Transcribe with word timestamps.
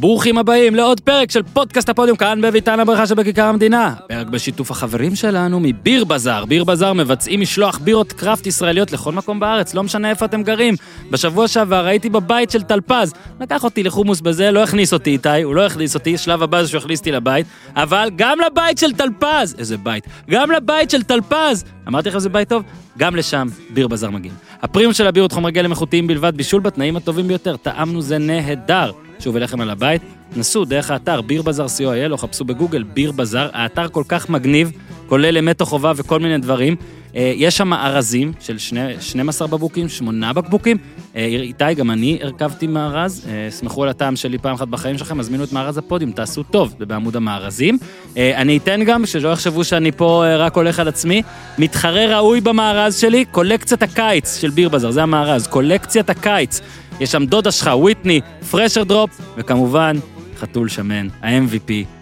ברוכים 0.00 0.38
הבאים 0.38 0.74
לעוד 0.74 1.00
פרק 1.00 1.30
של 1.30 1.42
פודקאסט 1.42 1.88
הפודיום 1.88 2.16
כאן 2.16 2.40
בביתן 2.40 2.80
הברכה 2.80 3.06
שבכיכר 3.06 3.44
המדינה. 3.44 3.94
פרק 4.08 4.26
בשיתוף 4.26 4.70
החברים 4.70 5.14
שלנו 5.14 5.60
מביר 5.60 6.04
בזאר. 6.04 6.44
ביר 6.44 6.64
בזאר 6.64 6.92
מבצעים 6.92 7.40
משלוח 7.40 7.78
בירות 7.78 8.12
קראפט 8.12 8.46
ישראליות 8.46 8.92
לכל 8.92 9.12
מקום 9.12 9.40
בארץ, 9.40 9.74
לא 9.74 9.82
משנה 9.82 10.10
איפה 10.10 10.24
אתם 10.24 10.42
גרים. 10.42 10.74
בשבוע 11.10 11.48
שעבר 11.48 11.86
הייתי 11.86 12.08
בבית 12.08 12.50
של 12.50 12.62
טלפז, 12.62 13.14
לקח 13.40 13.64
אותי 13.64 13.82
לחומוס 13.82 14.20
בזה, 14.20 14.50
לא 14.50 14.62
הכניס 14.62 14.92
אותי 14.92 15.10
איתי, 15.10 15.42
הוא 15.42 15.54
לא 15.54 15.66
הכניס 15.66 15.94
אותי, 15.94 16.18
שלב 16.18 16.42
הבא 16.42 16.62
זה 16.62 16.68
שהוא 16.68 16.78
הכניס 16.78 16.98
אותי 16.98 17.12
לבית, 17.12 17.46
אבל 17.76 18.10
גם 18.16 18.38
לבית 18.46 18.78
של 18.78 18.92
טלפז, 18.92 19.56
איזה 19.58 19.76
בית, 19.76 20.06
גם 20.30 20.50
לבית 20.50 20.90
של 20.90 21.02
טלפז, 21.02 21.64
אמרתי 21.88 22.08
לכם 22.08 22.18
זה 22.18 22.28
בית 22.28 22.48
טוב? 22.48 22.62
גם 22.98 23.16
לשם 23.16 23.48
ביר 23.70 23.88
בזאר 23.88 24.10
מגיעים. 24.10 24.34
הפרימיום 24.62 24.92
של 24.92 25.06
הבירות 25.06 25.32
חומרי 25.32 25.52
גלם 25.52 25.70
איכותיים 25.70 26.06
בלבד, 26.06 26.36
בישול 26.36 26.60
בתנאים 26.60 26.96
הטובים 26.96 27.28
ביותר, 27.28 27.56
טעמנו 27.56 28.02
זה 28.02 28.18
נהדר. 28.18 28.92
שוב 29.18 29.36
אליכם 29.36 29.60
על 29.60 29.70
הבית, 29.70 30.02
נסו 30.36 30.64
דרך 30.64 30.90
האתר 30.90 31.20
ביר 31.20 31.42
בזאר 31.42 31.66
co.il 31.66 32.12
או 32.12 32.18
חפשו 32.18 32.44
בגוגל 32.44 32.82
ביר 32.82 33.12
בזאר, 33.12 33.48
האתר 33.52 33.88
כל 33.88 34.04
כך 34.08 34.30
מגניב, 34.30 34.72
כולל 35.08 35.38
אמת 35.38 35.60
או 35.60 35.66
חובה 35.66 35.92
וכל 35.96 36.20
מיני 36.20 36.38
דברים. 36.38 36.76
אה, 37.16 37.32
יש 37.36 37.56
שם 37.56 37.72
ארזים 37.72 38.32
של 38.40 38.58
שני, 38.58 38.80
12 39.00 39.48
בקבוקים, 39.48 39.88
8 39.88 40.32
בקבוקים. 40.32 40.76
אה, 41.16 41.24
איתי, 41.24 41.74
גם 41.76 41.90
אני 41.90 42.18
הרכבתי 42.22 42.66
מארז, 42.66 43.26
אה, 43.28 43.50
סמכו 43.50 43.82
על 43.82 43.88
הטעם 43.88 44.16
שלי 44.16 44.38
פעם 44.38 44.54
אחת 44.54 44.68
בחיים 44.68 44.98
שלכם, 44.98 45.20
הזמינו 45.20 45.44
את 45.44 45.52
מארז 45.52 45.78
הפודיום, 45.78 46.12
תעשו 46.12 46.42
טוב, 46.42 46.74
זה 46.78 46.86
בעמוד 46.86 47.16
המארזים. 47.16 47.78
אני 48.16 48.56
אתן 48.56 48.84
גם, 48.84 49.06
שלא 49.06 49.28
יחשבו 49.28 49.64
שאני 49.64 49.92
פה 49.92 50.24
רק 50.38 50.56
הולך 50.56 50.78
על 50.78 50.88
עצמי, 50.88 51.22
מתחרה 51.58 52.18
ראוי 52.18 52.40
במארז 52.40 52.96
שלי, 52.96 53.24
קולקציית 53.24 53.82
הקיץ 53.82 54.36
של 54.40 54.50
ביר 54.50 54.68
בזאר, 54.68 54.90
זה 54.90 55.02
המארז, 55.02 55.46
קולקציית 55.46 56.10
הקיץ. 56.10 56.60
יש 57.00 57.12
שם 57.12 57.26
דודה 57.26 57.50
שלך, 57.50 57.70
וויטני, 57.72 58.20
Pressure 58.50 58.84
Drop, 58.84 59.10
וכמובן, 59.36 59.96
חתול 60.38 60.68
שמן, 60.68 61.08
ה-MVP 61.22 61.70
אה, 61.70 61.97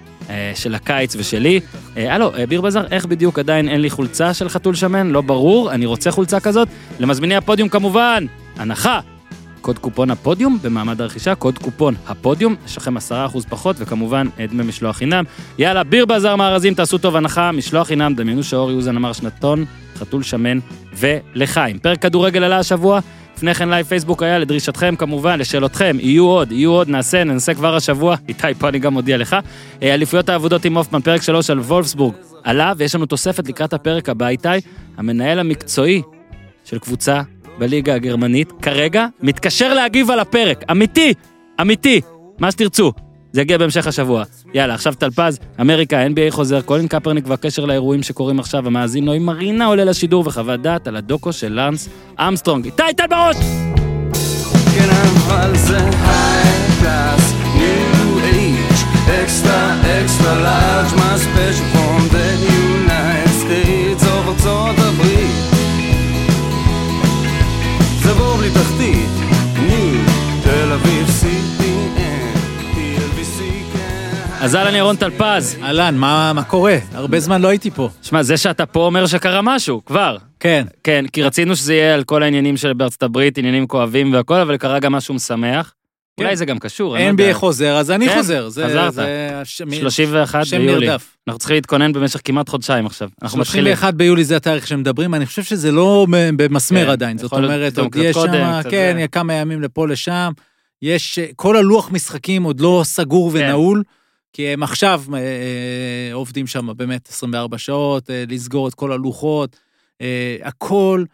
של 0.55 0.75
הקיץ 0.75 1.16
ושלי. 1.16 1.60
אה, 1.96 2.15
הלו, 2.15 2.35
אה, 2.37 2.46
ביר 2.46 2.60
בזאר, 2.60 2.87
איך 2.91 3.07
בדיוק 3.07 3.38
עדיין 3.38 3.69
אין 3.69 3.80
לי 3.80 3.91
חולצה 3.91 4.35
של 4.35 4.49
חתול 4.49 4.74
שמן? 4.74 5.07
לא 5.07 5.21
ברור, 5.21 5.73
אני 5.73 5.87
רוצה 5.87 6.10
חולצה 6.10 6.41
כזאת. 6.41 6.68
למזמיני 7.01 7.37
הפודיום 7.37 7.68
כמובן, 7.68 8.27
הנחה. 8.57 9.01
קוד 9.60 9.79
קופון 9.79 10.10
הפודיום 10.10 10.59
במעמד 10.63 11.01
הרכישה, 11.01 11.35
קוד 11.35 11.59
קופון 11.59 11.95
הפודיום, 12.07 12.57
יש 12.66 12.77
לכם 12.77 12.96
10% 12.96 13.01
פחות, 13.49 13.77
וכמובן 13.79 14.27
דמי 14.49 14.63
משלוח 14.65 14.96
חינם. 14.96 15.24
יאללה, 15.59 15.85
ביר 15.85 16.07
בזאר 16.07 16.37
מארזים, 16.37 16.74
תעשו 16.74 16.99
טוב 16.99 17.16
הנחה, 17.16 17.52
משלוח 17.52 17.87
חינם, 17.87 18.15
דמיינו 18.15 18.43
שאור 18.43 18.71
יוזן 18.71 18.96
אמר 18.96 19.13
שנתון, 19.13 19.65
חתול 19.99 20.23
שמן 20.23 20.59
ולחיים. 20.96 21.79
פרק 21.79 22.02
כדורגל 22.02 22.45
עלה 22.45 22.59
השבוע, 22.59 23.01
לפני 23.37 23.54
כן 23.54 23.68
live 23.68 23.87
פייסבוק 23.87 24.23
היה 24.23 24.38
לדרישתכם 24.38 24.96
כמובן, 24.96 25.38
לשאלותכם, 25.38 25.96
יהיו 26.01 26.24
עוד, 26.24 26.52
יהיו 26.52 26.70
עוד, 26.70 26.88
נעשה, 26.88 27.24
ננסה 27.24 27.54
כבר 27.54 27.76
השבוע, 27.76 28.16
איתי, 28.28 28.54
פה 28.59 28.68
אני 28.68 28.78
גם 28.78 28.93
מודיע 28.93 29.16
לך. 29.16 29.37
אה, 29.82 29.95
אליפויות 29.95 30.28
האבודות 30.29 30.65
עם 30.65 30.76
הופמן, 30.76 31.01
פרק 31.01 31.23
3 31.23 31.51
על 31.51 31.59
וולפסבורג, 31.59 32.15
עלה, 32.45 32.73
ויש 32.76 32.95
לנו 32.95 33.06
תוספת 33.06 33.48
לקראת 33.48 33.73
הפרק 33.73 34.09
הבא, 34.09 34.28
איתי, 34.28 34.48
המנהל 34.96 35.38
המקצועי 35.38 36.02
של 36.65 36.78
קבוצה 36.78 37.23
בליגה 37.59 37.95
הגרמנית, 37.95 38.52
כרגע 38.62 39.06
מתקשר 39.20 39.74
להגיב 39.74 40.10
על 40.10 40.21
הפרק, 40.21 40.65
אמיתי, 40.71 41.15
אמיתי, 41.60 42.00
מה 42.38 42.52
שתרצו. 42.52 42.93
זה 43.37 43.42
יגיע 43.42 43.59
בהמשך 43.59 43.87
השבוע. 43.87 44.24
יאללה, 44.54 44.74
עכשיו 44.74 44.95
טלפז, 44.95 45.38
אמריקה, 45.60 46.06
NBA 46.06 46.30
חוזר, 46.30 46.60
קולין 46.60 46.88
קפרניק 46.88 47.24
והקשר 47.29 47.65
לאירועים 47.65 48.02
שקורים 48.02 48.40
עכשיו, 48.40 48.66
המאזין 48.66 49.04
נוי 49.04 49.18
מרינה 49.18 49.66
עולה 49.66 49.84
לשידור 49.84 50.24
וחוות 50.26 50.62
דעת 50.62 50.88
על 50.88 50.96
הדוקו 50.96 51.32
של 51.32 51.52
לאנס 51.52 51.88
אמסטרונג. 52.18 52.65
איתי, 52.65 52.82
תן 52.96 53.04
בראש! 53.10 53.37
כן, 54.74 54.88
אבל 54.90 55.56
זה 55.56 55.78
high-class, 55.79 57.32
new 57.54 58.18
age, 58.24 59.23
extra, 59.23 59.80
extra 59.80 60.40
large, 60.43 61.07
אז 74.47 74.55
אהלן 74.55 74.75
ירון 74.75 74.97
טלפז. 74.97 75.57
אהלן, 75.62 75.97
מה, 75.97 76.33
מה 76.33 76.43
קורה? 76.43 76.77
הרבה 76.93 77.21
זמן 77.21 77.43
לא 77.43 77.49
הייתי 77.49 77.71
פה. 77.71 77.89
שמע, 78.03 78.23
זה 78.23 78.37
שאתה 78.37 78.67
פה 78.67 78.81
אומר 78.81 79.07
שקרה 79.07 79.43
משהו, 79.43 79.84
כבר. 79.84 80.17
כן. 80.41 80.67
כן, 80.84 81.05
כי 81.12 81.23
רצינו 81.23 81.57
שזה 81.57 81.75
יהיה 81.75 81.95
על 81.95 82.05
כל 82.05 82.23
העניינים 82.23 82.56
של 82.56 82.73
בארצות 82.73 83.03
הברית, 83.03 83.39
עניינים 83.39 83.67
כואבים 83.67 84.12
והכל, 84.12 84.35
אבל 84.35 84.56
קרה 84.56 84.79
גם 84.79 84.93
משהו 84.93 85.15
משמח. 85.15 85.73
כן. 86.17 86.25
אולי 86.25 86.37
זה 86.37 86.45
גם 86.45 86.59
קשור, 86.59 86.95
לא. 86.95 87.11
NBA 87.11 87.33
חוזר, 87.33 87.77
אז 87.77 87.91
אני 87.91 88.09
כן, 88.09 88.15
חוזר. 88.17 88.49
זה, 88.49 88.67
חזרת. 88.67 88.95
זה 88.95 89.31
השם, 89.35 89.71
31 89.75 90.45
שם 90.45 90.59
ביולי. 90.59 90.87
נרדף. 90.87 91.17
אנחנו 91.29 91.39
צריכים 91.39 91.55
להתכונן 91.55 91.93
במשך 91.93 92.21
כמעט 92.25 92.49
חודשיים 92.49 92.87
עכשיו. 92.87 93.09
אנחנו 93.23 93.39
מתחילים. 93.39 93.77
31 93.77 93.95
ביולי 93.95 94.25
זה 94.25 94.37
התאריך 94.37 94.67
שמדברים, 94.67 95.15
אני 95.15 95.27
חושב 95.27 95.43
שזה 95.43 95.73
לא 95.73 96.06
במסמר 96.11 96.85
כן, 96.85 96.91
עדיין. 96.91 97.19
זאת 97.19 97.33
אומרת, 97.33 97.79
עוד 97.79 97.97
יש 97.97 98.17
שם, 98.17 98.61
כן, 98.71 98.97
זה. 99.01 99.09
כמה 99.09 99.35
ימים 99.35 99.62
לפה 99.62 99.89
לשם. 99.89 100.33
יש, 100.83 101.19
כל 101.37 101.56
הלוח 101.56 101.91
משחקים 101.91 102.43
עוד 102.43 102.61
לא 102.61 102.83
סגור 102.85 103.33
כן. 103.33 103.39
ונעול. 103.39 103.83
כי 104.37 104.49
הם 104.49 104.63
עכשיו 104.63 105.03
אה, 105.15 105.19
אה, 105.19 106.15
עובדים 106.15 106.47
שם 106.47 106.69
באמת 106.77 107.09
24 107.09 107.59
שעות, 107.59 108.11
אה, 108.11 108.25
לסגור 108.29 108.69
את 108.69 108.75
כל 108.75 108.93
הלוחות, 108.93 109.57
אה, 110.01 110.37
הכל, 110.43 111.05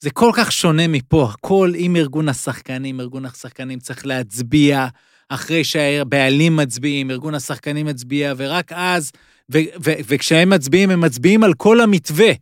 זה 0.00 0.10
כל 0.10 0.30
כך 0.34 0.52
שונה 0.52 0.88
מפה, 0.88 1.28
הכל 1.32 1.72
עם 1.76 1.96
ארגון 1.96 2.28
השחקנים, 2.28 3.00
ארגון 3.00 3.24
השחקנים 3.24 3.78
צריך 3.78 4.06
להצביע, 4.06 4.86
אחרי 5.28 5.64
שהבעלים 5.64 6.56
מצביעים, 6.56 7.10
ארגון 7.10 7.34
השחקנים 7.34 7.86
מצביע, 7.86 8.34
ורק 8.36 8.72
אז, 8.72 9.12
ו- 9.52 9.58
ו- 9.84 10.00
וכשהם 10.08 10.50
מצביעים, 10.50 10.90
הם 10.90 11.00
מצביעים 11.00 11.44
על 11.44 11.54
כל 11.54 11.80
המתווה, 11.80 12.32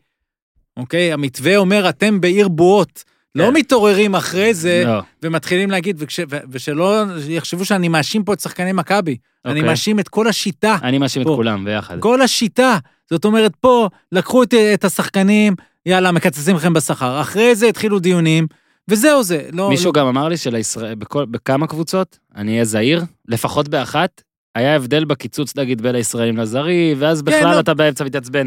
אוקיי? 0.77 1.13
המתווה 1.13 1.57
אומר, 1.57 1.89
אתם 1.89 2.21
בעיר 2.21 2.49
בועות. 2.49 3.05
לא 3.38 3.47
כן. 3.47 3.53
מתעוררים 3.53 4.15
אחרי 4.15 4.54
זה 4.54 4.82
לא. 4.87 5.00
ומתחילים 5.22 5.71
להגיד, 5.71 5.97
וכש, 5.99 6.21
ו- 6.31 6.38
ושלא 6.50 7.04
יחשבו 7.28 7.65
שאני 7.65 7.88
מאשים 7.88 8.25
פה 8.25 8.32
את 8.32 8.41
שחקני 8.41 8.72
מכבי. 8.72 9.16
אני 9.44 9.54
אוקיי. 9.54 9.71
מאשים 9.71 10.00
את 10.00 10.09
כל 10.09 10.28
השיטה. 10.28 10.76
אני 10.82 10.99
מאשים 10.99 11.22
את. 11.22 11.26
כולם 11.26 11.65
ביחד. 11.65 12.00
כל 12.00 12.22
השיטה. 12.22 12.78
זאת 13.10 13.25
אומרת, 13.25 13.53
פה 13.60 13.88
לקחו 14.12 14.43
את, 14.43 14.54
את 14.54 14.84
השחקנים, 14.84 15.54
יאללה, 15.87 16.12
מקצצים 16.12 16.56
לכם 16.56 16.72
בשכר. 16.72 17.21
אחרי 17.21 17.54
זה 17.54 17.66
התחילו 17.66 17.98
דיונים, 17.98 18.47
וזהו 18.88 19.22
זה. 19.22 19.48
לא, 19.53 19.69
מישהו 19.69 19.87
לא... 19.87 20.00
גם 20.00 20.06
אמר 20.06 20.28
לי 20.28 20.37
שבכמה 20.37 21.66
קבוצות, 21.66 22.19
אני 22.37 22.53
אהיה 22.53 22.65
זהיר, 22.65 23.04
לפחות 23.28 23.69
באחת, 23.69 24.22
היה 24.54 24.77
הבדל 24.77 25.04
בקיצוץ 25.04 25.56
נגיד 25.56 25.82
בין 25.82 25.94
הישראלים 25.94 26.37
לזרים, 26.37 26.97
ואז 27.00 27.22
כן, 27.22 27.25
בכלל 27.25 27.54
לא. 27.54 27.60
אתה 27.60 27.75
באמצע 27.75 28.04
מתעצבן. 28.04 28.47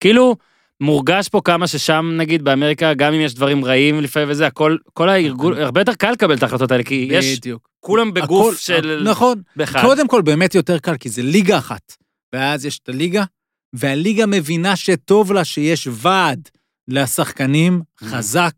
כאילו, 0.00 0.36
מורגש 0.80 1.28
פה 1.28 1.40
כמה 1.44 1.66
ששם 1.66 2.12
נגיד 2.16 2.42
באמריקה, 2.42 2.94
גם 2.94 3.12
אם 3.14 3.20
יש 3.20 3.34
דברים 3.34 3.64
רעים 3.64 4.00
לפעמים 4.00 4.30
וזה, 4.30 4.46
הכל, 4.46 4.76
כל 4.94 5.08
הארגון, 5.08 5.58
הרבה 5.58 5.80
יותר 5.80 5.94
קל 5.94 6.10
לקבל 6.10 6.34
את 6.36 6.42
ההחלטות 6.42 6.70
האלה, 6.70 6.82
כי 6.82 7.08
יש 7.10 7.38
בדיוק. 7.38 7.68
כולם 7.80 8.14
בגוף 8.14 8.46
הכל- 8.46 8.56
של... 8.56 9.02
נכון. 9.04 9.42
באחד. 9.56 9.80
קודם 9.80 10.08
כל, 10.08 10.22
באמת 10.22 10.54
יותר 10.54 10.78
קל, 10.78 10.96
כי 10.96 11.08
זה 11.08 11.22
ליגה 11.22 11.58
אחת. 11.58 11.92
ואז 12.32 12.66
יש 12.66 12.78
את 12.78 12.88
הליגה, 12.88 13.24
והליגה 13.72 14.26
מבינה 14.26 14.76
שטוב 14.76 15.32
לה 15.32 15.44
שיש 15.44 15.88
ועד 15.90 16.48
לשחקנים 16.88 17.82
Mm. 18.02 18.06
חזק, 18.06 18.52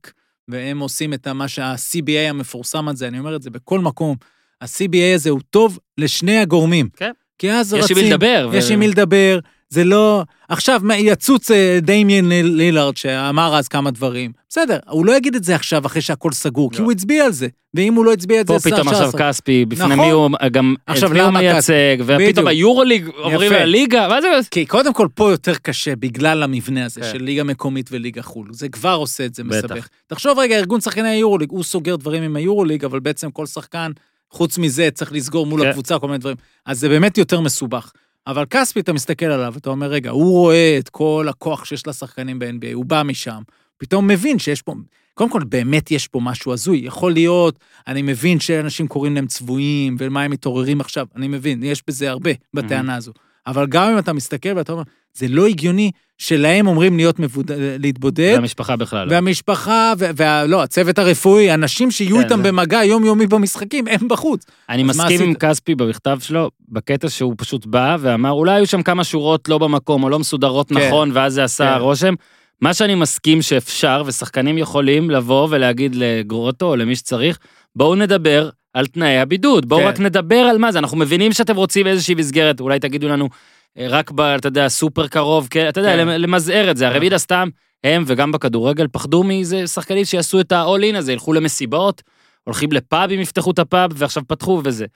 והם 0.48 0.78
עושים 0.78 1.14
את 1.14 1.28
מה 1.28 1.48
שה-CBA 1.48 2.30
המפורסם 2.30 2.88
הזה, 2.88 3.08
אני 3.08 3.18
אומר 3.18 3.36
את 3.36 3.42
זה 3.42 3.50
בכל 3.50 3.80
מקום. 3.80 4.16
ה-CBA 4.60 5.14
הזה 5.14 5.30
הוא 5.30 5.40
טוב 5.50 5.78
לשני 5.98 6.38
הגורמים. 6.38 6.88
כן. 6.96 7.10
כי 7.38 7.52
אז 7.52 7.72
יש 7.74 7.84
רצים... 7.84 7.96
עם 7.96 8.02
מי 8.04 8.10
לדבר. 8.10 8.50
יש 8.54 8.70
עם 8.70 8.78
מי 8.80 8.88
לדבר, 8.88 9.38
זה 9.70 9.84
לא... 9.84 10.22
עכשיו, 10.48 10.80
יצוץ 10.98 11.50
אה, 11.50 11.78
דמיין 11.82 12.28
ליל- 12.28 12.46
לילארד, 12.46 12.96
שאמר 12.96 13.56
אז 13.56 13.68
כמה 13.68 13.90
דברים. 13.90 14.32
בסדר, 14.48 14.78
הוא 14.88 15.06
לא 15.06 15.16
יגיד 15.16 15.34
את 15.34 15.44
זה 15.44 15.54
עכשיו, 15.54 15.86
אחרי 15.86 16.02
שהכל 16.02 16.32
סגור, 16.32 16.70
כי 16.70 16.78
לא. 16.78 16.84
הוא 16.84 16.92
הצביע 16.92 17.24
על 17.24 17.32
זה. 17.32 17.48
ואם 17.74 17.94
הוא 17.94 18.04
לא 18.04 18.12
הצביע 18.12 18.40
על 18.40 18.46
זה, 18.46 18.52
פה 18.52 18.70
פתאום 18.70 18.88
עכשיו. 18.88 19.10
כספי, 19.18 19.64
בפני 19.64 19.84
נכון. 19.84 19.98
מי 19.98 20.10
הוא 20.10 20.30
גם, 20.52 20.74
עכשיו, 20.86 21.08
את 21.08 21.12
מי 21.12 21.20
הוא 21.20 21.28
למה 21.28 21.40
מייצג, 21.40 21.96
ופתאום. 22.06 22.46
היורוליג 22.46 23.06
עוברים. 23.06 23.52
לליגה, 23.52 24.08
מה 24.08 24.20
זה? 24.20 24.28
כי 24.50 24.66
קודם 24.66 24.92
כל, 24.92 25.08
פה 25.14 25.30
יותר 25.30 25.54
קשה 25.54 25.96
בגלל 25.96 26.42
המבנה 26.42 26.84
הזה 26.84 27.00
כן. 27.00 27.08
של 27.12 27.22
ליגה 27.22 27.44
מקומית 27.44 27.88
וליגה 27.92 28.22
חו"ל. 28.22 28.48
זה 28.52 28.68
כבר 28.68 28.94
עושה 28.94 29.24
את 29.24 29.34
זה. 29.34 29.44
מסבך. 29.44 29.88
תחשוב 30.06 30.38
רגע, 30.38 30.56
ארגון 30.56 30.80
שחקני 30.80 31.08
היורוליג, 31.08 31.50
הוא 31.50 31.64
סוגר 31.64 31.96
דברים 31.96 32.22
עם 32.22 32.36
היורוליג, 32.36 32.84
אבל 32.84 33.00
בעצם 33.00 33.30
כל 33.30 33.46
שחקן, 33.46 33.90
חוץ 34.30 34.58
מזה, 34.58 34.88
צריך 34.94 35.12
לסגור 35.12 35.46
מול 35.46 35.62
כן. 35.62 35.68
הקבוצה, 35.68 35.98
כל 35.98 36.06
מיני 36.06 36.18
דברים. 36.18 36.36
אז 36.66 36.80
זה 36.80 36.88
באמת 36.88 37.18
יותר 37.18 37.40
מסובך. 37.40 37.90
אבל 38.28 38.44
כספי, 38.50 38.80
אתה 38.80 38.92
מסתכל 38.92 39.26
עליו, 39.26 39.54
אתה 39.56 39.70
אומר, 39.70 39.86
רגע, 39.86 40.10
הוא 40.10 40.30
רואה 40.30 40.76
את 40.78 40.88
כל 40.88 41.26
הכוח 41.30 41.64
שיש 41.64 41.86
לשחקנים 41.86 42.38
ב-NBA, 42.38 42.74
הוא 42.74 42.84
בא 42.84 43.02
משם, 43.02 43.42
פתאום 43.78 44.06
מבין 44.06 44.38
שיש 44.38 44.62
פה... 44.62 44.74
קודם 45.14 45.30
כל, 45.30 45.44
באמת 45.44 45.90
יש 45.90 46.08
פה 46.08 46.20
משהו 46.20 46.52
הזוי. 46.52 46.78
יכול 46.78 47.12
להיות, 47.12 47.58
אני 47.86 48.02
מבין 48.02 48.40
שאנשים 48.40 48.88
קוראים 48.88 49.14
להם 49.14 49.26
צבועים, 49.26 49.96
ומה 49.98 50.22
הם 50.22 50.30
מתעוררים 50.30 50.80
עכשיו, 50.80 51.06
אני 51.16 51.28
מבין, 51.28 51.62
יש 51.62 51.82
בזה 51.86 52.10
הרבה 52.10 52.30
בטענה 52.54 52.94
הזו. 52.94 53.12
אבל 53.46 53.66
גם 53.66 53.92
אם 53.92 53.98
אתה 53.98 54.12
מסתכל 54.12 54.48
ואתה 54.56 54.72
אומר, 54.72 54.82
זה 55.18 55.26
לא 55.28 55.46
הגיוני 55.46 55.90
שלהם 56.18 56.66
אומרים 56.66 56.96
להיות 56.96 57.18
מבוד... 57.18 57.50
להתבודד, 57.78 58.32
והמשפחה 58.34 58.76
בכלל 58.76 59.06
לא. 59.06 59.12
והמשפחה, 59.12 59.92
ו- 59.98 60.10
וה... 60.16 60.46
לא, 60.46 60.62
הצוות 60.62 60.98
הרפואי, 60.98 61.54
אנשים 61.54 61.90
שיהיו 61.90 62.16
כן, 62.16 62.22
איתם 62.22 62.36
זה- 62.36 62.42
במגע 62.42 62.84
יומיומי 62.84 63.26
במשחקים, 63.26 63.84
הם 63.88 64.08
בחוץ. 64.08 64.44
אני 64.68 64.82
מסכים 64.82 65.22
עם? 65.22 65.34
כספי 65.34 65.74
במכתב 65.74 66.18
שלו, 66.20 66.50
בקטע 66.68 67.08
שהוא 67.08 67.34
פשוט 67.38 67.66
בא 67.66 67.96
ואמר, 68.00 68.30
אולי 68.30 68.52
היו 68.52 68.66
שם 68.66 68.82
כמה 68.82 69.04
שורות 69.04 69.48
לא 69.48 69.58
במקום, 69.58 70.02
או 70.02 70.08
לא 70.08 70.18
מסודרות 70.18 70.68
כן. 70.68 70.78
נכון, 70.78 71.10
ואז 71.14 71.34
זה 71.34 71.44
עשה 71.44 71.74
כן. 71.74 71.80
רושם. 71.80 72.14
מה 72.60 72.74
שאני 72.74 72.94
מסכים 72.94 73.42
שאפשר, 73.42 74.02
ושחקנים 74.06 74.58
יכולים 74.58 75.10
לבוא 75.10 75.46
ולהגיד 75.50 75.94
לגרוטו, 75.94 76.66
או 76.66 76.76
למי 76.76 76.96
שצריך, 76.96 77.38
בואו 77.76 77.94
נדבר 77.94 78.50
על 78.74 78.86
תנאי 78.86 79.18
הבידוד, 79.18 79.68
בואו 79.68 79.80
כן. 79.80 79.86
רק 79.86 80.00
נדבר 80.00 80.36
על 80.36 80.58
מה 80.58 80.72
זה, 80.72 80.78
אנחנו 80.78 80.96
מבינים 80.96 81.32
שאתם 81.32 81.56
רוצים 81.56 81.86
איזושהי 81.86 82.14
מסגרת, 82.14 82.60
אולי 82.60 82.78
תגידו 82.78 83.08
לנו, 83.08 83.28
רק 83.78 84.10
ב, 84.10 84.20
אתה 84.20 84.46
יודע, 84.48 84.68
סופר 84.68 85.06
קרוב, 85.06 85.48
כן, 85.50 85.68
אתה 85.68 85.80
יודע, 85.80 85.92
כן. 85.92 85.98
למ- 85.98 86.08
למזער 86.08 86.70
את 86.70 86.76
זה, 86.76 86.88
הרי 86.88 87.08
מן 87.08 87.12
הסתם, 87.12 87.48
הם 87.84 88.04
וגם 88.06 88.32
בכדורגל 88.32 88.86
פחדו 88.92 89.22
מאיזה 89.22 89.66
שחקנים 89.66 90.04
שיעשו 90.04 90.40
את 90.40 90.52
ה-all 90.52 90.94
in 90.94 90.96
הזה, 90.96 91.12
ילכו 91.12 91.32
למסיבות, 91.32 92.02
הולכים 92.44 92.72
לפאבים, 92.72 93.20
יפתחו 93.20 93.50
את 93.50 93.58
הפאב, 93.58 93.90
ועכשיו 93.94 94.22
פתחו 94.26 94.60
וזה. 94.64 94.86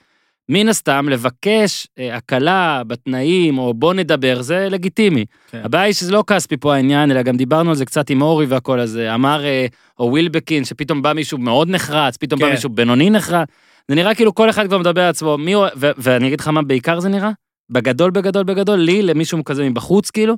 מן 0.48 0.68
הסתם, 0.68 1.08
לבקש 1.08 1.86
אה, 1.98 2.16
הקלה 2.16 2.82
בתנאים, 2.86 3.58
או 3.58 3.74
בוא 3.74 3.94
נדבר, 3.94 4.42
זה 4.42 4.68
לגיטימי. 4.70 5.24
כן. 5.50 5.60
הבעיה 5.64 5.84
היא 5.84 5.94
שזה 5.94 6.12
לא 6.12 6.24
כספי 6.26 6.56
פה 6.56 6.74
העניין, 6.74 7.10
אלא 7.10 7.22
גם 7.22 7.36
דיברנו 7.36 7.70
על 7.70 7.76
זה 7.76 7.84
קצת 7.84 8.10
עם 8.10 8.22
אורי 8.22 8.46
והכל, 8.46 8.80
אז 8.80 8.96
אה, 8.96 9.14
אמר, 9.14 9.44
אה, 9.44 9.66
או 9.98 10.10
ווילבקין, 10.10 10.64
שפתאום 10.64 11.02
בא 11.02 11.12
מישהו 11.12 11.38
מאוד 11.38 11.68
נחרץ, 11.70 12.16
פתאום 12.16 12.40
בא 12.40 12.46
כן. 12.46 12.52
מישהו 12.52 12.70
בינוני 12.70 13.10
נחרץ. 13.10 13.48
זה 13.88 13.94
נראה 13.94 14.14
כאילו 14.14 14.34
כל 14.34 14.50
אחד 14.50 14.66
כבר 14.66 14.78
מדבר 14.78 15.02
על 15.02 15.10
עצמו, 15.10 15.38
מי 15.38 15.56
ו- 15.56 15.66
ואני 15.76 16.26
אגיד 16.26 16.40
לך 16.40 16.48
מה 16.48 16.62
בעיקר 16.62 17.00
זה 17.00 17.08
נראה? 17.08 17.30
בגדול, 17.72 18.10
בגדול, 18.10 18.44
בגדול, 18.44 18.78
לי, 18.78 19.02
למישהו 19.02 19.44
כזה 19.44 19.68
מבחוץ, 19.68 20.10
כאילו, 20.10 20.36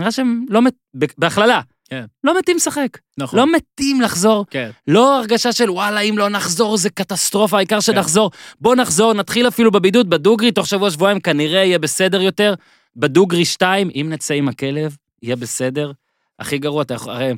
נראה 0.00 0.12
שהם 0.12 0.46
לא 0.48 0.62
מת... 0.62 0.74
בהכללה. 1.18 1.60
כן. 1.90 2.04
לא 2.24 2.38
מתים 2.38 2.56
לשחק. 2.56 2.98
נכון. 3.18 3.38
לא 3.38 3.52
מתים 3.52 4.00
לחזור. 4.00 4.46
כן. 4.50 4.70
לא 4.88 5.18
הרגשה 5.18 5.52
של 5.52 5.70
וואלה, 5.70 6.00
אם 6.00 6.18
לא 6.18 6.28
נחזור 6.28 6.76
זה 6.76 6.90
קטסטרופה, 6.90 7.56
העיקר 7.56 7.76
כן. 7.76 7.80
שנחזור. 7.80 8.30
בוא 8.60 8.74
נחזור, 8.74 9.12
נתחיל 9.12 9.48
אפילו 9.48 9.70
בבידוד, 9.70 10.10
בדוגרי, 10.10 10.52
תוך 10.52 10.66
שבוע, 10.66 10.90
שבועיים 10.90 11.20
כנראה 11.20 11.64
יהיה 11.64 11.78
בסדר 11.78 12.20
יותר. 12.20 12.54
בדוגרי 12.96 13.44
2, 13.44 13.90
אם 13.94 14.06
נצא 14.10 14.34
עם 14.34 14.48
הכלב, 14.48 14.96
יהיה 15.22 15.36
בסדר. 15.36 15.92
הכי 16.38 16.58
גרוע, 16.58 16.82
אתה 16.82 16.94
יכול, 16.94 17.12
הרי... 17.12 17.32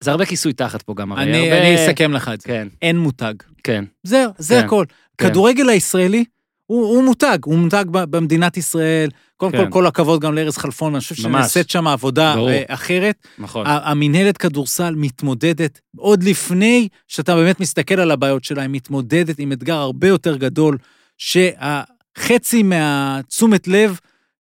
זה 0.00 0.10
הרבה 0.10 0.26
כיסוי 0.26 0.52
תחת 0.52 0.82
פה 0.82 0.94
גם, 0.94 1.12
הרי 1.12 1.22
אני, 1.22 1.38
הרבה... 1.38 1.58
אני 1.58 1.74
אסכם 1.74 2.12
לך 2.12 2.30
את 2.34 2.40
זה. 2.40 2.48
כן, 2.48 2.68
אין 2.82 2.98
מותג. 2.98 3.34
כן. 3.64 3.84
זהו, 4.02 4.32
זה 4.38 4.54
כן, 4.54 4.66
הכל. 4.66 4.84
כן. 5.18 5.28
כדורגל 5.28 5.68
הישראלי 5.68 6.24
הוא, 6.66 6.86
הוא 6.86 7.04
מותג, 7.04 7.38
הוא 7.44 7.58
מותג 7.58 7.84
במדינת 7.90 8.56
ישראל. 8.56 9.10
קודם 9.36 9.52
כן. 9.52 9.64
כל, 9.64 9.70
כל 9.70 9.86
הכבוד 9.86 10.20
גם 10.20 10.34
לארז 10.34 10.56
חלפון, 10.56 10.94
אני 10.94 11.00
חושב. 11.00 11.14
שנעשית 11.14 11.70
שם 11.70 11.86
עבודה 11.86 12.34
ברור. 12.36 12.48
אה, 12.48 12.62
אחרת. 12.68 13.26
נכון. 13.38 13.66
המינהלת 13.66 14.36
כדורסל 14.36 14.94
מתמודדת, 14.94 15.80
עוד 15.96 16.22
לפני 16.22 16.88
שאתה 17.08 17.34
באמת 17.34 17.60
מסתכל 17.60 18.00
על 18.00 18.10
הבעיות 18.10 18.44
שלה, 18.44 18.62
היא 18.62 18.70
מתמודדת 18.70 19.38
עם 19.38 19.52
אתגר 19.52 19.76
הרבה 19.76 20.08
יותר 20.08 20.36
גדול, 20.36 20.78
שהחצי 21.18 22.62
מהתשומת 22.62 23.68
לב, 23.68 23.98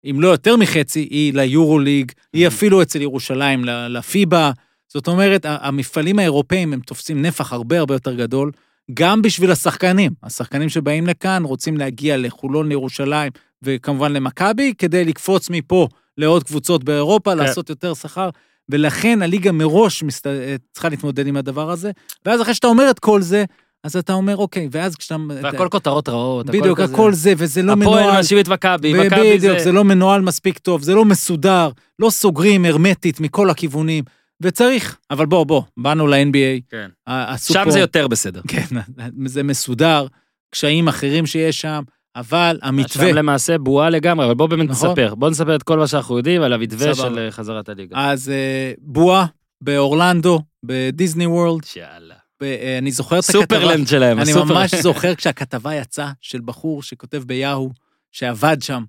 אם 0.10 0.22
לא 0.22 0.28
יותר 0.28 0.56
מחצי, 0.56 1.00
היא 1.00 1.34
ליורוליג, 1.34 2.12
היא 2.34 2.48
אפילו 2.48 2.82
אצל 2.82 3.02
ירושלים, 3.02 3.66
לפיבה. 3.66 4.52
זאת 4.88 5.08
אומרת, 5.08 5.46
המפעלים 5.50 6.20
האירופאים 6.20 6.74
הם 6.74 6.80
תופסים 6.80 7.22
נפח 7.22 7.54
הרבה 7.54 7.80
הרבה 7.80 7.96
יותר 7.96 8.14
גדול, 8.14 8.52
גם 8.94 9.22
בשביל 9.22 9.52
השחקנים. 9.52 10.12
השחקנים 10.24 10.70
שבאים 10.70 11.08
לכאן 11.08 11.44
רוצים 11.44 11.78
להגיע 11.78 12.18
לחולון, 12.18 12.70
לירושלים, 12.70 13.32
וכמובן 13.64 14.14
למכבי, 14.14 14.74
כדי 14.78 15.06
לקפוץ 15.06 15.50
מפה 15.50 15.88
לעוד 16.18 16.44
קבוצות 16.44 16.84
באירופה, 16.84 17.32
כן. 17.32 17.38
לעשות 17.38 17.70
יותר 17.70 17.94
שכר. 17.94 18.30
ולכן 18.70 19.22
הליגה 19.22 19.52
מראש 19.52 20.04
מסת... 20.04 20.28
צריכה 20.74 20.90
להתמודד 20.90 21.28
עם 21.28 21.38
הדבר 21.38 21.72
הזה, 21.72 21.92
ואז 22.26 22.42
אחרי 22.42 22.54
שאתה 22.54 22.68
אומר 22.68 22.90
את 22.90 23.00
כל 23.00 23.22
זה, 23.22 23.46
אז 23.84 23.96
אתה 23.98 24.14
אומר, 24.14 24.38
אוקיי, 24.38 24.68
ואז 24.72 24.96
כשאתה... 24.96 25.16
והכל 25.42 25.68
כותרות 25.70 26.10
רעות, 26.10 26.50
הכל 26.50 26.60
בדיוק, 26.60 26.80
כזה. 26.80 26.94
הכל 26.94 27.14
זה, 27.14 27.34
וזה 27.38 27.62
לא 27.62 27.76
מנוהל. 27.76 28.00
הפועל 28.00 28.16
מאשים 28.16 28.40
את 28.40 28.48
מכבי, 28.48 28.94
מכבי 28.94 29.40
זה... 29.40 29.48
בדיוק, 29.48 29.60
זה 29.60 29.72
לא 29.72 29.84
מנוהל 29.84 30.22
מספיק 30.22 30.58
טוב, 30.58 30.82
זה 30.82 30.96
לא 30.96 31.06
מסודר, 31.06 31.70
לא 32.00 32.10
סוגרים 32.10 32.66
הרמטית 32.66 33.20
מכל 33.20 33.50
הכיוונים, 33.50 34.04
וצריך, 34.42 34.98
אבל 35.12 35.26
בוא, 35.26 35.44
בוא, 35.44 35.62
באנו 35.78 36.08
ל-NBA, 36.08 36.62
כן. 36.70 36.90
עשו 37.06 37.54
שם 37.54 37.70
זה 37.70 37.80
יותר 37.80 38.08
בסדר. 38.08 38.42
כן, 38.48 38.66
זה 39.26 39.44
מסודר, 39.44 40.08
קשיים 40.50 40.88
אחרים 40.88 41.26
שיש 41.26 41.62
שם, 41.62 41.84
אבל 42.16 42.60
המתווה, 42.62 43.08
שם 43.10 43.16
למעשה 43.16 43.58
בועה 43.58 43.90
לגמרי, 43.90 44.26
אבל 44.26 44.34
בוא 44.34 44.48
באמת 44.48 44.70
נכון. 44.70 44.90
נספר. 44.90 45.16
בוא 45.16 45.30
נספר 45.30 45.56
את 45.56 45.64
כל 45.64 45.80
מה 45.80 45.88
שאנחנו 45.88 46.18
יודעים 46.18 46.42
על 46.42 46.54
המתווה 46.54 46.94
סבבה. 46.94 47.10
של 47.10 47.20
אה, 47.20 47.32
חזרת 47.32 47.70
הליגה. 47.70 47.96
אז 48.12 48.30
אה, 48.30 48.72
בועה 48.78 49.26
באורלנדו, 49.62 50.42
בדיסני 50.64 51.26
וורלד, 51.26 51.64
יאללה. 51.76 52.16
ב- 52.42 52.44
אה, 52.44 52.78
אני 52.78 52.92
זוכר 52.92 53.20
את 53.20 53.24
הכתבה, 53.24 53.42
סופרלנד 53.42 53.88
שלהם, 53.88 54.20
אני 54.20 54.32
הסופרלנד. 54.32 54.52
ממש 54.52 54.76
זוכר 54.76 55.16
כשהכתבה 55.20 55.76
יצאה 55.76 56.12
של 56.22 56.40
בחור 56.46 56.84
שכותב 56.84 57.24
ביהו, 57.26 57.72
שעבד 58.12 58.58
שם, 58.62 58.84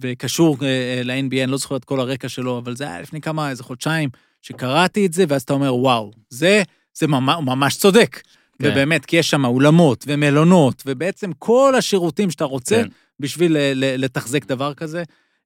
וקשור 0.00 0.56
ל-NBA, 1.04 1.42
אני 1.42 1.50
לא 1.50 1.56
זוכר 1.56 1.76
את 1.76 1.84
כל 1.84 2.00
הרקע 2.00 2.28
שלו, 2.28 2.58
אבל 2.58 2.76
זה 2.76 2.84
היה 2.84 3.00
לפני 3.00 3.20
כמה, 3.20 3.50
איזה 3.50 3.62
חודשיים, 3.64 4.10
שקראתי 4.42 5.06
את 5.06 5.12
זה, 5.12 5.24
ואז 5.28 5.42
אתה 5.42 5.52
אומר, 5.52 5.74
וואו, 5.74 6.10
זה, 6.30 6.62
זה 6.94 7.06
ממש, 7.06 7.36
ממש 7.42 7.76
צודק. 7.76 8.20
כן. 8.62 8.68
ובאמת, 8.70 9.04
כי 9.04 9.16
יש 9.16 9.30
שם 9.30 9.44
אולמות 9.44 10.04
ומלונות, 10.08 10.82
ובעצם 10.86 11.30
כל 11.38 11.74
השירותים 11.78 12.30
שאתה 12.30 12.44
רוצה 12.44 12.82
כן. 12.82 12.88
בשביל 13.20 13.56
לתחזק 13.74 14.44
דבר 14.44 14.74
כזה. 14.74 15.02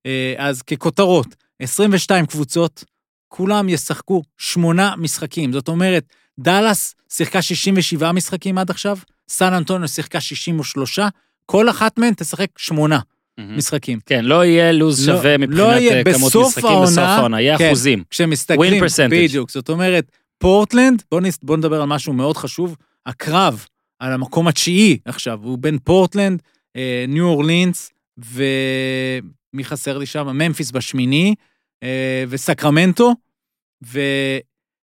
אה, 0.07 0.35
אז 0.39 0.63
ככותרות, 0.63 1.27
22 1.61 2.27
קבוצות, 2.27 2.85
כולם 3.29 3.69
ישחקו 3.69 4.23
שמונה 4.39 4.95
משחקים. 4.97 5.53
זאת 5.53 5.69
אומרת, 5.69 6.05
דאלאס 6.39 6.95
שיחקה 7.09 7.43
67 7.43 8.13
משחקים 8.13 8.59
עד 8.59 8.71
עכשיו, 8.71 8.99
סן 9.29 9.53
אנטוניו 9.53 9.89
שיחקה 9.89 10.21
63, 10.21 10.99
כל 11.47 11.71
אחת 11.71 11.99
מהן 11.99 12.15
תשחק 12.15 12.49
שמונה. 12.59 13.01
משחקים. 13.41 13.99
כן, 14.07 14.25
לא 14.25 14.45
יהיה 14.45 14.73
לו"ז 14.73 15.09
לא- 15.09 15.17
שווה 15.17 15.37
לא 15.37 15.39
מבחינת 15.47 15.81
יהיה. 15.81 15.97
אה, 15.99 16.05
כמות 16.05 16.17
בסוף 16.31 16.47
משחקים 16.59 16.71
בסוף 16.83 16.99
העונה- 16.99 17.17
העונה, 17.17 17.41
יהיה 17.41 17.59
כן. 17.59 17.67
אחוזים. 17.67 18.03
כשמסתכלים... 18.11 18.83
בדיוק, 19.11 19.51
זאת 19.51 19.69
אומרת, 19.69 20.13
פורטלנד, 20.39 21.03
בואו 21.11 21.21
בוא 21.43 21.57
נדבר 21.57 21.81
על 21.83 21.89
משהו 21.89 22.13
מאוד 22.13 22.37
חשוב, 22.37 22.77
הקרב 23.07 23.67
על 24.01 24.13
המקום 24.13 24.49
התשיעי 24.49 24.99
עכשיו, 25.05 25.39
הוא 25.43 25.59
בין 25.59 25.79
פורטלנד, 25.85 26.43
אה, 26.77 27.05
ניו 27.09 27.25
אורלינס, 27.25 27.91
ומי 28.19 29.65
חסר 29.65 29.99
לי 29.99 30.07
שם? 30.07 30.27
ממפיס 30.29 30.71
בשמיני, 30.71 31.35
אה, 31.83 32.25
וסקרמנטו, 32.29 33.15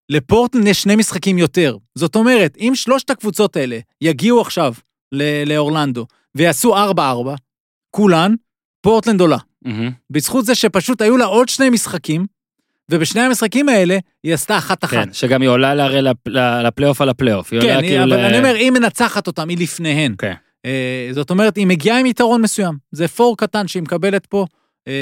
ולפורטלנד 0.09 0.67
יש 0.67 0.81
שני 0.81 0.95
משחקים 0.95 1.37
יותר. 1.37 1.77
זאת 1.95 2.15
אומרת, 2.15 2.57
אם 2.59 2.71
שלושת 2.75 3.09
הקבוצות 3.09 3.55
האלה 3.55 3.79
יגיעו 4.01 4.41
עכשיו 4.41 4.73
ל- 5.11 5.43
לאורלנדו 5.53 6.05
ויעשו 6.35 6.75
4-4, 6.75 7.35
כולן, 7.95 8.35
פורטלנד 8.81 9.21
עולה. 9.21 9.37
מהמם. 9.61 9.91
בזכות 10.09 10.45
זה 10.45 10.55
שפשוט 10.55 11.01
היו 11.01 11.17
לה 11.17 11.25
עוד 11.25 11.49
שני 11.49 11.69
משחקים, 11.69 12.25
ובשני 12.91 13.21
המשחקים 13.21 13.69
האלה 13.69 13.97
היא 14.23 14.33
עשתה 14.33 14.57
אחת-אחת. 14.57 14.93
כן, 15.05 15.13
שגם 15.13 15.41
היא 15.41 15.49
עולה 15.49 15.75
ל- 15.75 16.09
לפלייאוף 16.67 17.01
על 17.01 17.09
הפלייאוף. 17.09 17.49
כן, 17.49 17.57
היא- 17.57 17.79
כאילו 17.89 18.03
אבל 18.03 18.13
ל- 18.21 18.25
אני 18.25 18.37
אומר, 18.37 18.55
היא 18.55 18.71
מנצחת 18.71 19.27
אותם, 19.27 19.49
היא 19.49 19.57
לפניהן. 19.57 20.15
כן. 20.17 20.33
אה, 20.65 21.09
זאת 21.11 21.29
אומרת, 21.29 21.55
היא 21.55 21.67
מגיעה 21.67 21.99
עם 21.99 22.05
יתרון 22.05 22.41
מסוים. 22.41 22.75
זה 22.91 23.07
פור 23.07 23.37
קטן 23.37 23.67
שהיא 23.67 23.83
מקבלת 23.83 24.25
פה, 24.25 24.45
אה, 24.87 24.93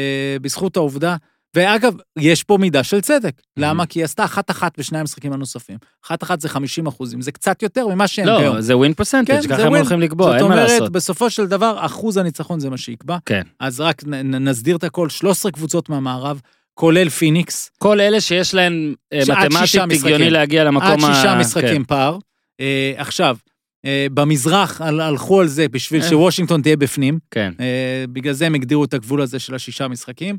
בזכות 0.42 0.78
העובדה. 0.78 1.16
ואגב, 1.56 1.94
יש 2.20 2.44
פה 2.44 2.58
מידה 2.58 2.84
של 2.84 3.02
צדק. 3.02 3.32
למה? 3.58 3.86
כי 3.86 4.00
היא 4.00 4.06
עשתה 4.06 4.26
אחת-אחת 4.26 4.80
בשני 4.80 4.98
המשחקים 5.00 5.34
הנוספים. 5.34 5.78
אחת-אחת 6.06 6.42
זה 6.42 6.50
50 6.50 6.88
אחוזים, 6.88 7.22
זה 7.22 7.32
קצת 7.32 7.64
יותר 7.64 7.88
ממה 7.88 8.08
שהם 8.08 8.26
כיום. 8.40 8.56
לא, 8.56 8.62
זה 8.62 8.78
win 8.78 8.94
percentage, 8.94 9.48
ככה 9.50 9.62
הם. 9.64 9.76
הולכים 9.76 10.02
לקבוע, 10.02 10.28
זאת 10.28 10.36
אין 10.36 10.48
מה 10.48 10.54
אומרת, 10.56 10.70
לעשות. 10.72 10.92
בסופו 10.92 11.30
של 11.30 11.48
דבר, 11.48 11.78
אחוז 11.80 12.18
הניצחון 12.18 12.60
זה 12.60 12.70
מה 12.70 12.78
שיקבע. 12.78 13.18
כן. 13.26 13.42
אז 13.60 13.80
רק 13.82 14.04
נ- 14.08 14.36
נסדיר 14.48 14.76
את 14.76 14.84
הכל, 14.84 15.10
13 15.10 15.52
קבוצות 15.52 15.90
מהמערב, 15.90 16.40
כולל 16.74 17.10
פיניקס, 17.10 17.72
כל 17.78 18.00
אלה 18.00 18.22
שיש 18.22 18.54
להם 18.54 18.94
אה, 19.14 19.20
מתמטית 19.22 19.58
שישה 19.68 19.84
הגיוני. 19.84 20.30
להגיע 20.30 20.64
למקום 20.64 20.88
עד 20.88 21.00
ה... 21.04 21.16
שישה 21.16 21.34
כן. 21.34 21.40
משחקים 21.40 21.84
פער. 21.86 22.18
אה, 22.60 22.94
עכשיו, 22.98 23.38
אה, 23.86 24.08
במזרח 24.14 24.82
הל- 24.82 25.02
הלכו 25.02 25.42
על 25.42 25.48
זה 25.48 25.68
בשביל 25.68 26.02
אה. 26.02 26.10
שוושינגטון 26.10 26.62
תהיה 26.62 26.78
בפנים, 26.78 27.20
כן, 27.32 27.54
אה, 27.60 28.06
בגלל 28.14 28.34
זה 28.34 28.46
הם 28.46 28.56
הגדירו 28.56 28.84
את 28.84 28.94
הגבול 28.94 29.22
הזה 29.22 29.40
של 29.40 29.56
השישה 29.56 29.88
משחקים. 29.88 30.38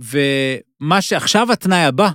ומה 0.00 1.00
שעכשיו 1.00 1.52
התנאי 1.52 1.84
הבא, 1.84 2.10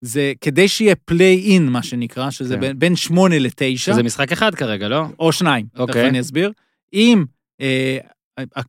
זה 0.00 0.32
כדי 0.40 0.68
שיהיה 0.68 0.94
פליי 1.04 1.52
אין, 1.52 1.68
מה 1.68 1.82
שנקרא, 1.82 2.30
שזה 2.30 2.54
כן. 2.54 2.60
בין- 2.60 2.78
בין 2.78 2.96
שמונה 2.96 3.38
לתשע, 3.38 3.92
שזה 3.92 4.02
משחק 4.02 4.32
אחד 4.32 4.54
כרגע, 4.54 4.88
לא? 4.88 5.02
או 5.18 5.32
שניים, 5.32 5.66
תכף 5.72 5.80
אוקיי. 5.80 6.08
אני 6.08 6.20
אסביר. 6.20 6.52
אם 6.94 7.24
אה, 7.60 7.98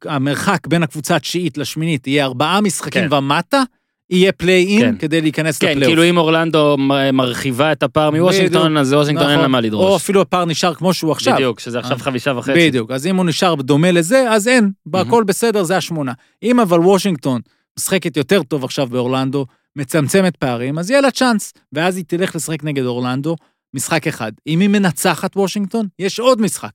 המרחק 0.06 0.68
בין 0.68 0.84
הקבוצה 0.84 1.16
התשיעית 1.16 1.58
לשמינית 1.58 2.08
יהיה 2.08 2.26
ארבעה 2.26 2.62
משחקים 2.62 3.10
כן. 3.10 3.14
ומטה, 3.14 3.64
יהיה 4.10 4.32
פליי 4.32 4.66
אין 4.66 4.82
כן. 4.92 4.98
כדי 4.98 5.22
להיכנס 5.22 5.58
כן, 5.58 5.68
לפלייאוף. 5.68 5.88
כאילו 5.90 6.04
אם 6.10 6.18
אורלנדו 6.18 6.78
מרחיבה 7.14 7.72
את 7.72 7.84
הפער 7.84 8.12
מוושינגטון, 8.12 8.78
אז 8.78 8.94
וושינגטון 8.94 9.30
אין 9.30 9.40
לה 9.40 9.48
מה 9.48 9.58
או 9.58 9.64
לדרוש. 9.64 10.02
אפילו 10.02 10.22
הפער 10.22 10.46
נשאר 10.46 10.74
כמו 10.74 10.94
שהוא 10.94 11.12
עכשיו. 11.12 11.34
בדיוק, 11.34 11.60
שזה 11.60 11.80
עכשיו 11.80 11.98
אה. 11.98 12.04
חמישה 12.04 12.32
וחצי. 12.38 12.52
בדיוק, 12.70 12.92
אז 12.92 13.08
אם 13.08 13.16
הוא 13.16 13.26
נשאר 13.26 13.56
דומה 13.56 13.92
לזה, 13.92 14.32
אז 14.32 14.48
אין, 14.48 14.72
הכל 14.94 15.24
בסדר, 15.24 15.64
זה 15.64 15.78
השמונה. 15.78 16.14
אם 16.44 16.60
אבל 16.60 16.80
וושינגטון 16.80 17.42
משחקת 17.80 18.18
יותר 18.18 18.44
טוב 18.44 18.64
עכשיו 18.64 18.88
באורלנדו, 18.88 19.46
מצמצמת 19.76 20.36
פערים, 20.38 20.80
אז 20.80 20.90
יהיה 20.90 21.02
לה 21.02 21.12
צ'אנס, 21.12 21.54
ואז 21.74 21.98
היא 21.98 22.06
תלך 22.08 22.36
לשחק 22.36 22.64
נגד 22.64 22.84
אורלנדו, 22.86 23.36
משחק 23.74 24.08
אחד. 24.08 24.32
אם 24.48 24.60
היא 24.60 24.70
מנצחת 24.70 25.38
וושינגטון, 25.38 25.88
יש 26.00 26.20
עוד 26.20 26.42
משחק. 26.42 26.72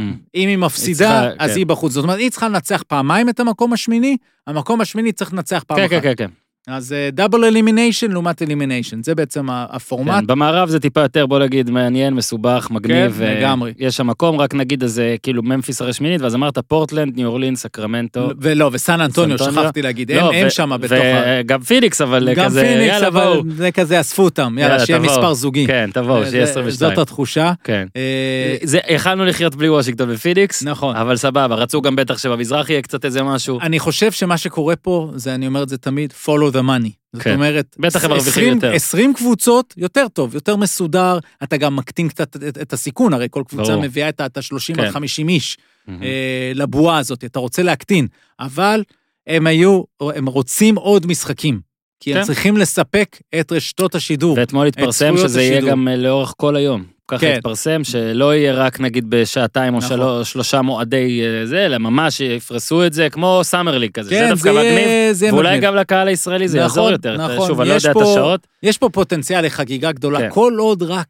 Mm. 0.00 0.02
אם 0.34 0.48
היא 0.48 0.56
מפסידה, 0.58 0.98
צריכה- 1.28 1.44
אז 1.44 1.50
כן. 1.50 1.56
היא 1.56 1.66
בחוץ. 1.66 1.92
זאת 1.92 2.04
אומרת, 2.04 2.18
היא 2.18 2.30
צריכה 2.30 2.48
לנצח 2.48 2.82
פעמיים 2.86 3.28
את 3.28 3.40
המקום 3.40 3.72
השמיני, 3.72 4.16
המקום 4.46 4.80
השמיני 4.80 5.12
צריך 5.12 5.32
לנצח 5.32 5.64
פעם 5.66 5.76
כן, 5.78 5.84
אחת. 5.84 5.90
כן, 5.92 6.00
כן, 6.02 6.14
כן. 6.16 6.30
אז 6.68 6.94
double 7.12 7.44
elimination 7.44 8.10
לעומת 8.12 8.42
elimination, 8.42 9.02
זה 9.02 9.14
בעצם 9.14 9.46
הפורמט. 9.50 10.20
כן, 10.20 10.26
במערב 10.26 10.68
זה 10.68 10.80
טיפה 10.80 11.00
יותר, 11.00 11.26
בוא 11.26 11.38
נגיד, 11.38 11.70
מעניין, 11.70 12.14
מסובך, 12.14 12.68
מגניב. 12.70 13.18
כן, 13.18 13.36
לגמרי. 13.38 13.72
יש 13.78 13.96
שם 13.96 14.06
מקום, 14.06 14.40
רק 14.40 14.54
נגיד 14.54 14.82
איזה, 14.82 15.16
כאילו, 15.22 15.42
ממפיס 15.42 15.82
הרי 15.82 15.92
שמינית, 15.92 16.20
ואז 16.20 16.34
אמרת 16.34 16.58
פורטלנד, 16.58 17.16
ניו 17.16 17.28
אורלינס, 17.28 17.62
סקרמנטו. 17.62 18.30
ולא, 18.40 18.70
וסן 18.72 19.00
אנטוניו. 19.00 19.38
שכחתי 19.38 19.82
להגיד, 19.82 20.12
לא, 20.12 20.32
הם 20.34 20.50
שם 20.50 20.70
בתוך 20.80 20.92
ה... 20.92 21.40
וגם 21.40 21.60
פיניקס, 21.60 22.00
אבל 22.00 22.34
גם 22.34 22.44
כזה, 22.44 22.60
פיניקס, 22.62 22.92
יאללה, 22.94 23.08
אבל 23.08 23.24
בואו. 23.24 23.42
זה 23.56 23.70
כזה, 23.70 24.00
אספו 24.00 24.22
אותם, 24.22 24.56
יאללה, 24.58 24.72
יאללה, 24.72 24.86
שיהיה. 24.86 24.98
מספר 25.00 25.34
זוגי. 25.34 25.66
כן, 25.66 25.90
תבואו, 25.92 26.24
זה- 26.24 26.30
שיהיה 26.30 26.44
22. 26.44 26.90
זאת 26.90 26.98
התחושה. 26.98 27.52
כן. 27.64 27.86
אה, 27.96 28.56
זה, 28.62 28.78
יכלנו 28.88 29.24
לחיות 29.24 29.54
בלי 29.54 29.68
וושינגטון 29.70 30.08
ופיניקס, 30.10 30.62
נכון. 30.62 30.96
אבל 30.96 31.16
סבבה, 31.16 31.54
רצו 31.54 31.82
גם 31.82 31.96
בטח 31.96 32.18
שבמזרח 32.18 32.70
יהיה 32.70 32.82
קצת 32.82 33.04
איזה 33.04 33.22
משהו. 33.22 33.58
אני 33.62 33.78
חושב 33.78 34.12
שמה 34.12 34.36
שקורה 34.38 34.76
פה, 34.76 35.10
זה, 35.14 35.34
אני 35.34 35.46
אומר 35.46 35.62
את 35.62 35.68
זה 35.68 35.78
תמיד, 35.78 36.12
follow 36.24 36.54
the 36.54 36.57
money. 36.60 36.90
זאת 37.12 37.22
כן. 37.22 37.34
אומרת, 37.34 37.76
בטח 37.78 38.04
הם 38.04 38.10
מרוויחים 38.10 38.42
20 38.42 38.54
יותר. 38.54 38.72
20 38.72 39.14
קבוצות, 39.14 39.74
יותר 39.76 40.08
טוב, 40.08 40.34
יותר 40.34 40.56
מסודר, 40.56 41.18
אתה 41.42 41.56
גם 41.56 41.76
מקטין 41.76 42.08
קצת 42.08 42.36
את, 42.36 42.58
את, 42.58 42.72
הסיכון, 42.72 43.12
הרי 43.12 43.26
כל 43.30 43.42
קבוצה 43.48 43.72
ברור. 43.72 43.82
מביאה 43.82 44.08
את 44.08 44.20
ה-30 44.20 44.74
כן. 44.74 44.80
עד 44.80 44.90
50 44.90 45.28
איש. 45.28 45.58
אה, 45.88 46.52
לבועה 46.54 46.98
הזאת, 46.98 47.24
אתה 47.24 47.38
רוצה 47.38 47.62
להקטין, 47.62 48.06
אבל 48.40 48.82
הם 49.26 49.46
היו, 49.46 49.82
הם 50.00 50.26
רוצים 50.26 50.76
עוד 50.76 51.06
משחקים, 51.06 51.60
כי 52.00 52.14
הם 52.14 52.20
כן. 52.20 52.26
צריכים 52.26 52.56
לספק 52.56 53.16
את 53.40 53.52
רשתות 53.52 53.94
השידור. 53.94 54.36
ואתמול 54.38 54.66
התפרסם 54.66 55.16
שזה 55.16 55.42
יהיה 55.42 55.52
השידור. 55.52 55.70
גם 55.70 55.88
אה, 55.88 55.96
לאורך 55.96 56.34
כל 56.36 56.56
היום. 56.56 56.97
ככה 57.08 57.20
כן. 57.20 57.34
התפרסם, 57.36 57.84
שלא 57.84 58.34
יהיה 58.34 58.52
רק 58.54 58.80
נגיד 58.80 59.04
בשעתיים 59.08 59.74
או 59.74 59.78
נכון. 59.78 59.90
שלוש, 59.90 60.32
שלושה 60.32 60.62
מועדי 60.62 61.22
אה, 61.24 61.46
זה, 61.46 61.66
אלא 61.66 61.78
ממש 61.78 62.20
יפרסו 62.20 62.86
את 62.86 62.92
זה 62.92 63.10
כמו 63.10 63.40
סאמר 63.42 63.78
ליג 63.78 63.90
כזה, 63.90 64.08
זה 64.08 64.14
כן, 64.14 64.28
דווקא 64.30 64.52
זה 64.52 64.58
מגניב. 64.58 64.78
יהיה 64.78 65.12
זה 65.12 65.34
ואולי 65.34 65.48
מגניב. 65.48 65.64
גם 65.64 65.74
לקהל 65.76 66.08
הישראלי 66.08 66.48
זה 66.48 66.58
יעזור 66.58 66.84
נכון, 66.84 66.92
יותר. 66.92 67.16
נכון. 67.16 67.46
שוב, 67.46 67.60
אני 67.60 67.68
לא 67.68 67.74
יודע 67.74 67.90
את 67.90 67.94
פה- 67.94 68.02
השעות. 68.12 68.46
יש 68.62 68.78
פה 68.78 68.88
פוטנציאל 68.88 69.46
לחגיגה 69.46 69.92
גדולה, 69.92 70.18
כן. 70.20 70.28
כל 70.30 70.52
עוד 70.58 70.82
רק, 70.82 71.06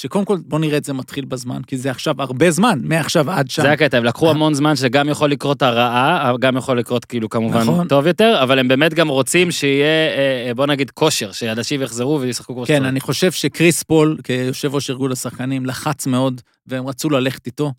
שקודם 0.00 0.24
כל, 0.24 0.38
בוא 0.46 0.58
נראה 0.58 0.76
את 0.76 0.84
זה 0.84 0.92
מתחיל 0.92 1.24
בזמן, 1.24 1.62
כי 1.66 1.76
זה 1.76 1.90
עכשיו 1.90 2.22
הרבה 2.22 2.50
זמן, 2.50 2.80
מעכשיו 2.82 3.30
עד 3.30 3.50
שם. 3.50 3.62
זה 3.62 3.72
הקטע, 3.72 3.96
הם 3.96 4.04
לקחו 4.04 4.30
המון 4.30 4.54
זמן 4.54 4.76
שגם 4.76 5.08
יכול 5.08 5.30
לקרות 5.30 5.62
הרעה, 5.62 6.32
גם 6.40 6.56
יכול 6.56 6.78
לקרות 6.78 7.04
כאילו 7.04 7.28
כמובן 7.28 7.60
נכון. 7.60 7.88
טוב 7.88 8.06
יותר, 8.06 8.38
אבל 8.42 8.58
הם 8.58 8.68
באמת 8.68 8.94
גם 8.94 9.08
רוצים 9.08 9.50
שיהיה, 9.50 9.86
אה, 9.86 10.46
אה, 10.48 10.54
בוא 10.54 10.66
נגיד, 10.66 10.90
כושר, 10.90 11.32
שאנשים 11.32 11.82
יחזרו 11.82 12.20
וישחקו 12.20 12.54
כמו 12.54 12.66
כן, 12.66 12.74
שצריך. 12.74 12.88
אני 12.88 13.00
חושב 13.00 13.32
שקריס 13.32 13.82
פול, 13.82 14.18
כיושב 14.24 14.74
ראש 14.74 14.90
ארגון 14.90 15.12
השחקנים, 15.12 15.66
לחץ 15.66 16.06
מאוד, 16.06 16.40
והם 16.66 16.86
רצו 16.86 17.10
ללכת 17.10 17.46
איתו, 17.46 17.72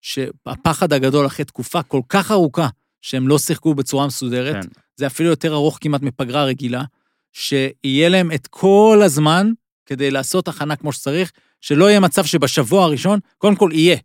שהפחד 0.00 0.92
הגדול 0.92 1.26
אחרי 1.26 1.44
תקופה 1.44 1.82
כל 1.82 2.00
כך 2.08 2.30
ארוכה, 2.30 2.68
שהם 3.02 3.28
לא 3.28 3.38
שיחקו 3.38 3.74
בצורה 3.74 4.06
מסודרת, 4.06 4.64
כן. 4.64 4.68
זה 4.96 5.06
אפילו 5.06 5.30
יותר 5.30 5.54
ארוך 5.54 5.78
כמעט 5.80 6.02
מפגרה 6.02 6.44
רגילה, 6.44 6.82
שיהיה 7.32 8.08
להם 8.08 8.32
את 8.32 8.46
כל 8.46 9.00
הזמן 9.04 9.50
כדי 9.86 10.10
לעשות 10.10 10.48
הכנה 10.48 10.76
כמו 10.76 10.92
שצריך, 10.92 11.32
שלא 11.60 11.84
יהיה 11.90 12.00
מצב 12.00 12.24
שבשבוע 12.24 12.84
הראשון, 12.84 13.18
קודם 13.38 13.56
כל 13.56 13.70
יהיה, 13.72 13.96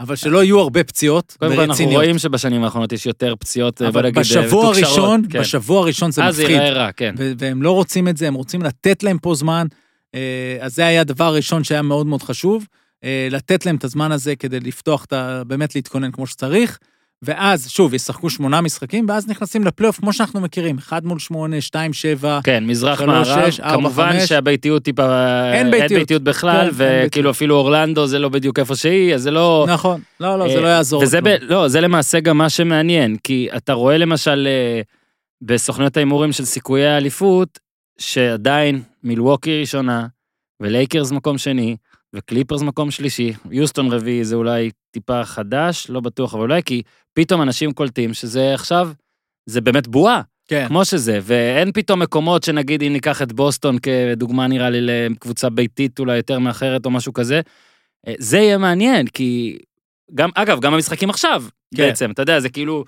אבל 0.00 0.16
שלא 0.16 0.44
יהיו 0.44 0.60
הרבה 0.60 0.84
פציעות 0.84 1.36
קודם 1.38 1.54
כל 1.54 1.60
אנחנו. 1.60 1.90
רואים 1.90 2.18
שבשנים 2.18 2.64
האחרונות 2.64 2.92
יש 2.92 3.06
יותר 3.06 3.34
פציעות, 3.38 3.82
אה, 3.82 3.90
בוא 3.90 4.02
נגיד, 4.02 4.16
אה, 4.16 4.22
בשבוע. 4.22 4.66
הראשון, 4.66 5.22
כן. 5.30 5.40
בשבוע 5.40 5.80
הראשון 5.80 6.10
זה 6.10 6.24
אז 6.24 6.40
מפחיד. 6.40 6.56
ייראה 6.56 6.70
רע, 6.70 6.92
כן. 6.92 7.14
והם 7.38 7.62
לא 7.62 7.70
רוצים 7.72 8.08
את 8.08 8.16
זה, 8.16 8.28
הם 8.28 8.34
רוצים 8.34 8.62
לתת 8.62 9.02
להם 9.02 9.18
פה 9.18 9.34
זמן. 9.34 9.66
אה, 10.14 10.56
אז 10.60 10.74
זה 10.74 10.86
היה 10.86 11.00
הדבר 11.00 11.24
הראשון 11.24 11.64
שהיה 11.64 11.82
מאוד 11.82 12.06
מאוד 12.06 12.22
חשוב, 12.22 12.66
לתת 13.30 13.66
להם 13.66 13.76
את 13.76 13.84
הזמן 13.84 14.12
הזה 14.12 14.36
כדי 14.36 14.60
לפתוח 14.60 15.04
את 15.04 15.12
ה... 15.12 15.42
באמת 15.46 15.74
להתכונן 15.74 16.10
כמו 16.10 16.26
שצריך. 16.26 16.78
ואז, 17.22 17.68
שוב, 17.68 17.94
ישחקו 17.94 18.30
שמונה 18.30 18.60
משחקים, 18.60 19.06
ואז 19.08 19.28
נכנסים 19.28 19.64
לפלייאוף 19.64 20.00
כמו 20.00 20.12
שאנחנו 20.12 20.40
מכירים, 20.40 20.78
אחד 20.78 21.06
מול 21.06 21.18
שמונה, 21.18 21.60
שתיים, 21.60 21.92
שבע. 21.92 22.40
כן, 22.44 22.64
מזרח 22.64 23.02
מערב, 23.02 23.50
שש, 23.50 23.60
ארבע, 23.60 23.74
כמובן 23.76 24.12
חמש. 24.12 24.28
שהביתיות 24.28 24.82
טיפה, 24.82 25.52
אין 25.52 25.70
ביתיות. 25.70 26.22
בכלל, 26.22 26.70
כן, 26.70 26.84
אין 26.84 27.06
וכאילו 27.06 27.30
אפילו 27.30 27.54
אורלנדו 27.56 28.06
זה 28.06 28.18
לא 28.18 28.28
בדיוק 28.28 28.58
איפה 28.58 28.76
שהיא, 28.76 29.14
אז 29.14 29.22
זה 29.22 29.30
לא... 29.30 29.66
נכון, 29.68 30.00
לא, 30.20 30.38
לא, 30.38 30.48
זה 30.48 30.60
לא 30.60 30.66
אה, 30.66 30.70
יעזור. 30.70 31.02
וזה 31.02 31.20
ב... 31.20 31.28
לא, 31.40 31.68
זה 31.68 31.80
למעשה 31.80 32.20
גם 32.20 32.38
מה 32.38 32.50
שמעניין, 32.50 33.16
כי 33.24 33.48
אתה 33.56 33.72
רואה 33.72 33.98
למשל 33.98 34.48
אה, 34.50 34.80
בסוכניות 35.42 35.96
ההימורים 35.96 36.32
של 36.32 36.44
סיכויי 36.44 36.86
האליפות, 36.86 37.58
שעדיין 37.98 38.82
מילווקי 39.04 39.60
ראשונה, 39.60 40.06
ולייקרס 40.60 41.10
מקום 41.10 41.38
שני, 41.38 41.76
וקליפרס 42.14 42.62
מקום 42.62 42.90
שלישי, 42.90 43.32
יוסטון 43.50 43.92
רביעי 43.92 44.24
זה 44.24 44.34
אולי 44.34 44.70
טיפה 44.90 45.24
חדש, 45.24 45.86
לא 45.90 46.00
בטוח, 46.00 46.34
אבל 46.34 46.42
אולי 46.42 46.62
כי 46.62 46.82
פתאום 47.14 47.42
אנשים 47.42 47.72
קולטים 47.72 48.14
שזה 48.14 48.54
עכשיו, 48.54 48.90
זה 49.46 49.60
באמת 49.60 49.88
בועה. 49.88 50.22
כן, 50.48 50.68
כמו 50.68 50.84
שזה, 50.84 51.18
ואין 51.22 51.72
פתאום 51.72 52.02
מקומות 52.02 52.42
שנגיד 52.42 52.82
אם 52.82 52.92
ניקח 52.92 53.22
את 53.22 53.32
בוסטון 53.32 53.78
כדוגמה 53.78 54.46
נראה 54.46 54.70
לי 54.70 54.78
לקבוצה 54.80 55.50
ביתית 55.50 55.98
אולי 55.98 56.16
יותר 56.16 56.38
מאחרת 56.38 56.86
או 56.86 56.90
משהו 56.90 57.12
כזה, 57.12 57.40
אה, 58.08 58.14
זה 58.18 58.38
יהיה 58.38 58.58
מעניין, 58.58 59.06
כי 59.06 59.58
גם, 60.14 60.30
אגב, 60.34 60.60
גם 60.60 60.74
המשחקים 60.74 61.10
עכשיו, 61.10 61.44
כן. 61.74 61.82
בעצם, 61.82 62.10
אתה 62.10 62.22
יודע, 62.22 62.40
זה 62.40 62.48
כאילו, 62.48 62.84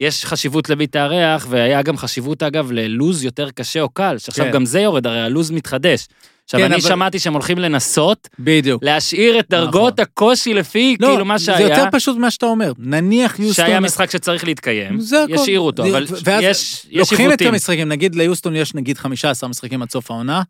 יש 0.00 0.24
חשיבות 0.24 0.70
לביא 0.70 0.86
תארח, 0.86 1.46
והיה 1.50 1.82
גם 1.82 1.96
חשיבות 1.96 2.42
אגב 2.42 2.72
ללוז 2.72 3.24
יותר 3.24 3.50
קשה 3.50 3.80
או 3.80 3.88
קל, 3.88 4.18
שעכשיו 4.18 4.44
כן. 4.44 4.52
גם 4.52 4.64
זה 4.64 4.80
יורד, 4.80 5.06
הרי 5.06 5.20
הלוז 5.20 5.50
מתחדש. 5.50 6.06
עכשיו, 6.46 6.60
כן, 6.60 6.66
אני 6.66 6.74
אבל- 6.74 6.88
שמעתי 6.88 7.18
שהם 7.18 7.32
הולכים 7.32 7.58
לנסות 7.58 8.28
בדיוק. 8.38 8.82
להשאיר 8.84 9.38
את 9.38 9.44
דרגות 9.50 9.92
נכון. 10.00 10.02
הקושי 10.02 10.54
לפי 10.54 10.96
לא, 11.00 11.08
כאילו 11.08 11.24
מה 11.24 11.38
זה 11.38 11.44
שהיה, 11.44 11.60
יותר 11.68 11.84
פשוט 11.92 12.16
ממה 12.16 12.30
שאתה 12.30 12.46
אומר. 12.46 12.72
נניח 12.78 13.38
יוסטון... 13.38 13.66
שהיה 13.66 13.80
משחק 13.80 14.10
שצריך 14.10 14.44
להתקיים, 14.44 15.00
זה. 15.00 15.24
ישאירו 15.28 15.66
אותו, 15.66 15.82
זה- 15.82 15.88
אבל 15.88 16.06
ואז 16.24 16.42
יש 16.44 16.86
יש 16.90 16.98
לוקחים 16.98 17.16
את 17.26 17.30
עיוותים. 17.30 17.48
המשחקים, 17.48 17.88
נגיד 17.88 18.14
ליוסטון 18.14 18.56
יש 18.56 18.74
נגיד 18.74 18.98
15 18.98 19.48
משחקים 19.50 19.82
עד 19.82 19.90
סוף 19.90 20.10
העונה, 20.10 20.42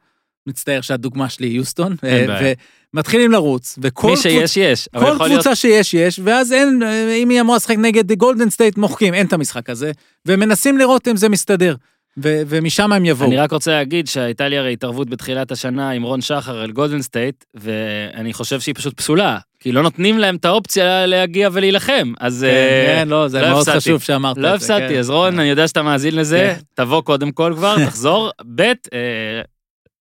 מצטער 0.47 0.81
שהדוגמה 0.81 1.29
שלי 1.29 1.47
היא 1.47 1.57
יוסטון, 1.57 1.97
אה. 2.05 2.53
ומתחילים 2.95 3.31
לרוץ, 3.33 3.79
וכל 3.83 4.07
מי 4.09 4.15
קבוצ- 4.15 4.23
שיש, 4.23 4.57
יש. 4.57 4.89
אבל 4.95 5.05
כל 5.07 5.13
יכול 5.15 5.27
להיות- 5.29 5.41
קבוצה 5.43 5.55
שיש, 5.55 5.95
יש, 5.95 6.21
ואז 6.25 6.53
אין, 6.53 6.83
אה, 6.83 7.15
אם 7.15 7.29
היא 7.29 7.41
אמורה 7.41 7.57
לשחק 7.57 7.77
נגד 7.79 8.13
גולדן 8.13 8.51
סטייט, 8.51 8.79
מוחקים, 8.79 9.15
אין 9.15 9.27
את 9.27 9.33
המשחק 9.33 9.71
הזה, 9.71 9.93
ומנסים 10.27 10.79
לראות 10.79 11.09
אם 11.09 11.17
זה 11.17 11.29
מסתדר, 11.29 11.75
ו- 12.23 12.43
ומשם 12.49 12.93
הם 12.93 13.05
יבואו. 13.05 13.29
אני 13.29 13.37
רק 13.37 13.53
רוצה 13.53 13.71
להגיד 13.71 14.07
שהייתה 14.07 14.49
לי 14.49 14.59
הרי 14.59 14.73
התערבות 14.73 15.11
בתחילת 15.11 15.51
השנה 15.53 15.91
עם 15.91 16.03
רון 16.03 16.21
שחר 16.21 16.59
על 16.59 16.73
גולדן 16.73 17.03
סטייט, 17.03 17.45
ואני 17.55 18.33
חושב 18.33 18.61
שהיא 18.61 18.75
פשוט 18.75 18.95
פסולה, 18.97 19.39
כי 19.61 19.73
לא 19.73 19.83
נותנים 19.83 20.19
להם 20.19 20.37
את 20.37 20.45
האופציה 20.45 21.07
להגיע 21.07 21.49
ולהילחם, 21.53 22.13
אז 22.21 22.47
כן, 22.51 22.55
אה, 22.55 22.95
כן, 23.01 23.09
לא, 23.09 23.29
זה 23.29 23.41
לא 23.41 23.49
מאוד 23.49 23.59
הפסדתי. 23.61 23.79
חשוב 23.79 24.03
שאמרת 24.03 24.39
לא 24.39 24.55
את 24.55 24.61
זה. 24.61 24.75
הפסדתי, 24.75 24.93
כן. 24.95 24.99
אז 24.99 25.11
רון, 25.11 25.39
אני 25.41 25.49
יודע 25.49 25.69
שאתה 25.69 25.83
מאזין 25.83 26.15
לזה, 26.17 26.55
כן. 26.57 26.63
תבוא 26.75 27.01
קודם 27.03 27.33
כל 27.33 27.53
כבר, 27.57 27.77
תחזור, 27.87 28.31
ב', 28.55 28.61
אה, 28.61 29.41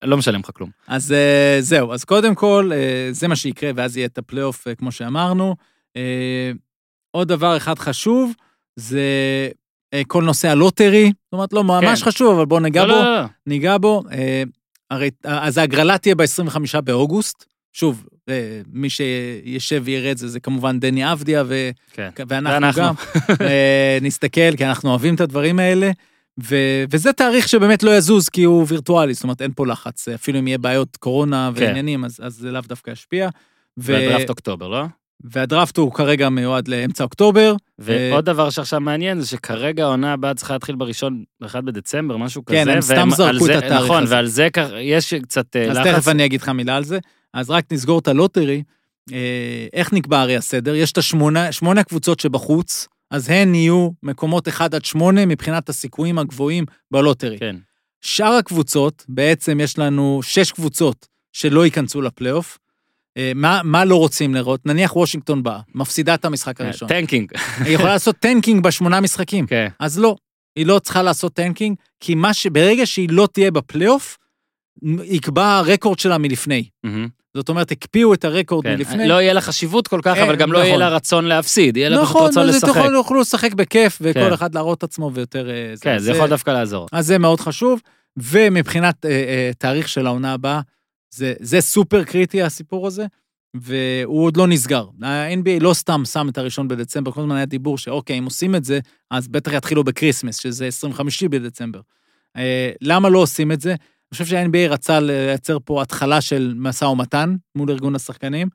לא 0.04 0.18
משלם 0.18 0.40
לך 0.40 0.50
כלום. 0.54 0.70
אז 0.88 1.12
אה, 1.12 1.58
זהו, 1.60 1.94
אז 1.94 2.04
קודם 2.04 2.36
כל, 2.36 2.72
אה, 2.74 3.08
זה 3.12 3.28
מה 3.28 3.36
שיקרה, 3.36 3.72
ואז 3.76 3.98
יהיה 3.98 4.06
את 4.08 4.18
הפלייאוף, 4.18 4.68
אה, 4.68 4.76
כמו 4.76 4.92
שאמרנו. 4.92 5.56
אה, 5.98 6.52
עוד 7.12 7.28
דבר 7.28 7.58
אחד 7.58 7.80
חשוב, 7.80 8.34
זה 8.76 9.02
כל 10.08 10.24
נושא 10.24 10.50
ה 10.50 10.56
lottery, 10.56 11.06
זאת 11.06 11.34
אומרת, 11.34 11.54
לא 11.54 11.64
ממש 11.64 12.04
כן. 12.04 12.10
חשוב, 12.10 12.36
אבל 12.36 12.46
בואו 12.46 12.60
ניגע 12.60 12.86
לא, 12.86 12.94
בו. 12.96 13.02
לא, 13.04 13.16
לא. 13.16 13.25
ניגע 13.48 13.78
בו. 13.78 14.04
אה, 14.12 14.44
הרי, 14.92 15.10
אז 15.24 15.58
ההגרלה 15.58 15.98
תהיה 15.98 16.16
ב-25 16.16 16.82
באוגוסט. 16.82 17.46
שוב, 17.74 18.06
אה, 18.30 18.62
מי 18.74 18.90
שישב 18.90 19.82
ויראה 19.86 20.12
את 20.12 20.18
זה, 20.18 20.28
זה 20.28 20.40
כמובן 20.40 20.80
דני 20.80 21.12
אבדיה, 21.12 21.44
ו... 21.48 21.70
כן. 21.94 22.10
ואנחנו, 22.28 22.54
ואנחנו. 22.54 22.82
גם 22.82 22.94
אה, 23.42 23.98
נסתכל, 24.02 24.56
כי 24.58 24.66
אנחנו 24.66 24.90
אוהבים 24.90 25.16
את 25.16 25.22
הדברים 25.22 25.60
האלה. 25.60 25.92
ו... 26.44 26.56
וזה 26.92 27.14
תאריך 27.14 27.48
שבאמת 27.48 27.84
לא 27.84 27.98
יזוז, 27.98 28.30
כי 28.30 28.44
הוא 28.44 28.66
וירטואלי, 28.68 29.14
זאת 29.14 29.24
אומרת, 29.24 29.42
אין 29.42 29.52
פה 29.56 29.68
לחץ. 29.68 30.08
אפילו 30.08 30.40
אם 30.40 30.48
יהיה 30.48 30.58
בעיות 30.58 30.98
קורונה 30.98 31.52
כן. 31.56 31.64
ועניינים, 31.64 32.06
אז, 32.06 32.20
אז 32.24 32.34
זה 32.34 32.52
לאו 32.52 32.62
דווקא 32.62 32.92
ישפיע. 32.92 33.30
ו... 33.80 33.94
והדראפט 33.94 34.30
אוקטובר, 34.30 34.68
לא? 34.68 34.86
והדראפט 35.32 35.77
הוא 35.77 35.91
כרגע 35.94 36.29
מיועד 36.29 36.67
לאמצע 36.67 37.03
אוקטובר. 37.03 37.55
ועוד 37.79 38.25
דבר 38.25 38.50
שעכשיו 38.50 38.79
מעניין 38.79 39.22
זה 39.22 39.27
שכרגע 39.27 39.84
העונה 39.84 40.13
הבאה 40.13 40.34
צריכה 40.34 40.53
להתחיל 40.53 40.75
בראשון, 40.75 41.24
ב-1 41.41 41.62
בדצמבר, 41.62 42.17
משהו 42.17 42.46
כזה. 42.46 42.58
כן, 42.58 42.70
הם 42.70 42.82
סתם 42.82 43.10
זרקו 43.15 43.46
את 43.46 43.51
התאריך 43.51 43.84
נכון, 43.84 44.03
הזה. 44.03 44.15
ועל 44.15 44.25
זה 44.27 44.48
כ- 44.53 44.60
יש 44.79 45.13
קצת 45.13 45.55
אה, 45.55 45.72
אז 45.72 45.77
לחץ. 45.77 45.88
תכף 45.88 46.08
אני 46.08 46.25
אגיד 46.25 46.41
לך 46.41 46.50
מילה 46.50 46.75
על 46.75 46.84
זה. 46.84 47.00
אז 47.34 47.50
רק 47.50 47.65
נסגור 47.72 48.00
את 48.00 48.08
הלוטרי. 48.08 48.63
אה, 49.13 49.67
איך 49.74 49.94
נקבע 49.94 50.22
הרי 50.22 50.38
הסדר? 50.38 50.75
יש 50.75 50.91
את 50.91 50.98
השמונה, 50.98 51.51
שמונה 51.51 51.82
הקבוצות 51.82 52.20
שבחוץ, 52.20 52.88
אז 53.12 53.29
הן 53.29 53.55
יהיו 53.55 53.89
מקומות 54.03 54.48
1 54.48 54.74
עד 54.74 54.86
8 54.86 55.25
מבחינת 55.25 55.70
הסיכויים 55.70 56.17
הגבוהים 56.20 56.65
ב 56.92 56.97
lottery. 56.97 57.38
כן, 57.39 57.55
שאר 58.01 58.34
הקבוצות, 58.34 59.05
בעצם 59.10 59.60
יש 59.60 59.79
לנו 59.79 60.20
שש 60.24 60.51
קבוצות 60.51 61.08
שלא 61.34 61.65
ייכנסו 61.65 62.01
לפלייאוף. 62.01 62.58
אה, 63.18 63.32
מה, 63.36 63.62
מה 63.64 63.86
לא 63.86 63.96
רוצים 63.96 64.34
לראות? 64.36 64.66
נניח 64.66 64.96
וושינגטון 64.96 65.44
באה, 65.44 65.60
מפסידה 65.76 66.14
את 66.14 66.26
המשחק 66.26 66.62
הראשון. 66.62 66.88
tanking. 66.90 67.32
היא 67.66 67.76
יכולה 67.76 67.94
לעשות 67.94 68.16
tanking 68.20 68.64
בשמונה 68.64 69.02
משחקים. 69.02 69.46
כן. 69.48 69.68
אז 69.80 70.00
לא. 70.00 70.16
היא 70.56 70.66
לא 70.66 70.80
צריכה 70.80 71.02
לעשות 71.04 71.34
tanking, 71.34 71.75
כי 72.00 72.16
מה 72.16 72.34
ש... 72.34 72.48
ברגע 72.48 72.86
שהיא 72.86 73.10
לא 73.12 73.28
תהיה 73.34 73.52
בפלייאוף, 73.52 74.18
יקבע 75.04 75.58
ה 75.58 75.64
record 75.64 76.00
שלה 76.00 76.18
מלפני. 76.18 76.64
זאת 77.34 77.50
אומרת, 77.50 77.72
הקפיאו 77.72 78.14
את 78.14 78.26
ה 78.25 78.31
record 78.31 78.64
כן, 78.64 78.76
מלפני. 78.78 79.08
לא 79.08 79.22
יהיה 79.22 79.34
לה 79.34 79.42
חשיבות 79.42 79.88
כל 79.88 80.00
כך, 80.04 80.18
אה, 80.18 80.24
אבל 80.24 80.36
גם 80.36 80.52
לא 80.52 80.58
יהיה 80.58 80.68
נכון. 80.70 80.80
לה 80.80 80.90
רצון 80.90 81.26
להפסיד, 81.26 81.78
יהיה 81.78 81.90
לה 81.90 81.98
פשוט 81.98 82.10
נכון, 82.10 82.28
רצון 82.28 82.50
אז 82.50 82.56
לשחק. 82.56 82.68
יוכלו- 82.68 82.98
יוכלו 82.98 83.22
לשחק 83.22 83.54
בכיף, 83.54 83.98
וכל 84.02 84.20
כן. 84.20 84.34
אחד 84.34 84.56
להראות 84.56 84.78
את 84.78 84.84
עצמו 84.84 85.12
ויותר... 85.14 85.50
אה, 85.50 85.74
כן, 85.82 85.98
זה 86.00 86.12
יכול 86.12 86.30
דווקא 86.30 86.52
לעזור. 86.52 86.88
אז 86.92 87.06
זה 87.08 87.18
מאוד 87.18 87.40
חשוב, 87.40 87.80
ומבחינת 88.18 89.06
אה, 89.06 89.10
אה, 89.12 89.52
תאריך 89.58 89.90
של 89.90 90.08
העונה 90.08 90.34
הבאה, 90.34 90.62
זה, 91.16 91.34
זה 91.40 91.62
סופר 91.62 92.04
קריטי 92.04 92.42
הסיפור 92.42 92.88
הזה, 92.88 93.06
והוא 93.56 94.24
עוד 94.26 94.38
לא 94.38 94.48
נסגר. 94.48 94.88
ה-NBA 95.02 95.60
לא 95.62 95.74
סתם 95.74 96.06
שם 96.06 96.30
את 96.30 96.38
הראשון 96.38 96.68
בדצמבר, 96.68 97.12
כל 97.12 97.22
הזמן 97.22 97.36
היה 97.36 97.46
דיבור 97.46 97.78
שאוקיי, 97.78 98.20
אם 98.20 98.26
עושים 98.26 98.56
את 98.56 98.64
זה, 98.64 98.80
אז 99.12 99.28
בטח 99.28 99.54
יתחילו 99.54 99.84
ב 99.84 99.88
Christmas, 99.88 100.38
שזה 100.38 100.68
25 100.68 101.24
בדצמבר. 101.24 101.80
אה, 102.38 102.72
למה 102.82 103.10
לא 103.10 103.20
עושים 103.20 103.52
את 103.52 103.62
זה? 103.62 103.70
אני 103.72 104.10
חושב 104.12 104.26
שה-NBA 104.26 104.70
רצה 104.70 105.00
לייצר 105.00 105.58
פה 105.66 105.82
התחלה 105.82 106.22
של 106.22 106.54
משא 106.58 106.86
ומתן 106.86 107.36
מול 107.56 107.72
ארגון 107.72 107.96
השחקנים. 107.96 108.48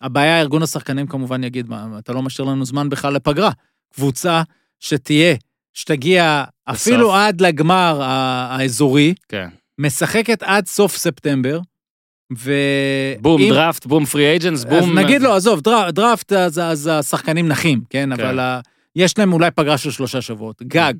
הבעיה, 0.00 0.40
ארגון 0.40 0.62
השחקנים 0.62 1.06
כמובן 1.06 1.44
יגיד, 1.44 1.68
מה, 1.68 1.98
אתה 1.98 2.12
לא 2.12 2.22
משאיר 2.22 2.48
לנו 2.48 2.64
זמן 2.64 2.88
בכלל 2.88 3.14
לפגרה. 3.14 3.50
קבוצה 3.94 4.42
שתהיה, 4.80 5.34
שתגיע 5.74 6.44
אפילו 6.64 7.14
עד 7.14 7.40
לגמר 7.40 8.02
האזורי, 8.02 9.14
כן. 9.28 9.48
משחקת 9.78 10.42
עד 10.42 10.66
סוף 10.66 10.96
ספטמבר, 10.96 11.60
ו... 12.38 12.52
בום, 13.20 13.40
אם- 13.42 13.50
דראפט, 13.52 13.86
בום, 13.86 14.04
פרי 14.04 14.26
אייג'נס, 14.30 14.58
אז 14.58 14.64
בום... 14.64 14.98
נגיד 14.98 15.22
לו, 15.22 15.32
עזוב, 15.34 15.60
דר, 15.60 15.90
דראפט, 15.90 16.32
אז, 16.32 16.58
אז 16.58 16.90
השחקנים 16.92 17.48
נחים, 17.48 17.80
כן? 17.90 18.10
כן. 18.16 18.22
אבל 18.22 18.38
ה- 18.40 18.60
יש 18.96 19.18
להם 19.18 19.32
אולי 19.32 19.50
פגרה 19.50 19.78
של 19.78 19.90
שלושה 19.90 20.20
שבועות, 20.20 20.62
גג. 20.62 20.94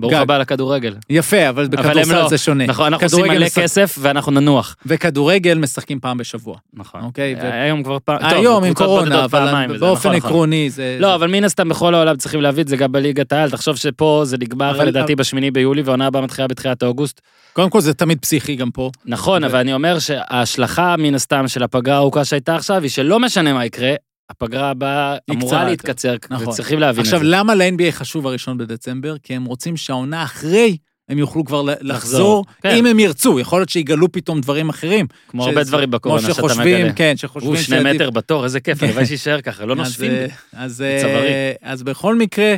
ברוך. 0.00 0.12
הבא 0.14 0.38
לכדורגל. 0.38 0.94
יפה, 1.10 1.48
אבל 1.48 1.68
בכדורסל 1.68 2.14
לא. 2.22 2.28
זה 2.28 2.38
שונה. 2.38 2.66
נכון, 2.66 2.86
אנחנו 2.86 3.04
עושים 3.06 3.24
מלא 3.26 3.46
משחק- 3.46 3.62
כסף 3.62 3.96
ואנחנו 4.00 4.32
ננוח. 4.32 4.76
וכדורגל 4.86 5.58
משחקים 5.58 6.00
פעם 6.00 6.18
בשבוע. 6.18 6.56
נכון. 6.74 7.00
אוקיי, 7.02 7.34
ו- 7.42 7.52
היום 7.52 7.82
כבר 7.82 7.98
פעם... 8.04 8.18
טוב, 8.18 8.32
היום 8.32 8.64
עם 8.64 8.74
קורונה, 8.74 9.24
אבל 9.24 9.28
פעמיים 9.46 9.70
באופן 9.70 9.84
נכון, 10.08 10.16
נכון. 10.16 10.30
עקרוני 10.30 10.70
זה... 10.70 10.96
לא, 11.00 11.14
אבל 11.14 11.26
מן 11.30 11.44
הסתם 11.44 11.68
בכל 11.68 11.94
העולם 11.94 12.16
צריכים 12.16 12.40
להביא 12.40 12.62
את 12.62 12.68
זה 12.68 12.76
גם 12.76 12.92
בליגת 12.92 13.32
העל. 13.32 13.50
תחשוב 13.50 13.76
שפה 13.76 14.22
זה 14.24 14.36
נגמר 14.40 14.70
אבל- 14.76 14.84
לדעתי 14.88 15.14
בשמיני 15.16 15.50
ביולי, 15.50 15.82
והעונה 15.82 16.06
הבאה 16.06 16.22
מתחילה 16.22 16.48
בתחילת 16.48 16.82
אוגוסט. 16.82 17.20
קודם 17.52 17.70
כל 17.70 17.80
זה 17.80 17.94
תמיד 17.94 18.18
פסיכי 18.20 18.54
גם 18.56 18.70
פה. 18.70 18.90
נכון, 19.06 19.44
ו- 19.44 19.46
אבל 19.46 19.58
אני 19.58 19.72
אומר 19.74 19.98
שההשלכה 19.98 20.94
מן 20.98 21.14
הסתם 21.14 21.48
של 21.48 21.62
הפגרה 21.62 21.94
הארוכה 21.94 22.24
שהייתה 22.24 22.56
עכשיו, 22.56 22.82
היא 22.82 22.90
שלא 22.90 23.20
משנה 23.20 23.52
מה 23.52 23.64
יקרה, 23.64 23.94
הפגרה 24.30 24.70
הבאה 24.70 25.16
אמורה 25.30 25.64
להתקצר, 25.64 26.14
נכון. 26.30 26.48
וצריכים 26.48 26.78
להבין 26.78 27.00
את 27.00 27.06
עכשיו, 27.06 27.18
זה. 27.20 27.26
למה 27.28 27.54
ל-NBA 27.54 27.90
חשוב 27.92 28.26
הראשון 28.26 28.58
בדצמבר? 28.58 29.14
כי 29.22 29.34
הם 29.34 29.44
רוצים 29.44 29.76
שהעונה 29.76 30.22
אחרי, 30.22 30.76
הם 31.08 31.18
יוכלו 31.18 31.44
כבר 31.44 31.62
ל- 31.62 31.70
לחזור, 31.80 32.44
כן. 32.62 32.74
אם 32.76 32.86
הם 32.86 32.98
ירצו. 32.98 33.40
יכול 33.40 33.58
להיות 33.60 33.68
שיגלו 33.68 34.12
פתאום 34.12 34.40
דברים 34.40 34.68
אחרים. 34.68 35.06
כמו 35.28 35.42
ש- 35.44 35.46
הרבה 35.46 35.64
דברים 35.64 35.90
בקורונה 35.90 36.22
כמו 36.22 36.34
שאתה 36.34 36.48
שחושבים, 36.48 36.78
מגלה. 36.80 36.92
כן, 36.92 37.14
שחושבים 37.16 37.52
הוא 37.52 37.62
שני 37.62 37.76
שעדיף- 37.76 37.94
מטר 37.94 38.10
בתור, 38.10 38.44
איזה 38.44 38.60
כיף, 38.60 38.78
כן. 38.80 38.86
הלוואי 38.86 39.06
שיישאר 39.06 39.40
ככה, 39.40 39.64
לא 39.66 39.72
אז, 39.72 39.78
נושפים. 39.78 40.10
אה, 40.12 40.26
אז, 40.52 40.80
אה. 40.82 41.52
אז 41.62 41.82
בכל 41.82 42.14
מקרה, 42.16 42.54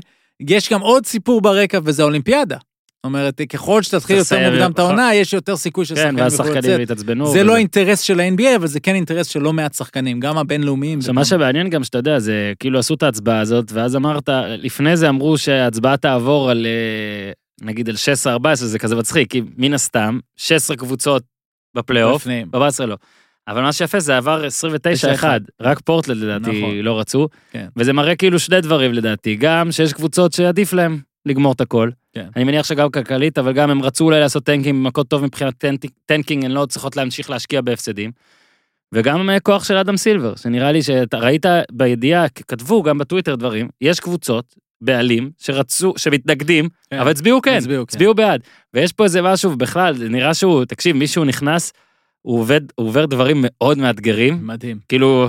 יש 0.49 0.73
גם 0.73 0.81
עוד 0.81 1.07
סיפור 1.07 1.41
ברקע, 1.41 1.79
וזה 1.85 2.03
האולימפיאדה. 2.03 2.57
זאת 3.07 3.15
אומרת, 3.15 3.41
ככל 3.49 3.83
שתתחיל 3.83 4.17
יותר 4.17 4.51
מוקדם 4.51 4.71
את 4.71 4.79
נכון. 4.79 4.91
העונה, 4.91 5.15
יש 5.15 5.33
יותר 5.33 5.57
סיכוי 5.57 5.85
כן, 5.87 5.95
ששחקנים 5.95 6.19
יוכלו 6.19 6.25
והשחקנים 6.25 6.59
לצאת. 6.59 6.81
יתעצבנו. 6.81 7.27
זה 7.27 7.45
לא. 7.45 7.57
אינטרס 7.57 8.01
של 8.01 8.21
ה-NBA, 8.21 8.57
אבל 8.57 8.67
זה 8.67 8.81
כן 8.81 8.95
אינטרס 8.95 9.27
של 9.27 9.41
לא 9.41 9.53
מעט 9.53 9.75
שחקנים, 9.75 10.21
גם 10.21 10.39
הבינלאומיים. 10.39 10.99
עכשיו, 10.99 11.15
מה 11.15 11.25
שמעניין 11.25 11.71
גם 11.71 11.85
שאתה 11.85 11.99
יודע, 11.99 12.19
זה 12.19 12.53
כאילו 12.59 12.79
עשו 12.79 12.95
את 12.95 13.03
ההצבעה 13.03 13.41
הזאת, 13.41 13.73
ואז 13.73 13.97
אמרת, 13.97 14.29
לפני 14.49 14.97
זה 14.97 15.09
אמרו 15.09 15.39
שההצבעה 15.39 15.97
תעבור 15.97 16.51
על, 16.51 16.67
אה, 16.67 17.33
נגיד 17.67 17.89
על 17.89 17.95
16-14, 17.95 18.55
זה 18.55 18.79
כזה 18.79 18.97
מצחיק, 18.97 19.31
כי 19.31 19.43
מן 19.57 19.75
הסתם, 19.75 20.19
16 20.37 20.77
קבוצות 20.77 21.23
בפלייאוף, 21.77 22.23
בפנים. 22.23 22.51
ב-14 22.51 22.85
לא. 22.87 22.97
אבל 23.49 23.63
מה 23.63 23.73
שיפה 23.73 24.01
זה 24.01 24.17
עבר 24.17 24.45
29-1, 25.21 25.25
רק 25.61 25.81
פורטלנד 25.81 26.17
לדעתי 26.17 26.59
נכון. 26.59 26.79
לא 26.79 27.01
רצו, 27.01 27.29
כן. 27.51 27.67
וזה 27.77 27.93
מראה 27.93 28.17
כאילו 28.17 28.39
שני 28.39 28.61
דברים 28.61 28.93
לדעתי, 28.93 29.37
גם 29.37 29.73
שיש 29.73 29.93
קבוצות 29.93 30.33
שעדיף 30.33 30.73
להם 30.73 30.99
לגמור 31.27 31.53
את 31.53 31.61
הכל. 31.61 31.91
כן. 32.17 32.27
אני 32.37 32.45
מניח 32.45 32.67
שגם 32.67 32.91
כלכלית, 32.91 33.39
אבל 33.39 33.53
גם 33.53 33.71
הם 33.71 33.83
רצו 33.83 34.05
אולי 34.05 34.21
לעשות 34.21 34.45
tanking 34.45 34.75
במקום 34.85 35.05
טוב 35.05 35.25
מבחינת 35.25 35.55
tank- 35.59 35.91
tanking, 36.07 36.45
הן 36.45 36.51
לא 36.51 36.67
צריכות 36.67 36.97
להמשיך 36.97 37.31
להשקיע 37.31 37.61
בהפסדים. 37.61 38.11
וגם 38.95 39.31
אה, 39.31 39.41
כוח 39.41 39.65
של 39.65 39.77
אדם 39.77 39.97
סילבר, 39.97 40.37
שנראה 40.37 40.73
לי 40.73 40.83
שאתה 40.83 41.19
ראית 41.19 41.47
בידיעה, 41.73 42.29
כתבו 42.29 42.83
גם 42.83 42.99
בטוויטר 42.99 43.35
דברים, 43.35 43.69
יש 43.81 44.01
קבוצות, 44.01 44.55
בעלים, 44.81 45.31
שרצו, 45.39 45.95
שמתנגדים, 45.97 46.69
כן. 46.91 46.99
אבל 46.99 47.11
הצביעו 47.11 47.43
כן, 47.43 47.57
הצביעו, 47.59 47.87
כן. 47.87 47.91
הצביעו 47.93 48.15
בעד. 48.15 48.41
ויש 48.75 48.93
פה 48.93 49.05
איזה 49.05 49.23
משהו, 49.23 49.51
ובכלל, 49.53 49.95
זה 49.95 50.09
נראה 50.09 50.35
שהוא, 50.35 50.65
תקשיב, 50.65 50.97
מישהו 50.97 51.25
נכנס, 51.25 51.73
הוא 52.23 52.41
עובד, 52.41 52.61
הוא 52.75 52.89
עובר 52.89 53.07
דברים 53.07 53.37
מאוד 53.41 53.79
מאתגרים, 53.79 54.47
מדהים. 54.47 54.79
כאילו, 54.89 55.29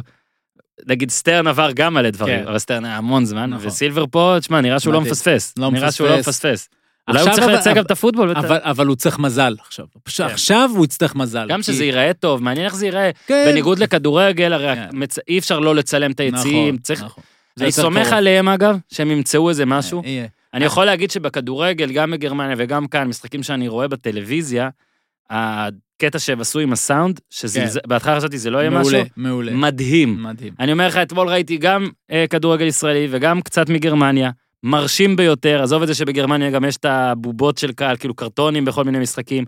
נגיד 0.87 1.11
סטרן 1.11 1.47
עבר 1.47 1.71
גם 1.75 1.93
מלא 1.93 2.09
דברים, 2.09 2.39
כן. 2.43 2.47
אבל 2.47 2.59
סטרן 2.59 2.85
היה 2.85 2.97
המון 2.97 3.25
זמן, 3.25 3.49
נכון. 3.49 3.67
וסילבר 3.67 4.05
פה, 4.11 4.35
תשמע, 4.39 4.61
נראה 4.61 4.79
שהוא 4.79 4.93
לא 4.93 4.99
מדהים. 4.99 5.11
מפספס, 5.11 5.53
לא 5.57 5.71
נראה 5.71 5.91
שהוא 5.91 6.07
לא 6.07 6.17
מפספס. 6.19 6.69
אולי 7.07 7.21
הוא 7.21 7.31
צריך 7.31 7.47
לייצג 7.47 7.73
גם 7.75 7.85
את 7.85 7.91
הפוטבול, 7.91 8.31
אבל, 8.37 8.57
אבל 8.61 8.87
הוא 8.87 8.95
צריך 8.95 9.19
מזל 9.19 9.55
עכשיו. 9.59 9.85
פש- 10.03 10.21
עכשיו 10.21 10.69
הוא 10.75 10.85
יצטרך 10.85 11.15
מזל. 11.15 11.47
גם 11.49 11.59
כי- 11.59 11.63
שזה 11.63 11.85
ייראה 11.85 12.11
טוב, 12.13 12.43
מעניין 12.43 12.65
איך 12.65 12.75
זה 12.75 12.85
ייראה. 12.85 13.09
כן. 13.27 13.45
בניגוד 13.47 13.79
לכדורגל, 13.79 14.53
הרי 14.53 14.75
כן. 14.75 14.87
המצ- 14.93 15.19
אי 15.27 15.39
אפשר 15.39 15.59
לא 15.59 15.75
לצלם 15.75 16.11
את 16.11 16.19
היציעים, 16.19 16.67
נכון, 16.67 16.77
צריך... 16.77 17.03
נכון. 17.03 17.23
אני 17.61 17.71
סומך 17.71 18.01
קרוב. 18.03 18.13
עליהם 18.13 18.47
אגב, 18.49 18.77
שהם 18.93 19.11
ימצאו 19.11 19.49
איזה 19.49 19.65
משהו. 19.65 20.01
יהיה. 20.05 20.27
אני 20.53 20.65
יכול 20.65 20.85
להגיד 20.85 21.11
שבכדורגל, 21.11 21.91
גם 21.91 22.11
בגרמניה 22.11 22.55
וגם 22.57 22.87
כאן, 22.87 23.07
משחקים 23.07 23.43
שאני 23.43 23.67
רואה 23.67 23.87
בטלוויזיה, 23.87 24.69
הקטע 25.29 26.19
שהם 26.19 26.41
עשו 26.41 26.59
עם 26.59 26.73
הסאונד, 26.73 27.19
שבהתחלה 27.29 28.17
חשבתי 28.19 28.37
זה 28.37 28.49
לא 28.49 28.57
יהיה 28.57 28.69
משהו, 28.69 28.91
מעולה, 28.91 29.03
מעולה. 29.17 29.51
מדהים. 29.51 30.23
מדהים. 30.23 30.53
אני 30.59 30.71
אומר 30.71 30.87
לך, 30.87 30.97
אתמול 30.97 31.27
ראיתי 31.29 31.57
גם 31.57 31.89
אה, 32.11 32.25
כדורגל 32.29 32.65
ישראלי 32.65 33.07
וגם 33.11 33.41
קצת 33.41 33.69
מגרמניה, 33.69 34.31
מרשים 34.63 35.15
ביותר, 35.15 35.61
עזוב 35.63 35.81
את 35.81 35.87
זה 35.87 35.95
שבגרמניה 35.95 36.49
גם 36.49 36.65
יש 36.65 36.77
את 36.77 36.85
הבובות 36.85 37.57
של 37.57 37.71
קהל, 37.71 37.97
כאילו 37.97 38.13
קרטונים 38.13 38.65
בכל 38.65 38.83
מיני 38.83 38.99
משחקים, 38.99 39.45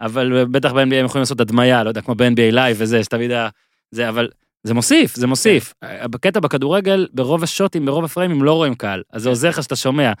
אבל 0.00 0.44
בטח 0.44 0.72
ב-NBA 0.72 0.80
הם 0.80 1.04
יכולים 1.04 1.22
לעשות 1.22 1.40
הדמיה, 1.40 1.84
לא 1.84 1.88
יודע, 1.88 2.00
כמו 2.00 2.14
ב- 2.14 2.29
NBA 2.29 2.52
Live 2.52 2.76
וזה, 2.80 3.04
שתמיד 3.04 3.30
ה... 3.30 3.48
זה, 3.90 4.08
אבל 4.08 4.28
זה 4.64 4.74
מוסיף, 4.74 5.16
זה 5.16 5.26
מוסיף. 5.26 5.74
כן. 5.80 6.10
בקטע 6.10 6.40
בכדורגל, 6.40 7.06
ברוב 7.14 7.42
השוטים, 7.42 7.86
ברוב 7.86 8.04
הפריימים 8.04 8.42
לא 8.42 8.52
רואים 8.52 8.74
קהל, 8.74 9.02
אז 9.12 9.22
זה 9.22 9.28
עוזר 9.28 9.48
לך 9.48 9.62
שאתה 9.62 9.76
שומע. 9.76 10.12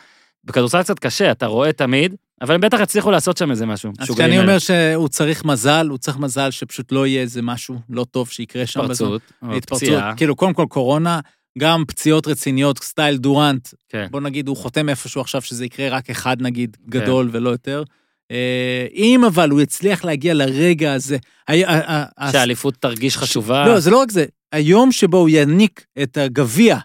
בכדורסל 0.44 0.82
קצת 0.82 0.98
קשה, 0.98 1.30
אתה 1.30 1.46
רואה 1.46 1.72
תמיד, 1.72 2.14
אבל 2.40 2.54
הם 2.54 2.60
בטח 2.60 2.80
יצליחו 2.80 3.10
לעשות 3.10 3.36
שם 3.36 3.50
איזה 3.50 3.66
משהו. 3.66 3.92
אז 3.98 4.10
כשאני. 4.10 4.38
אומר 4.38 4.58
שהוא 4.58 5.08
צריך 5.08 5.44
מזל, 5.44 5.86
הוא 5.90 5.98
צריך 5.98 6.18
מזל 6.18 6.50
שפשוט 6.50 6.92
לא 6.92 7.06
יהיה 7.06 7.22
איזה 7.22 7.42
משהו 7.42 7.78
לא 7.88 8.04
טוב 8.10 8.28
שיקרה 8.28 8.66
שם. 8.66 8.80
התפרצות, 8.80 9.22
פציעה. 9.66 10.16
כאילו 10.16 10.36
קודם 10.36 10.52
כל 10.52 10.66
קורונה, 10.68 11.20
גם 11.58 11.84
פציעות 11.88 12.26
רציניות, 12.26 12.78
סטייל 12.78 13.16
דורנט, 13.16 13.68
כן. 13.88 14.06
בוא 14.10 14.20
נגיד 14.20 14.48
הוא 14.48 14.56
חותם 14.56 14.88
איפשהו 14.88 15.20
עכשיו 15.20 15.42
שזה 15.42 15.64
יקרה 15.64 15.88
רק 15.88 16.10
אחד 16.10 16.42
נגיד 16.42 16.76
כן. 16.76 17.00
גדול 17.00 17.28
ולא 17.32 17.50
יותר. 17.50 17.82
אה, 18.30 18.86
אם 18.94 19.24
אבל 19.26 19.50
הוא 19.50 19.60
יצליח 19.60 20.04
להגיע 20.04 20.34
לרגע 20.34 20.92
הזה, 20.92 21.16
שהאליפות 22.32 22.74
תרגיש 22.76 23.16
חשובה. 23.16 23.66
לא, 23.66 23.80
זה 23.80 23.90
לא 23.90 23.98
רק 23.98 24.10
זה, 24.10 24.24
היום 24.52 24.92
שבו 24.92 25.18
הוא 25.18 25.28
יעניק 25.28 25.84
את 26.02 26.16
הגביע 26.16 26.76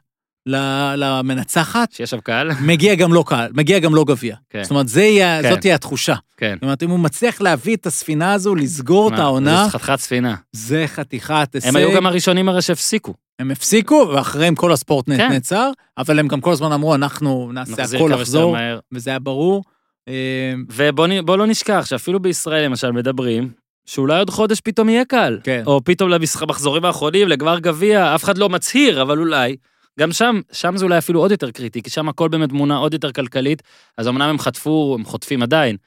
למנצחת, 0.96 1.92
שיש 1.92 2.10
שם 2.10 2.20
קהל. 2.20 2.52
מגיע 2.62 2.96
גם 2.96 3.14
לא 3.14 3.24
קהל, 3.28 3.52
מגיע 3.54 3.80
גם 3.80 3.96
לא 3.96 4.04
גביע. 4.04 4.36
כן. 4.50 4.64
זאת 4.64 4.72
אומרת, 4.72 4.88
זה 4.88 5.04
יהיה, 5.04 5.42
כן. 5.42 5.50
זאת 5.50 5.62
תהיה 5.62 5.76
התחושה. 5.76 6.16
כן. 6.38 6.54
זאת 6.56 6.64
אומרת, 6.64 6.84
אם 6.84 6.90
הוא 6.90 7.00
מצליח 7.00 7.42
להביא 7.42 7.76
את 7.76 7.86
הספינה 7.86 8.34
הזו, 8.34 8.56
לסגור 8.56 9.08
את 9.08 9.14
מה, 9.14 9.24
העונה, 9.24 9.64
זה 9.66 9.72
חתיכת 9.72 9.96
ספינה. 9.96 10.36
זה 10.52 10.84
חתיכת 10.88 11.50
הישג. 11.54 11.68
הם 11.68 11.76
היו 11.76 11.94
גם 11.96 12.06
הראשונים 12.06 12.50
הרי 12.50 12.62
שהפסיקו. 12.62 13.14
הם 13.40 13.52
הפסיקו, 13.52 14.10
ואחריהם 14.14 14.56
כל 14.56 14.72
הספורט 14.72 15.06
כן. 15.06 15.32
נעצר, 15.32 15.72
אבל 15.98 16.20
הם 16.20 16.28
גם 16.28 16.42
כל 16.42 16.52
הזמן 16.52 16.72
אמרו, 16.72 16.96
אנחנו 16.96 17.52
נעשה 17.54 17.98
הכל 17.98 18.12
לחזור. 18.14 18.56
וזה 18.94 19.10
היה 19.10 19.20
ברור. 19.20 19.64
אה, 20.08 20.54
ובוא 20.70 21.38
לא 21.38 21.48
נשכח 21.48 21.86
שאפילו 21.86 22.20
בישראל 22.20 22.66
למשל 22.66 22.92
מדברים, 22.92 23.50
שאולי 23.86 24.20
עוד 24.20 24.30
חודש 24.30 24.60
פתאום 24.62 24.90
יהיה 24.90 25.06
קל. 25.06 25.40
כן. 25.44 25.64
או 25.66 25.82
פתאום 25.84 26.10
למחזורים 26.10 26.86
האחרונים, 26.86 27.28
לגמר 27.28 27.60
גביע, 27.60 28.16
אף 28.16 28.24
אחד 28.24 28.38
לא 28.38 28.50
מצהיר, 28.50 29.02
אבל 29.02 29.20
אולי. 29.20 29.56
גם 30.00 30.12
שם, 30.12 30.42
שם 30.52 30.78
זה 30.78 30.86
אולי 30.86 30.98
אפילו 30.98 31.20
עוד 31.20 31.32
יותר 31.32 31.52
קריטי, 31.52 31.82
כי 31.82 31.90
שם 31.90 32.10
הכל 32.10 32.30
באמת 32.30 32.50
תמונה 32.50 32.78
עוד 32.78 32.94
יותר 32.94 33.12
כלכלית, 33.12 33.64
אז 33.98 34.08
אמנם 34.08 34.30
הם 34.30 34.40
חטפו, 34.40 34.96
הם 35.00 35.06
חוטפים 35.06 35.44
עדיין, 35.44 35.78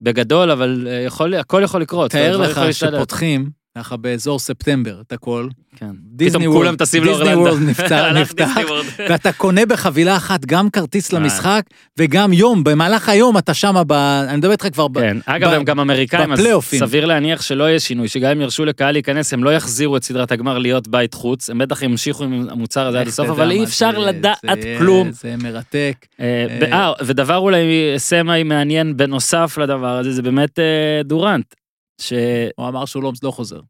בגדול, 0.00 0.50
אבל 0.50 0.86
אה, 0.90 1.00
יכול, 1.00 1.34
הכל 1.34 1.60
יכול 1.64 1.80
לקרות. 1.80 2.10
תאר 2.10 2.36
לך. 2.36 2.60
שפותחים 2.72 3.59
ככה 3.78 3.96
באזור 3.96 4.38
ספטמבר, 4.38 5.00
את 5.06 5.12
הכל. 5.12 5.48
כן. 5.76 5.86
דיסני 6.04 6.40
פתאום 6.40 6.54
כולם 6.56 6.76
טסים 6.76 7.02
דיסני 7.04 7.18
לאורלנדו. 7.18 7.40
וורלד 7.40 7.68
נפתח- 7.70 8.12
נפתח, 8.14 8.48
דיסני. 8.56 9.06
ואתה 9.10 9.32
קונה 9.32 9.66
בחבילה 9.66 10.16
אחת 10.16 10.44
גם 10.44 10.70
כרטיס 10.70 11.14
אה. 11.14 11.18
למשחק, 11.18 11.62
וגם 11.98 12.32
יום, 12.32 12.64
במהלך 12.64 13.08
היום 13.08 13.38
אתה 13.38 13.54
שמה 13.54 13.84
ב... 13.84 13.92
אני 13.92 14.36
מדבר 14.36 14.52
איתך 14.52 14.66
כבר 14.72 14.88
ב... 14.88 15.00
כן, 15.00 15.16
אגב, 15.26 15.50
ב- 15.50 15.52
הם 15.52 15.64
גם 15.64 15.80
אמריקאים, 15.80 16.32
אז. 16.32 16.40
סביר 16.78 17.06
להניח 17.06 17.42
שלא 17.42 17.64
יהיה 17.64 17.80
שינוי, 17.80 18.08
שגם 18.08 18.30
אם 18.30 18.40
ירשו 18.40 18.64
לקהל 18.64 18.92
להיכנס, 18.92 19.32
הם 19.32 19.44
לא 19.44 19.50
יחזירו 19.54 19.96
את 19.96 20.04
סדרת 20.04 20.32
הגמר 20.32 20.58
להיות 20.58 20.88
בית 20.88 21.14
חוץ, 21.14 21.50
הם 21.50 21.58
בטח 21.58 21.82
ימשיכו 21.82 22.24
עם 22.24 22.46
המוצר 22.50 22.86
הזה 22.86 23.00
עד 23.00 23.08
הסוף, 23.08 23.28
אבל 23.28 23.50
אי 23.50 23.64
אפשר 23.64 23.90
זה- 23.92 23.98
לדעת 23.98 24.38
זה- 24.62 24.74
כלום. 24.78 25.10
זה 25.12 25.34
מרתק. 25.42 25.94
אה, 26.20 26.46
ב- 26.60 26.64
אה, 26.64 26.92
ודבר 27.04 27.36
אולי 27.36 27.58
סמי 27.96 28.42
מעניין 28.42 28.96
בנוסף 28.96 29.58
לדבר 29.62 29.96
הזה, 29.98 30.12
זה 30.12 30.22
באמת 30.22 30.58
אה, 30.58 30.64
דורנט, 31.04 31.54
שאני 32.00 32.20
הוא 32.56 32.68
אמר 32.68 32.84
שהוא 32.84 33.02
לא- 33.02 33.12
לא 33.22 33.30
חוזר. 33.30 33.60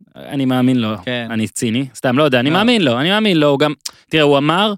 מאמין 0.47 0.77
לו, 0.77 0.89
כן. 1.05 1.29
אני 1.31 1.49
ציני, 1.49 1.87
סתם 1.95 2.19
לא 2.19 2.23
יודע, 2.23 2.41
אני 2.41 2.51
לא. 2.51 2.57
מאמין 2.57 2.83
לו, 2.83 3.01
אני 3.01 3.11
מאמין 3.11 3.37
לו, 3.37 3.47
הוא 3.49 3.59
גם, 3.59 3.73
תראה, 4.11 4.23
הוא 4.23 4.39
אמר, 4.39 4.75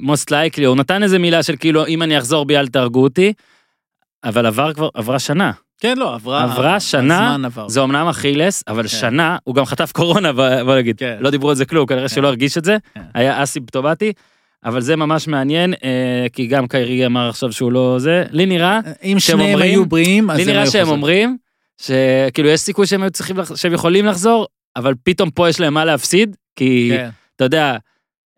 מוסט 0.00 0.30
לייקלי, 0.30 0.64
הוא 0.64 0.76
נתן 0.76 1.02
איזה 1.02 1.18
מילה 1.18 1.42
של 1.42 1.56
כאילו, 1.56 1.86
אם 1.86 2.02
אני 2.02 2.18
אחזור 2.18 2.44
בי 2.44 2.56
אל 2.56 2.68
תהרגו 2.68 3.02
אותי, 3.02 3.32
אבל 4.24 4.46
עבר 4.46 4.72
כבר, 4.72 4.88
עברה 4.94 5.18
שנה. 5.18 5.52
כן, 5.80 5.98
לא, 5.98 6.14
עברה... 6.14 6.42
עברה 6.42 6.80
שנה, 6.80 7.30
הזמן 7.34 7.44
עבר. 7.44 7.68
זה 7.68 7.82
אמנם 7.82 8.08
אכילס, 8.08 8.64
אבל 8.68 8.82
כן. 8.82 8.88
שנה, 8.88 9.36
הוא 9.44 9.54
גם 9.54 9.64
חטף 9.64 9.92
קורונה, 9.92 10.32
בוא 10.32 10.76
נגיד. 10.76 10.98
כן. 10.98 11.16
לא 11.20 11.30
דיברו 11.30 11.50
על 11.50 11.56
זה 11.56 11.64
כלום, 11.64 11.86
כנראה 11.86 12.08
כן. 12.08 12.14
שלא 12.14 12.28
הרגיש 12.28 12.58
את 12.58 12.64
זה, 12.64 12.76
כן. 12.94 13.00
היה 13.14 13.42
אסימפטומטי, 13.42 14.12
אבל 14.64 14.80
זה 14.80 14.96
ממש 14.96 15.28
מעניין, 15.28 15.74
אה, 15.84 16.26
כי 16.32 16.46
גם 16.46 16.66
קיירי 16.68 17.06
אמר 17.06 17.28
עכשיו 17.28 17.52
שהוא 17.52 17.72
לא 17.72 17.96
זה, 17.98 18.24
לי 18.30 18.46
נראה, 18.46 18.80
אם 19.02 19.16
שניהם 19.18 19.58
היו 19.58 19.86
בריאים, 19.86 20.30
אז 20.30 20.38
לי 20.38 20.44
נראה 20.44 20.66
שהם 20.66 20.84
חוזרים. 20.84 20.88
אומרים, 20.88 21.36
שכאילו 21.82 22.48
יש 22.48 22.60
סיכוי 22.60 22.86
שהם 22.86 23.02
היו 23.02 23.10
צריכים, 23.10 23.36
לח- 23.36 23.56
שהם 23.56 23.72
יכולים 23.72 24.06
לחזור, 24.06 24.46
אבל 24.76 24.94
פתאום 25.02 25.30
פה 25.30 25.48
יש 25.48 25.60
להם 25.60 25.74
מה 25.74 25.84
להפסיד, 25.84 26.36
כי 26.56 26.90
כן. 26.96 27.08
אתה 27.36 27.44
יודע, 27.44 27.76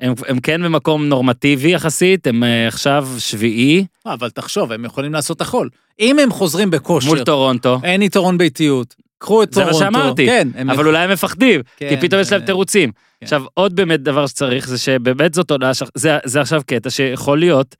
הם, 0.00 0.14
הם 0.28 0.40
כן 0.40 0.62
במקום 0.62 1.06
נורמטיבי 1.08 1.68
יחסית, 1.72 2.26
הם 2.26 2.44
אה, 2.44 2.68
עכשיו 2.68 3.08
שביעי, 3.18 3.84
אה, 4.06 4.12
אבל 4.14 4.30
תחשוב, 4.30 4.72
הם 4.72 4.84
יכולים 4.84 5.12
לעשות 5.12 5.40
הכל. 5.40 5.68
אם 6.00 6.18
הם 6.18 6.30
חוזרים 6.30 6.70
בכושר, 6.70 7.08
מול 7.08 7.24
טורונטו, 7.24 7.80
אין 7.84 8.02
יתרון 8.02 8.38
ביתיות, 8.38 8.94
קחו 9.18 9.42
את 9.42 9.52
זה 9.54 9.64
מה 9.64 9.70
טורונטו. 9.72 9.84
שאמרתי, 9.98 10.26
כן, 10.26 10.48
אבל 10.70 10.86
אולי 10.86 10.98
הם 10.98 11.10
מפחדים, 11.10 11.60
כן, 11.76 11.88
כי 11.88 11.96
פתאום 11.96 12.20
יש 12.20 12.32
להם 12.32 12.40
זה- 12.40 12.46
תירוצים. 12.46 12.90
כן. 12.92 12.96
עכשיו, 13.26 13.42
עוד 13.54 13.76
באמת 13.76 14.00
דבר 14.02 14.26
שצריך, 14.26 14.68
זה 14.68 14.78
שבאמת 14.78 15.34
זאת 15.34 15.50
עונה, 15.50 15.70
זה, 15.94 16.18
זה 16.24 16.40
עכשיו 16.40 16.62
קטע 16.66 16.90
שיכול 16.90 17.38
להיות 17.38 17.76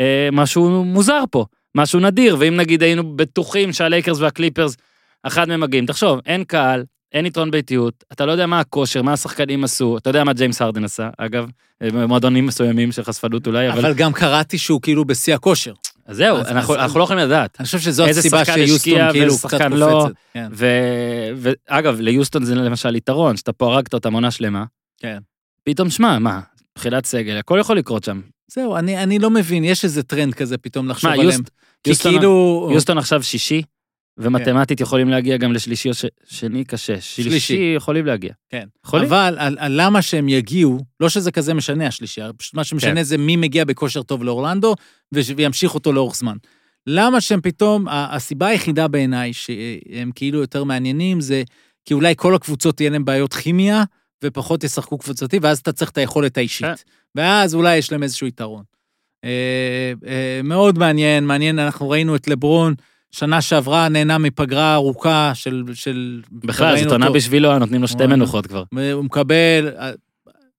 אה, 0.00 0.28
משהו 0.32 0.84
מוזר 0.84 1.22
פה, 1.30 1.44
משהו 1.76 2.00
נדיר, 2.00 2.36
ואם 2.38 2.56
נגיד 2.56 2.82
היינו 2.82 3.16
בטוחים 3.16 3.72
שהלייקרס 3.72 4.20
והקליפרס, 4.20 4.76
אחד 5.22 5.48
מהם 5.48 5.60
מגיעים, 5.60 5.86
תחשוב, 5.86 6.20
אין 6.26 6.44
קהל, 6.44 6.84
אין 7.12 7.26
יתרון 7.26 7.50
ביתיות, 7.50 8.04
אתה 8.12 8.26
לא 8.26 8.32
יודע 8.32 8.46
מה 8.46 8.60
הכושר, 8.60 9.02
מה 9.02 9.12
השחקנים 9.12 9.64
עשו, 9.64 9.96
אתה 9.98 10.10
יודע 10.10 10.24
מה 10.24 10.32
ג'יימס 10.32 10.62
הרדן 10.62 10.84
עשה, 10.84 11.10
אגב, 11.18 11.46
במועדונים 11.82 12.46
מסוימים 12.46 12.92
של 12.92 13.02
חשפנות 13.04 13.46
אולי, 13.46 13.68
אבל... 13.70 13.78
אבל 13.78 13.94
גם 13.94 14.12
קראתי 14.12 14.58
שהוא 14.58 14.80
כאילו 14.82 15.04
בשיא 15.04 15.34
הכושר. 15.34 15.72
אז 16.06 16.16
זהו, 16.16 16.36
אז- 16.36 16.48
אנחנו 16.48 16.74
אז- 16.74 16.80
אנחנו 16.80 16.98
לא 16.98 17.04
יכולים 17.04 17.24
לדעת. 17.24 17.56
אני 17.60 17.66
חושב 17.66 17.78
שזו 17.80 18.06
הסיבה 18.06 18.44
שיוסטון 18.44 19.12
כאילו 19.12 19.34
קצת 19.38 19.40
שחקן 19.50 19.58
קופצת. 19.68 19.78
לא. 19.78 20.06
כן, 20.34 20.48
ו- 20.52 21.30
ואגב, 21.36 22.00
ליוסטון 22.00 22.44
זה 22.44 22.54
למשל 22.54 22.96
יתרון, 22.96 23.36
שאתה 23.36 23.52
פה 23.52 23.74
הרגת 23.74 23.94
אותם 23.94 24.12
עונה 24.12 24.30
שלמה, 24.30 24.64
כן. 24.98 25.18
פתאום 25.64 25.90
שמע, 25.90 26.18
מה, 26.18 26.40
תחלואת 26.72 27.06
סגל, 27.06 27.36
הכל 27.36 27.58
יכול 27.60 27.76
לקרות 27.78 28.04
שם. 28.04 28.20
זהו, 28.52 28.76
אני 28.76 29.02
אני 29.02 29.18
לא 29.18 29.30
מבין, 29.30 29.64
יש 29.64 29.84
איזה 29.84 30.02
טרנד 30.02 30.34
כזה 30.34 30.58
פתאום 30.58 30.88
לחשוב 30.88 31.10
מה, 31.10 31.14
עליהם. 31.14 31.30
יוסט- 31.40 31.50
כי 31.84 31.90
יוסטון- 31.90 32.12
כאילו... 32.12 32.68
יוסטון 32.72 32.98
עכשיו 32.98 33.22
שישי, 33.22 33.62
ומתמטית 34.18 34.80
יכולים 34.80 35.08
להגיע 35.08 35.36
גם 35.36 35.52
לשלישי 35.52 35.88
או 35.88 35.94
ש- 35.94 36.04
שני 36.24 36.64
קשה. 36.64 37.00
שלישי. 37.00 37.30
שלישי 37.30 37.72
יכולים 37.76 38.06
להגיע. 38.06 38.32
כן. 38.50 38.66
יכולים? 38.86 39.06
אבל 39.06 39.36
על, 39.38 39.56
על 39.60 39.72
למה 39.80 40.02
שהם 40.02 40.28
יגיעו, 40.28 40.78
לא 41.00 41.08
שזה 41.08 41.32
כזה 41.32 41.54
משנה 41.54 41.86
השלישי, 41.86 42.20
פשוט 42.36 42.54
מה 42.54 42.64
שמשנה 42.64 42.94
כן. 42.94 43.02
זה 43.02 43.18
מי 43.18 43.36
מגיע 43.36 43.64
בכושר 43.64 44.02
טוב 44.02 44.24
לאורלנדו 44.24 44.74
וימשיך 45.12 45.74
אותו 45.74 45.92
לאורך 45.92 46.16
זמן. 46.16 46.36
למה 46.86 47.20
שהם 47.20 47.40
פתאום, 47.40 47.86
הסיבה 47.90 48.46
היחידה 48.46 48.88
בעיניי 48.88 49.32
שהם 49.32 50.10
כאילו 50.14 50.40
יותר 50.40 50.64
מעניינים 50.64 51.20
זה 51.20 51.42
כי 51.84 51.94
אולי 51.94 52.14
כל 52.16 52.34
הקבוצות 52.34 52.76
תהיה 52.76 52.90
להם 52.90 53.04
בעיות 53.04 53.34
כימיה 53.34 53.84
ופחות 54.24 54.64
ישחקו 54.64 54.98
קבוצתי, 54.98 55.38
ואז 55.42 55.58
אתה 55.58 55.72
צריך 55.72 55.90
את 55.90 55.98
היכולת 55.98 56.38
האישית. 56.38 56.66
כן. 56.66 56.74
ואז 57.14 57.54
אולי 57.54 57.76
יש 57.76 57.92
להם 57.92 58.02
איזשהו 58.02 58.26
יתרון. 58.26 58.62
אה, 59.24 59.92
אה, 60.06 60.40
מאוד 60.44 60.78
מעניין, 60.78 61.24
מעניין, 61.24 61.58
אנחנו 61.58 61.90
ראינו 61.90 62.16
את 62.16 62.28
לברון, 62.28 62.74
שנה 63.10 63.40
שעברה 63.40 63.88
נהנה 63.88 64.18
מפגרה 64.18 64.74
ארוכה 64.74 65.32
של... 65.34 65.64
של 65.74 66.22
בכלל, 66.32 66.78
זאת 66.78 66.92
עונה. 66.92 67.10
בשבילו, 67.10 67.58
נותנים 67.58 67.82
לו 67.82 67.88
שתי 67.88 67.96
וואלה. 67.96 68.16
מנוחות 68.16 68.46
כבר. 68.46 68.64
הוא 68.92 69.04
מקבל... 69.04 69.70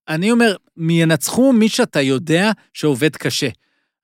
אני 0.08 0.32
אומר, 0.32 0.56
ינצחו 0.90 1.54
מי 1.54 1.70
שאתה 1.70 2.02
יודע 2.02 2.52
שעובד 2.74 3.16
קשה. 3.16 3.50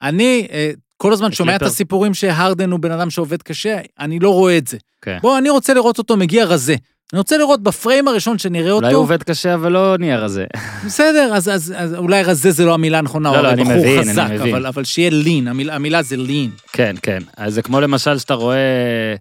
אני 0.02 0.48
אה, 0.52 0.72
כל 0.98 1.14
הזמן 1.14 1.32
שומע 1.32 1.56
את. 1.56 1.62
הסיפורים 1.62 2.14
שהרדן 2.14 2.72
הוא 2.72 2.80
בן 2.80 2.92
אדם 2.92 3.10
שעובד 3.10 3.42
קשה, 3.42 3.80
אני 4.00 4.20
לא 4.20 4.30
רואה 4.30 4.58
את 4.58 4.68
זה. 4.68 4.78
כן. 5.02 5.18
בוא, 5.22 5.38
אני 5.38 5.50
רוצה 5.50 5.74
לראות 5.74 5.98
אותו 5.98 6.18
מגיע 6.18 6.46
רזה. 6.46 6.76
אני 7.14 7.20
רוצה 7.20 7.38
לראות 7.38 7.64
בפריים 7.64 8.08
הראשון 8.08 8.38
שנראה 8.38 8.72
אותו. 8.72 8.86
אולי 8.86 8.94
הוא 8.94 9.04
עובד 9.04 9.24
קשה, 9.24 9.54
אבל 9.54 9.72
לא 9.72 9.96
נהיה 10.00 10.18
רזה. 10.18 10.46
בסדר, 10.86 11.32
אז, 11.34 11.50
אז, 11.50 11.74
אז 11.78 11.96
אולי 11.96 12.24
רזה 12.24 12.52
זה 12.52 12.66
לא 12.66 12.74
המילה 12.74 12.98
הנכונה, 12.98 13.32
לא, 13.32 13.42
לא, 13.42 13.50
אני 13.50 13.64
מבין, 13.64 14.00
אני 14.00 14.10
חזק, 14.10 14.28
מבין. 14.32 14.56
אבל, 14.56 14.66
אבל 14.66 14.84
שיהיה 14.84 15.10
לין, 15.10 15.48
המילה, 15.48 15.76
המילה 15.76 16.04
זה 16.04 16.18
לין. 16.18 16.52
כן, 16.72 16.96
כן. 17.02 17.20
אז 17.38 17.54
זה 17.54 17.62
כמו 17.62 17.82
למשל 17.82 18.18
שאתה 18.18 18.34
רואה, 18.34 19.16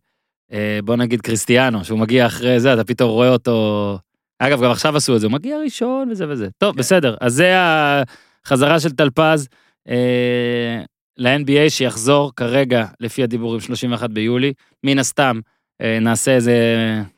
אה, 0.53 0.79
בוא 0.85 0.97
נגיד 0.97 1.21
קריסטיאנו, 1.21 1.85
שהוא 1.85 1.99
מגיע 1.99 2.27
אחרי 2.27 2.61
זה, 2.61 2.75
אתה 2.75 2.85
פתאום 2.85 3.11
רואה 3.11 3.29
אותו... 3.29 3.99
אגב, 4.39 4.63
גם 4.63 4.71
עכשיו 4.71 4.97
עשו 4.97 5.17
את 5.17 5.21
זה, 5.21 5.27
הוא 5.27 5.33
מגיע 5.33 5.59
ראשון 5.65 6.09
וזה 6.11 6.29
וזה. 6.29 6.49
טוב, 6.59 6.73
כן. 6.73 6.79
בסדר. 6.79 7.17
אז 7.21 7.35
זה 7.35 7.55
החזרה 7.57 8.81
של 8.81 8.91
טלפז 8.91 9.49
אה, 9.89 10.83
ל-NBA 11.19 11.71
שיחזור 11.71 12.33
כרגע, 12.37 12.85
לפי 13.01 13.23
הדיבורים, 13.23 13.61
31 13.61 14.11
ביולי. 14.11 14.53
מן 14.85 14.99
הסתם, 14.99 15.41
נעשה 16.01 16.35
איזה 16.35 16.55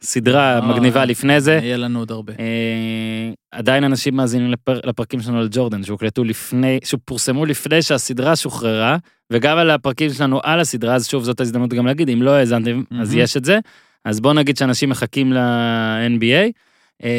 סדרה 0.02 0.56
אה, 0.56 0.68
מגניבה 0.68 1.04
לפני 1.04 1.40
זה. 1.40 1.58
יהיה 1.62 1.76
לנו 1.76 1.98
עוד 1.98 2.10
הרבה. 2.10 2.32
אה, 2.38 3.30
עדיין 3.52 3.84
אנשים 3.84 4.16
מאזינים 4.16 4.50
לפר, 4.50 4.80
לפרקים 4.84 5.20
שלנו 5.20 5.38
על 5.38 5.48
ג'ורדן, 5.50 5.82
שהוקלטו 5.82 6.24
לפני, 6.24 6.78
שפורסמו 6.84 7.46
לפני 7.46 7.82
שהסדרה 7.82 8.36
שוחררה, 8.36 8.96
וגם 9.32 9.58
על 9.58 9.70
הפרקים 9.70 10.10
שלנו 10.10 10.40
על 10.42 10.60
הסדרה, 10.60 10.94
אז 10.94 11.08
שוב, 11.08 11.24
זאת 11.24 11.40
ההזדמנות 11.40 11.74
גם 11.74 11.86
להגיד, 11.86 12.10
אם 12.10 12.22
לא 12.22 12.30
האזנתם, 12.30 12.82
אז. 13.00 13.14
יש 13.14 13.36
את 13.36 13.44
זה. 13.44 13.58
אז 14.04 14.20
בואו 14.20 14.34
נגיד 14.34 14.56
שאנשים 14.56 14.90
מחכים 14.90 15.32
ל-NBA. 15.32 16.52
אה, 17.04 17.10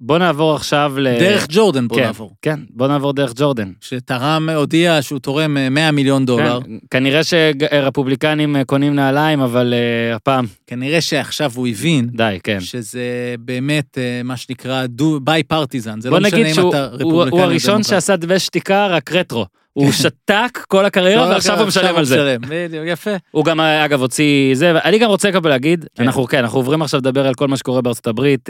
בואו 0.00 0.18
נעבור 0.18 0.54
עכשיו 0.54 0.92
ל... 0.98 1.18
דרך 1.18 1.46
ג'ורדן 1.50 1.88
בוא 1.88 1.96
כן, 1.96 2.02
נעבור. 2.04 2.30
כן, 2.42 2.60
בואו 2.70 2.88
נעבור 2.88 3.12
דרך 3.12 3.32
ג'ורדן. 3.36 3.72
שתרם, 3.80 4.48
הודיע 4.48 5.02
שהוא 5.02 5.18
תורם 5.18 5.56
אה, 5.56 5.68
100 5.68 5.90
מיליון 5.90 6.26
דולר. 6.26 6.60
כן, 6.64 6.70
כנראה 6.90 7.20
שרפובליקנים 7.24 8.56
אה, 8.56 8.64
קונים 8.64 8.94
נעליים, 8.94 9.40
אבל 9.40 9.74
אה, 9.74 10.16
הפעם, 10.16 10.44
כנראה 10.66 11.00
שעכשיו 11.00 11.50
הוא 11.54 11.68
הבין 11.68 12.06
די, 12.12 12.38
כן. 12.42 12.60
שזה 12.60 13.00
באמת 13.38 13.98
אה, 13.98 14.20
מה 14.24 14.36
שנקרא 14.36 14.84
ביי 15.22 15.42
פרטיזן, 15.42 16.00
זה 16.00 16.10
בוא 16.10 16.18
לא 16.18 16.26
משנה 16.26 16.48
אם 16.48 16.54
שהוא 16.54 16.70
אתה 16.70 16.84
הוא- 16.84 16.92
רפובליקני 16.94 17.30
הוא 17.30 17.40
או 17.40 17.44
הראשון 17.44 17.74
דמוקרט. 17.74 17.90
שעשה 17.90 18.16
דבש 18.16 18.46
שתיקה, 18.46 18.86
רק 18.86 19.12
רטרו. 19.12 19.46
הוא 19.72 19.92
שתק 20.02 20.58
כל 20.68 20.84
הקריירה, 20.84 21.26
לא, 21.28 21.30
ועכשיו 21.30 21.58
הוא 21.58 21.66
משלם 21.66 21.96
על 21.96 22.04
זה. 22.04 22.36
בדיוק, 22.48 22.84
יפה. 22.86 23.10
הוא 23.30 23.44
גם, 23.44 23.60
אה, 23.60 23.84
אגב, 23.84 24.00
הוציא 24.00 24.54
זה, 24.54 24.72
ואני 24.74 24.98
גם 24.98 25.08
רוצה 25.08 25.32
ככה 25.32 25.48
להגיד, 25.48 25.84
כן. 25.94 26.02
אנחנו, 26.04 26.26
כן, 26.26 26.38
אנחנו 26.38 26.58
עוברים 26.58 26.82
עכשיו 26.82 27.00
לדבר 27.00 27.26
על 27.26 27.34
כל 27.34 27.48
מה 27.48 27.56
שקורה 27.56 27.82
בארצות 27.82 28.06
הברית. 28.06 28.48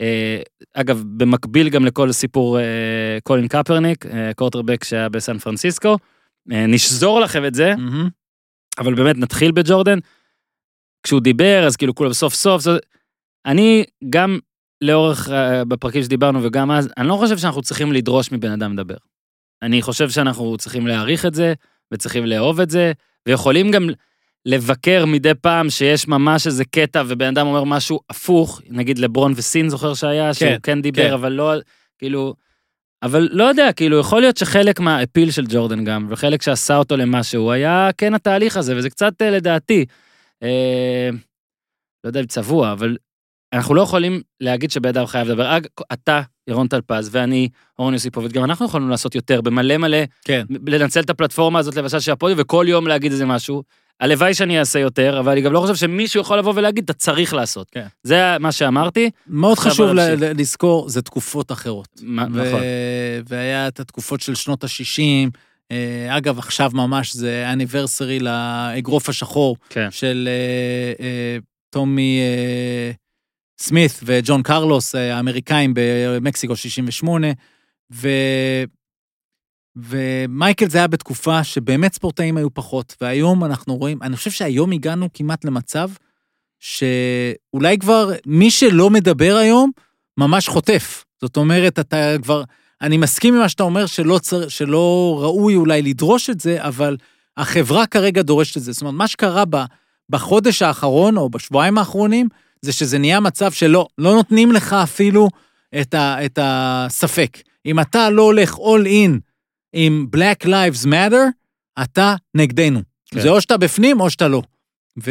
אה, 0.00 0.42
אגב, 0.74 1.02
במקביל 1.16 1.68
גם 1.68 1.84
לכל 1.84 2.12
סיפור 2.12 2.60
אה, 2.60 3.18
קולין 3.22 3.48
קפרניק, 3.48 4.06
אה, 4.06 4.30
קורטרבק 4.34 4.84
שהיה 4.84 5.08
בסן 5.08 5.38
פרנסיסקו. 5.38 5.96
נשזור 6.46 7.20
לכם 7.20 7.44
את 7.44 7.54
זה, 7.54 7.74
מהמם. 7.76 8.08
אבל 8.78 8.94
באמת 8.94 9.16
נתחיל 9.16 9.52
בג'ורדן. 9.52 9.98
כשהוא 11.02 11.20
דיבר, 11.20 11.64
אז 11.66 11.76
כאילו 11.76 11.94
כולם 11.94 12.12
סוף 12.12 12.34
סוף, 12.34 12.62
זה... 12.62 12.70
אני 13.46 13.84
גם 14.10 14.38
לאורך, 14.80 15.28
בפרקים 15.68 16.02
שדיברנו 16.02 16.42
וגם 16.42 16.70
אז, 16.70 16.88
אני 16.98 17.08
לא 17.08 17.16
חושב 17.16 17.38
שאנחנו 17.38 17.62
צריכים 17.62 17.92
לדרוש 17.92 18.32
מבן 18.32 18.52
אדם 18.52 18.72
לדבר. 18.72 18.96
אני 19.62 19.82
חושב 19.82 20.10
שאנחנו 20.10 20.56
צריכים 20.56 20.86
להעריך 20.86 21.26
את 21.26 21.34
זה, 21.34 21.54
וצריכים 21.92 22.26
לאהוב 22.26 22.60
את 22.60 22.70
זה, 22.70 22.92
ויכולים 23.28 23.70
גם 23.70 23.90
לבקר 24.46 25.04
מדי 25.06 25.34
פעם 25.34 25.70
שיש 25.70 26.08
ממש 26.08 26.46
איזה 26.46 26.64
קטע 26.64 27.02
ובן 27.06 27.26
אדם 27.26 27.46
אומר 27.46 27.64
משהו 27.64 28.00
הפוך, 28.10 28.60
נגיד 28.68 28.98
לברון 28.98 29.32
וסין 29.36 29.68
זוכר 29.68 29.94
שהיה, 29.94 30.34
שהוא 30.34 30.50
כן 30.62 30.82
דיבר, 30.82 31.08
כן. 31.08 31.12
אבל 31.12 31.32
לא, 31.32 31.52
כאילו, 31.98 32.34
אבל 33.02 33.28
לא 33.32 33.44
יודע, 33.44 33.72
כאילו, 33.72 33.98
יכול 33.98 34.20
להיות 34.20 34.36
שחלק 34.36 34.80
מהאפיל 34.80 35.30
של 35.30 35.44
ג'ורדן 35.48 35.84
גם, 35.84 36.06
וחלק 36.10 36.42
שעשה 36.42 36.76
אותו 36.76 36.96
למשהו, 36.96 37.50
היה 37.50 37.90
כן 37.98 38.14
התהליך 38.14 38.56
הזה, 38.56 38.76
וזה 38.76 38.90
קצת 38.90 39.22
אה, 39.22 39.30
לדעתי, 39.30 39.84
אה, 40.42 41.10
לא 42.04 42.08
יודע 42.08 42.20
אם 42.20 42.26
צבוע, 42.26 42.72
אבל 42.72 42.96
אנחנו 43.52 43.74
לא 43.74 43.82
יכולים 43.82 44.22
להגיד 44.40 44.70
שבן 44.70 44.88
אדם 44.88 45.06
חייב 45.06 45.28
לדבר. 45.28 45.56
אג, 45.56 45.66
אתה, 45.92 46.22
ירון 46.48 46.68
טלפז, 46.68 47.08
ואני, 47.12 47.48
אורן 47.78 47.92
יוסיפוביץ', 47.92 48.32
גם 48.32 48.44
אנחנו 48.44 48.66
יכולנו 48.66 48.88
לעשות 48.88 49.14
יותר, 49.14 49.40
במלא 49.40 49.76
מלא, 49.76 49.98
כן. 50.24 50.46
לנצל 50.66 51.00
את 51.00 51.10
הפלטפורמה 51.10 51.58
הזאת 51.58 51.76
למשל 51.76 52.00
של 52.00 52.12
הפודיום, 52.12 52.40
וכל 52.42 52.66
יום 52.68 52.86
להגיד 52.86 53.12
איזה 53.12 53.26
משהו. 53.26 53.62
הלוואי 54.00 54.34
שאני 54.34 54.58
אעשה 54.58 54.78
יותר, 54.78 55.20
אבל 55.20 55.32
אני 55.32 55.40
גם 55.40 55.52
לא 55.52 55.60
חושב 55.60 55.74
שמישהו 55.74 56.20
יכול 56.20 56.38
לבוא 56.38 56.52
ולהגיד, 56.56 56.84
אתה 56.84 56.92
צריך 56.92 57.34
לעשות. 57.34 57.68
כן. 57.70 57.86
זה 58.02 58.36
מה 58.40 58.52
שאמרתי. 58.52 59.10
מאוד 59.26 59.58
חשוב 59.58 59.90
ל- 59.90 60.40
לזכור, 60.40 60.88
זה 60.88 61.02
תקופות 61.02 61.52
אחרות. 61.52 61.88
מה- 62.02 62.26
ו- 62.32 62.44
נכון. 62.48 62.60
והיה 63.28 63.68
את 63.68 63.80
התקופות 63.80 64.20
של 64.20 64.34
שנות 64.34 64.64
ה-60. 64.64 65.30
אגב, 66.10 66.38
עכשיו 66.38 66.70
ממש 66.74 67.16
זה 67.16 67.44
אניברסרי 67.52 68.18
לאגרוף 68.20 69.08
השחור 69.08 69.56
כן. 69.68 69.88
של 69.90 70.28
אה, 70.30 71.04
אה, 71.04 71.38
טומי 71.70 72.18
אה, 72.20 72.90
סמית 73.60 74.00
וג'ון 74.04 74.42
קרלוס, 74.42 74.94
אה, 74.94 75.16
האמריקאים 75.16 75.72
במקסיקו 75.76 76.56
68, 76.56 77.26
ו... 77.92 78.08
ומייקל 79.76 80.68
זה 80.68 80.78
היה 80.78 80.86
בתקופה 80.86 81.44
שבאמת 81.44 81.94
ספורטאים 81.94 82.36
היו 82.36 82.54
פחות, 82.54 82.96
והיום 83.00 83.44
אנחנו 83.44 83.76
רואים, 83.76 84.02
אני 84.02 84.16
חושב 84.16 84.30
שהיום 84.30 84.72
הגענו 84.72 85.08
כמעט 85.14 85.44
למצב 85.44 85.90
שאולי 86.60 87.78
כבר 87.78 88.10
מי 88.26 88.50
שלא 88.50 88.90
מדבר 88.90 89.36
היום, 89.36 89.70
ממש 90.18 90.48
חוטף. 90.48 91.04
זאת 91.20 91.36
אומרת, 91.36 91.78
אתה 91.78 92.14
כבר, 92.22 92.42
אני 92.82 92.96
מסכים 92.96 93.34
עם 93.34 93.40
מה 93.40 93.48
שאתה 93.48 93.62
אומר 93.62 93.86
שלא, 93.86 94.18
צר, 94.18 94.48
שלא 94.48 95.18
ראוי 95.22 95.56
אולי 95.56 95.82
לדרוש 95.82 96.30
את 96.30 96.40
זה, 96.40 96.64
אבל 96.64 96.96
החברה 97.36 97.86
כרגע 97.86 98.22
דורשת 98.22 98.56
את 98.56 98.62
זה. 98.62 98.72
זאת 98.72 98.80
אומרת, 98.80 98.94
מה 98.94 99.08
שקרה 99.08 99.44
ב, 99.50 99.56
בחודש 100.10 100.62
האחרון 100.62 101.16
או 101.16 101.30
בשבועיים 101.30 101.78
האחרונים, 101.78 102.28
זה 102.62 102.72
שזה 102.72 102.98
נהיה 102.98 103.20
מצב 103.20 103.52
שלא, 103.52 103.86
לא 103.98 104.14
נותנים 104.14 104.52
לך 104.52 104.72
אפילו 104.72 105.28
את, 105.80 105.94
ה, 105.94 106.24
את 106.24 106.38
הספק. 106.42 107.38
אם 107.66 107.80
אתה 107.80 108.10
לא 108.10 108.22
הולך 108.22 108.54
all 108.54 108.86
in 108.86 109.29
עם 109.72 110.06
Black 110.16 110.46
Lives 110.46 110.86
Matter, 110.86 111.24
אתה 111.82 112.14
נגדנו. 112.34 112.80
כן. 113.10 113.16
כן. 113.16 113.20
זה 113.22 113.28
או 113.28 113.40
שאתה 113.40 113.56
בפנים 113.56 114.00
או 114.00 114.10
שאתה 114.10 114.28
לא. 114.28 114.42
ו... 115.04 115.10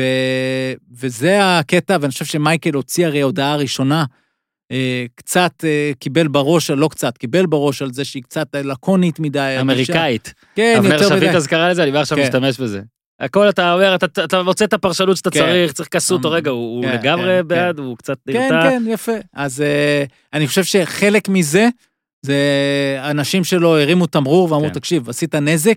וזה 1.00 1.58
הקטע, 1.60 1.98
ואני 2.02 2.12
חושב 2.12 2.26
שמייקל 2.26 2.74
הוציא 2.74 3.06
הרי 3.08 3.22
הודעה 3.22 3.56
ראשונה, 3.56 4.06
אה, 4.72 5.06
קצת 5.16 5.52
אה, 5.64 5.92
קיבל 6.00 6.28
בראש, 6.28 6.70
לא 6.72 6.88
קצת, 6.88 7.18
קיבל 7.18 7.46
בראש 7.46 7.82
על 7.82 7.94
זה 7.94 8.06
שהיא 8.06 8.24
קצת 8.24 8.48
לקונית 8.56 9.20
מדי. 9.20 9.58
אמריקאית. 9.62 10.34
כן, 10.56 10.76
אבנר 10.78 10.94
יותר 10.94 11.16
מדי. 11.16 11.26
שביט 11.26 11.36
אז 11.36 11.48
קרא 11.48 11.70
לזה, 11.70 11.84
אני 11.84 11.92
כבר 11.92 12.00
עכשיו 12.00 12.18
כן. 12.18 12.24
משתמש 12.24 12.60
בזה. 12.60 12.82
הכל 13.20 13.50
אתה 13.50 13.74
אומר, 13.74 13.96
אתה- 13.96 14.24
אתה 14.24 14.44
מוצא 14.44 14.66
את 14.66 14.74
הפרשנות 14.74 15.18
שאתה 15.18 15.30
כן. 15.32 15.40
צריך, 15.40 15.72
צריך 15.72 15.90
כסו 15.90 16.16
אותו 16.16 16.28
אמ, 16.28 16.34
רגע, 16.34 16.52
הוא 16.52 16.76
הוא 16.76 16.84
כן, 16.86 16.94
לגמרי 17.00 17.38
כן, 17.42 17.48
בעד, 17.48 17.80
הוא 17.80 17.98
קצת 17.98 18.18
כן, 18.28 18.34
נרתע. 18.42 18.70
כן, 18.70 18.84
יפה. 18.88 19.12
אז 19.34 19.62
אה, 19.62 20.04
אני 20.34 20.48
חושב 20.48 20.64
שחלק 20.64 21.30
מזה, 21.30 21.68
זה 22.22 22.38
אנשים 23.02 23.44
שלו 23.44 23.78
הרימו 23.78 24.08
תמרור 24.08 24.52
ואמרו, 24.52 24.68
כן. 24.68 24.74
תקשיב, 24.74 25.10
עשית 25.10 25.36
נזק, 25.36 25.76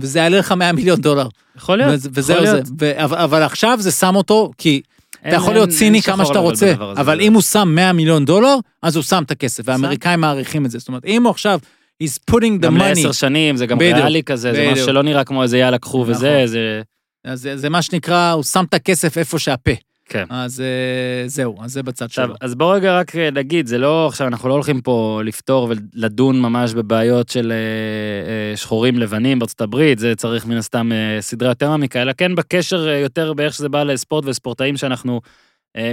וזה 0.00 0.18
יעלה 0.18 0.38
לך 0.38 0.52
100 0.52 0.72
מיליון 0.72 1.00
דולר. 1.00 1.28
יכול 1.56 1.78
להיות, 1.78 1.94
וזה- 2.12 2.32
יכול 2.32 2.46
זה. 2.46 2.52
להיות. 2.52 2.66
ו- 2.80 2.92
אבל- 3.04 3.42
עכשיו 3.42 3.76
זה 3.80 3.90
שם 3.90 4.16
אותו, 4.16 4.50
כי 4.58 4.80
אתה 5.10 5.28
אין- 5.28 5.34
יכול 5.34 5.52
להיות 5.54 5.68
אין- 5.68 5.78
ציני 5.78 5.98
אין 5.98 6.02
כמה 6.06 6.26
שאתה 6.26 6.38
רוצה, 6.38 6.72
אבל 6.78 7.16
זה- 7.16 7.22
אם 7.22 7.32
הוא 7.34 7.42
שם 7.42 7.68
100 7.74 7.92
מיליון 7.92 8.24
דולר, 8.24 8.56
אז 8.82 8.96
הוא 8.96 9.02
שם 9.04 9.22
את 9.26 9.30
הכסף, 9.30 9.62
והאמריקאים 9.66 10.20
מעריכים 10.20 10.66
את 10.66 10.70
זה. 10.70 10.78
זאת 10.78 10.88
אומרת, 10.88 11.04
אם 11.04 11.22
הוא 11.22 11.30
עכשיו, 11.30 11.60
he's 12.02 12.30
putting 12.30 12.34
the 12.58 12.62
גם 12.62 12.76
money, 12.76 12.84
לעשר 12.84 13.12
שנים, 13.12 13.56
זה 13.56 13.66
גם 13.66 13.78
בדיוק, 13.78 13.96
ריאלי 13.98 14.22
כזה, 14.22 14.52
זה 14.54 14.68
משהו. 14.72 14.86
שלא 14.86 15.02
נראה 15.02 15.24
כמו 15.24 15.42
איזה 15.42 15.58
יאללה 15.58 15.78
קחו 15.78 16.04
וזה, 16.08 16.34
נכון. 16.34 16.46
זה... 16.46 16.82
אז 17.24 17.40
זה, 17.42 17.56
זה 17.56 17.68
מה 17.68 17.82
שנקרא, 17.82 18.30
הוא 18.32 18.42
שם 18.42 18.64
את 18.68 18.74
הכסף 18.74 19.18
איפה 19.18 19.38
שהפה. 19.38 19.70
כן. 20.08 20.24
אז 20.30 20.60
אה, 20.60 21.28
זהו, 21.28 21.56
אז 21.62 21.72
זה 21.72 21.82
בצד 21.82 22.04
עכשיו, 22.04 22.26
שלו. 22.26 22.34
אז 22.40 22.54
בוא 22.54 22.74
רגע 22.74 22.98
רק 22.98 23.16
אה, 23.16 23.30
נגיד, 23.30 23.66
זה 23.66 23.78
לא, 23.78 24.06
עכשיו 24.06 24.26
אנחנו 24.26 24.48
לא 24.48 24.54
הולכים 24.54 24.80
פה 24.80 25.20
לפתור 25.24 25.70
ולדון 25.70 26.40
ממש 26.40 26.74
בבעיות 26.74 27.28
של 27.28 27.52
אה, 27.52 28.56
שחורים 28.56 28.98
לבנים 28.98 29.38
בארצות 29.38 29.60
הברית, 29.60 29.98
זה 29.98 30.14
צריך 30.16 30.46
מן 30.46 30.56
הסתם 30.56 30.90
סדרה 31.20 31.48
יותר 31.48 31.70
מעמיקה, 31.70 32.02
אלא 32.02 32.12
כן 32.12 32.34
בקשר 32.34 32.88
יותר 32.88 33.32
באיך 33.32 33.54
שזה 33.54 33.68
בא 33.68 33.82
לספורט 33.82 34.24
וספורטאים 34.26 34.76
שאנחנו 34.76 35.20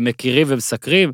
מכירים 0.02 0.48
ומסקרים. 0.50 1.12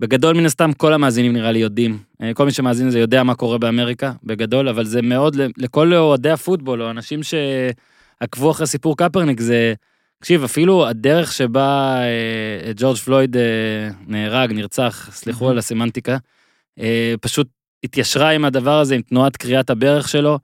בגדול 0.00 0.36
מן 0.36 0.46
הסתם 0.46 0.72
כל 0.72 0.92
המאזינים 0.92 1.32
נראה 1.32 1.52
לי 1.52 1.58
יודעים, 1.58 1.98
כל 2.34 2.44
מי 2.44 2.52
שמאזין 2.52 2.88
לזה 2.88 2.98
יודע 2.98 3.22
מה 3.22 3.34
קורה 3.34 3.58
באמריקה, 3.58 4.12
בגדול, 4.24 4.68
אבל 4.68 4.84
זה 4.84 5.02
מאוד, 5.02 5.36
לכל 5.56 5.94
אוהדי 5.94 6.30
הפוטבול 6.30 6.82
או 6.82 6.90
אנשים 6.90 7.20
שעקבו 7.22 8.50
אחרי 8.50 8.66
סיפור 8.66 8.96
קפרניק, 8.96 9.40
זה, 9.40 9.74
תקשיב, 10.20 10.44
אפילו 10.44 10.86
הדרך 10.86 11.32
שבה 11.32 11.98
אה, 12.02 12.72
ג'ורג' 12.76 12.96
פלויד 12.96 13.36
אה, 13.36 13.42
נהרג, 14.06 14.52
נרצח, 14.52 15.08
סליחו 15.12 15.44
מהמם. 15.44 15.52
על 15.52 15.58
הסמנטיקה, 15.58 16.16
אה, 16.80 17.14
פשוט 17.20 17.48
התיישרה 17.84 18.30
עם 18.30 18.44
הדבר 18.44 18.78
הזה, 18.78 18.94
עם 18.94 19.02
תנועת 19.02 19.36
קריאת 19.36 19.70
הברך 19.70 20.08
שלו. 20.08 20.38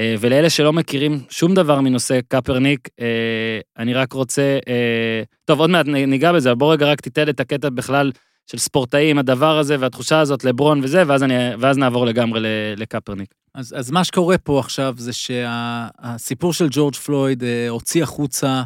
אה, 0.00 0.14
ולאלה 0.20 0.50
שלא 0.50 0.72
מכירים 0.72 1.20
שום 1.30 1.54
דבר 1.54 1.80
מנושא 1.80 2.20
קפרניק, 2.28 2.88
אה, 3.00 3.60
אני 3.78 3.94
רק 3.94 4.12
רוצה, 4.12 4.58
אה, 4.68 5.22
טוב, 5.44 5.60
עוד 5.60 5.70
מעט 5.70 5.86
ניגע 5.86 6.32
בזה, 6.32 6.50
אבל 6.50 6.58
בוא 6.58 6.72
רגע 6.72 6.86
רק 6.86 7.00
תיתן 7.00 7.28
את 7.28 7.40
הקטע 7.40 7.68
בכלל 7.68 8.12
של 8.50 8.58
ספורטאים, 8.58 9.18
הדבר 9.18 9.58
הזה 9.58 9.76
והתחושה 9.80 10.20
הזאת, 10.20 10.44
לברון 10.44 10.80
וזה, 10.82 11.02
ואז, 11.06 11.22
אני, 11.22 11.34
ואז 11.58 11.78
נעבור 11.78 12.06
לגמרי 12.06 12.40
ל- 12.40 12.46
לקפרניק. 12.76 13.34
אז, 13.54 13.74
אז 13.78 13.90
מה 13.90 14.04
שקורה 14.04 14.38
פה 14.38 14.60
עכשיו 14.60 14.94
זה 14.98 15.12
שהסיפור 15.12 16.52
של 16.52 16.68
ג'ורג' 16.70 16.94
פלויד 16.94 17.44
אה, 17.44 17.68
הוציא 17.68 18.02
החוצה 18.02 18.62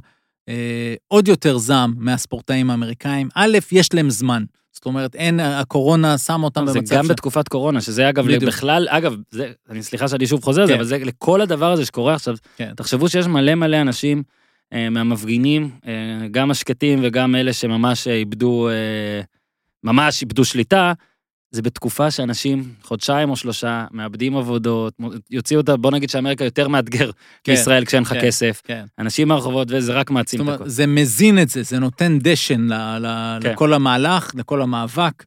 אה, 0.48 0.94
עוד 1.08 1.28
יותר 1.28 1.58
זעם 1.58 1.94
מהספורטאים 1.96 2.70
האמריקאים. 2.70 3.28
א', 3.34 3.58
יש 3.72 3.94
להם 3.94 4.10
זמן. 4.10 4.44
זאת 4.72 4.86
אומרת, 4.86 5.14
אין, 5.14 5.40
הקורונה 5.40 6.18
שמה 6.18 6.44
אותם 6.44 6.66
זה 6.66 6.78
במצב 6.78 6.94
גם 6.96 7.04
ש- 7.04 7.08
בתקופת 7.10 7.48
קורונה, 7.48 7.80
שזה 7.80 8.08
אגב, 8.08 8.24
בדיוק. 8.26 8.44
בכלל, 8.44 8.86
אגב, 8.90 9.16
זה, 9.30 9.52
אני 9.70 9.82
סליחה 9.82 10.08
שאני 10.08 10.26
שוב 10.26 10.44
חוזר 10.44 10.60
על 10.60 10.66
זה, 10.66 10.72
כן. 10.72 10.78
אבל 10.78 10.88
זה 10.88 10.98
לכל 10.98 11.40
הדבר 11.40 11.72
הזה 11.72 11.86
שקורה 11.86 12.14
עכשיו, 12.14 12.34
כן. 12.56 12.72
תחשבו 12.76 13.08
שיש 13.08 13.26
מלא 13.26 13.54
מלא 13.54 13.80
אנשים 13.80 14.22
אה, 14.72 14.90
מהמפגינים, 14.90 15.70
אה, 15.86 16.28
גם 16.30 16.50
השקטים 16.50 17.00
וגם 17.02 17.34
אלה 17.36 17.52
שממש 17.52 18.08
איבדו, 18.08 18.68
אה, 18.68 19.20
ממש 19.84 20.22
איבדו 20.22 20.44
שליטה, 20.44 20.92
זה 21.52 21.62
בתקופה 21.62 22.10
שאנשים 22.10 22.74
חודשיים 22.82 23.30
או 23.30 23.36
שלושה 23.36 23.86
מאבדים 23.90 24.36
עבודות, 24.36 24.94
יוציאו 25.30 25.60
אותה, 25.60 25.76
בוא 25.76 25.90
נגיד 25.90 26.10
שאמריקה 26.10 26.44
יותר 26.44 26.68
מאתגר 26.68 27.10
כן, 27.44 27.52
מישראל 27.52 27.84
כשאין 27.84 28.02
לך 28.02 28.12
כן, 28.12 28.20
כסף, 28.22 28.62
כן. 28.64 28.84
אנשים 28.98 29.28
מהרחובות 29.28 29.68
וזה 29.70 29.92
רק 29.92 30.08
זאת 30.08 30.14
מעצים 30.14 30.40
את 30.40 30.46
אומרת, 30.46 30.60
הכל. 30.60 30.68
זה 30.68 30.86
מזין 30.86 31.38
את 31.38 31.48
זה, 31.48 31.62
זה 31.62 31.78
נותן 31.78 32.18
דשן 32.18 32.60
ל, 32.60 32.98
ל, 32.98 33.38
כן. 33.42 33.52
לכל 33.52 33.72
המהלך, 33.72 34.30
לכל 34.34 34.62
המאבק. 34.62 35.24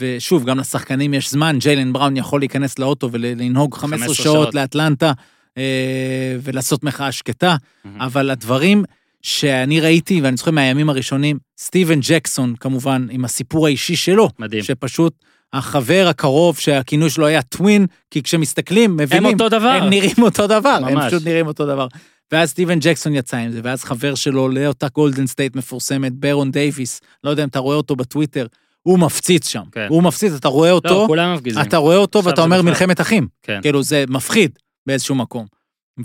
ושוב, 0.00 0.44
גם 0.44 0.58
לשחקנים 0.58 1.14
יש 1.14 1.30
זמן, 1.30 1.56
ג'יילן 1.60 1.92
בראון 1.92 2.16
יכול 2.16 2.40
להיכנס 2.40 2.78
לאוטו 2.78 3.12
ולנהוג 3.12 3.74
15 3.74 3.98
15 3.98 4.24
שעות 4.24 4.34
שעות. 4.34 4.54
לאטלנטה 4.54 5.12
אה, 5.58 6.36
ולעשות 6.42 6.84
מחאה 6.84 7.12
שקטה. 7.12 7.56
מהמם. 7.84 8.00
אבל 8.00 8.30
הדברים 8.30 8.84
שאני 9.22 9.80
ראיתי, 9.80 10.20
ואני 10.20 10.36
זוכר 10.36 10.50
מהימים 10.50 10.90
הראשונים, 10.90 11.38
סטיבן 11.58 12.00
ג'קסון, 12.00 12.54
כמובן, 12.60 13.06
עם 13.10 13.24
הסיפור 13.24 13.66
האישי 13.66 13.96
שלו, 13.96 14.30
מדהים. 14.38 14.62
שפשוט 14.62 15.14
החבר 15.58 16.06
הקרוב 16.10 16.58
שהכינוי 16.58 17.10
שלו 17.10 17.26
היה 17.26 17.42
טווין, 17.42 17.86
כי 18.10 18.22
כשמסתכלים, 18.22 18.90
הם 18.90 18.96
מבינים, 18.96 19.32
אותו 19.32 19.48
דבר. 19.48 19.68
הם 19.68 19.90
נראים 19.90 20.22
אותו 20.22 20.46
דבר, 20.46 20.78
הם 20.86 20.94
ממש. 20.94 21.06
פשוט 21.06 21.26
נראים 21.26 21.46
אותו 21.46 21.66
דבר. 21.66 21.86
ואז 22.32 22.50
סטיבן 22.50 22.78
ג'קסון 22.80 23.14
יצא 23.14 23.36
עם 23.36 23.50
זה, 23.50 23.60
ואז 23.64 23.84
חבר 23.84 24.14
שלו 24.14 24.48
לאותה 24.48 24.86
גולדן 24.94 25.26
סטייט 25.26 25.56
מפורסמת, 25.56 26.12
ברון 26.12 26.50
דייוויס, 26.50 27.00
לא 27.24 27.30
יודע 27.30 27.42
אם 27.42 27.48
אתה 27.48 27.58
רואה 27.58 27.76
אותו 27.76 27.96
בטוויטר, 27.96 28.46
הוא 28.82 28.98
מפציץ 28.98 29.48
שם. 29.48 29.62
כן. 29.72 29.86
הוא 29.88 30.02
מפציץ, 30.02 30.32
אתה 30.32 30.48
רואה 30.48 30.70
לא, 30.70 30.74
אותו, 30.74 31.04
כולם 31.06 31.34
מפגיזים. 31.34 31.62
אתה 31.62 31.76
רואה 31.76 31.96
אותו 31.96 32.24
ואתה 32.24 32.42
אומר 32.42 32.56
בכלל. 32.58 32.70
מלחמת 32.70 33.00
אחים. 33.00 33.28
כן. 33.42 33.58
כאילו, 33.62 33.82
זה 33.82 34.04
מפחיד 34.08 34.58
באיזשהו 34.86 35.14
מקום. 35.14 35.46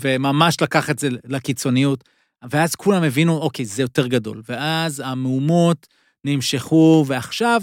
וממש 0.00 0.56
לקח 0.62 0.90
את 0.90 0.98
זה 0.98 1.08
לקיצוניות. 1.24 2.04
ואז 2.50 2.74
כולם 2.74 3.02
הבינו, 3.02 3.38
אוקיי, 3.38 3.64
זה 3.64 3.82
יותר 3.82 4.06
גדול. 4.06 4.42
ואז 4.48 5.02
המהומות 5.04 5.86
נמשכו, 6.24 7.04
ועכשיו, 7.06 7.62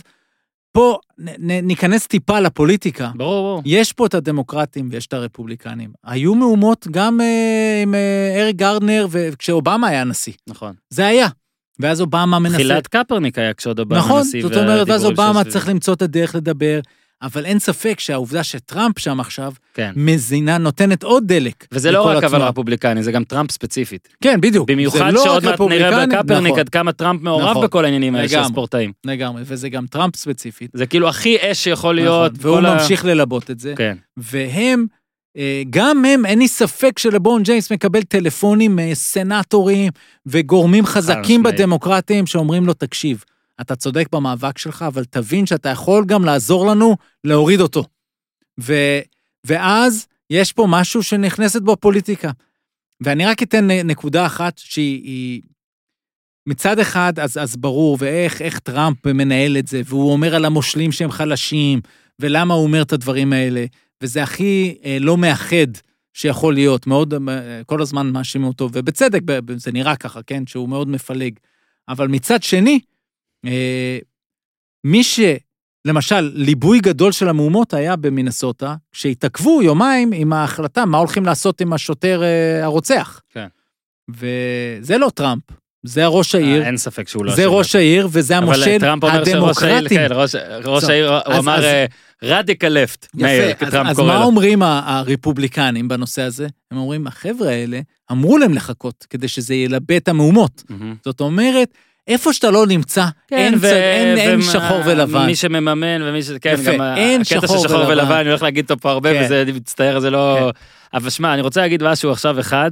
פה 0.79 0.97
נ, 1.17 1.51
נ, 1.51 1.67
ניכנס 1.67 2.07
טיפה 2.07 2.39
לפוליטיקה. 2.39 3.11
ברור, 3.15 3.41
ברור. 3.41 3.61
יש 3.65 3.93
פה 3.93 4.05
את 4.05 4.13
הדמוקרטים 4.13 4.89
ויש 4.91 5.07
את 5.07 5.13
הרפובליקנים. 5.13 5.89
היו 6.03 6.35
מהומות 6.35 6.87
גם 6.91 7.21
אה, 7.21 7.81
עם 7.83 7.95
אה, 7.95 8.41
אריק 8.41 8.55
גרדנר, 8.55 9.07
וכשאובמה 9.11 9.87
היה 9.87 10.03
נשיא. 10.03 10.33
נכון. 10.47 10.73
זה 10.89 11.07
היה. 11.07 11.27
ואז 11.79 12.01
אובמה 12.01 12.39
מנסה... 12.39 12.55
תחילת 12.55 12.87
קפרניק 12.87 13.37
היה 13.37 13.53
כשעוד 13.53 13.79
אובמה 13.79 13.99
נכון, 13.99 14.21
נשיא, 14.21 14.41
זאת 14.41 14.55
אומרת, 14.55 14.89
ואז 14.89 15.05
אובמה 15.05 15.43
צריך 15.43 15.69
למצוא 15.69 15.93
את 15.93 16.01
הדרך 16.01 16.35
לדבר, 16.35 16.79
אבל 17.21 17.45
אין 17.45 17.59
ספק 17.59 17.99
שהעובדה 17.99 18.43
שטראמפ 18.43 18.99
שם 18.99 19.19
עכשיו, 19.19 19.53
כן. 19.73 19.91
מזינה, 19.95 20.57
נותנת 20.57 21.03
עוד 21.03 21.27
דלק. 21.27 21.65
וזה 21.71 21.91
לא 21.91 22.07
רק 22.07 22.17
אבל 22.23 22.25
התנועה. 22.27 22.49
רפובליקני, 22.49 23.03
זה 23.03 23.11
גם 23.11 23.23
טראמפ 23.23 23.51
ספציפית. 23.51 24.07
כן, 24.23 24.41
בדיוק. 24.41 24.69
במיוחד 24.71 25.13
לא 25.13 25.23
שעוד 25.23 25.45
מעט 25.45 25.59
נראה 25.61 26.05
בקפרניק 26.07 26.47
נכון, 26.47 26.59
עד 26.59 26.69
כמה 26.69 26.91
טראמפ 26.93 27.21
מעורב 27.21 27.49
נכון. 27.49 27.63
בכל 27.65 27.85
העניינים 27.85 28.15
האלה 28.15 28.29
של. 28.29 28.39
הספורטאים. 28.39 28.91
לגמרי, 29.05 29.41
וזה 29.45 29.69
גם 29.69 29.85
טראמפ 29.87 30.15
ספציפית. 30.15 30.71
זה 30.73 30.85
כאילו 30.85 31.09
הכי 31.09 31.37
אש 31.41 31.63
שיכול 31.63 31.95
להיות. 31.95 32.31
נכון, 32.39 32.51
והוא 32.51 32.67
ה- 32.67 32.73
ממשיך 32.73 33.05
ללבות 33.05 33.51
את 33.51 33.59
זה. 33.59 33.73
כן. 33.77 33.97
והם, 34.17 34.85
אה, 35.37 35.61
גם 35.69 36.05
הם, 36.05 36.25
אין 36.25 36.39
לי 36.39 36.47
ספק 36.47 36.99
שלברון 36.99 37.43
ג'יימס 37.43 37.71
מקבל 37.71 38.03
טלפונים 38.03 38.75
מסנטורים 38.75 39.91
וגורמים 40.25 40.85
חזקים. 40.85 41.43
בדמוקרטים 41.43 42.25
שאומרים 42.25 42.65
לו, 42.65 42.73
תקשיב, 42.73 43.23
אתה 43.61 43.75
צודק 43.75 44.07
במאבק 44.11 44.57
שלך, 44.57 44.85
אבל 44.87 45.05
תבין 45.05 45.45
שאתה 45.45 45.69
יכול 45.69 46.05
גם 46.05 46.25
לעזור 46.25 46.67
לנו 46.67 46.95
להוריד 47.23 47.61
אותו. 47.61 47.83
ו, 48.59 48.73
ואז 49.43 50.07
יש 50.29 50.53
פה 50.53 50.65
משהו 50.69 51.03
שנכנסת 51.03 51.61
בו 51.61 51.77
פוליטיקה. 51.77 52.31
ואני 53.01 53.25
רק 53.25 53.43
אתן 53.43 53.67
נקודה 53.71 54.25
אחת 54.25 54.57
שהיא... 54.57 55.03
היא- 55.03 55.41
מצד 56.47 56.79
אחד, 56.79 57.19
אז, 57.19 57.37
אז 57.37 57.55
ברור, 57.55 57.97
ואיך 57.99 58.41
איך 58.41 58.59
טראמפ 58.59 59.07
מנהל 59.07 59.57
את 59.57 59.67
זה, 59.67 59.81
והוא 59.85 60.11
אומר 60.11 60.35
על 60.35 60.45
המושלים 60.45 60.91
שהם 60.91 61.11
חלשים, 61.11 61.81
ולמה 62.19 62.53
הוא 62.53 62.63
אומר 62.63 62.81
את 62.81 62.93
הדברים 62.93 63.33
האלה, 63.33 63.65
וזה 64.01 64.23
הכי 64.23 64.77
אה, 64.85 64.97
לא 64.99 65.17
מאחד 65.17 65.67
שיכול 66.13 66.53
להיות, 66.53 66.87
מאוד, 66.87 67.13
אה, 67.13 67.61
כל 67.65 67.81
הזמן 67.81 68.11
מאשימים 68.11 68.47
אותו, 68.47 68.69
ובצדק, 68.73 69.21
זה 69.55 69.71
נראה 69.71 69.95
ככה, 69.95 70.23
כן, 70.23 70.47
שהוא 70.47 70.69
מאוד 70.69 70.87
מפלג. 70.87 71.33
אבל 71.89 72.07
מצד 72.07 72.43
שני, 72.43 72.79
מי 74.83 75.03
ש... 75.03 75.19
למשל, 75.85 76.31
ליבוי 76.33 76.79
גדול 76.79 77.11
של 77.11 77.29
המהומות 77.29 77.73
היה 77.73 77.95
במינסוטה, 77.95 78.75
שהתעכבו 78.91 79.61
יומיים 79.61 80.11
עם 80.13 80.33
ההחלטה 80.33 80.85
מה 80.85 80.97
הולכים 80.97 81.25
לעשות 81.25 81.61
עם 81.61 81.73
השוטר 81.73 82.23
אה, 82.23 82.63
הרוצח. 82.65 83.21
כן. 83.29 83.47
וזה 84.09 84.97
לא 84.97 85.09
טראמפ, 85.13 85.43
זה 85.83 86.05
ראש 86.07 86.35
העיר, 86.35 86.61
אה, 86.61 86.67
אין 86.67 86.77
ספק 86.77 87.07
שהוא 87.07 87.25
לא 87.25 87.35
זה 87.35 87.41
אשם. 87.41 87.49
ראש 87.51 87.75
העיר, 87.75 88.07
וזה 88.11 88.37
אבל 88.37 88.43
המושל 88.47 88.77
טראמפ 88.79 89.03
אומר 89.03 89.25
שראש 89.25 89.27
העיר, 89.27 89.37
הדמוקרטי. 89.77 89.95
כן, 89.95 90.07
ראש- 90.11 90.35
ראש 90.63 90.83
העיר, 90.83 91.09
הוא 91.13 91.17
אז- 91.25 91.39
אמר 91.43 91.59
רדיקל 92.23 92.69
לפט, 92.69 93.07
מאיר, 93.13 93.49
יפה, 93.49 93.65
אז, 93.65 93.71
טראמפ 93.71 93.89
אז 93.89 93.95
קורא 93.95 94.07
מה 94.07 94.19
לו. 94.19 94.25
אומרים 94.25 94.61
הרפובליקנים 94.63 95.87
בנושא 95.87 96.21
הזה? 96.21 96.47
הם 96.71 96.77
אומרים, 96.77 97.07
החבר'ה 97.07 97.49
האלה, 97.49 97.79
אמרו 98.11 98.37
להם 98.37 98.53
לחכות 98.53 99.05
כדי 99.09 99.27
שזה 99.27 99.55
ילבה 99.55 99.97
את 99.97 100.07
המהומות. 100.07 100.63
מהמם. 100.69 100.95
זאת 101.05 101.21
אומרת, 101.21 101.73
איפה 102.09 102.33
שאתה 102.33 102.51
לא 102.51 102.67
נמצא, 102.67 103.05
אין, 103.31 103.51
כן, 103.51 103.57
ו- 103.57 103.61
צד, 103.61 103.67
אין, 103.67 104.17
אין 104.17 104.41
שחור 104.41 104.81
ולבן. 104.85 105.25
מי 105.25 105.35
שמממן 105.35 106.01
ומי 106.01 106.23
ש... 106.23 106.31
כן, 106.41 106.55
יפה, 106.59 106.73
גם 106.73 106.81
אין 106.97 107.21
הקטע 107.21 107.47
של 107.47 107.57
שחור 107.59 107.77
ולבן. 107.77 107.91
ולבן, 107.91 108.15
אני 108.15 108.29
הולך 108.29 108.43
להגיד 108.43 108.71
אותו 108.71 108.81
פה 108.81 108.91
הרבה, 108.91 109.13
כן. 109.13 109.21
וזה, 109.25 109.41
אני 109.41 109.51
מצטער, 109.51 109.99
זה 109.99 110.09
לא... 110.09 110.51
אבל 110.93 111.09
שמע, 111.09 111.33
אני 111.33 111.41
רוצה 111.41 111.61
להגיד 111.61 111.83
משהו 111.83 112.11
עכשיו 112.11 112.39
אחד. 112.39 112.71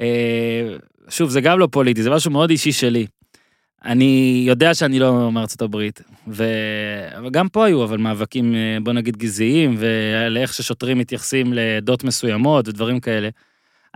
אה, 0.00 0.06
שוב, 1.08 1.30
זה 1.30 1.40
גם 1.40 1.58
לא 1.58 1.68
פוליטי, 1.70 2.02
זה 2.02 2.10
משהו 2.10 2.30
מאוד 2.30 2.50
אישי 2.50 2.72
שלי. 2.72 3.06
אני 3.84 4.42
יודע 4.46 4.74
שאני 4.74 4.98
לא 4.98 5.32
מארצות 5.32 5.62
הברית, 5.62 6.00
ו... 6.28 6.44
וגם 7.24 7.48
פה 7.48 7.66
היו 7.66 7.84
אבל 7.84 7.96
מאבקים, 7.96 8.54
אה, 8.54 8.78
בוא 8.82 8.92
נגיד, 8.92 9.16
גזעיים, 9.16 9.74
ולאיך 9.78 10.54
ששוטרים 10.54 10.98
מתייחסים 10.98 11.52
לעדות 11.52 12.04
מסוימות 12.04 12.68
ודברים 12.68 13.00
כאלה. 13.00 13.28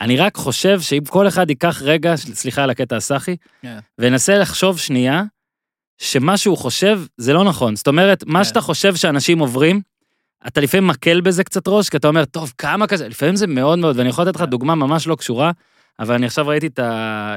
אני 0.00 0.16
רק 0.16 0.36
חושב 0.36 0.80
שאם 0.80 1.04
כל 1.08 1.28
אחד 1.28 1.50
ייקח 1.50 1.82
רגע, 1.82 2.16
סליחה 2.16 2.62
על 2.62 2.70
הקטע 2.70 2.96
הסאחי, 2.96 3.36
כן. 3.62 3.78
וינסה 3.98 4.38
לחשוב 4.38 4.78
שנייה, 4.78 5.22
שמה 5.98 6.36
שהוא 6.36 6.58
חושב 6.58 7.00
זה 7.16 7.32
לא 7.32 7.44
נכון. 7.44 7.76
זאת 7.76 7.88
אומרת, 7.88 8.24
מה 8.26 8.38
כן. 8.38 8.44
שאתה 8.44 8.60
חושב 8.60 8.94
שאנשים 8.94 9.38
עוברים, 9.38 9.80
אתה 10.46 10.60
לפעמים 10.60 10.86
מקל 10.86 11.20
בזה 11.20 11.44
קצת 11.44 11.68
ראש, 11.68 11.88
כי 11.88 11.96
אתה 11.96 12.08
אומר, 12.08 12.24
טוב, 12.24 12.52
כמה 12.58 12.86
כזה, 12.86 13.08
לפעמים 13.08 13.36
זה 13.36 13.46
מאוד 13.46 13.78
מאוד, 13.78 13.98
ואני 13.98 14.08
יכול 14.08 14.24
לתת 14.24 14.36
לך 14.36 14.42
כן. 14.42 14.50
דוגמה 14.50 14.74
ממש 14.74 15.06
לא 15.06 15.14
קשורה, 15.16 15.50
אבל 15.98 16.14
אני 16.14 16.26
עכשיו 16.26 16.46
ראיתי 16.46 16.68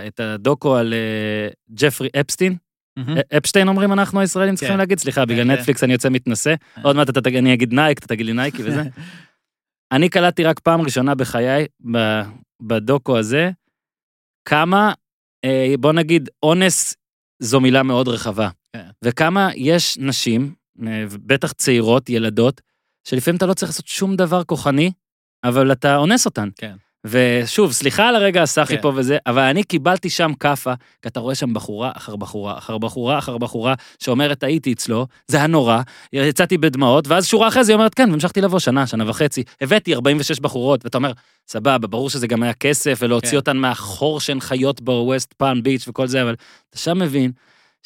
את, 0.08 0.20
הדוקו 0.20 0.76
על 0.76 0.94
אה, 0.94 1.48
ג'פרי 1.76 2.10
אפסטין. 2.20 2.56
אה, 2.98 3.38
אפשטיין 3.38 3.68
אומרים 3.68 3.94
אנחנו 3.94 4.20
הישראלים 4.20 4.56
צריכים 4.56 4.74
כן. 4.74 4.78
להגיד, 4.78 5.00
סליחה, 5.00 5.26
בגלל. 5.26 5.44
נטפליקס 5.44 5.84
אני 5.84 5.94
יוצא 5.94 6.10
מתנשא. 6.10 6.56
עוד 6.82 6.96
מעט 6.96 7.10
אתה 7.10 7.30
אני 7.30 7.54
אגיד 7.54 7.74
נייק, 7.74 8.00
אתה 8.00 8.08
תגיד 8.08 8.26
לי 8.26 8.34
נייקי 8.34 8.64
וזה. 8.66 8.84
אני 9.92 10.10
קלטתי 10.10 10.44
רק 10.44 10.60
פעם 10.60 10.82
ראשונה 10.82 11.16
בחיי, 11.16 11.66
בדוקו 12.62 13.18
הזה, 13.18 13.52
כמה, 14.46 14.94
אה, 15.46 15.74
בוא 15.80 15.94
נגיד, 15.94 16.30
אונס 16.44 16.96
זו 17.40 17.60
מילה 17.60 17.84
מאוד 17.84 18.08
רחבה. 18.08 18.50
כן. 18.74 18.90
וכמה 19.06 19.50
יש 19.56 19.98
נשים, 19.98 20.56
אה, 20.88 21.04
בטח 21.26 21.52
צעירות, 21.52 22.10
ילדות, 22.10 22.62
שלפעמים 23.08 23.38
אתה 23.38 23.46
לא 23.46 23.54
צריך 23.54 23.72
לעשות 23.72 23.88
שום 23.88 24.16
דבר 24.16 24.44
כוחני, 24.44 24.92
אבל 25.44 25.72
אתה 25.72 25.96
אונס 25.96 26.26
אותן. 26.26 26.50
כן. 26.56 26.76
ושוב, 27.06 27.72
סליחה 27.72 28.08
על 28.08 28.16
הרגע 28.16 28.44
הסאחי 28.44 28.76
כן. 28.76 28.82
פה 28.82 28.92
וזה, 28.96 29.18
אבל 29.28 29.42
אני 29.42 29.64
קיבלתי 29.64 30.10
שם 30.10 30.34
כאפה, 30.34 30.74
כי 31.02 31.08
אתה 31.08 31.20
רואה 31.20 31.36
שם 31.36 31.54
בחורה 31.54 31.92
אחר 31.96 32.16
בחורה 32.16 32.58
אחר 32.58 32.78
בחורה 32.78 33.18
אחר 33.20 33.38
בחורה, 33.38 33.74
שאומרת 34.00 34.44
הייתי 34.44 34.74
אצלו, 34.74 35.08
זה 35.28 35.38
היה 35.38 35.48
נורא, 35.48 35.82
יצאתי 36.14 36.58
בדמעות, 36.58 37.08
ואז 37.08 37.26
שורה 37.26 37.48
אחרי 37.48 37.64
זה 37.64 37.72
היא 37.72 37.76
אומרת 37.76 37.94
כן, 37.94 38.10
והמשכתי 38.10 38.42
לבוא 38.42 38.60
שנה, 38.60 38.88
שנה 38.88 39.10
וחצי, 39.10 39.44
הבאתי 39.62 39.94
46 39.94 40.40
בחורות, 40.40 40.86
ואתה 40.86 40.98
אומר, 40.98 41.12
סבבה, 41.48 41.88
ברור 41.88 42.10
שזה 42.10 42.28
גם 42.28 42.44
היה 42.44 42.54
כסף, 42.54 43.00
ולהוציא 43.02 43.32
כן. 43.32 43.38
אותן 43.38 43.58
מהחור 43.58 44.20
שהן 44.20 44.40
חיות 44.40 44.82
בווסט 44.82 45.34
פאם 45.34 45.64
ביץ' 45.64 45.88
וכל 45.88 46.08
זה, 46.08 46.22
אבל 46.22 46.36
אתה 46.70 46.78
שם 46.78 47.00
מבין, 47.00 47.32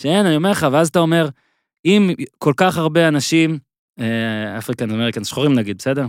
שאין, 0.02 0.26
אני 0.26 0.36
אומר 0.36 0.52
לך, 0.52 0.68
ואז 0.72 0.88
אתה 0.88 1.00
אומר, 1.00 1.30
אם 1.86 2.14
כל 2.38 2.54
כך 2.58 2.78
הרבה 2.78 3.08
אנשים, 3.08 3.60
African 4.58 4.92
American, 4.92 5.24
שחורים 5.24 5.54
נגיד, 5.54 5.78
בסדר? 5.78 6.06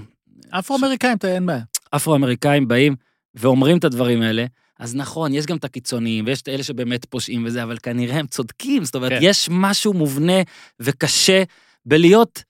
אפרו-אמריקאים, 0.51 1.17
אין 1.25 1.47
בעיה. 1.47 1.76
אפרו-אמריקאים 1.97 2.69
באים 2.69 2.95
ואומרים 3.35 3.79
את 3.79 3.85
הדברים 3.85 4.23
האלה, 4.23 4.45
אז 4.79 4.95
נכון, 4.97 5.35
יש 5.35 5.47
גם 5.47 5.57
את 5.57 5.65
הקיצוניים, 5.65 6.25
ויש 6.27 6.43
את 6.43 6.49
אלה 6.49 6.63
שבאמת 6.63 7.05
פושעים 7.05 7.45
וזה, 7.47 7.63
אבל 7.63 7.77
כנראה 7.83 8.17
הם 8.19 8.27
צודקים, 8.27 8.85
זאת 8.85 8.95
אומרת, 8.95 9.11
כן. 9.13 9.19
יש 9.23 9.49
משהו 9.51 9.93
מובנה 9.93 10.33
וקשה 10.81 11.43
בלהיות 11.87 12.43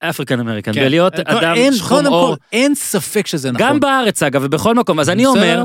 African 0.00 0.40
American, 0.40 0.72
כן. 0.72 0.80
בלהיות 0.84 1.14
כל- 1.14 1.20
אדם 1.36 1.54
אין- 1.56 1.74
שחום 1.74 1.98
קודם 1.98 2.12
עור, 2.12 2.36
כל, 2.36 2.40
אין 2.52 2.74
ספק 2.74 3.26
שזה 3.26 3.50
נכון. 3.52 3.66
גם 3.66 3.80
בארץ 3.80 4.22
אגב, 4.22 4.40
ובכל 4.44 4.74
מקום, 4.74 5.00
אז 5.00 5.10
אני 5.10 5.26
אומר. 5.26 5.64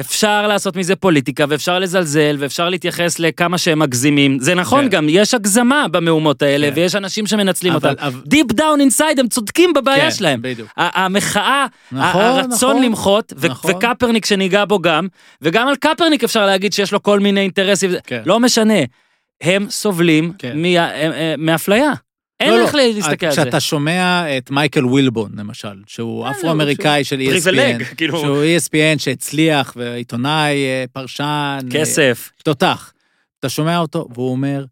אפשר 0.00 0.46
לעשות 0.48 0.76
מזה 0.76 0.96
פוליטיקה, 0.96 1.44
ואפשר 1.48 1.78
לזלזל, 1.78 2.36
ואפשר 2.38 2.68
להתייחס 2.68 3.18
לכמה 3.18 3.58
שהם 3.58 3.78
מגזימים, 3.78 4.38
זה 4.38 4.54
נכון 4.54 4.84
כן. 4.84 4.88
גם, 4.88 5.06
יש 5.08 5.34
הגזמה 5.34 5.86
במהומות 5.90 6.42
האלה, 6.42 6.68
כן. 6.68 6.72
ויש 6.76 6.94
אנשים 6.94 7.26
שמנצלים 7.26 7.72
אבל- 7.72 7.90
אותם. 7.90 8.02
אבל- 8.04 8.20
Deep 8.34 8.52
down 8.54 8.80
inside 8.90 9.20
הם 9.20 9.28
צודקים 9.28 9.72
בבעיה 9.72 10.04
כן, 10.04 10.10
שלהם. 10.10 10.42
בדיוק. 10.42 10.68
המחאה, 10.76 11.66
נכון, 11.92 12.22
הרצון 12.22 12.48
נכון. 12.70 12.82
למחות, 12.82 13.32
נכון. 13.42 13.70
וקפרניק 13.70 14.24
שניגע 14.26 14.64
בו 14.64 14.78
גם, 14.78 15.06
וגם 15.42 15.68
על 15.68 15.76
קפרניק 15.76 16.24
אפשר 16.24 16.46
להגיד 16.46 16.72
שיש 16.72 16.92
לו 16.92 17.02
כל 17.02 17.20
מיני 17.20 17.40
אינטרסים, 17.40 17.90
כן. 18.06 18.22
לא 18.26 18.40
משנה. 18.40 18.74
הם 19.42 19.66
סובלים 19.70 20.32
כן. 20.38 20.52
מה- 20.62 20.68
אה, 20.68 21.10
אה, 21.12 21.34
מאפליה. 21.38 21.92
אין 22.42 22.54
לא, 22.54 22.62
איך 22.62 22.74
לא. 22.74 22.82
להסתכל 22.82 23.26
על 23.26 23.32
זה. 23.32 23.42
כשאתה 23.42 23.60
שומע 23.60 24.38
את 24.38 24.50
מייקל 24.50 24.86
וילבון, 24.86 25.30
למשל, 25.36 25.82
שהוא 25.86 26.26
אה, 26.26 26.30
אפרו-אמריקאי 26.30 27.04
של 27.04 27.16
privilege, 27.16 27.82
ESPN, 27.82 27.94
כאילו, 27.94 28.20
שהוא 28.20 28.42
E 28.42 28.62
ESPN 28.62 28.98
שהצליח, 28.98 29.72
ועיתונאי, 29.76 30.54
אה, 30.64 30.84
פרשן, 30.92 31.58
אה, 31.64 31.70
כסף. 31.70 32.30
תותח. 32.44 32.92
אתה 33.40 33.48
שומע 33.48 33.78
אותו, 33.78 34.08
והוא 34.14 34.30
אומר, 34.30 34.64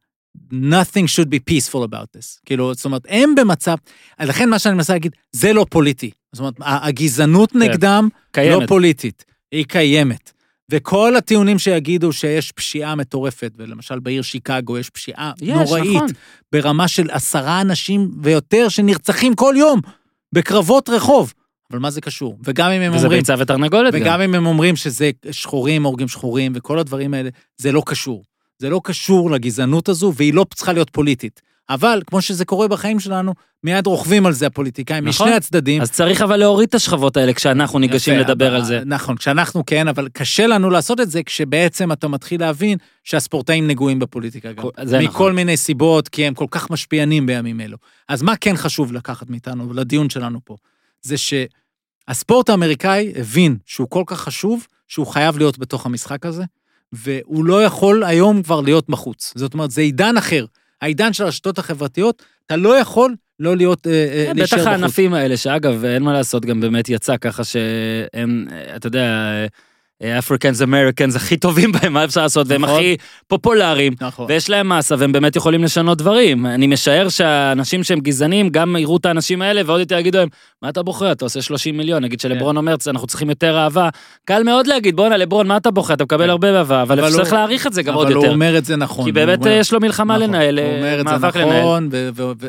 nothing 0.53 1.07
should 1.17 1.29
be 1.29 1.53
peaceful 1.53 1.85
about 1.85 2.17
this. 2.17 2.41
כאילו, 2.47 2.75
זאת 2.75 2.85
אומרת, 2.85 3.03
הם 3.09 3.35
במצב, 3.35 3.77
לכן 4.21 4.49
מה 4.49 4.59
שאני 4.59 4.75
מנסה 4.75 4.93
להגיד, 4.93 5.13
זה 5.33 5.53
לא 5.53 5.67
פוליטי. 5.71 6.11
זאת 6.33 6.41
אומרת, 6.41 6.55
הגזענות 6.61 7.55
נגדם 7.55 8.09
לא. 8.37 8.67
פוליטית, 8.67 9.25
היא 9.53 9.65
קיימת. 9.69 10.33
וכל 10.71 11.17
הטיעונים 11.17 11.59
שיגידו 11.59 12.13
שיש 12.13 12.53
פשיעה 12.53 12.95
מטורפת, 12.95 13.53
ולמשל 13.57 13.99
בעיר 13.99 14.23
שיקגו 14.23 14.79
יש 14.79 14.91
פשיעה 14.91 15.33
יש, 15.41 15.49
נוראית, 15.49 15.97
נכון. 15.97 16.09
ברמה 16.53 16.89
של 16.89 17.11
עשרה 17.11 17.61
אנשים 17.61 18.11
ויותר 18.23 18.69
שנרצחים 18.69 19.35
כל 19.35 19.55
יום 19.59 19.81
בקרבות 20.33 20.89
רחוב. 20.89 21.33
אבל 21.71 21.79
מה 21.79 21.91
זה 21.91 22.01
קשור? 22.01 22.39
וגם 22.45 22.71
אם 22.71 22.81
הם 22.81 22.95
וזה 22.95 23.05
אומרים, 23.07 23.21
ביצה 23.21 23.35
ותרנגולת 23.39 23.95
גם. 23.95 24.01
וגם 24.01 24.21
אם 24.21 24.35
הם 24.35 24.47
אומרים 24.47 24.77
שזה 24.77 25.11
שחורים 25.31 25.85
הורגים 25.85 26.09
שחורים 26.09 26.53
וכל 26.55 26.79
הדברים 26.79 27.15
האלה, 27.15 27.31
זה 27.57 27.73
לא 27.73 27.83
קשור. 27.87 28.25
זה 28.59 28.71
לא 28.71 28.81
קשור 28.85 29.31
לגזענות 29.31 29.89
הזו, 29.89 30.13
והיא 30.17 30.35
לא 30.35 30.47
צריכה 30.55 30.73
להיות 30.73 30.91
פוליטית. 30.91 31.41
אבל, 31.71 32.03
כמו 32.07 32.23
שזה 32.23 32.45
קורה 32.45 32.69
בחיים 32.69 33.01
שלנו, 33.01 33.35
מיד 33.65 33.87
רוכבים 33.87 34.27
על 34.27 34.33
זה 34.33 34.47
הפוליטיקאים, 34.47 35.09
נכון. 35.09 35.27
משני 35.27 35.37
הצדדים. 35.37 35.83
אז 35.83 35.91
צריך 35.91 36.23
אבל 36.23 36.37
להוריד 36.37 36.69
את 36.69 36.75
השכבות 36.75 37.17
האלה 37.17 37.33
כשאנחנו 37.33 37.79
ניגשים 37.79 38.15
יפה, 38.15 38.23
לדבר 38.31 38.47
אבל- 38.49 38.57
על 38.57 38.65
זה. 38.65 38.83
נכון, 38.87 39.17
כשאנחנו 39.17 39.67
כן, 39.67 39.89
אבל 39.89 40.09
קשה 40.13 40.47
לנו 40.47 40.71
לעשות 40.71 41.01
את 41.01 41.11
זה 41.11 41.23
כשבעצם 41.23 41.93
אתה 41.93 42.09
מתחיל 42.09 42.41
להבין 42.41 42.79
שהספורטאים 43.05 43.67
נגועים 43.67 43.99
בפוליטיקה 43.99 44.53
גם. 44.53 44.65
זה 44.83 44.99
מכל 44.99 45.09
נכון. 45.09 45.33
מיני 45.35 45.57
סיבות, 45.57 46.09
כי 46.09 46.27
הם 46.27 46.35
כל 46.35 46.47
כך 46.51 46.71
משפיענים 46.71 47.27
בימים 47.27 47.61
אלו. 47.61 47.77
אז 48.09 48.23
מה 48.23 48.37
כן 48.37 48.57
חשוב 48.57 48.93
לקחת 48.93 49.31
מאיתנו, 49.31 49.73
לדיון 49.73 50.11
שלנו 50.11 50.39
פה? 50.45 50.57
זה 51.03 51.17
שהספורט 51.19 52.51
האמריקאי 52.51 53.13
הבין 53.17 53.57
שהוא 53.67 53.87
כל 53.91 54.03
כך 54.07 54.21
חשוב, 54.21 54.67
שהוא 54.89 55.07
חייב 55.07 55.39
להיות 55.39 55.59
בתוך 55.59 55.87
המשחק 55.87 56.27
הזה, 56.27 56.45
והוא 56.93 57.45
לא 57.45 57.65
יכול 57.65 58.05
היום 58.05 58.43
כבר 58.43 58.61
להיות 58.61 58.89
בחוץ. 58.89 59.33
זאת 59.37 59.55
אומרת, 59.55 59.71
זה 59.71 59.81
עידן 59.81 60.17
אחר. 60.17 60.45
העידן 60.83 61.13
של 61.13 61.25
הרשתות 61.25 61.59
החברתיות, 61.59 62.23
אתה 62.47 62.57
לא 62.57 62.79
יכול 62.79 63.15
לא 63.41 63.57
להיות, 63.57 63.87
אה, 63.87 63.93
אה, 63.93 64.25
כן, 64.27 64.37
להישאר 64.37 64.59
בטח 64.59 64.67
בחוץ. 64.67 64.81
הענפים 64.81 65.15
האלה, 65.15 65.37
שאגב, 65.37 65.85
אין 65.85 66.03
מה 66.03 66.13
לעשות, 66.13 66.45
גם 66.45 66.61
באמת 66.61 66.89
יצא 66.89 67.17
ככה 67.17 67.45
שהם, 67.45 68.47
אה, 68.53 68.77
אתה 68.77 68.87
יודע, 68.87 69.35
אפריקנס 70.03 70.63
אמריקנס 70.63 71.17
הכי 71.17 71.37
טובים 71.37 71.73
בהם, 71.73 71.93
מה 71.93 72.05
אפשר 72.05 72.23
לעשות, 72.23 72.47
והם 72.51 72.65
נכון. 72.65 72.77
הכי 72.77 72.97
פופולריים, 73.29 73.95
נכון. 74.01 74.27
ויש 74.29 74.51
להם 74.51 74.69
מסה, 74.69 74.95
והם 74.99 75.13
באמת 75.13 75.37
יכולים 75.37 75.65
לשנות 75.65 75.99
דברים. 75.99 76.47
אני 76.47 76.67
משער 76.67 77.09
שהאנשים 77.09 77.85
שהם 77.85 78.01
גזענים, 78.01 78.49
גם 78.49 78.77
יראו 78.79 78.97
את 78.97 79.07
האנשים 79.07 79.43
האלה, 79.43 79.63
ועוד 79.67 79.81
יותר 79.81 79.99
יגידו 79.99 80.19
להם, 80.19 80.29
מה 80.63 80.69
אתה 80.69 80.83
בוחר? 80.83 81.13
אתה 81.13 81.25
עושה 81.25 81.43
30 81.43 81.77
מיליון, 81.77 82.05
נגיד 82.05 82.21
שלברון 82.21 82.57
אומר, 82.57 82.75
אנחנו 82.87 83.07
צריכים 83.07 83.31
יותר 83.31 83.59
אהבה. 83.59 83.89
קל 84.25 84.43
מאוד 84.43 84.67
להגיד, 84.67 84.97
בואנה, 84.97 85.17
לברון, 85.17 85.47
מה 85.47 85.57
אתה 85.57 85.71
בוחר? 85.71 85.95
אתה 85.95 86.05
מקבל 86.05 86.25
כן. 86.25 86.31
הרבה 86.31 86.59
אהבה, 86.59 86.83
אבל 86.83 87.11
צריך 87.11 87.33
להעריך 87.33 87.67
את 87.67 87.73
זה 87.73 87.83
גם 87.83 87.95
עוד 87.95 88.07
אבל 88.07 88.15
הוא 88.15 88.25
יותר. 88.25 88.35
אומר 88.35 88.59
את 88.59 88.65
זה 88.65 88.77
נכון. 88.77 89.05
כי 89.05 89.13
באמת 89.13 89.39
יש 89.47 89.73
לו 89.73 89.81
מלחמה 89.81 90.19
לנהל, 90.19 90.59
הוא 90.59 90.77
אומר 90.77 91.01
את 91.01 91.07
זה 91.09 91.13
מאבק 91.13 91.37
לנהל. 91.37 91.61
נכון, 91.61 91.89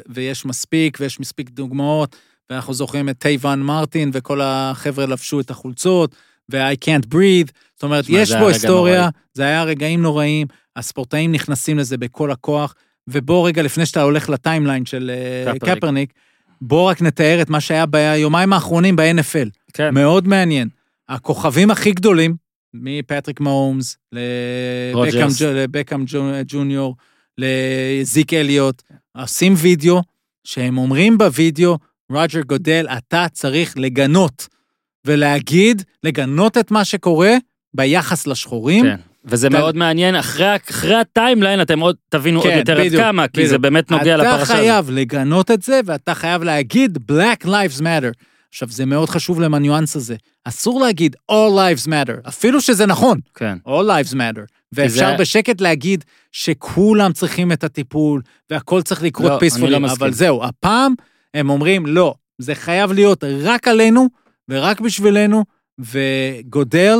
ויש 0.09 0.45
מספיק, 0.45 0.97
ויש 1.01 1.19
מספיק 1.19 1.49
דוגמאות, 1.49 2.15
ואנחנו 2.49 2.73
זוכרים 2.73 3.09
את 3.09 3.15
טרייבון 3.17 3.61
מרטין, 3.61 4.11
וכל 4.13 4.39
החבר'ה 4.43 5.05
לבשו 5.05 5.39
את 5.39 5.49
החולצות, 5.49 6.15
ו-I 6.51 6.85
can't 6.85 7.07
breathe. 7.13 7.51
זאת 7.73 7.83
אומרת, 7.83 8.05
שמע, 8.05 8.19
יש 8.19 8.31
פה 8.31 8.47
היסטוריה, 8.47 8.99
נוראי. 8.99 9.11
זה 9.33 9.43
היה 9.43 9.63
רגעים 9.63 10.01
נוראים, 10.01 10.47
הספורטאים 10.75 11.31
נכנסים 11.31 11.77
לזה 11.77 11.97
בכל 11.97 12.31
הכוח, 12.31 12.75
ובוא 13.07 13.47
רגע, 13.47 13.61
לפני 13.61 13.85
שאתה 13.85 14.01
הולך 14.01 14.29
ל 14.29 14.35
timeline 14.35 14.85
של 14.85 15.11
אה, 15.13 15.53
קפרניק. 15.53 15.77
קפרניק, 15.77 16.13
בוא 16.61 16.89
רק 16.89 17.01
נתאר 17.01 17.41
את 17.41 17.49
מה 17.49 17.61
שהיה 17.61 17.85
ביומיים 17.85 18.53
האחרונים 18.53 18.95
ב-NFL. 18.95 19.49
כן. 19.73 19.93
מאוד 19.93 20.27
מעניין. 20.27 20.69
הכוכבים 21.09 21.71
הכי 21.71 21.91
גדולים, 21.91 22.35
מפטריק 22.73 23.39
מהומס, 23.39 23.97
לבקהאם 25.53 26.03
ג'וניור, 26.47 26.95
לזיק 27.37 28.33
אליוט, 28.33 28.81
עושים 29.17 29.53
וידאו, 29.57 30.01
שהם 30.43 30.77
אומרים 30.77 31.17
בווידאו, 31.17 31.77
רוג'ר 32.11 32.41
גודל, 32.41 32.87
אתה 32.97 33.25
צריך 33.31 33.77
לגנות, 33.77 34.47
ולהגיד, 35.05 35.81
לגנות 36.03 36.57
את 36.57 36.71
מה 36.71 36.85
שקורה 36.85 37.35
ביחס 37.73 38.27
לשחורים. 38.27 38.85
כן. 38.85 38.95
וזה 39.25 39.47
אתה- 39.47 39.57
מאוד 39.59 39.75
מעניין, 39.77 40.15
אחרי, 40.15 40.45
אחרי 40.69 40.95
ה 40.95 41.03
timeline 41.03 41.61
אתם 41.61 41.79
עוד 41.79 41.95
תבינו 42.09 42.39
עוד 42.39 42.49
כן, 42.49 42.57
יותר 42.57 42.79
עד 42.79 42.85
בדיוק, 42.87 43.03
כמה, 43.03 43.27
כי 43.27 43.31
בדיוק. 43.33 43.49
זה 43.49 43.57
באמת 43.57 43.91
נוגע 43.91 44.17
לפרשה 44.17 44.33
אתה 44.35 44.41
הזאת. 44.43 44.55
חייב 44.55 44.89
לגנות 44.89 45.51
את 45.51 45.61
זה, 45.61 45.79
ואתה 45.85 46.13
חייב 46.13 46.43
להגיד 46.43 46.97
Black 47.11 47.45
Lives 47.45 47.79
Matter. 47.81 48.11
עכשיו, 48.49 48.67
זה 48.71 48.85
מאוד 48.85 49.09
חשוב 49.09 49.39
להם 49.41 49.53
הניואנס 49.53 49.95
הזה. 49.95 50.15
אסור 50.45 50.81
להגיד 50.81 51.15
All 51.31 51.35
Lives 51.57 51.87
Matter, 51.87 52.27
אפילו 52.27 52.61
שזה 52.61 52.85
נכון, 52.85 53.19
כן. 53.35 53.57
All 53.67 53.69
Lives 53.87 54.13
Matter. 54.13 54.41
ואפשר 54.71 55.11
זה- 55.11 55.15
בשקט 55.19 55.61
להגיד 55.61 56.03
שכולם 56.31 57.13
צריכים 57.13 57.51
את 57.51 57.63
הטיפול, 57.63 58.21
והכל 58.49 58.81
צריך 58.81 59.03
לקרות 59.03 59.27
לא, 59.27 59.33
אני 59.33 59.39
פיספולי, 59.39 59.71
לא 59.71 59.79
מסכים. 59.79 59.97
אבל 59.99 60.11
זהו, 60.13 60.43
הפעם 60.43 60.93
הם 61.33 61.49
אומרים, 61.49 61.85
לא, 61.85 62.13
זה 62.37 62.55
חייב 62.55 62.91
להיות 62.91 63.23
רק 63.43 63.67
עלינו 63.67 64.07
ורק 64.49 64.79
בשבילנו, 64.81 65.43
וגודל, 65.79 66.95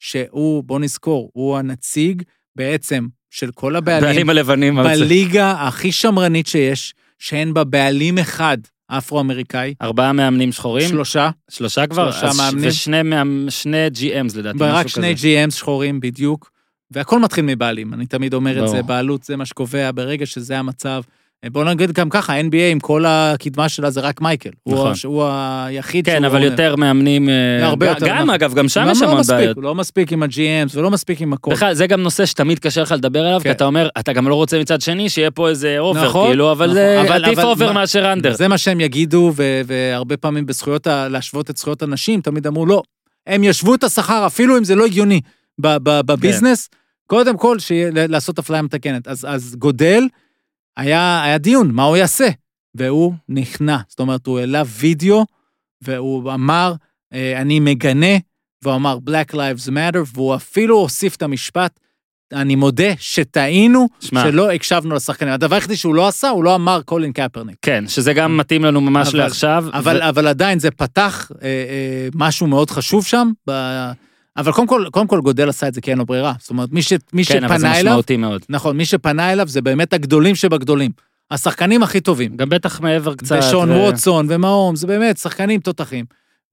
שהוא, 0.00 0.64
בוא 0.64 0.80
נזכור, 0.80 1.30
הוא 1.32 1.58
הנציג 1.58 2.22
בעצם 2.56 3.06
של 3.30 3.50
כל 3.54 3.76
הבעלים. 3.76 4.02
הבעלים 4.04 4.30
הלבנים. 4.30 4.78
בליגה 4.82 5.50
הכי 5.52 5.92
שמרנית 5.92 6.46
שיש, 6.46 6.94
שאין 7.18 7.54
בה 7.54 7.64
בעלים 7.64 8.18
אחד 8.18 8.58
אפרו-אמריקאי, 8.88 9.74
ארבעה 9.82 10.12
מאמנים 10.12 10.52
שחורים, 10.52 10.88
שלושה, 10.88 11.30
שלושה 11.50 11.86
כבר, 11.86 12.12
שלושה 12.12 12.42
מאמנים. 12.42 12.68
ושני 12.70 13.02
מאמ- 13.02 13.50
שני 13.50 13.86
GMs 13.94 14.38
לדעתי, 14.38 14.58
ורק 14.60 14.74
משהו 14.86 14.88
שני 14.88 15.16
כזה. 15.16 15.26
GMs 15.46 15.50
שחורים 15.50 16.00
בדיוק, 16.00 16.50
והכל 16.90 17.20
מתחיל 17.20 17.44
מבעלים, 17.44 17.94
אני 17.94 18.06
תמיד 18.06 18.34
אומר 18.34 18.64
את 18.64 18.68
זה. 18.68 18.82
בעלות 18.82 19.22
זה 19.22 19.36
מה 19.36 19.46
שקובע, 19.46 19.90
ברגע 19.94 20.26
שזה 20.26 20.58
המצב. 20.58 21.02
בוא 21.50 21.64
נגיד 21.64 21.92
גם 21.92 22.10
ככה, 22.10 22.40
NBA 22.40 22.56
עם 22.72 22.80
כל 22.80 23.04
הקדמה 23.06 23.68
שלה 23.68 23.90
זה 23.90 24.00
רק 24.00 24.20
מייקל. 24.20 24.50
הוא 24.62 24.74
נכון. 24.74 24.90
ה- 24.90 24.94
הוא 25.04 25.24
היחיד 25.66 26.04
כן, 26.06 26.16
שהוא 26.18 26.26
אבל 26.26 26.40
owner. 26.40 26.44
יותר 26.44 26.76
מאמנים, 26.76 27.28
אה, 27.28 27.66
הרבה 27.66 27.86
יותר, 27.88 28.06
גם 28.08 28.16
נכון. 28.16 28.30
אגב, 28.30 28.54
גם 28.54 28.68
שם 28.68 28.80
גם 28.80 28.90
יש 28.90 29.02
לא 29.02 29.08
המון 29.10 29.22
בעיות. 29.28 29.56
הוא 29.56 29.64
לא 29.64 29.74
מספיק 29.74 30.12
עם 30.12 30.22
ה-GMs 30.22 30.70
ולא 30.78 30.90
מספיק 30.90 31.20
עם 31.20 31.32
הכל. 31.32 31.50
בכלל, 31.52 31.74
זה 31.74 31.86
גם 31.86 32.00
נושא 32.02 32.26
שתמיד 32.26 32.58
קשה 32.58 32.82
לך 32.82 32.92
לדבר 32.92 33.26
עליו, 33.26 33.38
כי 33.40 33.44
כן. 33.44 33.50
אתה 33.50 33.64
אומר, 33.64 33.88
אתה 33.98 34.12
גם 34.12 34.28
לא 34.28 34.34
רוצה 34.34 34.60
מצד 34.60 34.80
שני 34.80 35.08
שיהיה 35.08 35.30
פה 35.30 35.48
איזה 35.48 35.76
over, 35.78 36.04
נכון, 36.04 36.28
כאילו, 36.28 36.52
אבל 36.52 36.64
נכון. 36.66 36.74
זה 36.74 37.00
אבל- 37.00 37.24
עדיף 37.24 37.38
מה- 37.38 37.72
מאשר 37.72 38.12
under. 38.12 38.32
זה 38.34 38.48
מה 38.48 38.58
שהם 38.58 38.80
יגידו, 38.80 39.32
ו- 39.36 39.60
והרבה 39.66 40.16
פעמים 40.16 40.46
בזכויות, 40.46 40.86
ה- 40.86 41.08
להשוות 41.08 41.50
את 41.50 41.56
זכויות 41.56 41.82
הנשים, 41.82 42.20
תמיד 42.20 42.46
אמרו, 42.46 42.66
לא, 42.66 42.82
הם 43.26 43.44
ישבו 43.44 43.74
את 43.74 43.84
השכר, 43.84 44.26
אפילו 44.26 44.58
אם 44.58 44.64
זה 44.64 44.74
לא 44.74 44.86
הגיוני 44.86 45.20
בביזנס, 45.58 46.68
קודם 47.06 47.36
כל, 47.36 47.58
שיהיה, 47.58 47.90
ל- 47.90 48.10
לעשות 48.12 48.38
אפליה 48.38 48.62
מתקנת. 48.62 49.08
אז, 49.08 49.26
אז 49.28 49.56
גודל, 49.58 50.04
היה, 50.76 51.22
היה 51.24 51.38
דיון, 51.38 51.70
מה 51.70 51.82
הוא 51.84 51.96
יעשה? 51.96 52.28
והוא 52.74 53.12
נכנע. 53.28 53.76
זאת 53.88 54.00
אומרת, 54.00 54.26
הוא 54.26 54.38
העלה 54.38 54.62
וידאו, 54.66 55.24
והוא 55.82 56.32
אמר, 56.32 56.74
אה, 57.14 57.40
אני 57.40 57.60
מגנה, 57.60 58.16
והוא 58.64 58.74
אמר, 58.74 58.98
Black 59.10 59.32
Lives 59.34 59.68
Matter, 59.68 59.98
והוא 60.14 60.34
אפילו 60.34 60.76
הוסיף 60.78 61.16
את 61.16 61.22
המשפט, 61.22 61.78
אני 62.32 62.56
מודה 62.56 62.92
שטעינו, 62.98 63.88
שמע. 64.00 64.22
שלא 64.22 64.50
הקשבנו 64.52 64.94
לשחקנים. 64.94 65.32
הדבר 65.32 65.54
היחידי 65.54 65.76
שהוא 65.76 65.94
לא 65.94 66.08
עשה, 66.08 66.28
הוא 66.28 66.44
לא 66.44 66.54
אמר 66.54 66.82
קולין 66.82 67.12
קפרניק. 67.12 67.56
כן, 67.62 67.84
שזה 67.88 68.12
גם 68.12 68.36
מתאים 68.36 68.64
לנו 68.64 68.80
ממש 68.80 69.08
אבל- 69.08 69.18
לעכשיו. 69.18 69.64
אבל, 69.72 69.96
ו- 70.02 70.08
אבל 70.08 70.26
עדיין 70.26 70.58
זה 70.58 70.70
פתח 70.70 71.30
אה, 71.42 71.46
אה, 71.48 72.08
משהו 72.14 72.46
מאוד 72.46 72.70
חשוב 72.70 73.06
שם. 73.06 73.30
ב... 73.50 73.52
אבל 74.36 74.52
קודם 74.52 74.66
כל, 74.66 74.86
קודם 74.90 75.06
כל 75.06 75.20
גודל 75.20 75.48
עשה 75.48 75.68
את 75.68 75.74
זה 75.74 75.80
כי 75.80 75.90
אין 75.90 75.98
לו 75.98 76.06
ברירה. 76.06 76.32
זאת 76.38 76.50
אומרת, 76.50 76.72
מי, 76.72 76.82
ש, 76.82 76.92
מי 77.12 77.24
כן, 77.24 77.44
אבל 77.44 77.58
זה 77.58 77.66
שפנה 77.66 77.80
אליו, 77.80 77.92
משמעותי 77.92 78.16
מאוד. 78.16 78.42
נכון, 78.48 78.76
מי 78.76 78.84
שפנה 78.84 79.32
אליו 79.32 79.48
זה 79.48 79.62
באמת 79.62 79.92
הגדולים 79.92 80.34
שבגדולים. 80.34 80.90
השחקנים 81.30 81.82
הכי 81.82 82.00
טובים. 82.00 82.36
גם 82.36 82.48
בטח 82.48 82.80
מעבר 82.80 83.14
קצת. 83.14 83.38
ושון 83.38 83.70
ו- 83.70 83.74
ווטסון 83.74 84.26
ומהום, 84.28 84.76
זה 84.76 84.86
באמת 84.86 85.16
שחקנים 85.18 85.60
תותחים. 85.60 86.04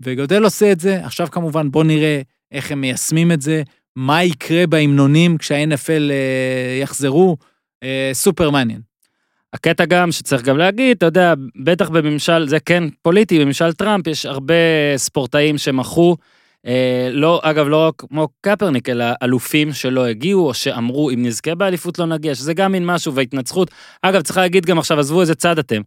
וגודל 0.02 0.44
עושה 0.44 0.72
את 0.72 0.80
זה, 0.80 1.06
עכשיו 1.06 1.28
כמובן 1.32 1.72
בוא 1.72 1.84
נראה 1.84 2.22
איך 2.52 2.72
הם 2.72 2.82
מיישמים 2.82 3.32
את 3.32 3.42
זה, 3.42 3.64
מה 3.96 4.24
יקרה 4.24 4.68
בהמנונים 4.68 5.38
כשה-NFL 5.38 6.12
אה, 6.12 6.80
יחזרו, 6.82 7.38
אה, 7.84 8.10
סופר 8.14 8.50
מעניין. 8.50 8.82
הקטע 9.54 9.86
גם 9.86 10.12
שצריך 10.12 10.42
גם 10.42 10.58
להגיד, 10.58 10.98
אתה 10.98 11.06
יודע, 11.06 11.34
בטח 11.64 11.90
בממשל, 11.90 12.48
זה 12.48 12.60
כן 12.60 12.84
פוליטי, 13.02 13.40
בממשל 13.40 13.74
טראמפ 13.74 14.08
יש 14.08 14.26
הרבה 14.26 14.54
ספורטאים 14.96 15.58
שמחו, 15.58 16.16
לא, 17.12 17.39
אגב, 17.43 17.68
לא 17.68 17.88
רק 17.88 17.93
כמו 17.97 18.28
קפרניק, 18.41 18.89
אלא 18.89 19.05
אלופים 19.24 19.74
שלא 19.74 20.05
הגיעו, 20.05 20.47
או 20.47 20.53
שאמרו, 20.53 21.10
אם 21.10 21.26
נזכה 21.26 21.55
באליפות 21.55 21.99
לא 21.99 22.05
נגיע, 22.05 22.36
שזה 22.36 22.53
גם 22.53 22.72
מין 22.72 22.86
משהו 22.86 23.14
והתנצחות. 23.14 23.72
אגב, 24.01 24.22
צריך 24.22 24.38
להגיד 24.38 24.66
גם 24.66 24.80
עכשיו, 24.80 24.99
עזבו 24.99 25.22
איזה 25.22 25.36
צד 25.36 25.60
אתם. 25.60 25.82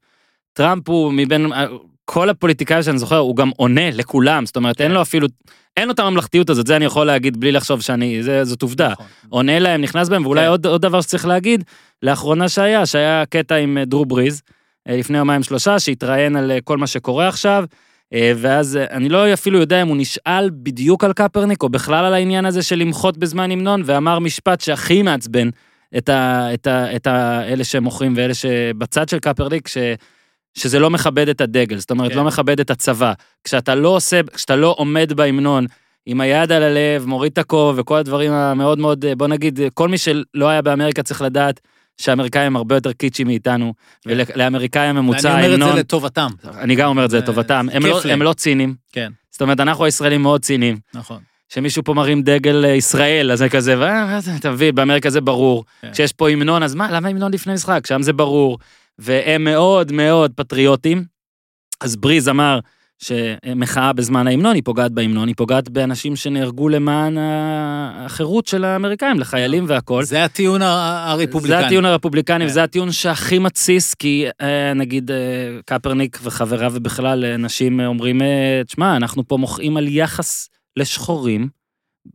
טראמפ 0.53 0.89
הוא 0.89 1.13
מבין 1.13 1.53
אה, 1.53 1.67
כל 2.05 2.31
הפוליטיקאים 2.31 2.83
שאני 2.83 2.99
זוכר, 2.99 3.17
הוא 3.17 3.37
גם 3.37 3.51
עונה 3.57 3.91
לכולם, 3.91 4.47
זאת 4.47 4.57
אומרת, 4.57 4.81
אין 4.81 4.93
לו 4.93 5.03
אפילו, 5.03 5.29
אין 5.77 5.87
לו 5.89 5.95
את 5.95 5.99
הממלכתיות 5.99 6.51
הזאת, 6.51 6.67
זה 6.67 6.77
אני 6.77 6.85
יכול 6.85 7.07
להגיד 7.07 7.41
בלי 7.41 7.53
לחשוב 7.53 7.81
שאני, 7.81 8.23
זה, 8.23 8.45
זאת 8.45 8.63
עובדה. 8.63 8.89
נכון. 8.89 9.07
עונה 9.29 9.59
להם, 9.59 9.81
נכנס 9.81 10.09
בהם, 10.09 10.27
ואולי 10.27 10.41
כן. 10.41 10.49
עוד, 10.49 10.67
עוד 10.67 10.83
דבר 10.83 11.01
שצריך 11.01 11.27
להגיד, 11.27 11.65
לאחרונה 12.03 12.49
שהיה, 12.49 12.87
שהיה 12.87 13.27
קטע 13.27 13.55
עם 13.55 13.79
אה, 13.79 13.85
דרו 13.85 14.07
בריז, 14.07 14.43
אה, 14.89 14.97
לפני 14.97 15.19
יומיים 15.19 15.43
שלושה, 15.43 15.79
שהתראיין 15.79 16.37
על 16.37 16.51
אה, 16.51 16.59
כל 16.65 16.79
מה 16.79 16.87
שקורה 16.87 17.29
עכשיו, 17.29 17.65
אה, 17.71 17.77
ואז 18.13 18.77
אה, 18.77 18.85
אני 18.91 19.09
לא 19.09 19.33
אפילו 19.33 19.59
יודע 19.59 19.83
אם 19.83 19.89
הוא 19.89 19.97
נשאל 19.97 20.51
בדיוק 20.53 21.05
על 21.05 21.13
קפרניק, 21.13 21.63
או 21.63 21.69
בכלל 21.69 22.05
על 22.05 22.15
העניין 22.15 22.45
הזה 22.45 22.63
של 22.63 22.77
למחות 22.77 23.19
בזמן 23.19 23.51
המנון, 23.51 23.83
ואמר 23.85 24.19
משפט 24.19 24.61
שהכי 24.61 25.03
מעצבן 25.03 25.49
את, 25.97 26.09
ה, 26.09 26.49
את, 26.55 26.67
ה, 26.67 26.97
את 26.97 27.07
ה, 27.07 27.43
אלה 27.45 27.65
שמוכרים 27.65 28.15
ואלה 28.17 28.35
שבצד 28.35 29.09
של 29.09 29.19
קפרניק, 29.19 29.69
ש... 29.69 29.77
שזה 30.55 30.79
לא 30.79 30.91
מכבד 30.91 31.29
את 31.29 31.41
הדגל, 31.41 31.79
זאת 31.79 31.91
אומרת, 31.91 32.11
כן. 32.11 32.17
לא 32.17 32.25
מכבד 32.25 32.61
את 32.61 32.71
הצבא. 32.71 33.13
כשאתה 33.45 33.75
לא 33.75 33.89
עושה, 33.89 34.21
כשאתה 34.35 34.57
לא 34.57 34.75
עומד 34.79 35.13
בהמנון, 35.13 35.67
עם 36.07 36.21
היד 36.21 36.53
על 36.53 36.63
הלב, 36.63 37.07
מוריד 37.07 37.33
את 37.33 37.39
הכובע 37.39 37.81
וכל 37.81 37.97
הדברים 37.97 38.33
המאוד 38.33 38.79
מאוד, 38.79 39.05
בוא 39.17 39.27
נגיד, 39.27 39.61
כל 39.75 39.89
מי 39.89 39.99
שלא 39.99 40.49
היה 40.49 40.63
באמריקה 40.63 41.03
צריך 41.03 41.23
לדעת 41.23 41.61
שהאמריקאים 42.03 42.57
הרבה 42.57 42.75
יותר 42.75 42.93
קיצ'י 42.93 43.25
מאיתנו, 43.25 43.75
ולאמריקאי 44.07 44.87
הממוצע 44.87 45.29
ואני 45.29 45.45
אומר 45.45 45.47
את 45.47 45.61
ההמנון, 45.61 45.73
זה 45.75 45.81
לטובתם. 45.81 46.29
אני 46.59 46.75
גם 46.75 46.89
אומר 46.89 47.05
את 47.05 47.11
זה 47.11 47.17
זה- 47.19 47.23
לטובתם, 47.23 47.67
הם 47.73 47.87
לא-. 47.87 48.01
הם 48.11 48.23
לא 48.23 48.33
ציניים, 48.33 48.75
כן, 48.93 49.13
זאת 49.31 49.43
אומרת, 49.43 49.61
אנחנו 49.61 49.85
הישראלים 49.85 50.23
מאוד 50.23 50.41
ציניים, 50.43 50.79
נכון. 50.95 51.19
שמישהו 51.49 51.85
פה 51.85 51.95
מרים 51.95 52.23
דגל 52.23 52.65
אה, 52.65 52.71
ישראל, 52.71 53.31
אז 53.33 53.39
זה 53.39 53.49
כזה, 53.49 53.75
"אה, 53.83 54.19
אתה 54.41 54.51
מבין, 54.51 54.75
באמריקה 54.75 55.11
זה 55.11 55.21
ברור, 55.21 55.65
כן. 55.83 55.93
כשיש 55.93 56.13
פה 56.13 56.31
המנון, 56.31 56.63
אז 56.63 56.75
מה, 56.75 56.91
למה 56.93 57.09
המנון 57.09 57.33
לפני 57.33 57.53
משחק? 57.55 57.87
שם 57.87 58.03
זה 58.03 58.13
ברור, 58.13 58.59
והם 58.99 59.45
מאוד 59.45 59.93
מאוד 59.93 60.33
פטריוטים. 60.37 61.05
אז 61.81 61.97
בריז 61.97 62.29
אמר 62.29 62.59
שמחאה 63.03 63.93
בזמן 63.93 64.27
ההמנון 64.27 64.55
היא 64.55 64.63
פוגעת 64.65 64.93
בהמנון, 64.93 65.29
היא 65.29 65.37
פוגעת 65.37 65.69
באנשים 65.69 66.17
שנהרגו 66.17 66.69
למען 66.69 67.17
החירות 67.21 68.47
של 68.47 68.65
האמריקאים, 68.65 69.21
לחיילים 69.21 69.65
והכל. 69.69 70.05
זה 70.05 70.25
הטיעון 70.25 70.63
הרפובליקני. 70.63 71.61
זה 71.61 71.67
הטיעון 71.67 71.85
הרפובליקני, 71.85 72.45
כן. 72.45 72.51
וזה 72.51 72.63
הטיעון 72.63 72.93
שהכי 72.93 73.39
מתסיס, 73.39 73.95
כי 73.95 74.27
אה, 74.41 74.75
נגיד 74.75 75.11
אה, 75.11 75.17
קפרניק 75.67 76.19
וחבריו 76.23 76.73
ובכלל 76.75 77.25
אנשים 77.25 77.81
אה, 77.81 77.87
אומרים, 77.87 78.21
תשמע, 78.67 78.97
אנחנו 78.97 79.29
פה 79.29 79.37
מוחאים 79.37 79.77
על 79.77 79.89
יחס 79.89 80.49
לשחורים. 80.77 81.62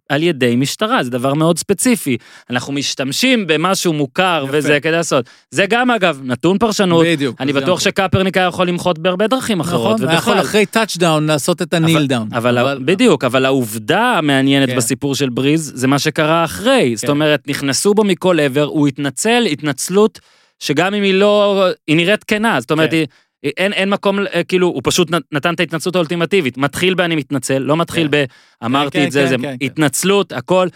על 0.09 0.23
ידי 0.23 0.55
משטרה, 0.55 1.03
זה 1.03 1.09
דבר 1.09 1.33
מאוד 1.33 1.57
ספציפי. 1.59 2.17
אנחנו 2.49 2.73
משתמשים 2.73 3.47
במשהו 3.47 3.93
מוכר 3.93 4.43
יפה. 4.47 4.57
וזה 4.57 4.79
כדי 4.79 4.91
לעשות. 4.91 5.25
זה 5.51 5.65
גם 5.69 5.91
אגב 5.91 6.19
נתון 6.23 6.57
פרשנות, 6.57 7.05
בדיוק. 7.05 7.41
אני 7.41 7.53
בטוח 7.53 7.79
שקפרניק 7.79 8.37
היה 8.37 8.45
יכול 8.45 8.67
למחות 8.67 8.99
בהרבה 8.99 9.27
דרכים 9.27 9.59
אחרות, 9.59 9.95
נכון, 9.95 10.07
היה 10.09 10.17
יכול. 10.17 10.39
אחרי 10.41 10.65
touchdown 10.65 11.27
לעשות 11.27 11.61
את 11.61 11.73
ה 11.73 11.79
kneel 11.79 12.07
down. 12.07 12.27
אבל, 12.33 12.77
בדיוק, 12.85 13.23
אבל 13.23 13.45
העובדה 13.45 14.01
המעניינת 14.17 14.69
כן. 14.69 14.75
בסיפור 14.75 15.15
של 15.15 15.29
בריז, 15.29 15.71
זה 15.75 15.87
מה 15.87 15.99
שקרה 15.99 16.43
אחרי. 16.43 16.95
זאת 16.95 17.05
כן. 17.05 17.11
אומרת, 17.11 17.47
נכנסו 17.47 17.93
בו 17.93 18.03
מכל 18.03 18.39
עבר, 18.39 18.63
הוא 18.63 18.87
התנצל 18.87 19.43
התנצלות 19.51 20.19
שגם 20.59 20.93
אם 20.93 21.03
היא 21.03 21.13
לא, 21.13 21.65
היא 21.87 21.95
נראית 21.95 22.23
כנה, 22.23 22.59
זאת 22.61 22.71
אומרת, 22.71 22.89
כן. 22.91 22.95
היא- 22.95 23.05
אין, 23.43 23.73
אין 23.73 23.89
מקום, 23.89 24.19
אה, 24.19 24.43
כאילו, 24.43 24.67
הוא 24.67 24.81
פשוט 24.83 25.11
נת- 25.11 25.23
נתן 25.31 25.53
את 25.53 25.59
ההתנצלות 25.59 25.95
האולטימטיבית. 25.95 26.57
מתחיל 26.57 26.93
ב"אני 26.93 27.15
מתנצל", 27.15 27.57
לא 27.57 27.77
מתחיל 27.77 28.07
כן. 28.11 28.11
ב 28.11 28.25
"אמרתי 28.65 28.97
כן, 28.99 29.07
את 29.07 29.11
זה", 29.11 29.21
כן, 29.21 29.27
זה 29.27 29.35
כן, 29.35 29.41
כן. 29.59 29.65
התנצלות, 29.65 30.31
הכל. 30.31 30.67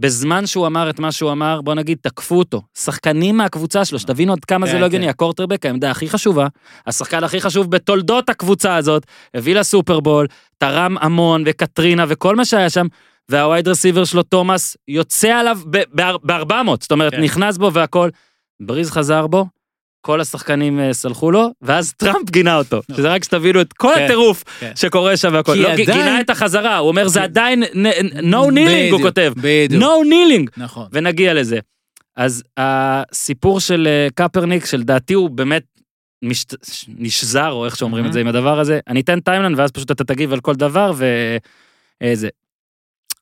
בזמן 0.00 0.46
שהוא 0.46 0.66
אמר 0.66 0.90
את 0.90 0.98
מה 1.00 1.12
שהוא 1.12 1.32
אמר, 1.32 1.60
בוא 1.60 1.74
נגיד, 1.74 1.98
תקפו 2.02 2.38
אותו. 2.38 2.62
שחקנים 2.78 3.36
מהקבוצה 3.36 3.84
שלו, 3.84 3.98
שתבינו 3.98 4.32
עד 4.32 4.44
כמה 4.44 4.66
זה 4.66 4.72
כן, 4.72 4.80
לא 4.80 4.86
הגיוני, 4.86 5.04
כן. 5.04 5.10
הקורטרבק, 5.10 5.66
העמדה 5.66 5.90
הכי 5.90 6.08
חשובה, 6.08 6.46
השחקן 6.86 7.24
הכי 7.24 7.40
חשוב 7.40 7.70
בתולדות 7.70 8.28
הקבוצה 8.28 8.76
הזאת, 8.76 9.06
הביא 9.34 9.54
לסופרבול, 9.54 10.26
תרם 10.58 10.96
המון, 11.00 11.42
וקטרינה, 11.46 12.04
וכל 12.08 12.36
מה 12.36 12.44
שהיה 12.44 12.70
שם, 12.70 12.86
והווייד 13.28 13.68
רסיבר 13.68 14.04
שלו, 14.04 14.22
תומאס, 14.22 14.76
יוצא 14.88 15.28
עליו 15.28 15.58
ב-400, 15.70 16.52
זאת 16.80 16.92
אומרת, 16.92 17.12
כן. 17.12 17.20
נכנס 17.22 17.56
בו 17.56 17.72
והכל. 17.72 18.08
בריז 18.60 18.90
חזר 18.90 19.26
בו, 19.26 19.46
כל 20.00 20.20
השחקנים 20.20 20.80
אה, 20.80 20.92
סלחו 20.92 21.30
לו, 21.30 21.50
ואז 21.62 21.92
טראמפ 21.92 22.30
גינה 22.30 22.56
אותו. 22.56 22.80
שזה 22.92 23.08
רק 23.08 23.24
שתבינו 23.24 23.60
את 23.60 23.72
כל 23.72 23.92
כן, 23.96 24.04
הטירוף 24.04 24.44
כן. 24.60 24.72
שקורה 24.74 25.16
שם 25.16 25.30
והכל. 25.32 25.54
לא, 25.54 25.76
גינה 25.76 26.20
את 26.20 26.30
החזרה, 26.30 26.76
הוא 26.76 26.88
אומר, 26.88 27.08
זה 27.08 27.22
עדיין, 27.22 27.62
no 27.62 28.52
kneeling, 28.52 28.92
הוא 28.92 29.02
כותב. 29.02 29.32
בדיוק. 29.36 29.82
no 29.82 29.86
kneeling. 29.86 30.50
נכון. 30.56 30.86
ונגיע 30.92 31.34
לזה. 31.34 31.58
אז 32.16 32.42
הסיפור 32.56 33.60
של 33.60 33.86
אה, 33.86 34.08
קפרניק, 34.14 34.66
שלדעתי 34.66 35.14
הוא 35.14 35.30
באמת. 35.30 35.62
נשזר, 36.88 37.50
או 37.50 37.64
איך 37.64 37.76
שאומרים 37.76 38.06
את 38.06 38.12
זה 38.12 38.20
עם 38.20 38.26
הדבר 38.26 38.60
הזה, 38.60 38.80
אני 38.88 39.00
אתן 39.00 39.20
טיימלן 39.20 39.54
ואז 39.56 39.70
פשוט 39.70 39.90
אתה 39.90 40.04
תגיב 40.04 40.32
על 40.32 40.40
כל 40.40 40.54
דבר 40.54 40.92
וזה. 42.02 42.28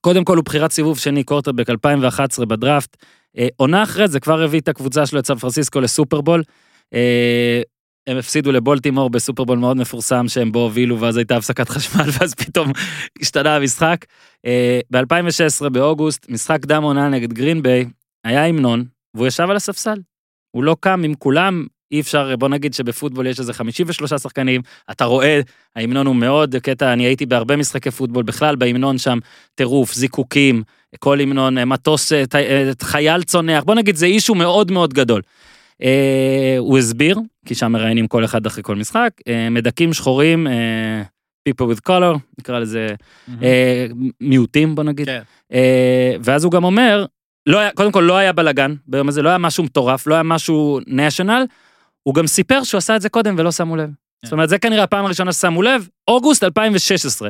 קודם 0.01 0.25
כל 0.25 0.37
הוא 0.37 0.45
בחירת 0.45 0.73
סיבוב 0.73 0.99
שני, 0.99 1.25
קורטרבק 1.25 1.71
2011 1.71 2.47
בדראפט. 2.47 2.97
אה, 3.39 3.49
עונה 3.57 3.83
אחרי 3.83 4.09
זה 4.09 4.21
כבר 4.21 4.43
הביא 4.43 4.61
את 4.61 4.69
הקבוצה 4.69 5.07
שלו, 5.07 5.19
את 5.19 5.27
סן 5.27 5.35
פרנסיסקו, 5.35 5.81
לסופרבול. 5.81 6.43
אה, 6.95 7.63
הם 8.07 8.17
הפסידו 8.17 8.53
לבולטימור 8.53 9.11
בסופרבול 9.11 9.59
מאוד 9.59 9.77
מפורסם 9.77 10.29
שהם 10.29 10.53
בו 10.53 10.59
הובילו 10.59 11.01
ואז 11.01 11.17
הייתה 11.17 11.37
הפסקת 11.37 11.69
חשמל 11.69 12.05
ואז 12.21 12.35
פתאום 12.35 12.73
השתנה 13.21 13.57
המשחק. 13.57 14.05
ב-2016 14.91 15.69
באוגוסט, 15.69 16.27
משחק 16.29 16.67
דם 16.67 16.83
עונה 16.83 17.09
נגד 17.09 17.33
גרין 17.33 17.63
ביי, 17.63 17.85
היה 18.25 18.47
המנון, 18.47 18.85
והוא 19.15 19.27
ישב 19.27 19.47
על 19.51 19.57
הספסל. 19.57 19.99
הוא 20.51 20.65
לא 20.65 20.77
קם 20.81 21.03
עם 21.05 21.15
כולם, 21.15 21.67
אי 21.93 22.01
אפשר, 22.01 22.37
בוא 22.37 22.49
נגיד 22.49 22.75
שבפוטבול 22.75 23.27
יש 23.27 23.41
איזה 23.41 23.53
53 23.53 24.13
שחקנים, 24.13 24.61
אתה 24.91 25.05
רואה, 25.05 25.41
ההמנון 25.77 26.07
הוא 26.07 26.17
מאוד 26.17 26.57
קטע, 26.57 26.93
אני 26.93 27.05
הייתי 27.05 27.27
בהרבה 27.27 27.57
משחקי 27.57 27.91
פוטבול, 27.91 28.23
בכלל 28.23 28.57
בהמנון 28.57 28.99
שם 28.99 29.19
טירוף, 29.55 29.95
זיקוקים, 29.95 30.63
כל 30.99 31.21
המנון, 31.21 31.65
מטוס, 31.65 32.13
אה, 32.13 32.25
אה, 32.35 32.71
חייל 32.83 33.23
צונח, 33.23 33.65
בוא 33.65 33.75
נגיד 33.75 33.97
זה 33.97 34.07
אישו 34.07 34.35
מאוד 34.35 34.71
מאוד 34.71 34.95
גדול. 34.95 35.23
אה, 35.83 36.57
הוא 36.59 36.79
הסביר, 36.79 37.19
כי 37.47 37.55
שם 37.55 37.73
מראיינים 37.73 38.09
כל 38.09 38.25
אחד 38.25 38.47
אחרי 38.47 38.63
כל 38.63 38.77
משחק, 38.77 39.11
אה, 39.29 39.51
מדכאים 39.51 39.93
שחורים, 39.93 40.47
אה, 40.47 41.03
people 41.49 41.63
with 41.63 41.89
color, 41.89 42.19
נקרא 42.39 42.59
לזה 42.59 42.87
אה, 43.43 43.87
מיעוטים 44.21 44.75
בוא 44.75 44.85
נגיד. 44.85 45.07
כן. 45.07 45.23
אה, 45.53 46.17
ואז 46.21 46.45
הוא 46.45 46.53
גם 46.53 46.65
אומר, 46.65 47.07
לא 47.47 47.59
היה, 47.59 47.71
קודם 47.71 47.93
כל 47.93 48.01
לא 48.01 48.17
היה 48.17 48.33
בלאגן 48.33 48.75
ביום 48.87 49.09
הזה, 49.09 49.23
לא 49.23 49.29
היה 49.29 49.39
משהו 49.39 49.65
מטורף, 49.65 50.07
לא 50.07 50.15
היה 50.15 50.23
משהו 50.23 50.81
national, 50.89 51.47
הוא 52.03 52.15
גם 52.15 52.27
סיפר 52.27 52.65
שהוא 52.65 52.79
עשה 52.79 52.97
את 52.97 53.01
זה 53.01 53.09
קודם 53.09 53.35
ולא 53.39 53.53
שמו 53.53 53.77
לב. 53.77 53.91
זאת 54.25 54.33
אומרת, 54.33 54.49
זה 54.49 54.59
כנראה 54.59 54.83
הפעם 54.83 55.05
הראשונה 55.05 55.33
ששמו 55.33 55.63
לב, 55.63 55.89
אוגוסט 56.09 56.45
2016. 56.45 57.29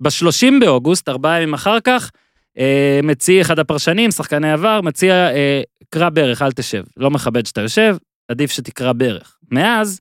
ב-30 0.00 0.60
באוגוסט, 0.60 1.08
ארבעה 1.08 1.42
ימים 1.42 1.54
אחר 1.54 1.80
כך, 1.80 2.10
אה, 2.58 3.00
מציע 3.02 3.40
אחד 3.40 3.58
הפרשנים, 3.58 4.10
שחקני 4.10 4.52
עבר, 4.52 4.80
מציע, 4.80 5.14
אה, 5.14 5.60
קרא 5.90 6.08
ברך, 6.08 6.42
אל 6.42 6.52
תשב. 6.52 6.84
לא 6.96 7.10
מכבד 7.10 7.46
שאתה 7.46 7.60
יושב, 7.60 7.96
עדיף 8.28 8.50
שתקרא 8.50 8.92
ברך. 8.92 9.36
מאז, 9.50 10.00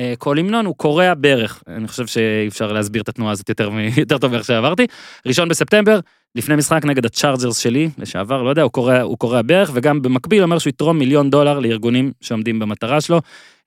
אה, 0.00 0.14
כל 0.18 0.38
המנון 0.38 0.66
הוא 0.66 0.74
קורע 0.76 1.12
ברך. 1.18 1.62
אני 1.68 1.88
חושב 1.88 2.06
שאי 2.06 2.48
אפשר 2.48 2.72
להסביר 2.72 3.02
את 3.02 3.08
התנועה 3.08 3.32
הזאת 3.32 3.48
יותר, 3.48 3.70
יותר 3.96 4.18
טוב 4.18 4.32
מאיך 4.32 4.44
שעברתי. 4.44 4.86
ראשון 5.26 5.48
בספטמבר, 5.48 6.00
לפני 6.34 6.56
משחק 6.56 6.84
נגד 6.84 7.06
הצ'ארג'רס 7.06 7.58
שלי, 7.58 7.90
לשעבר, 7.98 8.42
לא 8.42 8.50
יודע, 8.50 8.62
הוא 8.62 8.70
קורע, 8.70 9.00
הוא 9.00 9.18
קורע 9.18 9.40
ברך, 9.46 9.70
וגם 9.74 10.02
במקביל 10.02 10.42
אומר 10.42 10.58
שהוא 10.58 10.70
יתרום 10.70 10.98
מיליון 10.98 11.30
דולר 11.30 11.58
לארגונים 11.58 12.12
שעומדים 12.20 12.58
במטרה 12.58 13.00
שלו. 13.00 13.20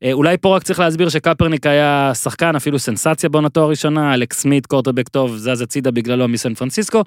אה, 0.04 0.14
אולי 0.14 0.38
פה 0.38 0.56
רק 0.56 0.64
צריך 0.64 0.80
להסביר 0.80 1.10
שקפרניק 1.10 1.66
היה 1.66 2.12
שחקן, 2.14 2.56
אפילו 2.56 2.80
סנסציה 2.80 3.30
בעונתו 3.30 3.64
הראשונה, 3.64 4.14
אלכס 4.14 4.40
סמית, 4.42 4.66
קורטרבק 4.66 5.10
טוב, 5.10 5.38
זז 5.38 5.62
הצידה 5.62 5.92
בגללו 5.92 6.28
מסן 6.28 6.54
פרנסיסקו, 6.54 7.04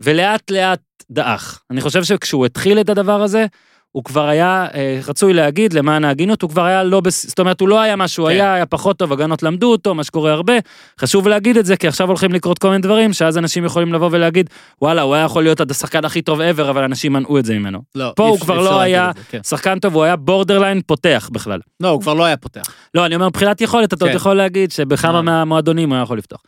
ולאט 0.00 0.50
לאט 0.50 0.80
דעך. 1.10 1.62
אני 1.70 1.80
חושב 1.80 2.04
שכשהוא 2.04 2.46
התחיל 2.46 2.80
את 2.80 2.88
הדבר 2.88 3.22
הזה, 3.22 3.46
הוא 3.94 4.04
כבר 4.04 4.26
היה, 4.28 4.66
אה, 4.74 5.00
רצוי 5.08 5.32
להגיד, 5.32 5.72
למען 5.72 6.04
ההגינות, 6.04 6.42
הוא 6.42 6.50
כבר 6.50 6.64
היה 6.64 6.84
לא, 6.84 7.00
בס... 7.00 7.26
זאת 7.26 7.38
אומרת, 7.38 7.60
הוא 7.60 7.68
לא 7.68 7.80
היה 7.80 7.96
מה 7.96 8.08
שהוא 8.08 8.26
כן. 8.28 8.34
היה, 8.34 8.54
היה 8.54 8.66
פחות 8.66 8.96
טוב, 8.98 9.12
הגנות 9.12 9.42
למדו 9.42 9.72
אותו, 9.72 9.94
מה 9.94 10.04
שקורה 10.04 10.32
הרבה. 10.32 10.52
חשוב 11.00 11.28
להגיד 11.28 11.56
את 11.56 11.66
זה, 11.66 11.76
כי 11.76 11.88
עכשיו 11.88 12.08
הולכים 12.08 12.32
לקרות 12.32 12.58
כל 12.58 12.68
מיני 12.70 12.82
דברים, 12.82 13.12
שאז 13.12 13.38
אנשים 13.38 13.64
יכולים 13.64 13.92
לבוא 13.92 14.08
ולהגיד, 14.12 14.50
וואלה, 14.82 15.02
הוא 15.02 15.14
היה 15.14 15.24
יכול 15.24 15.42
להיות 15.42 15.70
השחקן 15.70 16.04
הכי 16.04 16.22
טוב 16.22 16.40
ever, 16.40 16.62
אבל 16.70 16.82
אנשים 16.84 17.12
מנעו 17.12 17.38
את 17.38 17.44
זה 17.44 17.54
ממנו. 17.58 17.78
לא, 17.94 18.12
פה 18.16 18.28
הוא 18.28 18.38
כבר 18.40 18.60
לא 18.60 18.80
היה- 18.80 19.10
זה, 19.16 19.20
כן. 19.30 19.40
שחקן 19.42 19.78
טוב, 19.78 19.94
הוא 19.94 20.02
היה 20.04 20.16
בורדרליין 20.16 20.80
פותח 20.86 21.30
בכלל. 21.32 21.60
לא, 21.80 21.88
הוא 21.88 22.00
כבר 22.00 22.14
לא 22.14 22.24
היה 22.24 22.36
פותח. 22.36 22.62
לא, 22.94 23.06
אני 23.06 23.14
אומר, 23.14 23.28
מבחינת 23.28 23.60
יכולת, 23.60 23.92
אתה 23.94 24.04
עוד 24.04 24.10
כן. 24.10 24.16
יכול 24.16 24.34
להגיד 24.34 24.72
שבכמה 24.72 25.16
אה. 25.16 25.22
מהמועדונים 25.22 25.88
הוא 25.88 25.94
היה 25.96 26.02
יכול 26.02 26.18
לפתוח. 26.18 26.40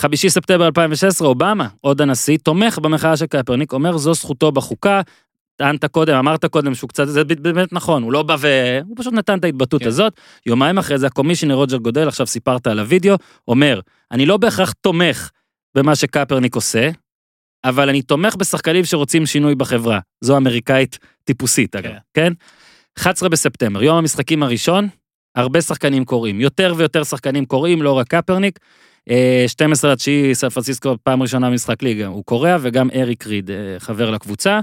חמישי 0.00 0.30
ספטמבר 0.30 0.66
2016, 0.66 1.28
אובמה, 1.28 1.68
עוד 1.80 2.00
הנשיא, 2.00 2.38
תומך 2.42 2.78
במחאה 2.78 3.16
של 3.16 3.26
קפרניק, 3.26 3.72
אומר 3.72 3.96
זו 3.96 4.14
זכותו 4.14 4.52
בחוקה. 4.52 5.00
טענת 5.62 5.84
קודם, 5.84 6.14
אמרת 6.14 6.44
קודם 6.44 6.74
שהוא 6.74 6.88
קצת, 6.88 7.08
זה 7.08 7.24
באמת 7.24 7.72
נכון, 7.72 8.02
הוא 8.02 8.12
לא 8.12 8.22
בא 8.22 8.36
ו... 8.40 8.48
הוא 8.86 8.96
פשוט 8.98 9.12
נתן 9.12 9.38
את 9.38 9.44
ההתבטאות 9.44 9.82
כן. 9.82 9.88
הזאת. 9.88 10.12
יומיים 10.46 10.78
אחרי 10.78 10.98
זה 10.98 11.06
הקומישיונר 11.06 11.54
רוג'ר 11.54 11.76
גודל, 11.76 12.08
עכשיו 12.08 12.26
סיפרת 12.26 12.66
על 12.66 12.80
הוידאו, 12.80 13.14
אומר, 13.48 13.80
אני 14.10 14.26
לא 14.26 14.36
בהכרח 14.36 14.72
תומך 14.72 15.30
במה 15.74 15.96
שקפרניק 15.96 16.54
עושה, 16.54 16.90
אבל 17.64 17.88
אני 17.88 18.02
תומך 18.02 18.36
בשחקנים 18.36 18.84
שרוצים 18.84 19.26
שינוי 19.26 19.54
בחברה. 19.54 19.98
זו 20.20 20.36
אמריקאית 20.36 20.98
טיפוסית, 21.24 21.76
אגב, 21.76 21.90
כן. 21.90 21.98
כן? 22.14 22.32
11 22.98 23.28
בספטמבר, 23.28 23.82
יום 23.82 23.96
המשחקים 23.96 24.42
הראשון, 24.42 24.88
הרבה 25.34 25.60
שחקנים 25.60 26.04
קוראים, 26.04 26.40
יותר 26.40 26.74
ויותר 26.76 27.04
שחקנים 27.04 27.44
קוראים, 27.44 27.82
לא 27.82 27.92
רק 27.92 28.08
קפרניק. 28.08 28.58
אה, 29.10 29.44
12 29.46 29.92
לתשיעי, 29.92 30.34
סן 30.34 30.48
פרנסיסקו, 30.48 30.94
פעם 31.02 31.22
ראשונה 31.22 31.50
במשחק 31.50 31.82
ליגה, 31.82 32.06
הוא 32.06 32.24
קורא, 32.24 32.50
וגם 32.60 32.88
אריק 32.94 33.26
ריד, 33.26 33.50
אה, 33.50 33.56
חבר 33.78 34.10
לקבוצה. 34.10 34.60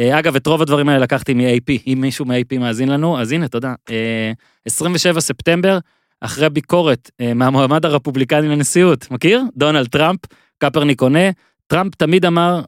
אה, 0.00 0.18
אגב, 0.18 0.36
את 0.36 0.46
רוב 0.46 0.62
הדברים 0.62 0.88
האלה 0.88 1.00
לקחתי 1.00 1.34
מ-AP, 1.34 1.82
אם 1.86 1.98
מישהו 2.00 2.24
מ-AP 2.24 2.58
מאזין 2.58 2.88
לנו, 2.88 3.20
אז 3.20 3.32
הנה, 3.32 3.48
תודה. 3.48 3.74
אה, 3.90 4.32
27 4.66 5.20
ספטמבר, 5.20 5.78
אחרי 6.20 6.50
ביקורת 6.50 7.10
אה, 7.20 7.34
מהמועמד 7.34 7.84
הרפובליקני 7.84 8.48
לנשיאות, 8.48 9.10
מכיר? 9.10 9.42
דונלד 9.56 9.88
טראמפ, 9.88 10.20
קפרניק 10.58 11.00
עונה, 11.00 11.30
טראמפ 11.66 11.94
תמיד 11.94 12.26
אמר, 12.26 12.62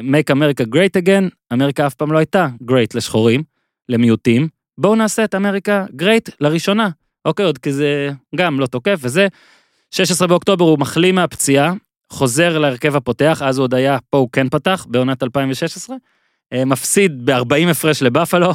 make 0.00 0.34
America 0.34 0.66
great 0.74 1.02
again, 1.02 1.52
אמריקה 1.52 1.86
אף 1.86 1.94
פעם 1.94 2.12
לא 2.12 2.18
הייתה 2.18 2.48
great 2.70 2.94
לשחורים, 2.94 3.42
למיעוטים, 3.88 4.48
בואו 4.78 4.94
נעשה 4.94 5.24
את 5.24 5.34
אמריקה 5.34 5.86
great 6.00 6.34
לראשונה. 6.40 6.88
אוקיי, 7.24 7.46
עוד 7.46 7.58
כי 7.58 7.72
זה 7.72 8.10
גם 8.36 8.60
לא 8.60 8.66
תוקף 8.66 8.98
וזה. 9.02 9.26
16 9.90 10.28
באוקטובר 10.28 10.64
הוא 10.64 10.78
מחלים 10.78 11.14
מהפציעה, 11.14 11.72
חוזר 12.10 12.58
להרכב 12.58 12.96
הפותח, 12.96 13.42
אז 13.44 13.58
הוא 13.58 13.64
עוד 13.64 13.74
היה, 13.74 13.98
פה 14.10 14.18
הוא 14.18 14.28
כן 14.32 14.48
פתח, 14.48 14.86
בעונת 14.88 15.22
2016. 15.22 15.96
אה, 16.52 16.64
מפסיד 16.64 17.30
ב-40 17.30 17.70
הפרש 17.70 18.02
לבאפלו, 18.02 18.52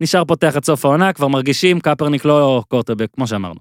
נשאר 0.00 0.24
פותח 0.24 0.52
עד 0.56 0.64
סוף 0.64 0.84
העונה, 0.84 1.12
כבר 1.12 1.28
מרגישים 1.28 1.80
קפרניק 1.80 2.24
לא 2.24 2.62
קורטבק, 2.68 3.08
כמו 3.12 3.26
שאמרנו. 3.26 3.60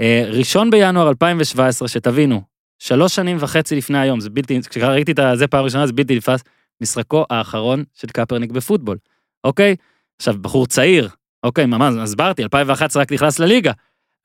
אה, 0.00 0.24
ראשון 0.28 0.70
בינואר 0.70 1.08
2017, 1.08 1.88
שתבינו, 1.88 2.42
שלוש 2.78 3.14
שנים 3.14 3.36
וחצי 3.40 3.76
לפני 3.76 3.98
היום, 3.98 4.20
זה 4.20 4.30
בלתי, 4.30 4.60
כשראיתי 4.70 5.12
את 5.12 5.18
זה 5.34 5.46
פעם 5.46 5.64
ראשונה, 5.64 5.86
זה 5.86 5.92
בלתי 5.92 6.16
נתפס, 6.16 6.40
משחקו 6.82 7.24
האחרון 7.30 7.84
של 7.94 8.06
קפרניק 8.06 8.50
בפוטבול, 8.50 8.98
אוקיי? 9.44 9.76
עכשיו, 10.18 10.34
בחור 10.40 10.66
צעיר, 10.66 11.08
אוקיי, 11.42 11.66
ממש, 11.66 11.94
הסברתי, 11.98 12.42
2011 12.42 13.02
רק 13.02 13.12
נכנס 13.12 13.38
לליגה. 13.38 13.72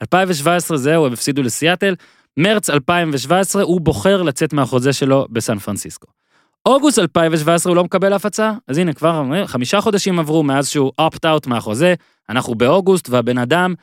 2017 0.02 0.78
זהו, 0.78 1.06
הם 1.06 1.14
הפסידו 1.14 1.43
לסיאטל. 1.43 1.95
מרץ 2.38 2.70
2017 2.70 3.64
הוא 3.64 3.82
בוחר 3.82 4.22
לצאת 4.22 4.54
מהחוזה 4.54 4.93
שלו 4.93 5.28
בסן 5.30 5.60
פרנסיסקו. 5.60 6.08
אוגוסט 6.66 6.99
2017 6.99 7.70
הוא 7.72 7.76
לא 7.76 7.84
מקבל 7.84 8.16
אף 8.16 8.26
הצעה, 8.26 8.53
אז 8.68 8.78
הנה 8.78 8.93
כבר 8.93 9.24
חמישה 9.45 9.82
חודשים 9.82 10.20
עברו 10.20 10.43
מאז 10.43 10.70
שהוא 10.70 10.91
opt-out 11.01 11.49
מהחוזה, 11.49 11.93
אנחנו 12.30 12.55
באוגוסט 12.55 13.09
והבן 13.09 13.38
אדם, 13.38 13.74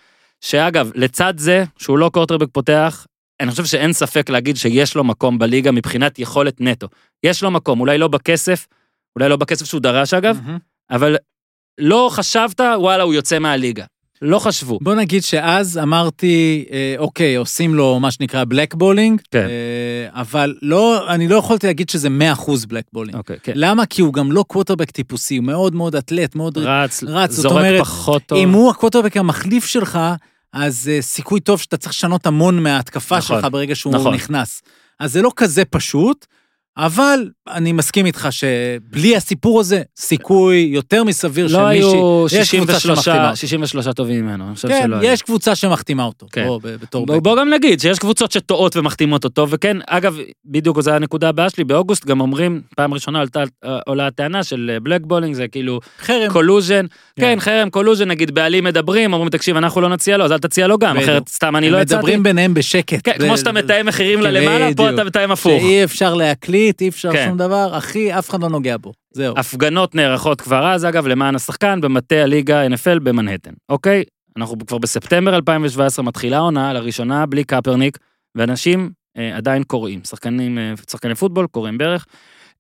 שאגב, 0.41 0.91
לצד 0.95 1.35
זה 1.37 1.65
שהוא 1.79 1.99
לא 1.99 2.11
קורטרבק 2.13 2.49
פותח, 2.53 3.07
אני 3.41 3.51
חושב 3.51 3.65
שאין 3.65 3.93
ספק 3.93 4.31
להגיד 4.31 4.57
שיש 4.57 4.95
לו 4.95 5.05
מקום 5.05 5.39
בליגה 5.39 5.73
מבחינת 5.73 6.19
יכולת 6.19 6.61
נטו. 6.61 6.89
יש 7.23 7.43
לו 7.43 7.51
מקום, 7.51 7.81
אולי 7.81 7.99
לא 7.99 8.09
בכסף, 8.09 8.67
אולי 9.17 9.29
לא 9.29 9.37
בכסף 9.37 9.65
שהוא 9.65 9.81
דרש 9.81 10.15
אגב, 10.15 10.41
מהמם. 10.43 10.59
אבל 10.91 11.17
לא 11.79 12.09
חשבת, 12.13 12.61
וואלה, 12.61 13.03
הוא 13.03 13.15
יוצא 13.15 13.39
מהליגה. 13.39 13.85
לא 14.23 14.39
חשבו. 14.39 14.79
בוא 14.83 14.95
נגיד 14.95 15.23
שאז 15.25 15.79
אמרתי, 15.79 16.65
אה, 16.73 16.95
אוקיי, 16.99 17.37
עושים 17.37 17.75
לו 17.75 18.01
מה 18.01 18.11
שנקרא 18.11 18.45
blackballing, 18.45 19.21
כן. 19.31 19.47
אה, 19.47 20.21
אבל 20.21 20.55
לא, 20.63 21.11
אני 21.15 21.29
לא 21.29 21.37
יכולתי 21.37 21.67
להגיד 21.67 21.89
שזה 21.89 22.09
100% 22.09 22.51
blackballing. 22.69 23.17
אוקיי, 23.17 23.37
כן. 23.43 23.53
למה? 23.55 23.87
כי 23.87 24.03
הוא 24.03 24.13
גם 24.13 24.33
לא 24.33 24.45
קווטרבק 24.49 24.91
טיפוסי, 24.91 25.37
הוא 25.37 25.45
מאוד 25.45 25.75
מאוד 25.75 25.97
אתלט, 25.97 26.35
מאוד... 26.35 26.59
רץ, 26.59 27.05
רץ, 27.07 27.33
זורק 27.33 27.53
אומרת, 27.53 27.81
פחות 27.81 28.23
טוב. 28.27 28.39
אם 28.39 28.51
הוא 28.51 28.71
הקווטרבק 28.71 29.17
המחליף 29.17 29.67
שלך, 29.67 29.99
אז 30.53 30.91
uh, 30.99 31.03
סיכוי 31.03 31.41
טוב 31.41 31.61
שאתה 31.61 31.77
צריך 31.77 31.93
לשנות 31.93 32.27
המון 32.27 32.63
מההתקפה 32.63 33.19
נכון, 33.19 33.37
שלך 33.37 33.47
ברגע 33.53 33.75
שהוא 33.75 33.95
נכון. 33.95 34.15
נכנס. 34.15 34.63
אז 35.01 35.13
זה 35.13 35.23
לא 35.23 35.31
כזה 35.37 35.65
פשוט, 35.65 36.27
אבל 36.79 37.29
אני 37.51 37.73
מסכים 37.73 38.07
איתך 38.07 38.29
שבלי 38.31 39.17
הסיפור 39.17 39.61
הזה, 39.61 39.83
סיכוי 39.97 40.71
יותר 40.73 41.05
מסביר 41.05 41.47
לא 41.47 41.51
שמישהי... 41.51 41.89
היו 41.89 42.27
יש 42.33 42.55
קבוצה 42.55 42.81
63 42.81 43.05
שמחתימה. 43.05 43.37
63 43.37 43.87
טובים 43.97 44.25
ממנו, 44.27 44.47
אני 44.47 44.55
חושב 44.55 44.69
כן, 44.69 44.81
שלא 44.85 44.97
היו. 44.97 45.13
יש 45.13 45.23
קבוצה 45.23 45.55
שמחתימה 45.55 46.05
אותו. 46.05 46.27
כן. 46.33 46.45
בוא, 46.47 46.61
בתור 46.63 47.07
בוא. 47.07 47.19
בוא 47.19 47.37
גם 47.37 47.51
נגיד 47.51 47.81
שיש 47.81 47.99
קבוצות 47.99 48.33
שטועות 48.33 48.77
ומחתימות 48.77 49.25
אותו, 49.25 49.47
וכן, 49.51 49.77
אגב, 49.87 50.17
בדיוק 50.45 50.81
זו 50.81 50.91
הנקודה 50.91 51.29
הבאה 51.29 51.51
שלי, 51.51 51.65
באוגוסט 51.65 52.07
גם 52.07 52.21
אומרים, 52.21 52.61
פעם 52.77 52.95
ראשונה 52.95 53.21
עלתה, 53.21 53.43
עולה 53.87 54.07
הטענה 54.07 54.45
של 54.45 54.79
בלק 54.83 55.01
בולינג, 55.05 55.35
זה 55.35 55.49
כאילו 55.49 55.81
חרם. 56.01 56.33
קולוז'ן, 56.33 56.87
כן. 57.17 57.23
כן, 57.23 57.41
חרם, 57.41 57.71
קולוז'ן, 57.71 58.09
נגיד 58.09 58.35
בעלים 58.35 58.65
מדברים, 58.65 59.13
אומרים, 59.13 59.31
תקשיב, 59.31 59.57
אנחנו 59.57 59.81
לא 59.81 59.89
נציע 59.89 60.17
לו, 60.17 60.25
אז 60.25 60.33
אל 60.33 60.39
תציע 60.39 60.67
לו 60.67 60.79
גם. 60.79 60.97
אחרת 60.97 61.29
סתם 61.29 61.57
אני 61.57 61.71
לא 61.71 61.79
הצעתי. 61.79 61.99
מדברים 61.99 62.23
ביניהם 62.23 62.55
בשקט. 62.55 63.01
כן, 63.05 63.13
כמו 63.19 63.39
שאתה 63.39 63.53
מתאם 63.53 63.87
מחירים 63.87 64.21
ללמעלה, 64.21 64.69
פה. 64.77 64.91
אתה 64.91 65.05
מתאם 65.05 65.31
הפוך. 65.31 65.61
שאי 65.61 65.85
אפשר 65.85 66.15
להקליט, 66.15 66.68
אי 66.81 66.89
אפשר 66.89 67.13
כן. 67.13 67.27
שום 67.29 67.39
דבר, 67.39 67.79
אחי, 67.79 68.19
אף 68.19 68.31
אחד 68.31 68.41
לא 68.41 68.49
נוגע 68.49 68.77
בו. 68.77 68.93
זהו. 69.13 69.35
הפגנות 69.37 69.95
נערכות 69.95 70.41
כבר 70.41 70.67
אז, 70.73 70.85
אגב, 70.85 71.07
למען 71.07 71.35
השחקן 71.35 71.81
במטה 71.81 72.17
הליגה 72.17 72.67
NFL 72.67 72.99
במנהטן, 73.03 73.53
אוקיי? 73.69 74.05
אנחנו 74.37 74.57
כבר 74.67 74.79
בספטמבר 74.79 75.35
2017, 75.35 76.05
מתחילה 76.05 76.37
העונה, 76.37 76.73
לראשונה 76.73 77.27
בלי 77.27 77.45
קפרניק, 77.45 77.99
ואנשים 78.35 78.91
אה, 79.19 79.37
עדיין 79.37 79.63
קוראים, 79.63 80.01
שחקנים, 80.05 80.59
אה, 80.59 80.73
שחקני 80.91 81.15
פוטבול 81.15 81.47
קוראים 81.47 81.79
בערך. 81.79 82.07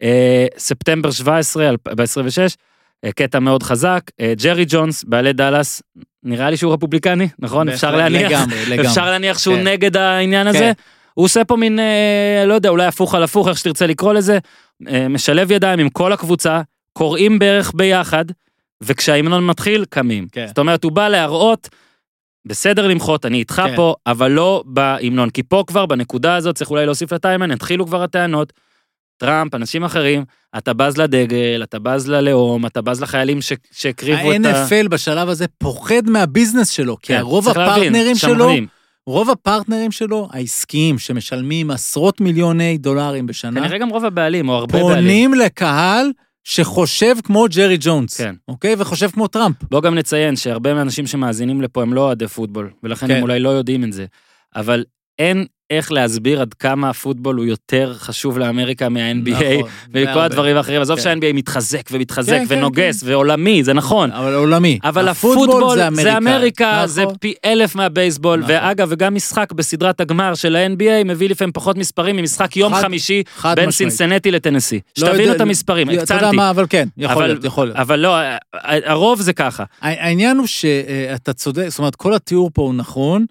אה, 0.03 0.47
ספטמבר 0.59 1.11
17, 1.11 1.71
ב-26, 1.97 2.57
אה, 3.05 3.13
קטע 3.13 3.39
מאוד 3.39 3.63
חזק, 3.63 4.01
אה, 4.21 4.33
ג'רי 4.43 4.65
ג'ונס, 4.69 5.05
בעלי 5.05 5.33
דאלאס, 5.33 5.83
נראה 6.23 6.51
לי 6.51 6.57
שהוא 6.57 6.73
רפובליקני, 6.73 7.29
נכון? 7.39 7.69
אפשר 7.69 7.97
להניח, 7.97 8.31
לגמרי, 8.31 8.67
לגמרי. 8.67 8.89
אפשר 8.89 9.11
להניח 9.11 9.39
שהוא 9.39 9.57
כן. 9.57 9.67
נגד 9.67 9.97
העניין 9.97 10.47
הזה. 10.47 10.73
הוא 11.19 11.25
עושה 11.25 11.45
פה 11.45 11.57
מין, 11.57 11.79
אה, 11.79 12.45
לא 12.47 12.55
יודע, 12.55 12.69
אולי 12.69 12.87
הפוך 12.87 13.15
על 13.15 13.23
הפוך, 13.23 13.49
איך 13.49 13.59
שתרצה 13.59 13.87
לקרוא 13.87 14.13
לזה, 14.13 14.39
אה, 14.89 15.09
משלב 15.09 15.51
ידיים 15.51 15.79
עם 15.79 15.89
כל 15.89 16.13
הקבוצה, 16.13 16.61
קוראים 16.93 17.39
בערך 17.39 17.73
ביחד, 17.75 18.25
וכשההמנון 18.83 19.47
מתחיל, 19.47 19.85
קמים. 19.91 20.27
כן. 20.33 20.47
זאת 20.47 20.59
אומרת, 20.59 20.85
הוא 20.85 20.93
בא 20.93 21.09
להראות, 21.09 21.69
בסדר 22.45 22.87
למחות, 22.87 23.27
אני 23.27 23.39
איתך 23.39 23.63
כן. 23.67 23.77
פה, 23.77 23.95
אבל 24.07 24.31
לא 24.31 24.63
בהמנון, 24.67 25.31
כי 25.31 25.43
פה 25.43 25.65
כבר, 25.67 25.87
בנקודה 25.87 26.37
הזאת, 26.37 26.55
צריך 26.55 26.71
אולי 26.71 26.87
להוסיף 26.87 27.13
לטיימן, 27.13 27.51
התחילו 27.51 27.87
כבר 27.87 28.03
הטענות, 28.03 28.53
טראמפ, 29.17 29.55
אנשים 29.55 29.85
אחרים, 29.85 30.25
אתה 30.59 30.73
בז 30.73 30.97
לדגל, 30.97 31.61
אתה 31.63 31.79
בז 31.79 32.09
ללאום, 32.09 32.67
אתה 32.67 32.83
בז 32.83 33.01
לחיילים 33.03 33.41
ש- 33.41 33.53
שהקריבו 33.73 34.33
את 34.33 34.45
ה... 34.45 34.65
ה-NFL 34.65 34.89
בשלב 34.89 35.29
הזה 35.29 35.47
פוחד 35.59 36.03
מהביזנס 36.07 36.71
שלו, 36.71 36.97
כי 37.03 37.13
כן, 37.13 37.19
הרוב 37.19 37.45
צריך 37.45 37.57
להבין, 37.57 37.83
הפרטנרים 37.83 38.17
שלו, 38.17 38.35
שמרנים. 38.35 38.78
רוב 39.09 39.31
הפרטנרים 39.31 39.91
שלו, 39.91 40.29
העסקיים, 40.33 40.99
שמשלמים 40.99 41.71
עשרות 41.71 42.21
מיליוני 42.21 42.79
דולרים 42.79 43.27
בשנה, 43.27 43.61
כנראה 43.61 43.79
גם 43.79 43.89
רוב 43.89 44.05
הבעלים, 44.05 44.49
או 44.49 44.55
הרבה 44.55 44.73
בעלים. 44.73 44.95
פונים 44.95 45.35
לקהל 45.35 46.13
שחושב 46.45 47.15
כמו 47.25 47.47
ג'רי 47.51 47.77
ג'ונס, 47.81 48.17
כן. 48.21 48.35
אוקיי? 48.49 48.75
וחושב 48.79 49.11
כמו 49.11 49.27
טראמפ. 49.27 49.57
בוא 49.71 49.83
גם 49.83 49.95
נציין 49.95 50.37
שהרבה 50.37 50.75
מהאנשים 50.75 51.07
שמאזינים 51.07 51.63
לפה 51.63 51.83
הם 51.83 51.95
לא 51.95 52.01
אוהדי 52.01 52.29
פוטבול, 52.29 52.71
ולכן 52.83 53.07
כן. 53.07 53.15
הם 53.15 53.23
אולי 53.23 53.41
לא 53.41 53.49
יודעים 53.49 53.85
את 53.85 53.93
זה. 53.93 54.07
אבל 54.57 54.85
אין 55.19 55.47
איך 55.71 55.93
להסביר 55.93 56.41
עד 56.41 56.55
כמה 56.55 56.91
הפוטבול 56.91 57.37
הוא 57.37 57.45
יותר 57.45 57.95
חשוב 57.99 58.39
לאמריקה 58.39 58.89
מה-NBA, 58.89 59.31
נכון, 59.31 59.71
ומכל. 59.95 60.19
הדברים 60.21 60.57
האחרים. 60.57 60.81
עזוב 60.81 60.97
כן. 60.97 61.03
שה-NBA 61.03 61.33
מתחזק 61.35 61.83
ומתחזק 61.93 62.33
כן, 62.33 62.47
כן, 62.47 62.59
ונוגס 62.59 63.03
ועולמי, 63.05 63.65
זה 63.65 63.73
נכון. 63.73 64.11
אבל 64.13 64.35
עולמי. 64.35 64.79
אבל 64.85 65.09
הפוטבול 65.09 65.77
זה 65.77 65.89
אמריקאי. 65.89 66.17
אמריקה, 66.17 66.83
זה 66.87 67.03
נכון. 67.03 67.15
פי 67.21 67.35
אלף 67.45 67.75
מהבייסבול, 67.75 68.39
נכון. 68.41 68.55
ואגב, 68.55 68.89
וגם 68.91 69.15
משחק 69.15 69.53
בסדרת 69.53 70.01
הגמר 70.01 70.35
של 70.35 70.57
ה-NBA 70.57 71.05
מביא 71.05 71.29
לפעמים 71.29 71.53
פחות 71.53 71.77
מספרים 71.79 72.17
ממשחק 72.17 72.57
יום 72.57 72.75
חד- 72.75 72.83
חמישי 72.83 73.23
חד 73.37 73.57
בין 73.57 73.69
משמעית. 73.69 73.93
שצינסנטי 73.93 74.31
לטנסי. 74.31 74.81
לא 74.99 75.07
שתבינו 75.09 75.33
את 75.33 75.41
המספרים, 75.41 75.91
אתה 75.91 75.95
יודע 76.01 76.15
הקצנתי. 76.15 76.37
מה, 76.37 76.51
אבל 76.51 76.67
כן, 76.71 76.89
יכול 76.97 77.27
להיות, 77.27 77.45
יכול 77.45 77.65
להיות. 77.67 77.77
אבל 77.77 77.99
לא, 78.01 78.17
הרוב 78.65 79.21
זה 79.21 79.33
ככה. 79.33 79.65
העניין 79.81 80.37
הוא 80.39 80.47
שאתה 80.47 81.33
צודק, 81.33 81.69
זאת 81.69 81.79
אומרת, 81.79 81.97
כל 81.97 82.15
התיאור 82.15 82.51
פה 82.55 82.63
הוא 82.63 82.75
נכון, 82.75 83.27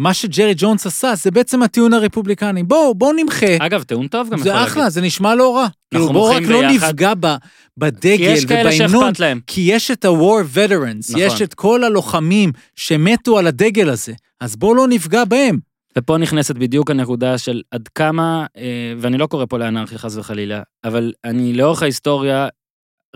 ומה 0.00 0.14
שג'רי 0.14 0.54
ג'ונס 0.56 0.86
עשה 0.86 1.14
זה 1.14 1.30
בעצם 1.30 1.62
הטיעון 1.62 1.92
הרפובליקני. 1.92 2.62
בואו, 2.62 2.94
בואו 2.94 3.12
נמחה. 3.12 3.46
אגב, 3.58 3.82
טיעון 3.82 4.06
טוב 4.08 4.26
גם 4.26 4.32
יכול 4.32 4.44
זה 4.44 4.52
להגיד. 4.52 4.68
אחלה, 4.68 4.90
זה 4.90 5.00
נשמע 5.00 5.34
לא 5.34 5.56
רע. 5.56 5.66
כאילו, 5.90 6.12
בואו 6.12 6.34
רק 6.36 6.42
לא. 6.42 6.70
נפגע 6.70 7.12
ב- 7.20 7.26
כי 7.36 7.36
בדגל 7.76 8.34
ובהמנון. 8.48 9.12
כי 9.46 9.60
יש 9.60 9.90
את 9.90 10.04
ה-war 10.04 10.56
veterans, 10.56 11.10
נכון. 11.10 11.20
יש 11.20 11.42
את 11.42 11.54
כל 11.54 11.84
הלוחמים 11.84 12.52
שמתו 12.76 13.38
על 13.38 13.46
הדגל 13.46 13.88
הזה, 13.88 14.12
אז 14.40 14.56
בואו 14.56 14.74
לא 14.74 14.88
נפגע 14.88 15.24
בהם. 15.24 15.58
ופה 15.98 16.16
נכנסת 16.18 16.54
בדיוק 16.56 16.90
הנקודה 16.90 17.38
של 17.38 17.62
עד 17.70 17.88
כמה, 17.94 18.46
אה, 18.56 18.92
ואני 18.98 19.18
לא 19.18 19.26
קורא 19.26 19.44
פה 19.48 19.58
לאנרכיה 19.58 19.98
חס 19.98 20.16
וחלילה, 20.16 20.62
אבל 20.84 21.12
אני 21.24 21.52
לאורך 21.52 21.82
ההיסטוריה, 21.82 22.48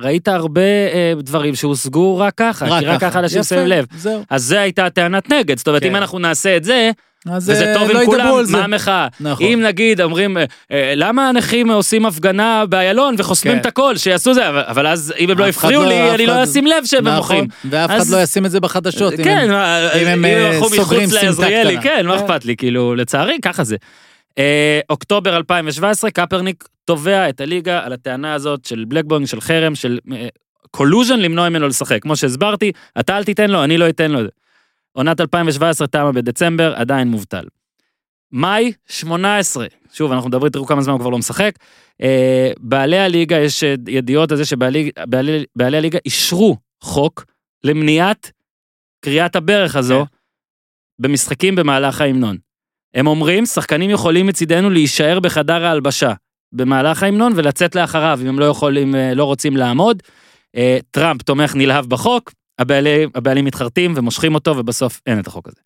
ראית 0.01 0.28
הרבה 0.28 0.61
אה, 0.61 1.12
דברים 1.18 1.55
שהושגו 1.55 2.18
רק 2.18 2.34
ככה, 2.36 2.66
כי 2.80 2.86
רק 2.86 3.01
ככה 3.01 3.18
אנשים 3.18 3.42
שמים 3.42 3.66
לב. 3.66 3.86
זהו. 3.97 4.24
אז 4.30 4.42
זה 4.45 4.61
הייתה 4.61 4.90
טענת 4.90 5.30
נגד, 5.30 5.59
זאת 5.59 5.68
אומרת, 5.68 5.82
כן. 5.82 5.88
אם 5.88 5.97
אנחנו 5.97 6.18
נעשה 6.18 6.57
את 6.57 6.64
זה, 6.64 6.90
אז 7.30 7.49
וזה 7.51 7.66
אה, 7.68 7.74
טוב 7.74 7.90
לא 7.90 8.01
עם 8.01 8.07
כולם. 8.07 8.42
מה 8.53 8.64
המחאה? 8.64 9.09
נכון. 9.20 9.47
אם 9.47 9.61
נגיד 9.62 10.01
אומרים, 10.01 10.38
אה, 10.38 10.45
אה, 10.72 10.92
למה 10.97 11.28
הנכים 11.28 11.70
עושים 11.70 12.07
הפגנה 12.07 12.64
באיילון 12.68 13.14
וחוסמים 13.18 13.55
כן. 13.55 13.61
את 13.61 13.66
הכל, 13.66 13.97
שיעשו 13.97 14.34
זה, 14.34 14.49
אבל- 14.49 14.62
אבל 14.66 14.86
אז 14.86 15.14
אם 15.18 15.30
הם 15.30 15.38
לא 15.38 15.49
אחד 15.49 15.59
הפריעו 15.68 15.82
לא- 15.82 15.88
לי, 15.88 16.09
אף 16.11 16.14
אני 16.14 16.26
לא 16.26 16.32
אחד- 16.32 16.42
אשים 16.42 16.66
לב 16.66 16.84
שהם 16.84 17.09
נכון, 17.09 17.16
מוחים. 17.16 17.47
ואף 17.70 17.90
אחד 17.90 17.99
אז- 18.01 18.14
לא 18.14 18.22
ישים 18.22 18.47
את 18.47 18.51
זה 18.51 18.61
בחדשות. 18.61 19.12
אם 19.18 19.24
כן, 19.24 19.38
הם- 19.38 19.51
מה, 19.51 19.92
אם 19.92 20.07
הם, 20.07 20.24
אם 20.24 20.24
אה, 20.24 20.30
ילכו 20.55 20.68
סוגרים 20.68 21.09
סמטה 21.09 21.32
קטנה. 21.47 21.82
כן, 21.82 22.07
מה 22.07 22.18
כן. 22.18 22.24
אכפת 22.24 22.45
לי, 22.45 22.57
כאילו, 22.57 22.95
לצערי, 22.95 23.36
ככה 23.42 23.64
זה. 23.64 23.76
אה, 24.39 24.80
אוקטובר 24.91 25.37
2017, 25.37 26.11
קפרניק 26.11 26.68
תובע 26.85 27.28
את 27.28 27.41
הליגה 27.41 27.85
על 27.85 27.93
הטענה 27.93 28.35
הזאת 28.35 28.64
של 28.64 28.85
בלקבורן, 28.89 29.26
של 29.26 29.41
חרם, 29.41 29.74
של 29.74 29.99
collusion 30.70 31.20
למנוע 31.20 31.49
ממנו 31.49 31.68
לשחק. 31.68 32.03
כמו 32.03 32.16
שהסברתי, 32.16 32.72
אתה 33.01 33.16
אל 33.16 33.24
תיתן 33.24 33.51
לו, 33.51 33.64
אני 33.64 33.78
לא 33.78 33.89
אתן 33.89 34.11
לו. 34.11 34.20
עונת 34.93 35.20
2017 35.20 35.87
תמה 35.87 36.12
בדצמבר, 36.12 36.74
עדיין 36.76 37.09
מובטל. 37.09 37.45
מאי 38.32 38.72
18, 38.89 39.66
שוב, 39.93 40.12
אנחנו 40.12 40.28
מדברים, 40.28 40.53
תראו 40.53 40.66
כמה 40.66 40.82
זמן 40.82 40.93
הוא 40.93 41.01
כבר 41.01 41.11
לא 41.11 41.18
משחק. 41.18 41.55
אה, 42.03 42.53
בעלי 42.61 42.99
הליגה, 42.99 43.37
יש 43.37 43.64
אה, 43.64 43.74
ידיעות 43.89 44.30
על 44.30 44.37
זה 44.37 44.45
שבעלי 44.45 44.91
בעלי- 45.09 45.45
בעלי 45.57 45.76
הליגה 45.76 45.99
אישרו 46.05 46.57
חוק 46.82 47.24
למניעת 47.64 48.30
קריאת 49.05 49.37
הברך 49.37 49.76
הזו 49.76 50.07
במשחקים 50.99 51.55
במהלך 51.57 52.01
ההמנון. 52.01 52.37
הם 52.95 53.07
אומרים, 53.07 53.47
שחקנים 53.47 53.90
יכולים 53.90 54.26
מצידנו 54.26 54.70
להישאר 54.70 55.20
בחדר 55.20 55.64
ההלבשה 55.64 56.12
במהלך 56.53 57.03
ההמנון 57.03 57.32
ולצאת 57.36 57.74
לאחריו, 57.74 58.18
אם 58.22 58.26
הם 58.26 58.38
לא 58.38 58.45
יכולים, 58.45 58.95
אה, 58.95 59.14
לא 59.14 59.24
רוצים 59.24 59.57
לעמוד. 59.57 60.03
אה, 60.57 60.78
טראמפ 60.90 61.22
תומך 61.22 61.55
נלהב 61.55 61.86
בחוק, 61.86 62.32
הבעלים, 62.59 63.11
הבעלים 63.14 63.45
מתחרטים 63.45 63.92
ומושכים 63.97 64.34
אותו, 64.34 64.57
ובסוף 64.57 65.01
אין 65.07 65.20
את 65.20 65.26
החוק 65.26 65.49
הזה. 65.49 65.61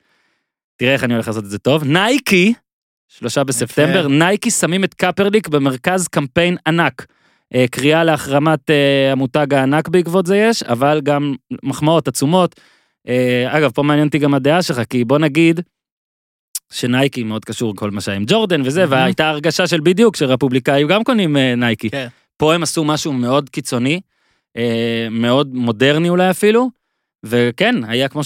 תראה 0.77 0.93
איך 0.93 1.05
אני 1.05 1.15
הולך 1.15 1.29
לעשות 1.29 1.45
את 1.45 1.51
זה 1.51 1.59
טוב. 1.59 1.85
נייקי, 1.85 2.55
שלושה 3.09 3.45
בספטמבר, 3.45 4.09
נייקי 4.09 4.51
שמים 4.51 4.85
את 4.85 4.95
קפרניק 4.95 5.49
במרכז 5.49 6.09
קמפיין 6.09 6.57
ענק. 6.67 7.07
אה, 7.55 7.65
קריאה 7.71 8.05
להחרמת 8.05 8.71
המותג 9.13 9.55
הענק 9.55 9.89
בעקבות 9.89 10.27
זה 10.27 10.37
יש, 10.37 10.63
אבל 10.63 11.01
גם 11.03 11.35
מחמאות 11.63 12.09
עצומות. 12.09 12.61
אגב, 13.49 13.71
פה 13.71 13.83
מעניין 13.83 14.07
אותי 14.07 14.19
גם 14.19 14.35
הדעה 14.35 14.63
שלך, 14.63 14.81
כי 14.91 15.05
בוא 15.05 15.19
נגיד 15.19 15.61
שנייקי 16.73 17.23
מאוד 17.23 17.45
קשור 17.45 17.77
כל 17.77 17.91
מה 17.91 18.01
שהיה 18.01 18.17
עם 18.17 18.25
ג'ורדן 18.27 18.63
וזה, 18.65 18.81
מהמם. 18.81 18.93
והייתה 18.93 19.29
הרגשה 19.29 19.67
של 19.67 19.81
בדיוק 19.81 20.17
שרפובליקאים 20.17 20.89
גם 20.89 21.05
קונים 21.05 21.37
אה, 21.37 21.55
נייקי. 21.55 21.91
כן. 21.91 22.09
פה 22.37 22.55
הם 22.55 22.63
עשו 22.63 22.85
משהו 22.85 23.13
מאוד 23.13 23.49
קיצוני, 23.49 24.01
אה, 24.57 25.09
מאוד 25.11 25.55
מודרני 25.55 26.09
אולי 26.09 26.31
אפילו, 26.31 26.71
וכן, 27.25 27.85
היה 27.85 28.09
כמו 28.09 28.21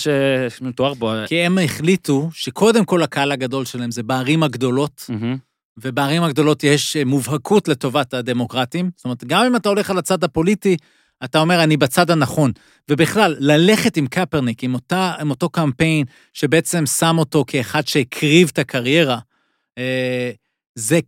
שמתואר 0.49 0.95
פה. 0.95 1.15
כי 1.27 1.41
הם 1.41 1.59
החליטו 1.59 2.31
שקודם 2.33 2.85
כל 2.85 3.03
הקהל 3.03 3.33
הגדול 3.33 3.65
שלהם 3.65 3.91
זה 3.91 4.03
בערים 4.03 4.43
הגדולות, 4.43 5.07
מהמם. 5.09 5.37
ובערים 5.77 6.23
הגדולות 6.23 6.65
יש 6.65 6.97
אה, 6.97 7.05
מובהקות 7.05 7.69
לטובת 7.69 8.15
הדמוקרטים. 8.15 8.91
זאת 8.97 9.05
אומרת, 9.05 9.25
גם 9.25 9.45
אם 9.45 9.57
אתה 9.57 9.69
הולך 9.69 9.91
על 9.91 9.99
הצד 9.99 10.25
הפוליטי, 10.25 10.77
אתה 11.25 11.41
אומר, 11.41 11.63
אני 11.63 11.77
בצד 11.77 12.11
הנכון. 12.11 12.53
ובכלל, 12.91 13.37
ללכת 13.39 13.97
עם 13.97 14.07
קפרניק, 14.07 14.65
עם, 14.65 14.75
אותה, 14.75 15.13
עם 15.21 15.31
אותו 15.31 15.49
קמפיין 15.49 16.05
שבעצם 16.33 16.87
שם 16.87 17.17
אותו 17.19 17.45
כאחד 17.47 17.87
שהקריב 17.87 18.51
את 18.53 18.59
הקריירה, 18.59 19.19
אה, 19.79 20.31
זה 20.75 21.01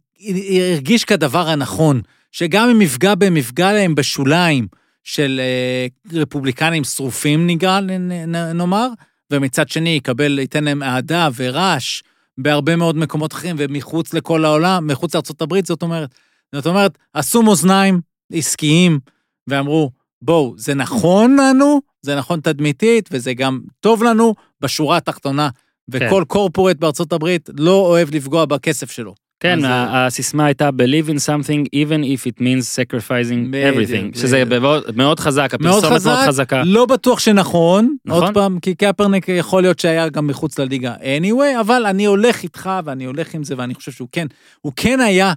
הרגיש 0.71 1.05
כדבר 1.05 1.49
הנכון, 1.49 2.01
שגם 2.33 2.69
אם 2.69 2.83
יפגע 2.83 3.15
בהם, 3.15 3.37
יפגע 3.37 3.73
להם 3.73 3.95
בשוליים 3.95 4.67
של 5.05 5.41
אה, 5.41 5.87
רפובליקנים 6.21 6.85
שרופים, 6.85 7.47
נקרא, 7.47 7.81
נ- 7.81 8.13
נ- 8.37 8.53
נאמר, 8.57 8.89
ומצד 9.33 9.69
שני 9.69 9.91
יקבל, 9.91 10.39
ייתן 10.39 10.65
להם 10.65 10.83
אהדה 10.83 11.29
ורעש 11.37 12.03
בהרבה 12.39 12.77
מאוד 12.77 12.97
מקומות 12.97 13.33
אחרים 13.33 13.57
ומחוץ 13.59 14.15
לכל 14.15 14.45
העולם, 14.45 14.87
מחוץ 14.87 15.15
לארה"ב, 15.15 15.65
זאת 15.65 15.83
אומרת. 15.83 16.15
זאת 16.55 16.67
אומרת, 16.67 16.99
עשו 17.15 17.43
מאזניים 17.43 18.01
עסקיים 18.33 18.99
ואמרו, 19.47 19.91
בואו, 20.25 20.55
זה 20.57 20.75
נכון 20.75 21.37
לנו, 21.41 21.81
זה 22.03 22.17
נכון 22.17 22.41
תדמיתית, 22.41 23.09
וזה 23.13 23.35
גם 23.35 23.61
טוב 23.81 24.03
לנו 24.05 24.35
בשורה 24.61 24.97
התחתונה. 24.97 25.49
וכל 25.89 26.25
קורפורט 26.29 26.77
בארצות 26.77 27.13
הברית 27.13 27.51
לא 27.59 27.73
אוהב 27.87 28.15
לפגוע 28.15 28.45
בכסף 28.45 28.91
שלו. 28.91 29.15
כן, 29.41 29.59
אז, 29.59 29.65
ה- 29.65 30.07
הסיסמה 30.07 30.45
הייתה 30.47 30.69
believe 30.69 31.09
in 31.11 31.15
something 31.17 31.65
even 31.75 32.05
if 32.05 32.31
it 32.31 32.41
means 32.41 32.65
sacrificing 32.77 33.51
בדיוק, 33.51 33.77
everything, 33.77 34.19
שזה 34.19 34.45
בדיוק. 34.45 34.63
מאוד- 34.63 34.83
מאוד 34.97 35.21
חזק, 35.21 35.55
מאוד 35.61 35.71
הפרסומת 35.79 35.91
מאוד 35.91 35.95
חזק, 36.19 36.29
חזקה. 36.29 36.63
לא 36.65 36.87
בטוח 36.87 37.19
שנכון, 37.19 37.97
נכון. 38.05 38.23
עוד 38.25 38.35
פעם, 38.35 38.59
כי 38.61 38.75
קפרניק 38.75 39.29
יכול 39.29 39.63
להיות 39.63 39.79
שהיה 39.79 40.09
גם 40.09 40.27
מחוץ 40.27 40.59
לליגה 40.59 40.95
anyway, 40.95 41.61
אבל 41.61 41.87
אני 41.87 42.05
הולך 42.05 42.43
איתך 42.43 42.71
ואני 42.85 43.05
הולך 43.05 43.35
עם 43.35 43.45
זה, 43.45 43.55
ואני 43.59 43.75
חושב 43.75 43.93
שהוא 43.93 44.09
כן, 44.13 44.27
הוא 44.61 44.73
כן 44.77 45.01
היה 45.01 45.27
אה, 45.27 45.33
אה, 45.33 45.35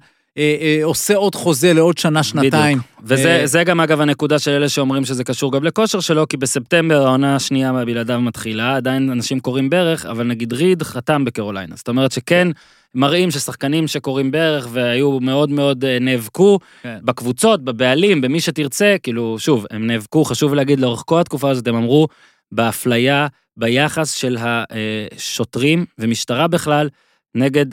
עושה 0.84 1.16
עוד 1.16 1.36
חוזה 1.36 1.74
לעוד 1.74 1.98
שנה, 1.98 2.24
שנתיים. 2.24 2.80
וזה 3.04 3.58
אה, 3.58 3.64
גם 3.64 3.80
אגב 3.80 4.02
הנקודה 4.02 4.40
של 4.40 4.52
אלה 4.52 4.70
שאומרים 4.70 5.06
שזה 5.06 5.24
קשור 5.24 5.52
גם 5.52 5.64
לכושר 5.64 6.00
שלו, 6.00 6.28
כי 6.28 6.38
בספטמבר 6.38 7.06
העונה 7.06 7.36
השנייה 7.36 7.74
בלעדיו 7.74 8.22
מתחילה, 8.22 8.76
עדיין 8.76 9.10
אנשים 9.10 9.40
קוראים 9.40 9.70
ברך, 9.70 10.06
אבל 10.06 10.28
נגיד 10.28 10.54
ריד 10.54 10.84
חתם 10.84 11.26
בקרוליינה. 11.26 11.76
זאת 11.76 11.88
אומרת 11.88 12.12
שכן 12.12 12.48
מראים 12.96 13.32
ששחקנים 13.32 13.88
שקוראים 13.88 14.32
ברך 14.32 14.68
והיו 14.72 15.20
מאוד 15.20 15.50
מאוד 15.50 15.86
אה, 15.86 15.98
נאבקו 16.02 16.60
כן. 16.84 16.98
בקבוצות, 17.04 17.64
בבעלים, 17.64 18.22
במי 18.22 18.42
שתרצה, 18.42 18.96
כאילו, 19.04 19.36
שוב, 19.40 19.66
הם 19.72 19.88
נאבקו, 19.88 20.24
חשוב 20.24 20.54
להגיד, 20.54 20.80
לאורך 20.80 21.04
כל 21.06 21.20
התקופה 21.20 21.50
הזאת, 21.50 21.68
הם 21.68 21.76
אמרו, 21.76 22.08
באפליה, 22.52 23.28
ביחס 23.58 24.12
של 24.12 24.38
השוטרים 24.40 25.86
ומשטרה 26.00 26.48
בכלל, 26.48 26.90
נגד 27.36 27.66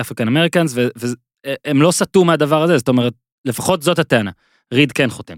אפריקן 0.00 0.28
אמריקאנס, 0.28 0.74
והם 1.46 1.82
לא 1.82 1.90
סטו 1.90 2.24
מהדבר 2.24 2.62
הזה, 2.62 2.78
זאת 2.78 2.88
אומרת, 2.88 3.12
לפחות 3.44 3.82
זאת 3.82 3.98
הטענה. 3.98 4.30
ריד 4.72 4.92
כן 4.92 5.10
חותם. 5.10 5.36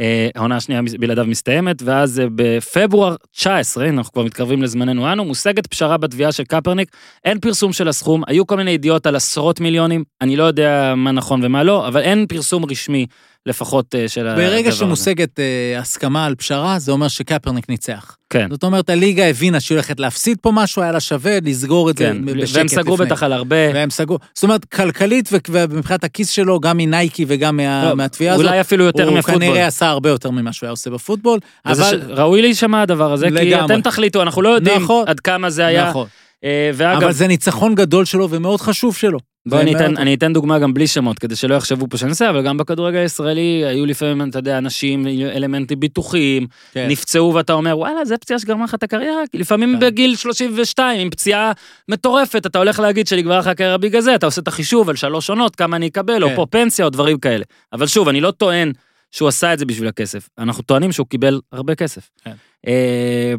אה, 0.00 0.28
העונה 0.34 0.56
השנייה 0.56 0.80
בלעדיו 1.00 1.24
מסתיימת, 1.24 1.82
ואז 1.82 2.20
אה, 2.20 2.26
בפברואר 2.34 3.16
19, 3.32 3.88
אנחנו 3.88 4.12
כבר 4.12 4.22
מתקרבים 4.22 4.62
לזמננו 4.62 5.12
אנו, 5.12 5.24
מושגת 5.24 5.66
פשרה 5.66 5.96
בתביעה 5.96 6.32
של 6.32 6.44
קפרניק, 6.44 6.96
אין 7.24 7.40
פרסום 7.40 7.72
של 7.72 7.88
הסכום, 7.88 8.22
היו 8.26 8.46
כל 8.46 8.56
מיני 8.56 8.70
ידיעות 8.70 9.06
על 9.06 9.16
עשרות 9.16 9.60
מיליונים, 9.60 10.04
אני 10.20 10.36
לא 10.36 10.44
יודע 10.44 10.94
מה 10.96 11.12
נכון 11.12 11.44
ומה 11.44 11.62
לא, 11.62 11.88
אבל 11.88 12.00
אין 12.00 12.26
פרסום 12.26 12.64
רשמי 12.64 13.06
לפחות 13.46 13.94
אה, 13.94 14.08
של 14.08 14.26
הדבר 14.28 14.42
הזה. 14.42 14.50
ברגע 14.50 14.72
שמושגת 14.72 15.40
אה, 15.40 15.44
הסכמה 15.78 16.26
על 16.26 16.34
פשרה, 16.34 16.78
זה 16.78 16.92
אומר 16.92 17.08
שקפרניק 17.08 17.68
ניצח. 17.68 18.16
כן. 18.30 18.46
זאת 18.50 18.62
אומרת, 18.62 18.90
הליגה 18.90 19.26
הבינה 19.26 19.60
שהיא 19.60 19.76
הולכת 19.76 20.00
להפסיד 20.00 20.38
פה 20.40 20.50
משהו, 20.54 20.82
היה 20.82 20.92
לה 20.92 21.00
שווה 21.00 21.38
לסגור 21.44 21.90
את 21.90 21.98
כן, 21.98 22.16
זה 22.28 22.34
בשקט 22.34 22.56
והם 22.56 22.68
סגרו 22.68 22.94
לפני. 22.94 23.06
בטח 23.06 23.22
על 23.22 23.32
הרבה. 23.32 23.56
והם 23.74 23.90
סגרו, 23.90 24.18
זאת 24.34 24.42
אומרת, 24.42 24.64
כלכלית 24.64 25.28
ומבחינת 25.48 26.04
הכיס 26.04 26.30
שלו, 26.30 26.60
גם 26.60 26.76
מנייקי 26.76 27.24
וגם 27.28 27.56
מה- 27.56 27.84
לא, 27.88 27.96
מהתביעה 27.96 28.34
הזאת, 28.34 28.46
אולי 28.46 28.60
אפילו 28.60 28.84
יותר 28.84 29.08
הוא 29.08 29.18
מפוטבול. 29.18 29.40
כנראה 29.40 29.66
עשה 29.66 29.86
הרבה 29.88 30.08
יותר 30.10 30.30
ממה 30.30 30.52
שהוא 30.52 30.66
היה 30.66 30.70
עושה 30.70 30.90
בפוטבול, 30.90 31.38
אבל... 31.66 31.84
ש- 31.84 32.04
ראוי 32.08 32.42
להישמע 32.42 32.82
הדבר 32.82 33.12
הזה, 33.12 33.26
כי 33.26 33.30
לגמרי. 33.32 33.74
אתם 33.74 33.80
תחליטו, 33.82 34.22
אנחנו 34.22 34.42
לא 34.42 34.48
יודעים 34.48 34.82
נכון. 34.82 35.04
עד 35.08 35.20
כמה 35.20 35.50
זה 35.50 35.66
היה. 35.66 35.88
נכון. 35.90 36.06
אה, 36.44 36.70
ואגב, 36.74 37.02
אבל 37.02 37.12
זה 37.12 37.26
ניצחון 37.26 37.74
גדול 37.74 38.04
שלו 38.04 38.30
ומאוד 38.30 38.60
חשוב 38.60 38.96
שלו. 38.96 39.18
בוא 39.48 39.60
אני 39.60 39.76
אתן, 39.76 39.96
אני 39.96 40.14
אתן 40.14 40.32
דוגמה 40.32 40.58
גם 40.58 40.74
בלי 40.74 40.86
שמות, 40.86 41.18
כדי 41.18 41.36
שלא 41.36 41.54
יחשבו 41.54 41.86
פה 41.90 41.96
שאני 41.96 42.10
עושה, 42.10 42.30
אבל 42.30 42.42
גם 42.42 42.56
בכדורגל 42.56 42.98
הישראלי 42.98 43.64
היו 43.66 43.86
לפעמים, 43.86 44.30
אתה 44.30 44.38
יודע, 44.38 44.58
אנשים, 44.58 45.06
אלמנטים 45.06 45.80
ביטוחיים, 45.80 46.46
כן. 46.72 46.86
נפצעו 46.88 47.34
ואתה 47.34 47.52
אומר, 47.52 47.78
וואלה, 47.78 48.04
זה 48.04 48.18
פציעה 48.18 48.38
שגרמה 48.38 48.64
לך 48.64 48.74
את 48.74 48.82
הקריירה? 48.82 49.22
לפעמים 49.34 49.74
כן. 49.74 49.80
בגיל 49.86 50.16
32, 50.16 51.00
עם 51.00 51.10
פציעה 51.10 51.52
מטורפת, 51.88 52.46
אתה 52.46 52.58
הולך 52.58 52.80
להגיד 52.80 53.06
שנגמרה 53.06 53.38
לך 53.38 53.46
הקריירה 53.46 53.78
בגלל 53.78 54.00
זה, 54.00 54.14
אתה 54.14 54.26
עושה 54.26 54.40
את 54.40 54.48
החישוב 54.48 54.88
על 54.88 54.96
שלוש 54.96 55.30
עונות, 55.30 55.56
כמה 55.56 55.76
אני 55.76 55.88
אקבל, 55.88 56.24
או 56.24 56.28
כן. 56.28 56.36
פה 56.36 56.46
פנסיה, 56.50 56.84
או 56.84 56.90
דברים 56.90 57.18
כאלה. 57.18 57.44
אבל 57.72 57.86
שוב, 57.86 58.08
אני 58.08 58.20
לא 58.20 58.30
טוען 58.30 58.72
שהוא 59.10 59.28
עשה 59.28 59.52
את 59.52 59.58
זה 59.58 59.64
בשביל 59.64 59.88
הכסף, 59.88 60.28
אנחנו 60.38 60.62
טוענים 60.62 60.92
שהוא 60.92 61.06
קיבל 61.06 61.40
הרבה 61.52 61.74
כסף. 61.74 62.10
כן. 62.24 62.32
אה, 62.66 63.34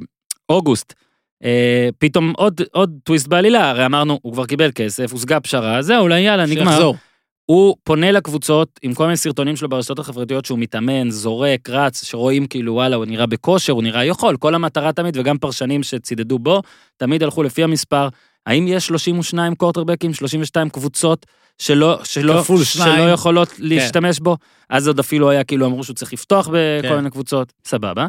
אוגוסט. 0.49 0.93
אה, 1.43 1.89
פתאום 1.97 2.33
עוד, 2.37 2.61
עוד 2.71 2.97
טוויסט 3.03 3.27
בעלילה, 3.27 3.69
הרי 3.69 3.85
אמרנו, 3.85 4.19
הוא 4.21 4.33
כבר 4.33 4.45
קיבל 4.45 4.71
כסף, 4.75 5.11
הושגה 5.11 5.39
פשרה, 5.39 5.81
זהו, 5.81 6.01
אולי 6.01 6.19
יאללה, 6.19 6.45
נגמר. 6.45 6.71
שיחזור. 6.71 6.95
הוא 7.45 7.75
פונה 7.83 8.11
לקבוצות 8.11 8.79
עם 8.81 8.93
כל 8.93 9.03
מיני 9.03 9.17
סרטונים 9.17 9.55
שלו 9.55 9.69
ברשתות 9.69 9.99
החברתיות 9.99 10.45
שהוא 10.45 10.59
מתאמן, 10.59 11.09
זורק, 11.09 11.69
רץ, 11.69 12.03
שרואים 12.03 12.47
כאילו 12.47 12.73
וואלה 12.73 12.95
הוא 12.95 13.05
נראה 13.05 13.25
בכושר, 13.25 13.73
הוא 13.73 13.83
נראה 13.83 14.05
יכול, 14.05 14.37
כל 14.37 14.55
המטרה 14.55 14.93
תמיד 14.93 15.17
וגם 15.17 15.37
פרשנים 15.37 15.83
שצידדו 15.83 16.39
בו, 16.39 16.61
תמיד 16.97 17.23
הלכו 17.23 17.43
לפי 17.43 17.63
המספר. 17.63 18.07
האם 18.45 18.67
יש 18.67 18.87
32 18.87 19.55
קורטרבקים, 19.55 20.13
32 20.13 20.69
קבוצות 20.69 21.25
שלא, 21.57 21.99
שלא, 22.03 22.43
שלא 22.43 22.63
שניים. 22.63 23.13
יכולות 23.13 23.49
להשתמש 23.59 24.19
בו? 24.19 24.37
אז 24.69 24.87
עוד 24.87 24.99
אפילו 24.99 25.29
היה 25.29 25.43
כאילו 25.43 25.65
אמרו 25.65 25.83
שהוא 25.83 25.95
צריך 25.95 26.13
לפתוח 26.13 26.47
בכל 26.47 26.87
כן. 26.87 26.95
מיני 26.95 27.09
קבוצות, 27.09 27.53
סבבה. 27.65 28.07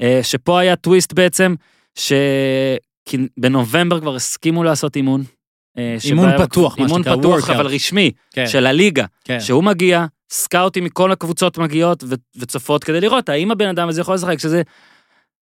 אה, 0.00 0.20
שפה 0.22 0.60
היה 0.60 0.76
טוויסט 0.76 1.12
בעצם, 1.12 1.54
שבנובמבר 1.98 4.00
כבר 4.00 4.14
הסכימו 4.14 4.64
לעשות 4.64 4.96
אימון. 4.96 5.24
אה, 5.78 5.96
אימון 6.04 6.38
פתוח, 6.38 6.78
מה 6.78 6.84
אימון 6.84 7.02
שנקרא, 7.02 7.16
פתוח 7.16 7.50
workout. 7.50 7.52
אבל 7.52 7.66
רשמי, 7.66 8.10
כן, 8.34 8.46
של 8.46 8.66
הליגה. 8.66 9.04
כן. 9.24 9.40
שהוא 9.40 9.64
מגיע, 9.64 10.06
סקאוטים 10.32 10.84
מכל 10.84 11.12
הקבוצות 11.12 11.58
מגיעות 11.58 12.04
ו- 12.06 12.14
וצופות 12.36 12.84
כדי 12.84 13.00
לראות 13.00 13.28
האם 13.28 13.50
הבן 13.50 13.68
אדם 13.68 13.88
הזה 13.88 14.00
יכול 14.00 14.14
לשחק, 14.14 14.38
שזה, 14.38 14.62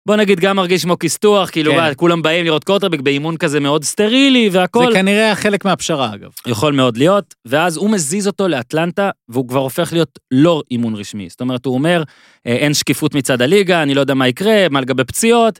בוא 0.06 0.16
נגיד, 0.16 0.40
גם 0.40 0.56
מרגיש 0.56 0.82
כמו 0.82 0.98
כיסטוח, 0.98 1.50
כאילו, 1.50 1.72
כן. 1.72 1.78
מה, 1.78 1.94
כולם 1.94 2.22
באים 2.22 2.44
לראות 2.44 2.64
קורטרבק 2.64 3.00
באימון 3.00 3.36
כזה 3.36 3.60
מאוד 3.60 3.84
סטרילי 3.84 4.48
והכל, 4.52 4.92
זה 4.92 4.98
כנראה 4.98 5.34
חלק 5.34 5.64
מהפשרה, 5.64 6.14
אגב. 6.14 6.30
יכול 6.46 6.72
מאוד 6.72 6.96
להיות, 6.96 7.34
ואז 7.44 7.76
הוא 7.76 7.90
מזיז 7.90 8.26
אותו 8.26 8.48
לאטלנטה, 8.48 9.10
והוא 9.28 9.48
כבר 9.48 9.60
הופך 9.60 9.92
להיות 9.92 10.18
לא 10.30 10.62
אימון 10.70 10.94
רשמי. 10.94 11.28
זאת 11.28 11.40
אומרת, 11.40 11.66
הוא 11.66 11.74
אומר, 11.74 12.02
אה, 12.46 12.52
אין 12.52 12.74
שקיפות 12.74 13.14
מצד 13.14 13.42
הליגה, 13.42 13.82
אני 13.82 13.94
לא 13.94 14.00
יודע 14.00 14.14
מה 14.14 14.28
יקרה, 14.28 14.66
מה 14.70 14.80
לגבי 14.80 15.04
פציעות. 15.04 15.58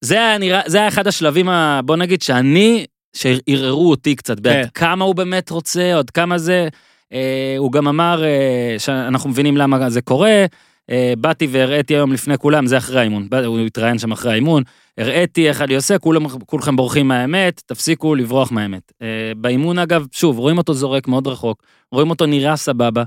זה 0.00 0.14
היה 0.14 0.38
נראה, 0.38 0.60
זה 0.66 0.78
היה 0.78 0.88
אחד 0.88 1.06
השלבים, 1.06 1.48
ה, 1.48 1.80
בוא 1.84 1.96
נגיד, 1.96 2.22
שאני, 2.22 2.86
שערערו 3.16 3.90
אותי 3.90 4.16
קצת, 4.16 4.40
בעד 4.40 4.64
כן. 4.64 4.68
כמה 4.74 5.04
הוא 5.04 5.14
באמת 5.14 5.50
רוצה, 5.50 5.94
עוד 5.94 6.10
כמה 6.10 6.38
זה. 6.38 6.68
אה, 7.12 7.54
הוא 7.58 7.72
גם 7.72 7.88
אמר 7.88 8.24
אה, 8.24 8.74
שאנחנו 8.78 9.30
מבינים 9.30 9.56
למה 9.56 9.90
זה 9.90 10.00
קורה. 10.00 10.46
אה, 10.90 11.12
באתי 11.18 11.46
והראיתי 11.50 11.94
היום 11.94 12.12
לפני 12.12 12.38
כולם, 12.38 12.66
זה 12.66 12.78
אחרי 12.78 13.00
האימון, 13.00 13.28
הוא 13.46 13.58
התראיין 13.58 13.98
שם 13.98 14.12
אחרי 14.12 14.32
האימון, 14.32 14.62
הראיתי 14.98 15.48
איך 15.48 15.62
אני 15.62 15.74
עושה, 15.74 15.98
כולם, 15.98 16.28
כולכם 16.28 16.76
בורחים 16.76 17.08
מהאמת, 17.08 17.62
תפסיקו 17.66 18.14
לברוח 18.14 18.52
מהאמת. 18.52 18.92
אה, 19.02 19.32
באימון 19.36 19.78
אגב, 19.78 20.06
שוב, 20.12 20.38
רואים 20.38 20.58
אותו 20.58 20.74
זורק 20.74 21.08
מאוד 21.08 21.26
רחוק, 21.26 21.62
רואים 21.92 22.10
אותו 22.10 22.26
נראה 22.26 22.56
סבבה, 22.56 23.02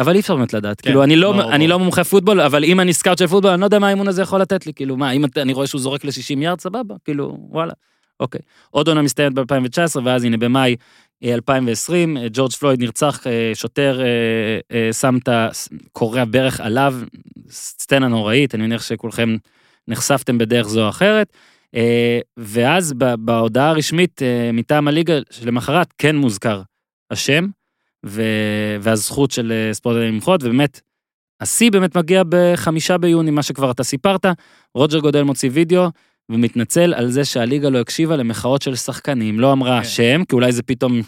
אבל 0.00 0.14
אי 0.14 0.20
אפשר 0.20 0.36
באמת 0.36 0.52
לדעת, 0.52 0.80
כן, 0.80 0.88
כאילו 0.88 1.02
אני 1.02 1.16
לא, 1.16 1.32
ברור, 1.32 1.52
אני. 1.54 1.68
לא 1.68 1.78
מומחה 1.78 2.04
פוטבול, 2.04 2.40
אבל 2.40 2.64
אם 2.64 2.80
אני 2.80 2.92
סקאוט 2.92 3.18
של 3.18 3.26
פוטבול, 3.26 3.50
אני 3.50 3.60
לא 3.60 3.66
יודע 3.66 3.78
מה 3.78 3.86
האימון 3.86 4.08
הזה 4.08 4.22
יכול 4.22 4.40
לתת 4.40 4.66
לי, 4.66 4.74
כאילו 4.74 4.96
מה, 4.96 5.10
אם 5.10 5.24
אני 5.36 5.52
רואה 5.52 5.66
שהוא 5.66 5.80
זורק 5.80 6.04
ל-60 6.04 6.38
יארד, 6.38 6.60
סבבה, 6.60 6.94
כאילו, 7.04 7.36
וואלה, 7.50 7.72
אוקיי. 8.20 8.40
עוד 8.70 8.88
עונה 8.88 9.02
מסתיימת 9.02 9.34
ב-2019, 9.34 10.00
ואז 10.04 10.24
הנה 10.24 10.36
במאי 10.36 10.76
אה, 11.24 11.34
2020, 11.34 12.16
אה, 12.16 12.26
ג'ורג' 12.32 12.52
פלויד 12.52 12.80
נרצח, 12.80 13.26
אה, 13.26 13.50
שוטר 13.54 14.00
אה, 14.00 14.06
אה, 14.72 14.92
שם 14.92 15.18
את 15.22 15.28
ה... 15.28 15.71
כורע 15.71 16.24
ברך 16.24 16.60
עליו, 16.60 16.94
סצנה 17.50 18.08
נוראית, 18.08 18.54
אני 18.54 18.62
מניח 18.62 18.82
שכולכם 18.82 19.36
נחשפתם 19.88 20.38
בדרך 20.38 20.68
זו 20.68 20.84
או 20.84 20.88
אחרת. 20.88 21.32
אה, 21.74 22.18
ואז 22.36 22.92
בהודעה 23.18 23.68
הרשמית 23.68 24.22
אה, 24.22 24.50
מטעם 24.52 24.88
הליגה 24.88 25.18
שלמחרת 25.30 25.94
כן 25.98 26.16
מוזכר 26.16 26.62
השם 27.10 27.46
ו- 28.04 28.76
והזכות 28.80 29.30
של 29.30 29.52
אה, 29.52 29.74
ספורט 29.74 29.96
למחות, 29.96 30.42
ובאמת, 30.42 30.80
השיא 31.40 31.70
באמת 31.70 31.96
מגיע 31.96 32.22
בחמישה 32.28 32.98
ביוני, 32.98 33.30
מה 33.30 33.42
שכבר 33.42 33.70
אתה 33.70 33.84
סיפרת, 33.84 34.26
רוג'ר 34.74 34.98
גודל 34.98 35.22
מוציא 35.22 35.50
וידאו 35.52 35.88
ומתנצל 36.28 36.94
על 36.94 37.10
זה 37.10 37.24
שהליגה 37.24 37.68
לא 37.68 37.80
הקשיבה 37.80 38.16
למחאות 38.16 38.62
של 38.62 38.76
שחקנים, 38.76 39.40
לא 39.40 39.52
אמרה 39.52 39.80
כן. 39.82 39.88
שם, 39.88 40.24
כי 40.28 40.36
אולי 40.36 40.52
זה 40.52 40.62
פתאום 40.62 41.00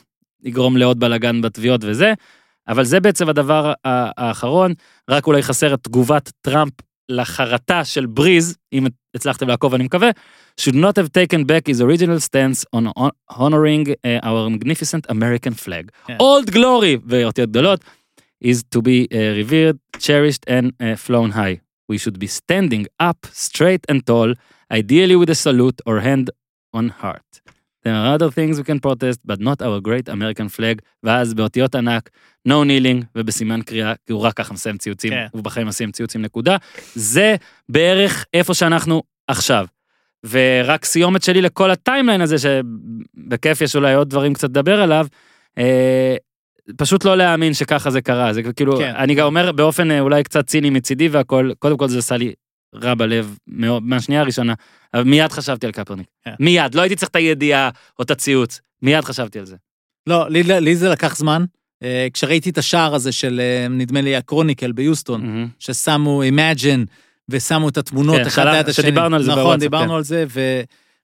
יגרום 0.43 0.77
לעוד 0.77 1.01
בלאגן 1.01 1.41
בתביעות 1.41 1.81
וזה, 1.85 2.13
אבל 2.69 2.85
זה 2.85 3.01
בעצם 3.01 3.29
הדבר 3.29 3.73
האחרון, 3.85 4.75
רק 5.11 5.27
אולי 5.27 5.43
חסר 5.43 5.75
את 5.75 5.83
תגובת 5.83 6.33
טראמפ 6.41 6.73
לחרטה 7.09 7.85
של 7.85 8.07
בריז, 8.07 8.57
אם 8.73 8.87
הצלחתם 9.15 9.49
לעקוב 9.49 9.75
אני 9.75 9.85
מקווה, 9.85 10.11
should 10.58 10.76
not 10.76 10.96
have 10.98 11.12
taken 11.12 11.44
back 11.46 11.68
his 11.68 11.82
original 11.82 12.20
stance 12.20 12.66
on 12.74 12.84
honoring 13.30 13.86
uh, 13.89 14.20
our 14.24 14.50
magnificent 14.50 15.06
American 15.10 15.54
flag. 15.54 15.92
כן. 16.08 16.18
Old 16.20 16.52
glory, 16.52 16.98
באותיות 17.04 17.50
גדולות, 17.50 17.84
is 18.44 18.64
to 18.76 18.82
be 18.82 19.08
uh, 19.12 19.16
revered, 19.42 19.78
cherished 20.00 20.44
and 20.48 20.68
uh, 20.80 20.96
flown 20.96 21.32
high. 21.32 21.60
We 21.92 21.98
should 21.98 22.20
be 22.20 22.28
standing 22.28 22.86
up 23.00 23.20
straight 23.34 23.84
and 23.89 24.00
tall, 24.06 24.34
ideally 24.72 25.16
with 25.16 25.30
a 25.30 25.36
salute 25.36 25.80
or 25.86 26.00
hand 26.00 26.30
on 26.74 26.89
heart. 27.04 27.32
There 27.84 27.96
are 28.00 28.14
other 28.16 28.30
things 28.38 28.54
we 28.62 28.64
can 28.64 28.80
protest, 28.80 29.20
but 29.30 29.39
not 29.39 29.58
our 29.62 29.80
great 29.82 30.08
American 30.10 30.50
flag, 30.50 30.82
ואז 31.04 31.34
באותיות 31.34 31.76
ענק, 31.76 32.10
no 32.48 32.52
kneeling, 32.52 33.06
ובסימן 33.16 33.62
קריאה, 33.62 33.94
כי 34.06 34.14
הוא 34.14 34.22
רק 34.22 34.34
ככה 34.34 34.54
מסיים 34.54 34.78
ציוצים, 34.78 35.12
כן. 35.12 35.26
הוא 35.32 35.44
בחיים 35.44 35.68
מסיים 35.68 35.92
ציוצים 35.92 36.22
נקודה. 36.22 36.58
זה 36.96 37.36
בערך 37.70 38.26
איפה 38.34 38.54
שאנחנו 38.54 39.04
עכשיו. 39.28 39.66
ורק 40.31 40.85
סיומת 40.85 41.22
שלי 41.22 41.43
לכל 41.43 41.70
ה 41.71 41.76
timeline 41.76 42.21
הזה, 42.20 42.37
שבכיף 42.39 43.61
יש 43.61 43.77
אולי 43.77 43.95
עוד 43.95 44.11
דברים 44.11 44.35
קצת 44.35 44.49
לדבר 44.49 44.81
עליו, 44.81 45.07
אה, 45.59 46.16
פשוט 46.77 47.05
לא 47.05 47.16
להאמין 47.16 47.55
שככה 47.55 47.91
זה 47.91 48.01
קרה, 48.01 48.33
זה 48.33 48.43
כאילו, 48.43 48.77
כן. 48.77 48.93
אני 48.97 49.14
גם 49.14 49.27
אומר 49.27 49.53
באופן 49.53 49.91
אה, 49.91 50.01
אולי 50.01 50.22
קצת 50.22 50.47
ציני 50.47 50.70
מצידי 50.70 51.09
והכל, 51.09 51.51
קודם 51.59 51.77
כל 51.77 51.89
זה 51.89 51.99
עשה 51.99 52.16
לי 52.16 52.33
רע 52.74 52.95
בלב 52.95 53.39
מאוד, 53.47 53.83
מהשנייה 53.83 54.20
הראשונה, 54.20 54.55
אבל 54.95 55.03
מיד 55.03 55.33
חשבתי 55.33 55.66
על 55.66 55.72
קפרניק. 55.72 56.07
כן. 56.24 56.35
מיד, 56.41 56.74
לא 56.74 56.83
הייתי 56.83 56.97
צריך 56.97 57.11
את 57.11 57.16
הידיעה 57.16 57.70
או 57.99 58.05
את 58.05 58.11
הציוץ, 58.11 58.61
מיד 58.83 59.05
חשבתי 59.05 59.39
על 59.39 59.45
זה. 59.45 59.57
לא, 60.07 60.29
לי, 60.31 60.43
לי 60.43 60.77
זה 60.77 60.89
לקח 60.89 61.16
זמן. 61.16 61.45
אה, 61.83 62.07
כשראיתי 62.12 62.51
את 62.51 62.59
השער 62.59 62.95
הזה 62.95 63.12
של, 63.12 63.41
אה, 63.41 63.68
נדמה 63.68 64.01
לי, 64.01 64.16
הקרוניקל 64.16 64.72
ביוסטון, 64.72 65.27
מהמם. 65.27 65.49
ששמו 65.59 66.22
Imagine 66.22 66.87
ושמו 67.29 67.68
את 67.68 67.77
התמונות 67.77 68.16
כן, 68.16 68.27
אחד 68.27 68.47
ליד 68.47 68.68
השני. 68.68 68.83
שדיברנו 68.83 69.16
על 69.16 69.22
זה 69.22 69.31
נכון, 69.31 69.43
בוואטסאפ, 69.43 69.61
דיברנו 69.61 69.89
כן. 69.91 69.95
על 69.97 70.05
זה, 70.05 70.24
ו, 70.29 70.61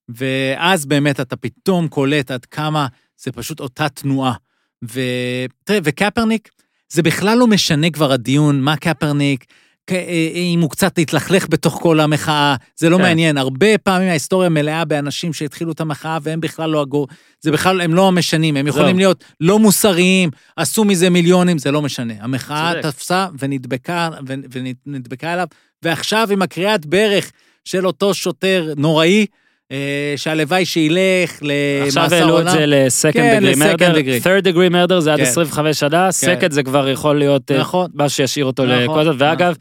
ואז 0.08 0.86
באמת 0.86 1.20
אתה 1.20 1.36
פתאום 1.36 1.88
קולט 1.88 2.30
עד 2.30 2.44
כמה 2.44 2.86
זה 3.16 3.32
פשוט 3.32 3.60
אותה 3.60 3.88
תנועה. 3.88 4.34
ותראה, 4.82 5.78
וקפרניק, 5.84 6.48
זה 6.92 7.02
בכלל 7.02 7.38
לא 7.38 7.46
משנה 7.46 7.90
כבר 7.90 8.12
הדיון, 8.12 8.60
מה 8.60 8.76
קפרניק, 8.76 9.44
אם 9.90 10.60
הוא 10.60 10.70
קצת 10.70 10.98
התלכלך 10.98 11.46
בתוך 11.48 11.78
כל 11.82 12.00
המחאה, 12.00 12.56
זה 12.76 12.90
לא 12.90 12.96
כן. 12.96 13.02
מעניין. 13.02 13.38
הרבה 13.38 13.78
פעמים 13.78 14.08
ההיסטוריה 14.08 14.48
מלאה 14.48 14.84
באנשים 14.84 15.32
שהתחילו 15.32 15.72
את 15.72 15.80
המחאה 15.80 16.18
והם 16.22 16.40
בכלל 16.40 16.70
לא 16.70 16.80
הגור... 16.80 17.08
זה 17.40 17.52
בכלל, 17.52 17.80
הם 17.80 17.94
לא 17.94 18.12
משנים, 18.12 18.56
הם 18.56 18.66
יכולים 18.66 18.86
זהו. 18.86 18.96
להיות 18.96 19.24
לא 19.40 19.58
מוסריים, 19.58 20.30
עשו 20.56 20.84
מזה 20.84 21.10
מיליונים, 21.10 21.58
זה 21.58 21.70
לא 21.70 21.82
משנה. 21.82 22.14
המחאה 22.20 22.72
צודק. 22.72 22.94
תפסה 22.94 23.26
ונדבקה, 23.38 24.10
ונדבקה 24.86 25.34
אליו, 25.34 25.46
ועכשיו 25.82 26.28
עם 26.32 26.42
הקריאת 26.42 26.86
ברך 26.86 27.32
של 27.64 27.86
אותו 27.86 28.14
שוטר 28.14 28.72
נוראי, 28.76 29.20
אה, 29.20 29.41
שהלוואי 30.16 30.64
שילך 30.64 31.38
למאסר 31.42 32.00
עכשיו 32.00 32.18
העלו 32.18 32.40
את 32.40 32.46
עולם. 32.46 32.50
זה 32.50 32.66
ל-second 32.66 33.12
כן, 33.12 33.38
degree 33.42 33.56
ל-second 33.56 33.78
murder, 33.78 33.94
degree. 33.94 34.24
third 34.24 34.44
degree 34.44 34.72
murder 34.72 35.00
זה 35.00 35.12
עד 35.12 35.18
כן. 35.18 35.24
25 35.24 35.80
שנה, 35.80 36.08
second 36.08 36.52
זה 36.52 36.62
כבר 36.62 36.88
יכול 36.88 37.18
להיות 37.18 37.50
אה, 37.50 37.58
נכון. 37.58 37.90
מה 37.94 38.08
שישאיר 38.08 38.44
אותו 38.44 38.64
נכון, 38.64 38.78
לכל 38.78 39.04
זאת, 39.04 39.16
ואגב, 39.18 39.54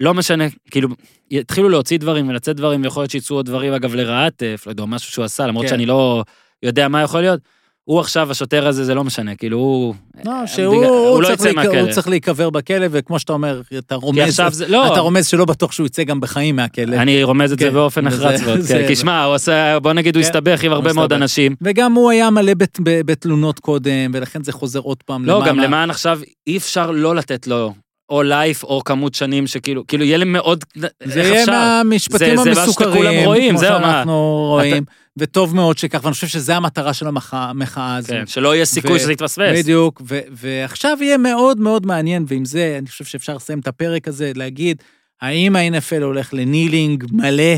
לא 0.00 0.14
משנה, 0.14 0.44
כאילו, 0.70 0.88
יתחילו 1.30 1.68
להוציא 1.68 1.98
דברים 1.98 2.28
ולצאת 2.28 2.56
דברים, 2.56 2.82
ויכול 2.82 3.02
להיות 3.02 3.10
שיצאו 3.10 3.36
עוד 3.36 3.46
דברים, 3.46 3.72
אגב, 3.72 3.94
לרעת 3.94 4.42
אה, 4.42 4.56
פלויד, 4.56 4.80
או 4.80 4.86
משהו 4.86 5.12
שהוא 5.12 5.24
עשה, 5.24 5.46
למרות 5.46 5.64
כן. 5.64 5.70
שאני 5.70 5.86
לא 5.86 6.24
יודע 6.62 6.88
מה 6.88 7.02
יכול 7.02 7.20
להיות. 7.20 7.40
הוא 7.88 8.00
עכשיו, 8.00 8.30
השוטר 8.30 8.66
הזה, 8.66 8.84
זה 8.84 8.94
לא 8.94 9.04
משנה, 9.04 9.34
כאילו, 9.34 9.58
הוא... 9.58 9.94
לא, 10.16 10.22
בגלל- 10.32 10.46
שהוא 10.46 10.84
הוא 10.86 11.22
לא 11.22 11.26
צריך 11.26 11.40
יצא 11.40 11.44
להיק- 11.48 11.56
מהכלא. 11.56 11.80
הוא 11.80 11.90
צריך 11.90 12.08
להיקבר 12.08 12.50
בכלא, 12.50 12.86
וכמו 12.90 13.18
שאתה 13.18 13.32
אומר, 13.32 13.62
אתה 13.78 13.94
רומז, 13.94 14.40
זה, 14.50 14.68
לא, 14.68 14.86
אתה 14.92 15.00
רומז 15.00 15.26
שלא 15.26 15.44
בטוח 15.44 15.72
שהוא 15.72 15.86
יצא 15.86 16.04
גם 16.04 16.20
בחיים 16.20 16.56
מהכלא. 16.56 16.96
אני 16.96 17.22
רומז 17.22 17.52
את 17.52 17.58
זה 17.58 17.64
כן, 17.68 17.72
באופן 17.74 18.06
וזה- 18.06 18.16
נחרץ 18.16 18.40
מאוד, 18.42 18.60
זה- 18.68 18.74
כן, 18.82 18.86
כי 18.88 18.96
שמע, 18.96 19.24
הוא 19.24 19.34
עשה, 19.34 19.78
בוא 19.78 19.92
נגיד, 19.92 20.16
הוא 20.16 20.22
כן, 20.22 20.28
הסתבך 20.28 20.62
עם 20.64 20.72
הרבה 20.72 20.90
הוא 20.90 20.96
מאוד. 20.96 21.12
אנשים. 21.12 21.54
וגם 21.62 21.92
הוא 21.92 22.10
היה 22.10 22.30
מלא 22.30 22.52
בתלונות 22.84 23.58
קודם, 23.60 24.10
ולכן 24.14 24.42
זה 24.44 24.52
חוזר 24.52 24.80
עוד 24.80 25.02
פעם 25.02 25.24
לא, 25.24 25.34
למעלה. 25.34 25.48
גם 25.52 25.58
למען 25.58 25.90
עכשיו, 25.90 26.20
אי 26.46 26.56
אפשר 26.56 26.90
לא 26.90 27.14
לתת 27.16 27.46
לו 27.46 27.72
או 28.10 28.22
לייף 28.22 28.64
או 28.64 28.84
כמות 28.84 29.14
שנים 29.14 29.46
שכאילו, 29.46 29.86
כאילו 29.86 30.04
יהיה 30.04 30.16
לי 30.18 30.24
מאוד, 30.24 30.64
זה 31.04 31.20
יהיה? 31.20 31.46
מהמשפטים 31.46 32.36
זה- 32.36 32.42
זה 32.42 32.50
מה 32.54 32.60
המסוכרים, 32.62 32.92
שכולם 32.94 33.24
רואים, 33.24 33.50
כמו 33.50 33.58
זהו, 33.58 33.80
מה? 33.80 33.92
שאנחנו 33.92 34.46
רואים, 34.48 34.84
וטוב 35.16 35.54
מאוד 35.56 35.78
שכך, 35.78 36.00
ואני 36.02 36.12
חושב 36.14 36.26
שזו 36.26 36.52
המטרה 36.52 36.92
של 36.94 37.06
המחאה 37.32 37.96
הזו. 37.96 38.08
כן, 38.08 38.26
שלא 38.26 38.54
יהיה 38.54 38.64
סיכוי 38.64 38.96
ו- 38.96 38.98
שזה 39.00 39.12
יתפספס. 39.12 39.58
בדיוק, 39.58 40.02
ו- 40.08 40.20
ועכשיו 40.32 40.98
יהיה 41.00 41.18
מאוד 41.18 41.60
מאוד 41.60 41.86
מעניין, 41.86 42.24
ועם 42.28 42.44
זה 42.44 42.76
אני 42.78 42.86
חושב 42.88 43.04
שאפשר 43.04 43.36
לסיים 43.36 43.58
את 43.58 43.68
הפרק 43.68 44.08
הזה, 44.08 44.32
להגיד, 44.34 44.82
האם 45.22 45.56
ה-NFL 45.56 46.02
הולך 46.02 46.34
לנילינג 46.34 47.04
מלא 47.12 47.54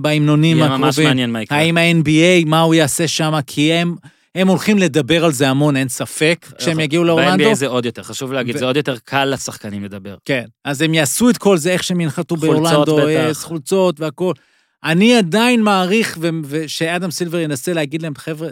בהמנונים 0.00 0.56
יהיה 0.56 0.68
ממש 0.68 0.80
הקרובים? 0.80 1.08
מעניין 1.08 1.30
מה 1.32 1.42
יקרה. 1.42 1.58
האם 1.58 1.78
ה-NBA, 1.78 2.44
מה 2.46 2.60
הוא 2.60 2.74
יעשה 2.74 3.08
שם? 3.08 3.34
כי 3.46 3.72
הם, 3.72 3.94
הם 4.36 4.48
הולכים 4.48 4.78
לדבר 4.78 5.24
על 5.24 5.32
זה 5.32 5.48
המון, 5.48 5.76
אין 5.76 5.88
ספק, 5.88 6.46
כשהם 6.58 6.80
יגיעו 6.80 7.04
לאורלנדו. 7.04 7.44
ב-NBA 7.44 7.54
זה 7.54 7.66
עוד 7.66 7.86
יותר, 7.86 8.02
חשוב 8.02 8.32
להגיד, 8.32 8.56
ו- 8.56 8.58
זה 8.58 8.64
עוד 8.64 8.76
יותר 8.76 8.96
קל 9.04 9.24
לשחקנים 9.24 9.84
לדבר. 9.84 10.16
כן, 10.24 10.44
אז 10.64 10.82
הם 10.82 10.94
יעשו 10.94 11.30
את 11.30 11.38
כל 11.38 11.56
זה, 11.56 11.70
איך 11.72 11.82
שהם 11.82 12.00
ינחתו 12.00 12.36
באורלנדו, 12.36 12.96
בטח. 12.96 13.06
אה, 13.06 13.34
חולצות 13.34 14.00
והכול. 14.00 14.34
אני 14.84 15.16
עדיין 15.16 15.62
מעריך 15.62 16.18
ו- 16.20 16.28
ושאדם 16.48 17.10
סילבר 17.10 17.38
ינסה 17.38 17.72
להגיד 17.72 18.02
להם, 18.02 18.12
חבר'ה, 18.18 18.48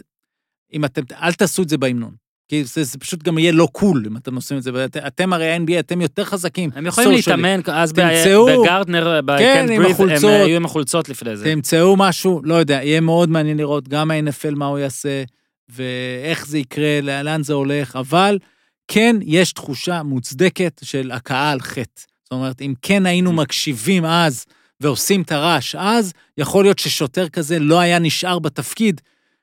אם 0.72 0.85
אתם, 0.85 1.03
אל 1.22 1.32
תעשו 1.32 1.62
את 1.62 1.68
זה 1.68 1.78
בהמנון. 1.78 2.11
כי 2.49 2.64
זה, 2.64 2.85
זה 2.85 2.99
פשוט 2.99 3.22
גם 3.22 3.39
יהיה 3.39 3.53
לא 3.53 3.68
קול 3.72 4.05
אם 4.07 4.16
אתם 4.16 4.35
עושים 4.37 4.59
את 4.59 4.62
זה. 4.62 4.70
ואת- 4.74 4.97
אתם 4.97 5.32
הרי 5.32 5.53
ה-NBA, 5.53 5.78
אתם 5.80 6.01
יותר 6.01 6.24
חזקים. 6.24 6.70
הם 6.74 6.87
יכולים. 6.87 7.11
להתאמן, 7.11 7.61
אז 7.66 7.93
תמצאו- 7.93 8.47
בגרטנר, 8.62 9.20
כן, 9.39 9.66
Can't 9.68 9.72
עם 9.72 9.82
Breathe, 9.82 9.87
הם 9.87 9.91
החולצות. 9.93 10.24
אה, 10.30 10.43
היו 10.45 10.57
עם 10.57 10.64
החולצות 10.64 11.09
לפני 11.09 11.37
זה. 11.37 11.45
תמצאו 11.45 11.97
משהו, 11.97 12.41
לא 12.45 12.55
יודע, 12.55 12.74
יהיה 12.82 13.01
מאוד 13.01 13.28
מעניין 13.30 13.57
לראות 13.57 13.89
גם 13.89 14.11
ה-NFL 14.11 14.55
מה 14.55 14.66
הוא 14.66 14.78
יעשה, 14.78 15.22
ואיך 15.69 16.47
זה 16.47 16.59
יקרה, 16.59 17.01
לאן 17.01 17.43
זה 17.43 17.53
הולך, 17.53 17.97
אבל 17.97 18.39
כן 18.89 19.17
יש 19.23 19.53
תחושה 19.53 20.03
מוצדקת 20.03 20.81
של 20.85 21.11
הכאה 21.11 21.51
על 21.51 21.61
חטא. 21.61 22.03
זאת 22.23 22.33
אומרת, 22.33 22.62
אם 22.62 22.75
כן 22.83 23.07
היינו 23.07 23.33
מקשיבים 23.33 24.05
אז 24.05 24.45
ועושים 24.81 25.23
את 25.23 25.33
הרעש 25.33 25.75
אז, 25.75 26.12
יכול 26.39 26.65
להיות 26.65 26.79
ששוטר 26.79 27.29
כזה 27.29 27.59
לא 27.59 27.81
היה 27.81 27.99
נשאר 27.99 28.39
בתפקיד 28.39 29.01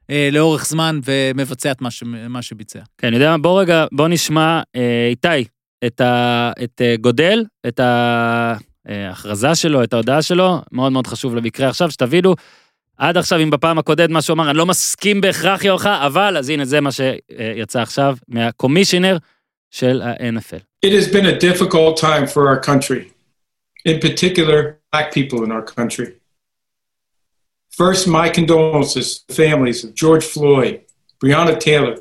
אה, 0.09 0.29
לאורך 0.31 0.65
זמן 0.65 0.99
ומבצע 1.05 1.71
את 1.71 1.81
מה, 1.81 1.91
ש... 1.91 2.03
מה 2.29 2.41
שביצע. 2.41 2.79
כן, 2.97 3.07
אני 3.07 3.15
יודע 3.15 3.31
מה, 3.31 3.37
בוא 3.37 3.61
רגע, 3.61 3.85
בוא 3.91 4.07
נשמע, 4.07 4.61
אה, 4.75 5.07
איתי, 5.09 5.45
את, 5.85 6.01
ה, 6.01 6.51
את 6.63 6.81
אה, 6.81 6.95
גודל, 7.01 7.45
את 7.67 7.79
אה, 7.79 8.53
ההכרזה 8.85 9.55
שלו, 9.55 9.83
את 9.83 9.93
ההודעה 9.93 10.21
שלו, 10.21 10.61
מאוד 10.71 10.91
מאוד 10.91 11.07
חשוב 11.07 11.35
למקרה 11.35 11.69
עכשיו, 11.69 11.91
שתבינו, 11.91 12.35
עד 13.00 13.16
עכשיו, 13.16 13.42
אם 13.42 13.50
בפעם 13.50 13.78
הקודמת 13.78 14.10
מה 14.10 14.22
שהוא 14.22 14.34
אמר, 14.34 14.50
אני 14.50 14.58
לא 14.58 14.66
מסכים 14.66 15.20
בהכרח 15.20 15.64
יורך, 15.64 15.86
אבל 15.86 16.36
אז 16.36 16.48
הנה 16.48 16.64
זה 16.64 16.80
מה 16.80 16.90
שיצא 16.92 17.80
עכשיו 17.80 18.16
מהקומישיונר 18.28 19.16
של 19.70 20.02
ה-NFL. 20.02 20.86
It 20.86 20.92
has 20.92 21.08
been 21.08 21.26
a 21.26 21.38
difficult 21.38 21.96
time 21.96 22.26
for 22.26 22.48
our 22.48 22.60
country, 22.60 23.12
in 23.84 23.98
particular, 24.00 24.78
black 24.92 25.12
people 25.12 25.44
in 25.44 25.50
our 25.52 25.62
country. 25.62 26.08
First, 27.70 28.06
my 28.08 28.28
condolences 28.30 29.06
to 29.18 29.26
the 29.28 29.34
families 29.34 29.84
of 29.84 29.94
George 29.94 30.24
Floyd, 30.24 30.80
Breonna 31.20 31.56
Taylor, 31.68 31.96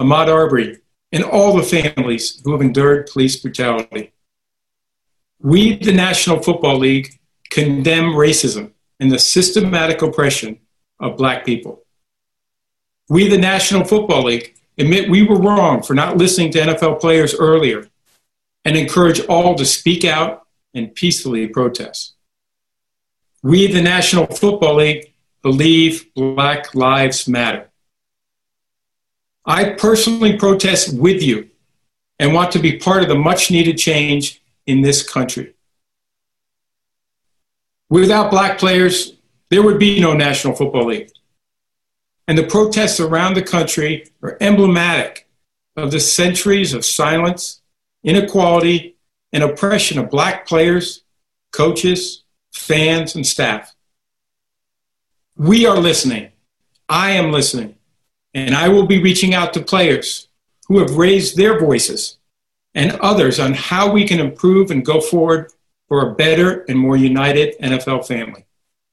Ahmaud 0.00 0.28
Arbery, 0.40 0.78
and 1.14 1.22
all 1.22 1.52
the 1.60 1.68
families 1.76 2.40
who 2.42 2.52
have 2.54 2.62
endured 2.62 3.10
police 3.12 3.36
brutality. 3.36 4.04
We, 5.50 5.60
the 5.76 5.92
National 5.92 6.38
Football 6.46 6.78
League, 6.78 7.08
condemn 7.50 8.08
racism 8.26 8.70
and 8.99 9.11
the 9.11 9.19
systematic 9.19 10.01
oppression 10.01 10.59
of 10.99 11.17
black 11.17 11.45
people. 11.45 11.83
We, 13.09 13.27
the 13.27 13.37
National 13.37 13.83
Football 13.83 14.23
League, 14.23 14.55
admit 14.77 15.09
we 15.09 15.23
were 15.23 15.39
wrong 15.39 15.81
for 15.81 15.93
not 15.93 16.17
listening 16.17 16.51
to 16.51 16.59
NFL 16.59 16.99
players 16.99 17.33
earlier 17.35 17.87
and 18.65 18.75
encourage 18.75 19.19
all 19.27 19.55
to 19.55 19.65
speak 19.65 20.03
out 20.03 20.45
and 20.73 20.93
peacefully 20.93 21.47
protest. 21.47 22.15
We, 23.43 23.71
the 23.71 23.81
National 23.81 24.25
Football 24.25 24.75
League, 24.75 25.13
believe 25.41 26.13
Black 26.13 26.75
Lives 26.75 27.27
Matter. 27.27 27.69
I 29.45 29.69
personally 29.69 30.37
protest 30.37 30.93
with 30.93 31.23
you 31.23 31.49
and 32.19 32.33
want 32.33 32.51
to 32.51 32.59
be 32.59 32.77
part 32.77 33.03
of 33.03 33.09
the 33.09 33.15
much 33.15 33.49
needed 33.49 33.77
change 33.77 34.41
in 34.65 34.81
this 34.81 35.07
country. 35.07 35.53
Without 37.89 38.31
Black 38.31 38.57
players, 38.57 39.13
there 39.49 39.63
would 39.63 39.79
be 39.79 39.99
no 39.99 40.13
National 40.13 40.55
Football 40.55 40.87
League. 40.87 41.11
And 42.27 42.37
the 42.37 42.43
protests 42.43 42.99
around 42.99 43.35
the 43.35 43.41
country 43.41 44.11
are 44.21 44.37
emblematic 44.41 45.27
of 45.75 45.91
the 45.91 45.99
centuries 45.99 46.73
of 46.73 46.83
silence 46.83 47.61
inequality, 48.07 48.95
and 49.33 49.43
oppression 49.43 49.99
of 49.99 50.09
black 50.09 50.47
players, 50.47 51.03
coaches, 51.51 52.23
fans, 52.53 53.15
and 53.15 53.27
staff. 53.27 53.75
We 55.35 55.65
are 55.65 55.77
listening. 55.77 56.31
I 56.87 57.11
am 57.11 57.31
listening. 57.31 57.75
And 58.33 58.55
I 58.55 58.69
will 58.69 58.87
be 58.87 59.03
reaching 59.03 59.33
out 59.33 59.53
to 59.53 59.61
players 59.61 60.29
who 60.67 60.79
have 60.79 60.95
raised 60.95 61.35
their 61.35 61.59
voices 61.59 62.17
and 62.73 62.93
others 63.01 63.39
on 63.39 63.53
how 63.53 63.91
we 63.91 64.07
can 64.07 64.19
improve 64.19 64.71
and 64.71 64.85
go 64.85 65.01
forward 65.01 65.51
for 65.89 66.01
a 66.01 66.09
better 66.21 66.49
and 66.69 66.77
more 66.77 66.97
united 66.97 67.49
NFL 67.61 68.01
family. 68.07 68.41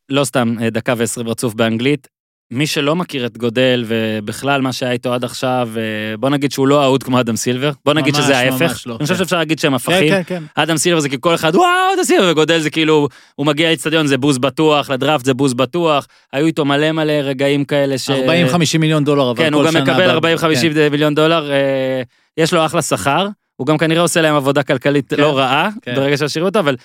לא 0.09 0.25
סתם 0.25 0.55
אה, 0.63 0.71
דקה 0.71 0.95
ועשרים 0.97 1.29
רצוף 1.29 1.55
באנגלית. 1.55 2.09
מי 2.51 2.67
שלא 2.67 2.97
מכיר 2.97 3.27
את 3.27 3.39
גודל 3.39 3.85
ובכלל 3.87 4.61
מה 4.61 4.73
שהיה 4.73 4.93
איתו 4.93 5.15
עד 5.15 5.25
עכשיו, 5.25 5.69
אה, 5.77 6.17
בוא 6.17 6.31
נגיד 6.31 6.53
שהוא 6.53 6.69
לא 6.69 6.85
אהוד 6.85 7.03
כמו 7.03 7.21
אדם 7.21 7.37
סילבר, 7.37 7.71
בוא 7.85 7.95
נגיד 7.95 8.15
ממש, 8.15 8.25
שזה 8.25 8.39
ההפך. 8.39 8.63
ממש 8.63 8.87
לא, 8.87 8.93
אני 8.95 9.03
חושב 9.03 9.15
כן. 9.15 9.19
שאפשר 9.19 9.37
להגיד 9.37 9.59
שהם 9.59 9.71
כן, 9.71 9.75
הפכים. 9.75 10.09
כן, 10.09 10.23
כן. 10.27 10.43
אדם 10.55 10.77
סילבר 10.77 11.01
זה 11.01 11.09
כאילו 11.09 11.23
כל 11.23 11.35
אחד, 11.35 11.57
וואו, 11.57 11.95
אדם 11.95 12.05
סילבר, 12.05 12.29
וגודל 12.31 12.59
זה 12.59 12.71
כאילו, 12.71 13.09
הוא 13.35 13.47
מגיע 13.47 13.71
לאצטדיון, 13.71 14.07
זה 14.07 14.19
בוז 14.19 14.39
בטוח, 14.39 14.91
לדראפט 14.91 15.25
זה 15.25 15.35
בוז 15.35 15.55
בטוח, 15.55 16.07
היו 16.33 16.47
איתו 16.47 16.65
מלא 16.65 16.93
מלא 16.93 17.13
רגעים 17.13 17.65
כאלה 17.65 17.99
ש... 17.99 18.11
40-50 18.11 18.79
מיליון 18.79 19.05
דולר, 19.05 19.31
אבל 19.31 19.39
כן, 19.39 19.53
כל 19.53 19.67
הוא 19.67 19.73
גם 19.73 19.83
מקבל 19.83 20.21
ב- 20.21 20.27
40-50 20.27 20.41
כן. 20.75 20.89
מיליון 20.91 21.15
דולר, 21.15 21.51
אה, 21.51 22.03
יש 22.37 22.53
לו 22.55 22.67
אחלה 22.67 22.83
שכר, 22.83 23.29
הוא 23.57 23.67
גם 23.67 23.79
כנראה 23.79 24.03
עושה 24.03 24.21
להם 24.21 24.35
עבודה 24.35 24.63
כלכלית 24.63 25.11
כן, 25.11 25.21
לא 25.21 25.39
רעה, 25.39 25.71
כן. 25.83 25.95
ברגע 25.95 26.17
שהשאירו 26.17 26.49
אותו, 26.49 26.59
אבל 26.59 26.77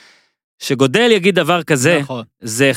שגודל 0.59 1.11
יגיד 1.11 1.35
דבר 1.35 1.63
כזה, 1.63 1.99
נכון, 2.01 2.23
זה 2.41 2.71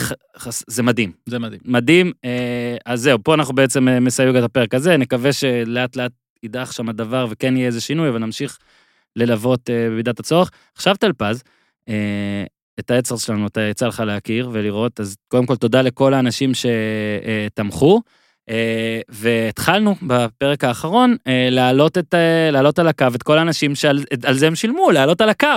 זה 0.67 0.83
מדהים. 0.83 1.13
זה 1.27 1.39
מדהים. 1.39 1.61
מדהים, 1.65 2.13
אה, 2.25 2.77
אז 2.87 3.01
זהו, 3.01 3.19
פה 3.25 3.35
אנחנו 3.35 3.55
בעצם 3.55 3.89
אה, 3.89 4.01
מסיימים 4.01 4.37
את 4.37 4.43
הפרק 4.43 4.75
הזה, 4.75 4.97
נקווה 4.97 5.33
שלאט 5.33 5.97
לאט 5.97 6.13
יידח 6.43 6.73
שם 6.73 6.89
הדבר 6.89 7.27
וכן 7.31 7.57
יהיה 7.57 7.67
איזה 7.67 7.81
שינוי, 7.81 8.09
אבל 8.09 8.19
נמשיך 8.19 8.59
ללוות 9.17 9.71
אה, 9.71 9.87
במידת 9.91 10.21
הצורך. 10.21 10.51
עכשיו 10.75 10.97
טלפז, 10.97 11.43
את 12.79 12.91
העצר 12.91 13.17
שלנו, 13.17 13.47
אתה 13.47 13.61
יצא 13.61 13.87
לך 13.87 14.01
להכיר 14.01 14.51
ולראות, 14.53 15.01
אז 15.01 15.17
קודם 15.29 15.47
כל 15.47 15.57
תודה 15.57 15.83
לכל 15.83 16.15
האנשים 16.15 16.53
שתמכו. 16.55 18.03
אה, 18.51 19.01
והתחלנו 19.09 19.95
בפרק 20.03 20.65
האחרון 20.65 21.17
אה, 21.27 21.49
להעלות, 21.51 21.99
את, 21.99 22.15
אה, 22.15 22.49
להעלות 22.53 22.79
על 22.79 22.89
הקו 22.89 23.07
את 23.15 23.23
כל 23.23 23.39
האנשים 23.39 23.75
שעל 23.75 23.99
על 24.27 24.35
זה 24.35 24.47
הם 24.47 24.55
שילמו, 24.55 24.91
להעלות 24.91 25.21
על 25.21 25.29
הקו. 25.29 25.49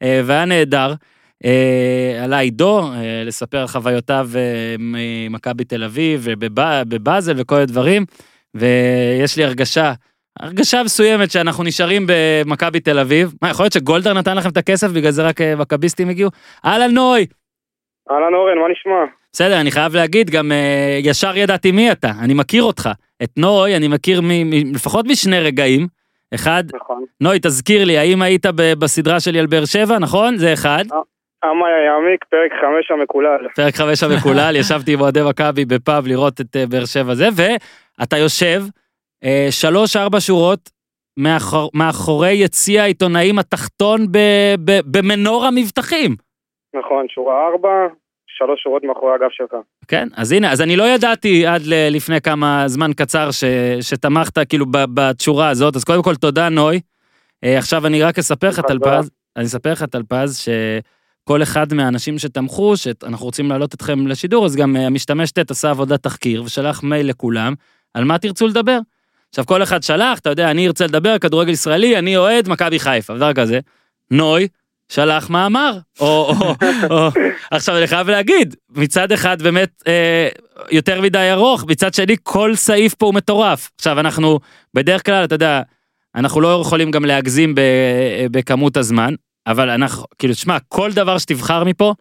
והיה 0.00 0.44
נהדר. 0.44 0.92
עלה 2.22 2.38
עידו 2.38 2.90
לספר 3.24 3.58
על 3.58 3.66
חוויותיו 3.66 4.28
ממכבי 4.78 5.64
תל 5.64 5.84
אביב 5.84 6.20
ובבאזל 6.24 7.32
וכל 7.36 7.56
הדברים, 7.56 8.04
ויש 8.54 9.36
לי 9.36 9.44
הרגשה, 9.44 9.92
הרגשה 10.40 10.82
מסוימת 10.82 11.30
שאנחנו 11.30 11.64
נשארים 11.64 12.06
במכבי 12.06 12.80
תל 12.80 12.98
אביב. 12.98 13.34
מה, 13.42 13.50
יכול 13.50 13.64
להיות 13.64 13.72
שגולדהר 13.72 14.12
נתן 14.12 14.36
לכם 14.36 14.48
את 14.48 14.56
הכסף, 14.56 14.88
בגלל 14.88 15.10
זה 15.10 15.22
רק 15.22 15.40
מכביסטים 15.40 16.08
הגיעו? 16.08 16.30
אהלן 16.64 16.94
נוי! 16.94 17.26
אהלן 18.10 18.34
אורן, 18.34 18.58
מה 18.58 18.68
נשמע? 18.72 19.23
בסדר, 19.34 19.60
אני 19.60 19.70
חייב 19.70 19.94
להגיד, 19.94 20.30
גם 20.30 20.52
אה, 20.52 20.98
ישר 21.02 21.36
ידעתי 21.36 21.72
מי 21.72 21.92
אתה, 21.92 22.10
אני 22.24 22.34
מכיר 22.34 22.62
אותך. 22.62 22.88
את 23.22 23.30
נוי 23.36 23.76
אני 23.76 23.88
מכיר 23.88 24.20
מ, 24.20 24.28
מ, 24.50 24.74
לפחות 24.74 25.06
משני 25.08 25.40
רגעים. 25.40 25.86
אחד, 26.34 26.64
נכון. 26.74 27.04
נוי, 27.20 27.38
תזכיר 27.42 27.84
לי, 27.84 27.98
האם 27.98 28.22
היית 28.22 28.46
ב, 28.46 28.72
בסדרה 28.78 29.20
שלי 29.20 29.38
על 29.38 29.46
באר 29.46 29.64
שבע, 29.64 29.98
נכון? 29.98 30.36
זה 30.36 30.52
אחד. 30.52 30.84
עמאי 31.44 31.70
יעמיק, 31.86 32.24
פרק 32.24 32.52
חמש 32.60 32.90
המקולל. 32.90 33.48
פרק 33.56 33.74
חמש 33.74 34.02
המקולל, 34.02 34.56
ישבתי 34.60 34.92
עם 34.92 35.00
אוהדי 35.00 35.20
מכבי 35.28 35.64
בפאב 35.64 36.06
לראות 36.06 36.40
את 36.40 36.56
אה, 36.56 36.66
באר 36.66 36.84
שבע 36.84 37.14
זה, 37.14 37.28
ואתה 37.36 38.16
יושב 38.18 38.62
אה, 39.24 39.46
שלוש-ארבע 39.50 40.20
שורות 40.20 40.70
מאחור, 41.16 41.70
מאחורי 41.74 42.32
יציע 42.32 42.82
העיתונאים 42.82 43.38
התחתון 43.38 44.06
ב, 44.10 44.18
ב, 44.64 44.70
במנור 44.84 45.44
המבטחים. 45.44 46.10
נכון, 46.74 47.06
שורה 47.08 47.48
ארבע, 47.48 47.94
שלוש 48.38 48.62
שורות 48.62 48.82
מאחורי 48.84 49.12
הגב 49.14 49.28
שלך. 49.30 49.50
כן, 49.88 50.08
אז 50.16 50.32
הנה, 50.32 50.52
אז 50.52 50.60
אני 50.60 50.76
לא 50.76 50.84
ידעתי 50.84 51.46
עד 51.46 51.62
ל- 51.64 51.88
לפני 51.96 52.20
כמה 52.20 52.64
זמן 52.66 52.92
קצר 52.92 53.30
ש, 53.30 53.44
שתמכת 53.80 54.48
כאילו 54.48 54.66
ב- 54.66 54.84
בתשורה 54.94 55.48
הזאת, 55.48 55.76
אז 55.76 55.84
קודם 55.84 56.02
כל 56.02 56.14
תודה 56.16 56.48
נוי. 56.48 56.80
אה, 57.44 57.58
עכשיו 57.58 57.86
אני 57.86 58.02
רק 58.02 58.18
אספר 58.18 58.48
לך. 58.48 58.60
טלפז, 58.60 59.10
אני 59.36 59.44
אספר 59.44 59.72
לך 59.72 59.82
טלפז 59.82 60.38
שכל 60.38 61.42
אחד 61.42 61.74
מהאנשים 61.74 62.18
שתמכו, 62.18 62.76
שאנחנו 62.76 63.26
רוצים 63.26 63.48
להעלות 63.48 63.74
אתכם 63.74 64.06
לשידור, 64.06 64.46
אז 64.46 64.56
גם 64.56 64.76
אה, 64.76 64.86
המשתמש 64.86 65.30
ט' 65.30 65.50
עשה 65.50 65.70
עבודת 65.70 66.02
תחקיר 66.02 66.42
ושלח 66.42 66.82
מייל 66.82 67.08
לכולם, 67.08 67.54
על 67.94 68.04
מה 68.04 68.18
תרצו 68.18 68.46
לדבר. 68.46 68.78
עכשיו 69.30 69.46
כל 69.46 69.62
אחד 69.62 69.82
שלח, 69.82 70.18
אתה 70.18 70.30
יודע, 70.30 70.50
אני 70.50 70.66
ארצה 70.66 70.84
לדבר, 70.86 71.18
כדורגל 71.18 71.52
ישראלי, 71.52 71.98
אני 71.98 72.16
אוהד 72.16 72.48
מכבי 72.48 72.78
חיפה, 72.78 73.16
דבר 73.16 73.32
כזה. 73.32 73.60
נוי, 74.10 74.48
שלח 74.88 75.30
מאמר, 75.30 75.78
או, 76.00 76.06
או, 76.40 76.54
או, 76.90 77.08
עכשיו 77.50 77.78
אני 77.78 77.86
חייב 77.86 78.10
להגיד, 78.10 78.54
מצד 78.70 79.12
אחד 79.12 79.42
באמת 79.42 79.82
אה, 79.86 80.28
יותר 80.70 81.00
מדי 81.00 81.30
ארוך, 81.32 81.64
מצד 81.68 81.94
שני 81.94 82.16
כל 82.22 82.54
סעיף 82.54 82.94
פה 82.94 83.06
הוא 83.06 83.14
מטורף. 83.14 83.70
עכשיו 83.76 84.00
אנחנו, 84.00 84.38
בדרך 84.74 85.06
כלל, 85.06 85.24
אתה 85.24 85.34
יודע, 85.34 85.62
אנחנו 86.14 86.40
לא 86.40 86.60
יכולים 86.60 86.90
גם 86.90 87.04
להגזים 87.04 87.54
ב, 87.54 87.60
בכמות 88.30 88.76
הזמן, 88.76 89.14
אבל 89.46 89.70
אנחנו, 89.70 90.04
כאילו, 90.18 90.34
שמע, 90.34 90.56
כל 90.68 90.90
דבר 90.92 91.18
שתבחר 91.18 91.64
מפה, 91.64 91.94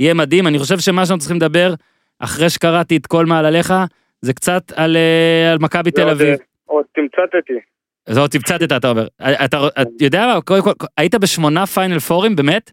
יהיה 0.00 0.14
מדהים, 0.14 0.46
אני 0.46 0.58
חושב 0.58 0.78
שמה 0.78 1.06
שאנחנו 1.06 1.18
צריכים 1.18 1.36
לדבר, 1.36 1.74
אחרי 2.18 2.50
שקראתי 2.50 2.96
את 2.96 3.06
כל 3.06 3.26
מעלליך, 3.26 3.74
זה 4.20 4.32
קצת 4.32 4.72
על, 4.76 4.96
אה, 4.96 5.52
על 5.52 5.58
מכבי 5.60 5.90
תל 5.90 6.00
ועוד, 6.00 6.10
אביב. 6.10 6.38
עוד 6.66 6.84
תמצתתי. 6.94 7.60
אז 8.08 8.18
עוד 8.18 8.30
צמצתת, 8.30 8.72
אתה 8.76 8.88
אומר. 8.90 9.06
אתה, 9.44 9.56
יודע 10.00 10.26
מה, 10.26 10.40
קודם 10.40 10.62
כל, 10.62 10.86
היית 10.98 11.14
בשמונה 11.14 11.66
פיינל 11.66 11.98
פורים, 11.98 12.36
באמת? 12.36 12.70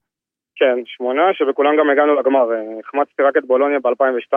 כן, 0.56 0.78
שמונה, 0.86 1.22
שבכולם 1.34 1.78
גם 1.80 1.90
הגענו 1.90 2.16
לגמר. 2.16 2.52
אה, 2.52 2.80
החמצתי 2.84 3.24
רק 3.24 3.38
את 3.38 3.46
בולוניה 3.46 3.80
ב-2002, 3.80 4.36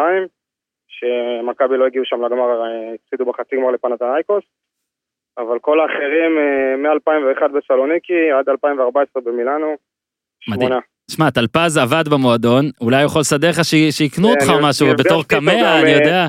שמכבי 0.89 1.77
לא 1.77 1.87
הגיעו 1.87 2.05
שם 2.05 2.25
לגמר, 2.25 2.63
אה, 2.63 2.95
הפסידו 2.95 3.25
בחצי 3.25 3.57
גמר 3.57 3.71
לפנתנייקוס. 3.71 4.45
אבל 5.39 5.59
כל 5.61 5.81
האחרים, 5.81 6.33
אה, 6.39 6.77
מ-2001 6.77 7.49
בסלוניקי 7.57 8.31
עד 8.39 8.49
2014 8.49 9.23
במילאנו. 9.23 9.77
שמונה. 10.41 10.79
שמע, 11.11 11.31
טלפז 11.31 11.77
עבד 11.77 12.05
במועדון, 12.13 12.65
אולי 12.81 12.97
הוא 12.97 13.05
יכול 13.05 13.21
לסדר 13.21 13.51
לך 13.51 13.65
שיקנו 13.91 14.29
כן, 14.29 14.35
אותך 14.35 14.65
משהו, 14.69 14.87
בתור 14.99 15.25
קמע, 15.25 15.81
אני 15.81 15.91
יודע. 15.91 16.27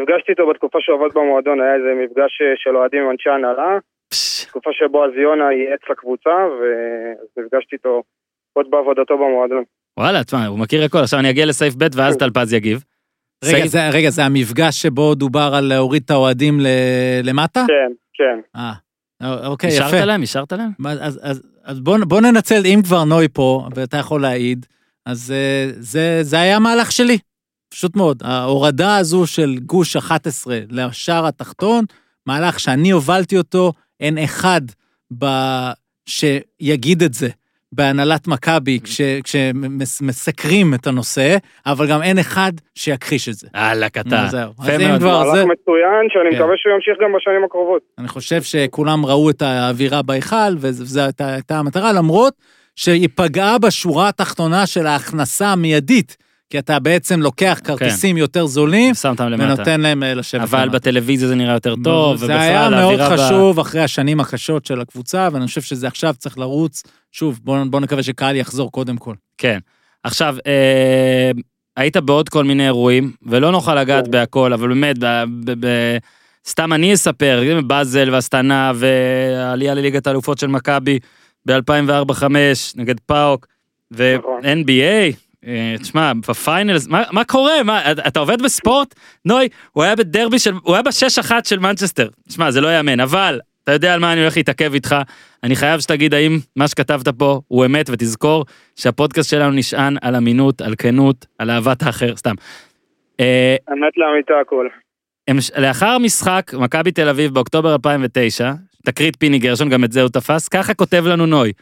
נפגשתי 0.00 0.30
איתו 0.32 0.46
בתקופה 0.50 0.78
שהוא 0.80 0.96
עבד 0.98 1.14
במועדון, 1.14 1.60
היה 1.60 1.74
איזה 1.74 1.90
מפגש 2.04 2.32
אה, 2.42 2.52
של 2.56 2.76
אוהדים 2.76 3.02
עם 3.02 3.10
אנשי 3.10 3.30
הנהלה, 3.30 3.78
תקופה 4.48 4.70
שבו 4.72 5.04
אז 5.04 5.10
יונה 5.22 5.52
ייעץ 5.52 5.80
לקבוצה, 5.90 6.30
ונפגשתי 7.36 7.76
איתו 7.76 8.02
עוד 8.52 8.66
בעבודתו 8.70 9.14
במועדון. 9.18 9.64
וואלה, 9.98 10.24
תשמע, 10.24 10.46
הוא 10.46 10.58
מכיר 10.58 10.84
הכל, 10.84 10.98
עכשיו 10.98 11.20
אני 11.20 11.30
אגיע 11.30 11.46
לסעיף 11.46 11.74
ב' 11.78 11.86
ואז 11.96 12.16
טלפז 12.16 12.52
יגיב. 12.52 12.84
רגע, 13.44 13.56
סעיף- 13.58 13.66
זה, 13.66 13.78
רגע, 13.92 14.10
זה 14.10 14.24
המפגש 14.24 14.82
שבו 14.82 15.14
דובר 15.14 15.50
על 15.56 15.64
להוריד 15.64 16.02
את 16.04 16.10
האוהדים 16.10 16.60
ל- 16.60 16.66
למטה? 17.24 17.64
כן, 17.68 17.92
כן. 18.14 18.40
אה, 18.56 18.72
אוקיי, 19.46 19.70
יפה. 19.70 19.84
אישרת 19.86 20.06
להם? 20.06 20.20
אישרת 20.22 20.52
להם? 20.52 20.70
אז, 21.00 21.20
אז, 21.22 21.42
אז 21.64 21.80
בוא, 21.80 21.96
בוא 22.08 22.20
ננצל, 22.20 22.62
אם 22.66 22.80
כבר 22.84 23.04
נוי 23.04 23.28
פה, 23.28 23.68
ואתה 23.74 23.96
יכול 23.96 24.22
להעיד, 24.22 24.66
אז 25.06 25.34
uh, 25.36 25.72
זה, 25.78 26.18
זה 26.22 26.40
היה 26.40 26.56
המהלך 26.56 26.92
שלי. 26.92 27.18
פשוט 27.74 27.96
מאוד. 27.96 28.22
ההורדה 28.24 28.96
הזו 28.96 29.26
של 29.26 29.54
גוש 29.66 29.96
11 29.96 30.58
לשער 30.70 31.26
התחתון, 31.26 31.84
מהלך 32.26 32.60
שאני 32.60 32.90
הובלתי 32.90 33.38
אותו, 33.38 33.72
אין 34.00 34.18
אחד 34.18 34.60
ב... 35.18 35.26
שיגיד 36.06 37.02
את 37.02 37.14
זה 37.14 37.28
בהנהלת 37.72 38.28
מכבי 38.28 38.80
כש, 38.84 39.00
כשמסקרים 39.24 40.74
את 40.74 40.86
הנושא, 40.86 41.36
אבל 41.66 41.86
גם 41.90 42.02
אין 42.02 42.18
אחד 42.18 42.52
שיכחיש 42.74 43.28
את 43.28 43.34
זה. 43.34 43.48
יאללה, 43.54 43.88
קטן. 43.88 44.26
זהו. 44.30 44.52
אז 44.58 44.68
אם. 44.68 44.98
כבר 44.98 45.24
זה, 45.24 45.44
מהלך 45.44 45.58
מצוין, 45.60 46.08
שאני 46.08 46.30
כן. 46.30 46.36
מקווה 46.36 46.54
שהוא 46.56 46.74
ימשיך 46.74 46.94
גם 47.02 47.12
בשנים 47.16 47.44
הקרובות. 47.44 47.82
אני 47.98 48.08
חושב 48.08 48.42
שכולם 48.42 49.06
ראו 49.06 49.30
את 49.30 49.42
האווירה 49.42 50.02
בהיכל, 50.02 50.54
וזו 50.58 51.00
הייתה 51.18 51.58
המטרה, 51.58 51.92
למרות 51.92 52.34
שהיא 52.76 53.08
פגעה 53.14 53.58
בשורה 53.58 54.08
התחתונה 54.08 54.66
של 54.66 54.86
ההכנסה 54.86 55.46
המיידית, 55.46 56.23
כי 56.54 56.58
אתה 56.58 56.78
בעצם 56.78 57.20
לוקח 57.22 57.60
כרטיסים 57.64 58.16
יותר 58.16 58.46
זולים. 58.46 58.94
ונותן 59.38 59.80
להם 59.80 60.02
אה, 60.02 60.14
לשבת 60.14 60.40
אבל 60.40 60.62
למטה. 60.62 60.72
בטלוויזיה 60.72 61.28
זה 61.28 61.34
נראה 61.34 61.54
יותר 61.54 61.74
טוב, 61.84 62.16
זה 62.16 62.40
היה 62.40 62.70
מאוד 62.70 62.72
האווירה 62.72 63.10
ב- 63.10 63.16
חשוב 63.16 63.60
אחרי 63.60 63.80
השנים 63.80 64.20
הקשות 64.20 64.66
של 64.66 64.80
הקבוצה, 64.80 65.28
ואני 65.32 65.46
חושב 65.46 65.62
שזה 65.62 65.86
עכשיו 65.86 66.14
צריך 66.18 66.38
לרוץ. 66.38 66.82
שוב, 67.12 67.40
בואו 67.42 67.70
בוא 67.70 67.80
נקווה 67.80 68.02
שקהל 68.02 68.36
יחזור 68.36 68.72
קודם 68.72 68.96
כל. 68.96 69.14
כן. 69.38 69.58
עכשיו, 70.04 70.36
אה, 70.46 71.30
היית 71.76 71.96
בעוד 71.96 72.28
כל 72.28 72.44
מיני 72.44 72.64
אירועים, 72.64 73.12
ולא 73.26 73.52
נוכל 73.52 73.80
לגעת 73.80 74.04
כן. 74.04 74.10
בהכל, 74.10 74.52
אבל 74.52 74.68
באמת, 74.68 74.98
ב, 74.98 75.24
ב, 75.44 75.66
ב, 75.66 75.96
סתם 76.48 76.72
אני 76.72 76.94
אספר, 76.94 77.42
באזל 77.66 78.10
והסטנה 78.12 78.72
והעלייה 78.74 79.74
לליגת 79.74 80.06
האלופות 80.06 80.38
של 80.38 80.46
מכבי 80.46 80.98
ב-2004-2005 81.46 82.24
נגד 82.76 83.00
פאוק, 83.00 83.46
נכון. 83.90 84.40
ו-NBA, 84.42 84.70
אה, 84.82 85.10
תשמע, 85.78 86.12
ב 86.28 86.36
finals, 86.36 86.88
מה, 86.88 87.02
מה 87.12 87.24
קורה? 87.24 87.62
מה, 87.62 87.92
אתה 87.92 88.20
עובד 88.20 88.42
בספורט? 88.42 88.94
נוי, 89.24 89.48
הוא 89.72 89.84
היה 89.84 89.96
בדרבי 89.96 90.38
של, 90.38 90.52
הוא 90.62 90.74
היה 90.74 90.82
בשש 90.82 91.18
אחת 91.18 91.46
של 91.46 91.58
מנצ'סטר. 91.58 92.08
תשמע, 92.28 92.50
זה 92.50 92.60
לא 92.60 92.68
יאמן, 92.76 93.00
אבל 93.00 93.40
אתה 93.64 93.72
יודע 93.72 93.94
על 93.94 94.00
מה 94.00 94.12
אני 94.12 94.20
הולך 94.20 94.36
להתעכב 94.36 94.74
איתך. 94.74 94.96
אני 95.42 95.56
חייב 95.56 95.80
שתגיד 95.80 96.14
האם 96.14 96.38
מה 96.56 96.68
שכתבת 96.68 97.08
פה 97.08 97.40
הוא 97.48 97.66
אמת, 97.66 97.90
ותזכור 97.90 98.44
שהפודקאסט 98.76 99.30
שלנו 99.30 99.50
נשען 99.50 99.96
על 100.02 100.16
אמינות, 100.16 100.60
על 100.60 100.74
כנות, 100.78 101.26
על 101.38 101.50
אהבת 101.50 101.82
האחר, 101.82 102.16
סתם. 102.16 102.34
אה, 103.20 103.56
אמת 103.72 103.92
לאמיתה 103.96 104.34
הכל. 104.40 104.68
לאחר 105.58 105.88
המשחק, 105.88 106.50
מכבי 106.54 106.92
תל 106.92 107.08
אביב 107.08 107.34
באוקטובר 107.34 107.72
2009, 107.72 108.52
תקרית 108.84 109.16
פיני 109.16 109.38
גרשון, 109.38 109.68
גם 109.68 109.84
את 109.84 109.92
זה 109.92 110.02
הוא 110.02 110.08
תפס, 110.08 110.48
ככה 110.48 110.74
כותב 110.74 111.04
לנו 111.06 111.26
נוי. 111.26 111.52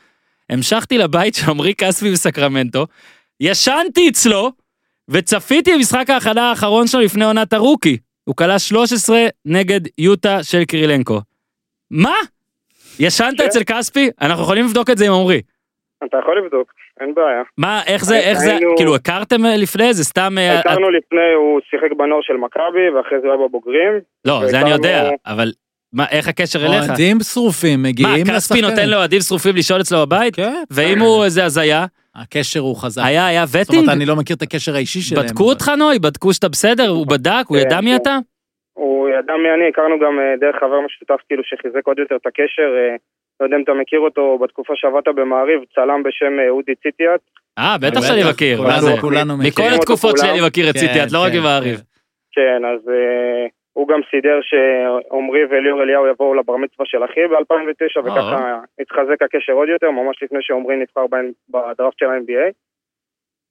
המשכתי 0.50 0.98
לבית 0.98 1.34
של 1.34 1.50
עמרי 1.50 1.74
כספי 1.74 2.12
בסקרמנטו, 2.12 2.86
ישנתי 3.44 4.08
אצלו, 4.08 4.50
וצפיתי 5.10 5.74
במשחק 5.74 6.10
ההכנה 6.10 6.50
האחרון 6.50 6.86
שלו 6.86 7.00
לפני 7.00 7.24
עונת 7.24 7.52
הרוקי. 7.52 7.96
הוא 8.24 8.36
כלה 8.36 8.58
13 8.58 9.18
נגד 9.44 9.80
יוטה 9.98 10.42
של 10.42 10.64
קרילנקו. 10.64 11.20
מה? 11.90 12.14
ישנת 12.98 13.38
כן. 13.40 13.46
אצל 13.46 13.64
כספי? 13.64 14.10
אנחנו 14.20 14.42
יכולים 14.44 14.64
לבדוק 14.64 14.90
את 14.90 14.98
זה 14.98 15.06
עם 15.06 15.12
עמרי. 15.12 15.40
אתה 16.04 16.16
יכול 16.22 16.38
לבדוק, 16.44 16.72
אין 17.00 17.14
בעיה. 17.14 17.42
מה, 17.58 17.82
איך 17.86 18.04
זה, 18.04 18.18
איך 18.18 18.38
זה, 18.38 18.52
היינו- 18.56 18.74
כאילו 18.76 18.94
הכרתם 18.94 19.46
אה, 19.46 19.56
לפני? 19.56 19.94
זה 19.94 20.04
סתם... 20.04 20.34
אה, 20.38 20.58
הכרנו 20.58 20.90
לפני, 20.90 21.20
הוא 21.36 21.60
שיחק 21.70 21.96
בנוער 21.98 22.20
של 22.22 22.32
מכבי, 22.36 22.90
ואחרי 22.96 23.18
זה 23.20 23.26
הוא 23.26 23.36
היה 23.38 23.48
בבוגרים. 23.48 23.92
לא, 24.24 24.40
זה 24.50 24.60
אני 24.60 24.70
יודע, 24.70 24.88
והכרנו- 25.02 25.16
אבל 25.26 25.52
מה, 25.92 26.06
איך 26.10 26.28
הקשר 26.28 26.66
אליך? 26.66 26.88
אוהדים 26.88 27.20
שרופים 27.20 27.82
מה, 27.82 27.88
מגיעים 27.88 28.24
כספי 28.26 28.32
לשחקנים. 28.36 28.64
נותן 28.64 28.88
לאוהדים 28.88 29.20
שרופים 29.20 29.56
לשאול 29.56 29.80
אצלו 29.80 30.06
בבית? 30.06 30.36
כן. 30.36 30.62
ואם 30.70 30.98
הוא 31.00 31.24
איזה 31.24 31.44
הזיה, 31.44 31.86
הקשר 32.14 32.60
הוא 32.60 32.76
חזק. 32.76 33.02
היה, 33.04 33.26
היה 33.26 33.46
זאת 33.46 33.60
וטינג? 33.68 33.82
אומרת, 33.82 33.96
אני 33.96 34.06
לא 34.06 34.16
מכיר 34.16 34.36
את 34.36 34.42
הקשר 34.42 34.74
האישי 34.74 35.00
שלהם. 35.00 35.26
בדקו 35.26 35.44
אותך 35.44 35.68
נוי? 35.78 35.98
בדקו 35.98 36.32
שאתה 36.32 36.48
בסדר? 36.48 36.88
הוא 36.88 37.06
בדק? 37.06 37.44
הוא 37.48 37.56
כן, 37.58 37.62
ידע 37.66 37.80
מי. 37.80 37.96
אתה? 37.96 38.18
הוא 38.72 39.08
ידע 39.08 39.32
מי 39.42 39.48
אני, 39.54 39.68
הכרנו 39.68 39.94
גם 40.04 40.18
אה, 40.20 40.34
דרך 40.40 40.56
חבר 40.60 40.80
משותף 40.86 41.20
כאילו 41.28 41.42
שחיזק 41.44 41.86
עוד 41.86 41.98
יותר 41.98 42.16
את 42.16 42.26
הקשר. 42.26 42.68
אה, 42.78 42.96
לא 43.40 43.46
יודע 43.46 43.56
אם 43.56 43.62
אתה 43.62 43.72
מכיר 43.80 44.00
אותו, 44.00 44.38
בתקופה 44.42 44.72
שעבדת 44.76 45.08
במעריב, 45.16 45.60
צלם 45.74 46.02
בשם 46.02 46.38
אה, 46.40 46.48
אודי 46.50 46.74
ציטיאט. 46.74 47.20
אה, 47.58 47.78
בטח 47.78 48.00
שאני 48.00 48.22
מכיר. 48.30 48.56
כולנו- 49.00 49.36
מכירים. 49.38 49.52
מכל 49.68 49.80
התקופות 49.80 50.10
כולם. 50.16 50.22
שלי 50.30 50.38
אני 50.38 50.46
מכיר 50.46 50.70
את 50.70 50.74
כן, 50.74 50.80
ציטיאט, 50.80 51.12
לא 51.12 51.18
רק 51.22 51.32
כן, 51.32 51.38
עם 51.38 51.46
העריב. 51.46 51.76
כן. 51.76 51.82
כן, 52.34 52.64
אז 52.72 52.88
אה, 52.88 53.46
הוא 53.72 53.88
גם 53.88 54.00
סידר 54.10 54.40
שעמרי 54.42 55.44
ואליאור 55.44 55.82
אליהו 55.82 56.06
יבואו 56.06 56.34
לבר 56.34 56.56
מצווה 56.56 56.86
של 56.86 57.04
אחי 57.04 57.26
ב-2009, 57.26 58.00
וככה 58.00 58.60
התחזק 58.80 59.22
הקשר 59.22 59.52
עוד 59.52 59.68
יותר, 59.68 59.90
ממש 59.90 60.22
לפני 60.22 60.38
שעמרי 60.40 60.76
נבחר 60.76 61.06
בדראפט 61.48 61.98
של 61.98 62.06
ה-NBA. 62.06 62.52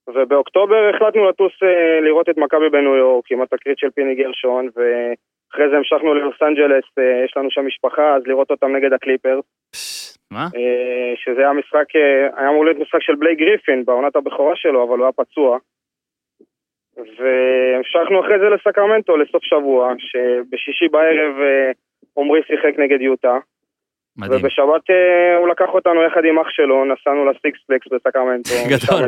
ובאוקטובר 0.08 0.92
החלטנו 0.96 1.30
לטוס 1.30 1.52
אה, 1.64 2.02
לראות 2.02 2.30
את 2.30 2.38
מכבי 2.38 2.70
בניו 2.70 2.96
יורק 2.96 3.32
עם 3.32 3.42
התקרית 3.42 3.78
של 3.78 3.90
פיני 3.90 4.16
גרשון, 4.16 4.70
ואחרי 4.76 5.70
זה 5.70 5.78
המשכנו 5.78 6.14
ללוס 6.14 6.36
אנג'לס, 6.42 6.84
אה, 7.00 7.24
יש 7.26 7.38
לנו 7.38 7.52
שם 7.52 7.66
משפחה, 7.66 8.16
אז 8.16 8.28
לראות 8.28 8.52
אותם 8.52 8.76
נגד 8.76 8.94
הקליפרס. 8.94 9.46
מה? 10.32 10.48
אה, 10.56 11.14
שזה 11.16 11.42
היה 11.42 11.54
משחק, 11.54 11.86
היה 12.38 12.50
אמור 12.50 12.66
להיות 12.66 12.78
משחק 12.78 13.02
של 13.02 13.16
בלייק 13.16 13.40
גריפין 13.40 13.86
בעונת 13.86 14.16
הבכורה 14.16 14.56
שלו, 14.56 14.84
אבל 14.84 14.98
הוא 14.98 15.06
היה 15.06 15.12
פצוע. 15.12 15.58
והמשכנו 16.98 18.22
אחרי 18.22 18.40
זה 18.40 18.50
לסקרמנטו 18.50 19.18
לסוף 19.18 19.44
שבוע, 19.44 19.94
שבשישי 19.98 20.88
בערב 20.92 21.36
עמרי 22.18 22.42
שיחק 22.48 22.80
נגד 22.80 23.02
יוטה. 23.02 23.38
מדהים. 24.18 24.40
ובשבת 24.40 24.90
הוא 25.40 25.48
לקח 25.48 25.70
אותנו 25.74 26.04
יחד 26.04 26.26
עם 26.26 26.40
אח 26.40 26.50
שלו, 26.50 26.86
נסענו 26.86 27.26
לסיקספלקס 27.26 27.88
בסקרמנטו. 27.92 28.50
גדול. 28.72 29.08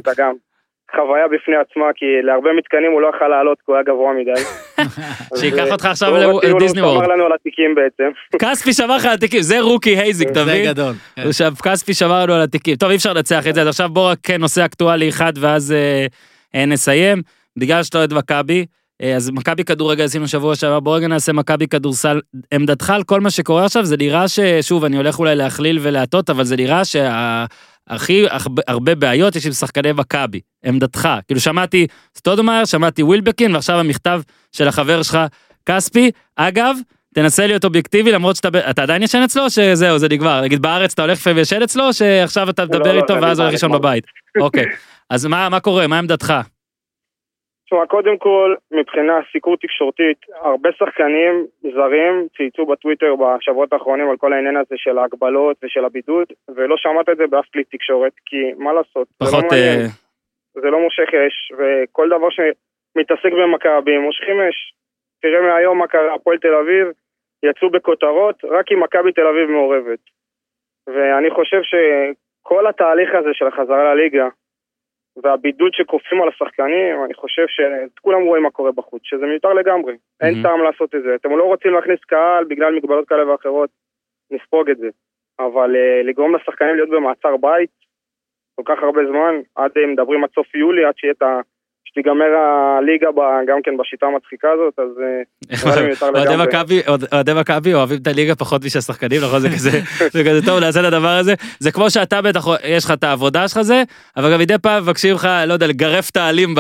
חוויה 0.96 1.28
בפני 1.28 1.56
עצמה, 1.56 1.86
כי 1.96 2.06
להרבה 2.24 2.50
מתקנים 2.58 2.92
הוא 2.92 3.02
לא 3.02 3.12
יכל 3.16 3.28
לעלות, 3.28 3.58
כי 3.58 3.64
הוא 3.66 3.76
היה 3.76 3.84
גבוה 3.84 4.14
מדי. 4.14 4.42
שייקח 5.40 5.72
אותך 5.72 5.86
עכשיו 5.86 6.12
לדיסני 6.44 6.82
וורד. 6.82 6.96
הוא 6.96 7.04
שמר 7.04 7.14
לנו 7.14 7.26
על 7.26 7.32
התיקים 7.34 7.76
בעצם. 7.76 8.10
כספי 8.42 8.74
שמר 8.74 8.96
לך 8.96 9.06
על 9.06 9.14
התיקים, 9.14 9.42
זה 9.42 9.60
רוקי 9.60 9.98
הייזיק, 9.98 10.30
אתה 10.32 10.44
מבין? 10.44 10.66
זה 10.66 10.72
גדול. 10.72 10.94
עכשיו, 11.18 11.52
כספי 11.64 11.94
שמר 11.94 12.24
לנו 12.24 12.34
על 12.34 12.42
התיקים. 12.42 12.76
טוב, 12.76 12.90
אי 12.90 12.96
אפשר 12.96 13.14
לנצח 13.14 13.48
את 13.48 13.56
זה, 13.56 13.62
אז 13.62 13.68
עכשיו 13.68 13.90
בוא 13.90 14.12
רק 14.12 14.18
כן, 14.24 14.42
נושא 14.42 14.66
אקטואלי 14.66 15.10
אחד, 15.10 15.34
ואז 15.42 15.72
אה, 15.72 16.06
אה, 16.56 16.66
נסיים. 16.66 17.22
בגלל 17.60 17.84
שאתה 17.84 17.98
אוהד 17.98 18.14
מכבי, 18.14 18.66
אה, 19.02 19.16
אז 19.16 19.30
מכבי 19.30 19.64
כדורגל 19.64 20.04
עשינו 20.04 20.28
שבוע 20.28 20.56
שעבר, 20.56 20.80
בוא 20.80 20.96
רגע 20.96 21.08
נעשה 21.08 21.34
מכבי 21.34 21.68
כדורסל. 21.68 22.22
עמדתך 22.54 22.90
על 22.90 23.04
כל 23.04 23.22
מה 23.22 23.32
שקורה 23.32 23.66
עכשיו, 23.66 23.86
זה 23.86 23.98
נראה 23.98 24.28
ששוב, 24.28 24.86
אני 24.86 24.98
הולך 24.98 25.20
אולי 25.20 25.36
להכליל 25.36 25.80
ולהטות, 25.82 26.30
אבל 26.30 26.44
זה 26.44 26.56
נראה 26.56 26.86
שה... 26.86 27.46
הכי 27.88 28.26
הרבה 28.68 28.96
בעיות 28.96 29.36
יש 29.36 29.46
עם 29.46 29.52
שחקני 29.52 29.92
מכבי, 29.92 30.40
עמדתך. 30.66 31.10
כאילו 31.28 31.40
שמעתי 31.40 31.88
סטודומאייר, 32.18 32.66
שמעתי 32.66 33.04
ווילבקין, 33.04 33.56
ועכשיו 33.56 33.80
המכתב 33.80 34.22
של 34.52 34.68
החבר 34.68 35.04
שלך, 35.04 35.20
כספי. 35.66 36.12
אגב, 36.36 36.78
תנסה 37.14 37.48
להיות 37.48 37.66
אובייקטיבי 37.66 38.12
למרות 38.12 38.36
שאתה, 38.36 38.50
אתה 38.70 38.84
עדיין 38.84 39.04
ישן 39.04 39.22
אצלו 39.24 39.44
או 39.44 39.50
שזהו 39.50 40.00
זה 40.00 40.08
נגמר 40.10 40.42
נגיד 40.42 40.62
בארץ 40.62 40.94
אתה 40.94 41.02
הולך 41.02 41.18
לפעמים 41.18 41.40
ישן 41.40 41.62
אצלו 41.62 41.94
שעכשיו 41.94 42.50
אתה 42.50 42.66
מדבר 42.66 42.80
לא, 42.80 42.94
לא, 42.94 43.02
איתו 43.02 43.22
ואז 43.22 43.40
הוא 43.40 43.44
הולך 43.44 43.54
לישון 43.54 43.72
בבית. 43.72 44.04
אוקיי 44.42 44.66
אז 45.10 45.26
מה 45.26 45.50
מה 45.50 45.60
קורה 45.60 45.88
מה 45.88 46.00
עמדתך. 46.00 46.34
תשמע, 47.74 47.86
קודם 47.86 48.18
כל, 48.18 48.56
מבחינה 48.72 49.20
סיקור 49.32 49.58
תקשורתית, 49.58 50.18
הרבה 50.42 50.70
שחקנים 50.72 51.46
זרים 51.62 52.28
צייצו 52.38 52.66
בטוויטר 52.66 53.16
בשבועות 53.16 53.74
האחרונים 53.74 54.10
על 54.10 54.18
כל 54.18 54.34
העניין 54.34 54.58
הזה 54.58 54.76
של 54.78 54.98
ההגבלות 54.98 55.58
ושל 55.64 55.86
הבידוד, 55.86 56.28
ולא 56.56 56.78
שמעת 56.78 57.10
את 57.10 57.18
זה 57.18 57.28
באף 57.28 57.46
כלי 57.54 57.64
תקשורת, 57.64 58.12
כי 58.26 58.54
מה 58.58 58.74
לעשות, 58.74 59.08
פחות... 59.18 59.30
זה 59.32 59.38
לא, 59.38 59.44
מעניין, 59.52 59.80
uh... 59.86 60.62
זה 60.62 60.70
לא 60.70 60.80
מושך 60.80 61.10
אש, 61.14 61.52
וכל 61.58 62.10
דבר 62.10 62.30
שמתעסק 62.30 63.32
במכבי 63.34 63.98
מושכים 63.98 64.42
אש. 64.42 64.74
תראה 65.22 65.42
מהיום 65.42 65.78
מה 65.78 65.88
קרה, 65.88 66.14
הפועל 66.14 66.38
תל 66.38 66.56
אביב 66.56 66.88
יצאו 67.44 67.70
בכותרות 67.70 68.46
רק 68.46 68.72
אם 68.72 68.84
מכבי 68.84 69.12
תל 69.12 69.28
אביב 69.28 69.50
מעורבת. 69.50 70.00
ואני 70.88 71.30
חושב 71.30 71.62
שכל 71.64 72.68
התהליך 72.68 73.16
הזה 73.16 73.30
של 73.34 73.48
החזרה 73.48 73.94
לליגה, 73.94 74.28
והבידוד 75.24 75.74
שכופים 75.74 76.22
על 76.22 76.28
השחקנים, 76.28 77.04
אני 77.06 77.14
חושב 77.14 77.46
שכולם 77.48 78.22
רואים 78.22 78.44
מה 78.44 78.52
קורה 78.52 78.72
בחוץ, 78.72 79.02
שזה 79.04 79.26
מיותר 79.26 79.54
לגמרי. 79.54 79.94
Mm-hmm. 79.94 80.26
אין 80.26 80.44
טעם 80.44 80.64
לעשות 80.64 80.96
את 80.96 81.04
זה. 81.04 81.16
אתם 81.16 81.30
לא 81.30 81.44
רוצים 81.44 81.74
להכניס 81.74 82.00
קהל 82.00 82.44
בגלל 82.44 82.76
מגבלות 82.76 83.08
כאלה 83.08 83.32
ואחרות, 83.32 83.70
נספוג 84.32 84.70
את 84.70 84.78
זה. 84.78 84.90
אבל 85.40 85.76
uh, 85.76 86.08
לגרום 86.08 86.36
לשחקנים 86.36 86.76
להיות 86.76 86.90
במעצר 86.90 87.38
בית 87.38 87.70
כל 88.56 88.64
כך 88.66 88.84
הרבה 88.84 89.02
זמן, 89.10 89.34
עד, 89.56 89.72
uh, 89.78 89.88
מדברים 89.88 90.24
עד 90.24 90.30
סוף 90.36 90.56
יולי, 90.56 90.86
עד 90.86 90.98
שיהיה 90.98 91.14
את 91.18 91.22
ה... 91.22 91.40
שתיגמר 91.86 92.26
הליגה 92.78 93.08
גם 93.48 93.58
כן 93.64 93.72
בשיטה 93.78 94.06
המצחיקה 94.06 94.48
הזאת, 94.52 94.80
אז 94.80 94.98
נראה 95.66 95.82
לי 95.82 95.88
מיותר 95.88 96.12
לגמרי. 96.12 96.82
אוהדי 97.12 97.34
מכבי 97.34 97.74
אוהבים 97.74 97.98
את 98.02 98.08
הליגה 98.08 98.36
פחות 98.36 98.66
משל 98.66 98.82
שחקנים, 98.82 99.22
נכון? 99.24 99.40
זה 99.40 99.50
כזה, 99.50 99.70
זה 100.14 100.24
כזה 100.24 100.46
טוב 100.46 100.60
לעשות 100.60 100.82
את 100.82 100.94
הדבר 100.94 101.18
הזה. 101.18 101.34
זה 101.60 101.72
כמו 101.72 101.90
שאתה 101.90 102.22
בטח, 102.22 102.46
יש 102.64 102.86
לך 102.86 102.92
את 102.92 103.04
העבודה 103.04 103.48
שלך 103.48 103.62
זה, 103.62 103.84
אבל 104.18 104.34
גם 104.34 104.40
מדי 104.40 104.58
פעם 104.58 104.84
מבקשים 104.84 105.16
לך, 105.16 105.28
לא 105.48 105.54
יודע, 105.54 105.68
לגרף 105.68 106.10
את 106.10 106.18
העלים 106.18 106.56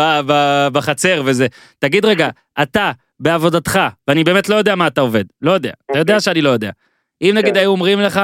בחצר 0.74 1.21
וזה. 1.26 1.47
תגיד 1.80 2.05
רגע, 2.05 2.30
אתה, 2.61 2.91
בעבודתך, 3.19 3.80
ואני 4.07 4.24
באמת 4.24 4.49
לא 4.49 4.55
יודע 4.55 4.76
מה 4.76 4.88
אתה 4.88 5.01
עובד, 5.01 5.24
לא 5.41 5.51
יודע, 5.51 5.71
אתה 5.91 5.99
יודע 5.99 6.13
אוקיי. 6.13 6.21
שאני 6.21 6.41
לא 6.41 6.49
יודע. 6.49 6.71
אם 7.21 7.32
נגיד 7.36 7.53
כן. 7.53 7.59
היו 7.59 7.71
אומרים 7.71 7.99
לך, 7.99 8.21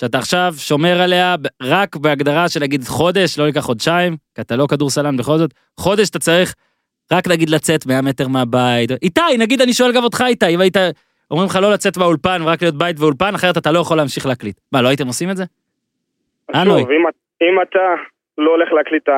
שאתה 0.00 0.18
עכשיו 0.18 0.52
שומר 0.56 1.00
עליה 1.02 1.34
רק 1.62 1.96
בהגדרה 1.96 2.48
של 2.48 2.60
נגיד 2.60 2.80
חודש, 2.84 3.38
לא 3.38 3.44
ייקח 3.44 3.60
חודשיים, 3.60 4.16
כי 4.34 4.40
אתה 4.40 4.56
לא 4.56 4.66
כדורסלן 4.70 5.16
בכל 5.16 5.36
זאת, 5.38 5.50
חודש 5.80 6.10
אתה 6.10 6.18
צריך 6.18 6.54
רק 7.12 7.28
נגיד 7.28 7.50
לצאת 7.50 7.86
100 7.86 8.02
מטר 8.02 8.28
מהבית. 8.28 8.90
איתי, 9.02 9.36
נגיד 9.38 9.60
אני 9.60 9.72
שואל 9.72 9.92
גם 9.96 10.04
אותך 10.04 10.24
איתי, 10.26 10.54
אם 10.54 10.60
היית, 10.60 10.76
אומרים 11.30 11.48
לך 11.48 11.58
לא 11.62 11.72
לצאת 11.72 11.96
מהאולפן 11.96 12.42
ורק 12.44 12.62
להיות 12.62 12.78
בית 12.78 12.96
ואולפן, 13.00 13.34
אחרת 13.34 13.56
אתה 13.58 13.72
לא 13.72 13.78
יכול 13.78 13.96
להמשיך 13.96 14.26
להקליט. 14.26 14.56
מה, 14.72 14.82
לא 14.82 14.88
הייתם 14.88 15.06
עושים 15.06 15.30
את 15.30 15.36
זה? 15.36 15.44
שוב, 16.64 16.90
אם, 16.90 17.04
אם 17.42 17.62
אתה 17.62 17.94
לא 18.38 18.50
הולך 18.50 18.72
להקליט 18.72 19.02
את 19.02 19.08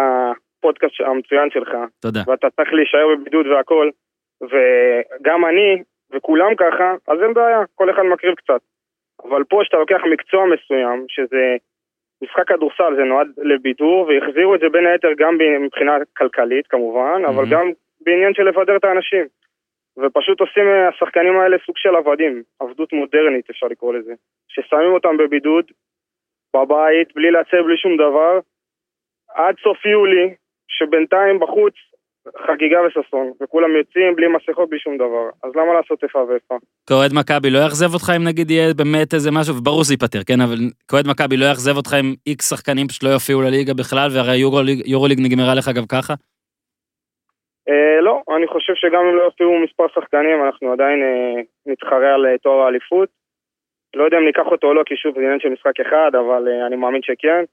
הפודקאסט 0.58 0.94
המצוין 1.00 1.48
שלך, 1.52 1.70
תודה. 2.00 2.20
ואתה 2.26 2.46
צריך 2.56 2.72
להישאר 2.72 3.06
בבידוד 3.20 3.46
והכל, 3.46 3.90
וגם 4.40 5.44
אני, 5.44 5.82
וכולם 6.14 6.54
ככה, 6.56 6.94
אז 7.08 7.18
אין 7.22 7.34
בעיה, 7.34 7.60
כל 7.74 7.90
אחד 7.90 8.02
מקריב 8.12 8.34
קצת. 8.34 8.60
אבל 9.24 9.44
פה 9.44 9.60
שאתה 9.64 9.76
לוקח 9.76 10.00
מקצוע 10.12 10.44
מסוים, 10.46 11.04
שזה 11.08 11.56
משחק 12.22 12.48
כדורסל, 12.48 12.94
זה 12.96 13.04
נועד 13.04 13.28
לבידור, 13.38 14.08
והחזירו 14.08 14.54
את 14.54 14.60
זה 14.60 14.68
בין 14.68 14.86
היתר 14.86 15.12
גם 15.18 15.38
מבחינה 15.60 15.96
כלכלית 16.16 16.66
כמובן, 16.66 17.24
mm-hmm. 17.24 17.28
אבל 17.28 17.44
גם 17.50 17.70
בעניין 18.00 18.34
של 18.34 18.42
לבדר 18.42 18.76
את 18.76 18.84
האנשים. 18.84 19.26
ופשוט 19.98 20.40
עושים 20.40 20.64
השחקנים 20.88 21.38
האלה 21.38 21.56
סוג 21.66 21.76
של 21.78 21.96
עבדים, 21.96 22.42
עבדות 22.60 22.92
מודרנית 22.92 23.50
אפשר 23.50 23.66
לקרוא 23.66 23.94
לזה. 23.94 24.14
ששמים 24.48 24.92
אותם 24.92 25.16
בבידוד, 25.16 25.64
בבית, 26.56 27.14
בלי 27.14 27.30
לעצב, 27.30 27.60
בלי 27.66 27.76
שום 27.76 27.96
דבר, 27.96 28.38
עד 29.34 29.54
סוף 29.62 29.86
יולי, 29.86 30.34
שבינתיים 30.68 31.38
בחוץ 31.38 31.74
חגיגה 32.46 32.78
וששון, 32.82 33.32
וכולם 33.40 33.76
יוצאים 33.76 34.16
בלי 34.16 34.26
מסכות, 34.28 34.70
בלי 34.70 34.78
שום 34.78 34.96
דבר. 34.96 35.26
אז 35.42 35.50
למה 35.56 35.74
לעשות 35.74 36.04
איפה 36.04 36.18
ואיפה? 36.18 36.54
כאוהד 36.88 37.12
מכבי 37.14 37.50
לא 37.50 37.58
יאכזב 37.58 37.94
אותך 37.94 38.08
אם 38.16 38.24
נגיד 38.24 38.50
יהיה 38.50 38.74
באמת 38.74 39.14
איזה 39.14 39.30
משהו, 39.30 39.54
וברור 39.56 39.84
שזה 39.84 39.94
ייפתר, 39.94 40.22
כן? 40.28 40.40
אבל 40.46 40.56
כאוהד 40.88 41.06
מכבי 41.10 41.36
לא 41.36 41.44
יאכזב 41.44 41.76
אותך 41.76 41.92
אם 42.00 42.14
איקס 42.26 42.50
שחקנים 42.50 42.86
פשוט 42.88 43.02
לא 43.02 43.08
יופיעו 43.08 43.42
לליגה 43.42 43.74
בכלל, 43.74 44.08
והרי 44.14 44.36
יורוליג 44.86 45.18
נגמרה 45.24 45.54
לך 45.58 45.68
גם 45.76 45.86
ככה? 45.94 46.14
אה, 47.68 48.00
לא, 48.00 48.22
אני 48.36 48.46
חושב 48.46 48.74
שגם 48.74 49.02
אם 49.06 49.16
לא 49.16 49.22
יופיעו 49.22 49.58
מספר 49.64 49.88
שחקנים, 49.94 50.44
אנחנו 50.46 50.72
עדיין 50.72 51.02
אה, 51.02 51.42
נתחרה 51.66 52.14
על 52.14 52.26
אה, 52.26 52.38
תואר 52.38 52.60
האליפות. 52.64 53.08
לא 53.96 54.04
יודע 54.04 54.18
אם 54.18 54.24
ניקח 54.24 54.46
אותו 54.46 54.66
או 54.66 54.74
לא, 54.74 54.82
כי 54.86 54.96
שוב 54.96 55.14
זה 55.14 55.20
עניין 55.20 55.40
של 55.40 55.48
משחק 55.48 55.80
אחד, 55.80 56.10
אבל 56.14 56.48
אני 56.66 56.76
מאמין 56.76 57.02
שכן. 57.02 57.44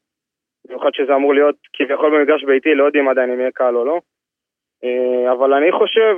במיוחד 0.67 0.89
שזה 0.93 1.15
אמור 1.15 1.33
להיות 1.33 1.55
כביכול 1.73 2.09
במפגש 2.11 2.43
ביתי, 2.43 2.75
לא 2.75 2.83
יודעים 2.83 3.09
עדיין 3.09 3.31
אם 3.31 3.39
יהיה 3.39 3.51
קהל 3.51 3.77
או 3.77 3.85
לא. 3.85 3.99
אה, 4.83 5.31
אבל 5.31 5.53
אני 5.53 5.71
חושב, 5.71 6.15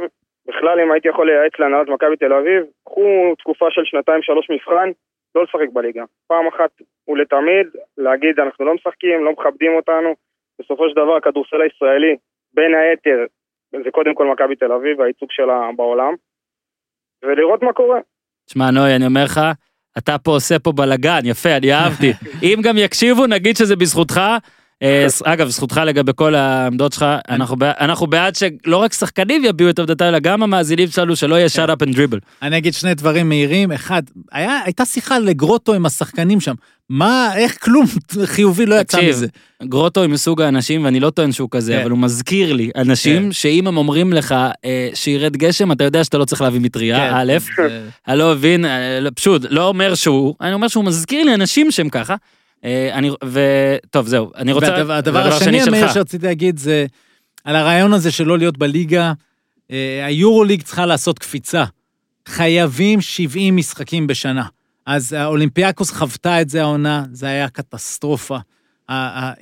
בכלל 0.48 0.80
אם 0.80 0.92
הייתי 0.92 1.08
יכול 1.08 1.32
לייעץ 1.32 1.54
להנהלת 1.60 1.90
מכבי 1.90 2.16
תל 2.16 2.34
אביב, 2.34 2.64
קחו 2.86 3.34
תקופה 3.40 3.66
של 3.72 3.82
שנתיים 3.86 4.22
שלוש 4.22 4.48
מבחן, 4.50 4.90
לא 5.36 5.44
לשחק 5.44 5.70
בליגה. 5.74 6.04
פעם 6.28 6.48
אחת 6.48 6.72
ולתמיד, 7.08 7.68
להגיד 7.98 8.40
אנחנו 8.40 8.66
לא 8.66 8.74
משחקים, 8.74 9.26
לא 9.26 9.32
מכבדים 9.32 9.72
אותנו. 9.76 10.16
בסופו 10.60 10.90
של 10.90 10.96
דבר 10.96 11.16
הכדורסל 11.16 11.62
הישראלי, 11.62 12.16
בין 12.54 12.72
היתר, 12.76 13.26
זה 13.84 13.92
קודם 13.92 14.16
כל 14.16 14.28
מכבי 14.32 14.56
תל 14.56 14.72
אביב, 14.72 15.02
הייצוג 15.02 15.30
שלה 15.32 15.70
בעולם, 15.76 16.14
ולראות 17.24 17.64
מה 17.64 17.74
קורה. 17.74 18.00
תשמע, 18.46 18.72
נוי, 18.72 18.96
אני 18.96 19.06
אומר 19.06 19.24
לך, 19.24 19.40
אתה 19.98 20.18
פה 20.18 20.32
עושה 20.32 20.60
פה 20.60 20.72
בלאגן, 20.72 21.20
יפה, 21.24 21.50
אני 21.58 21.74
אהבתי. 21.74 22.12
אם 22.46 22.58
גם 22.64 22.76
יקשיבו, 22.78 23.28
נגיד 23.28 23.56
שזה 23.56 23.76
בזכותך, 23.76 24.22
אגב, 25.24 25.50
זכותך 25.50 25.82
לגבי 25.86 26.12
כל 26.16 26.36
העמדות 26.36 26.94
שלך, 26.94 27.06
אנחנו 27.80 28.08
בעד 28.08 28.36
שלא 28.36 28.78
רק 28.78 28.94
שחקנים 28.94 29.46
יביעו 29.46 29.70
את 29.70 29.80
עמדתם, 29.80 30.06
אלא 30.06 30.20
גם 30.20 30.44
המאזינים 30.44 30.88
שלנו 30.88 31.16
שלא 31.16 31.36
יהיה 31.36 31.48
shut 31.48 31.70
up 31.70 31.88
and 31.88 31.96
dribble. 31.96 32.20
אני 32.42 32.58
אגיד 32.58 32.74
שני 32.74 32.94
דברים 32.94 33.30
מהירים. 33.30 33.72
אחד, 33.72 34.04
הייתה 34.32 34.86
שיחה 34.86 35.20
לגרוטו 35.20 35.74
עם 35.74 35.86
השחקנים 35.86 36.42
שם. 36.42 36.54
מה, 36.90 37.32
איך 37.36 37.58
כלום 37.64 37.86
חיובי 38.26 38.66
לא 38.66 38.76
יצא 38.76 39.10
מזה. 39.10 39.28
גרוטו 39.64 40.02
היא 40.02 40.10
מסוג 40.10 40.42
האנשים, 40.42 40.86
ואני 40.86 41.00
לא 41.00 41.10
טוען 41.10 41.32
שהוא 41.32 41.50
כזה, 41.52 41.74
כן. 41.74 41.82
אבל 41.82 41.92
הוא 41.92 42.00
מזכיר 42.00 42.54
לי 42.54 42.72
אנשים 42.76 43.24
כן. 43.24 43.32
שאם 43.32 43.68
הם 43.68 43.78
אומרים 43.78 44.14
לך 44.14 44.36
אה, 44.66 44.90
שירד 44.94 45.38
גשם, 45.38 45.72
אתה 45.72 45.84
יודע 45.84 46.04
שאתה 46.04 46.18
לא 46.18 46.26
צריך 46.26 46.42
להביא 46.42 46.60
מטריה, 46.60 46.98
כן. 46.98 47.14
א', 47.16 47.34
אני 48.08 48.20
לא 48.20 48.32
מבין, 48.32 48.66
אה, 48.66 49.00
לא, 49.00 49.10
פשוט, 49.16 49.46
לא 49.50 49.68
אומר 49.68 49.96
שהוא, 49.96 50.36
אני 50.42 50.54
אומר 50.54 50.68
שהוא 50.68 50.84
מזכיר 50.86 51.24
לי 51.24 51.34
אנשים 51.34 51.72
שהם 51.72 51.90
ככה. 51.90 52.16
אה, 52.64 52.90
אני, 52.94 53.10
וטוב, 53.24 54.08
זהו, 54.08 54.32
אני 54.36 54.52
רוצה... 54.52 54.84
והדבר 54.88 55.28
השני, 55.28 55.62
המאיר, 55.62 55.94
שרציתי 55.94 56.26
להגיד 56.26 56.58
זה, 56.58 56.86
על 57.44 57.56
הרעיון 57.56 57.94
הזה 57.94 58.12
של 58.12 58.24
לא 58.24 58.38
להיות 58.38 58.58
בליגה, 58.58 59.14
אה, 59.72 60.06
היורוליג 60.06 60.62
צריכה 60.62 60.86
לעשות 60.86 61.20
קפיצה. 61.20 61.64
חייבים 62.28 63.02
70 63.02 63.56
משחקים 63.56 64.08
בשנה. 64.08 64.46
אז 64.86 65.14
האולימפיאקוס 65.14 65.92
חוותה 65.92 66.42
את 66.42 66.50
זה 66.50 66.62
העונה, 66.62 67.04
זה 67.12 67.28
היה 67.28 67.50
קטסטרופה. 67.50 68.38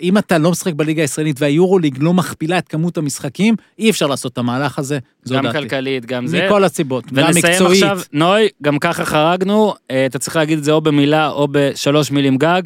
אם 0.02 0.18
אתה 0.18 0.38
לא 0.38 0.52
משחק 0.52 0.74
בליגה 0.74 1.02
הישראלית 1.02 1.42
והיורוליג 1.42 1.98
לא 2.02 2.14
מכפילה 2.14 2.58
את 2.58 2.68
כמות 2.68 2.98
המשחקים, 2.98 3.56
אי 3.80 3.90
אפשר 3.90 4.08
לעשות 4.08 4.34
את 4.34 4.38
המהלך 4.38 4.80
הזה, 4.80 5.00
זו 5.24 5.36
גם 5.36 5.44
דעתי. 5.44 5.58
כלכלית, 5.58 6.06
גם 6.06 6.28
זה. 6.28 6.46
מכל 6.46 6.64
הסיבות, 6.64 7.12
גם 7.14 7.24
ונסיים 7.24 7.54
מקצועית. 7.54 7.84
עכשיו, 7.84 8.00
נוי, 8.14 8.48
גם 8.62 8.80
ככה 8.80 9.06
חרגנו, 9.06 9.74
אה, 9.92 10.06
אתה 10.06 10.20
צריך 10.20 10.36
להגיד 10.36 10.58
את 10.58 10.64
זה 10.64 10.72
או 10.72 10.82
במילה 10.82 11.30
או 11.30 11.48
בשלוש 11.52 12.12
מילים 12.12 12.38
גג. 12.38 12.62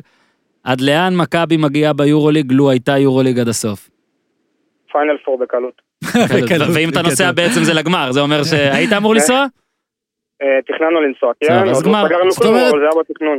עד 0.68 0.82
לאן 0.82 1.16
מכבי 1.16 1.58
מגיעה 1.58 1.94
ביורוליג, 1.94 2.52
לו 2.52 2.70
הייתה 2.70 2.98
יורוליג 2.98 3.40
עד 3.40 3.48
הסוף. 3.48 3.90
פיינל 4.92 5.18
פור 5.26 5.40
בקלות. 5.40 5.82
ואם 6.74 6.90
אתה 6.90 7.02
נוסע. 7.02 7.32
בעצם 7.32 7.64
זה 7.64 7.74
לגמר, 7.74 8.12
זה 8.12 8.20
אומר 8.20 8.44
שהיית 8.44 8.94
אמור 8.94 9.14
לנסוע? 9.18 9.46
אה, 10.42 10.48
תכננו 10.68 11.02
לנסוע, 11.02 11.32
כן? 11.40 11.70
אז 11.70 11.86
לא 11.86 11.92
גמר. 11.92 12.08
זאת 12.30 12.46
אומרת-. 12.46 12.74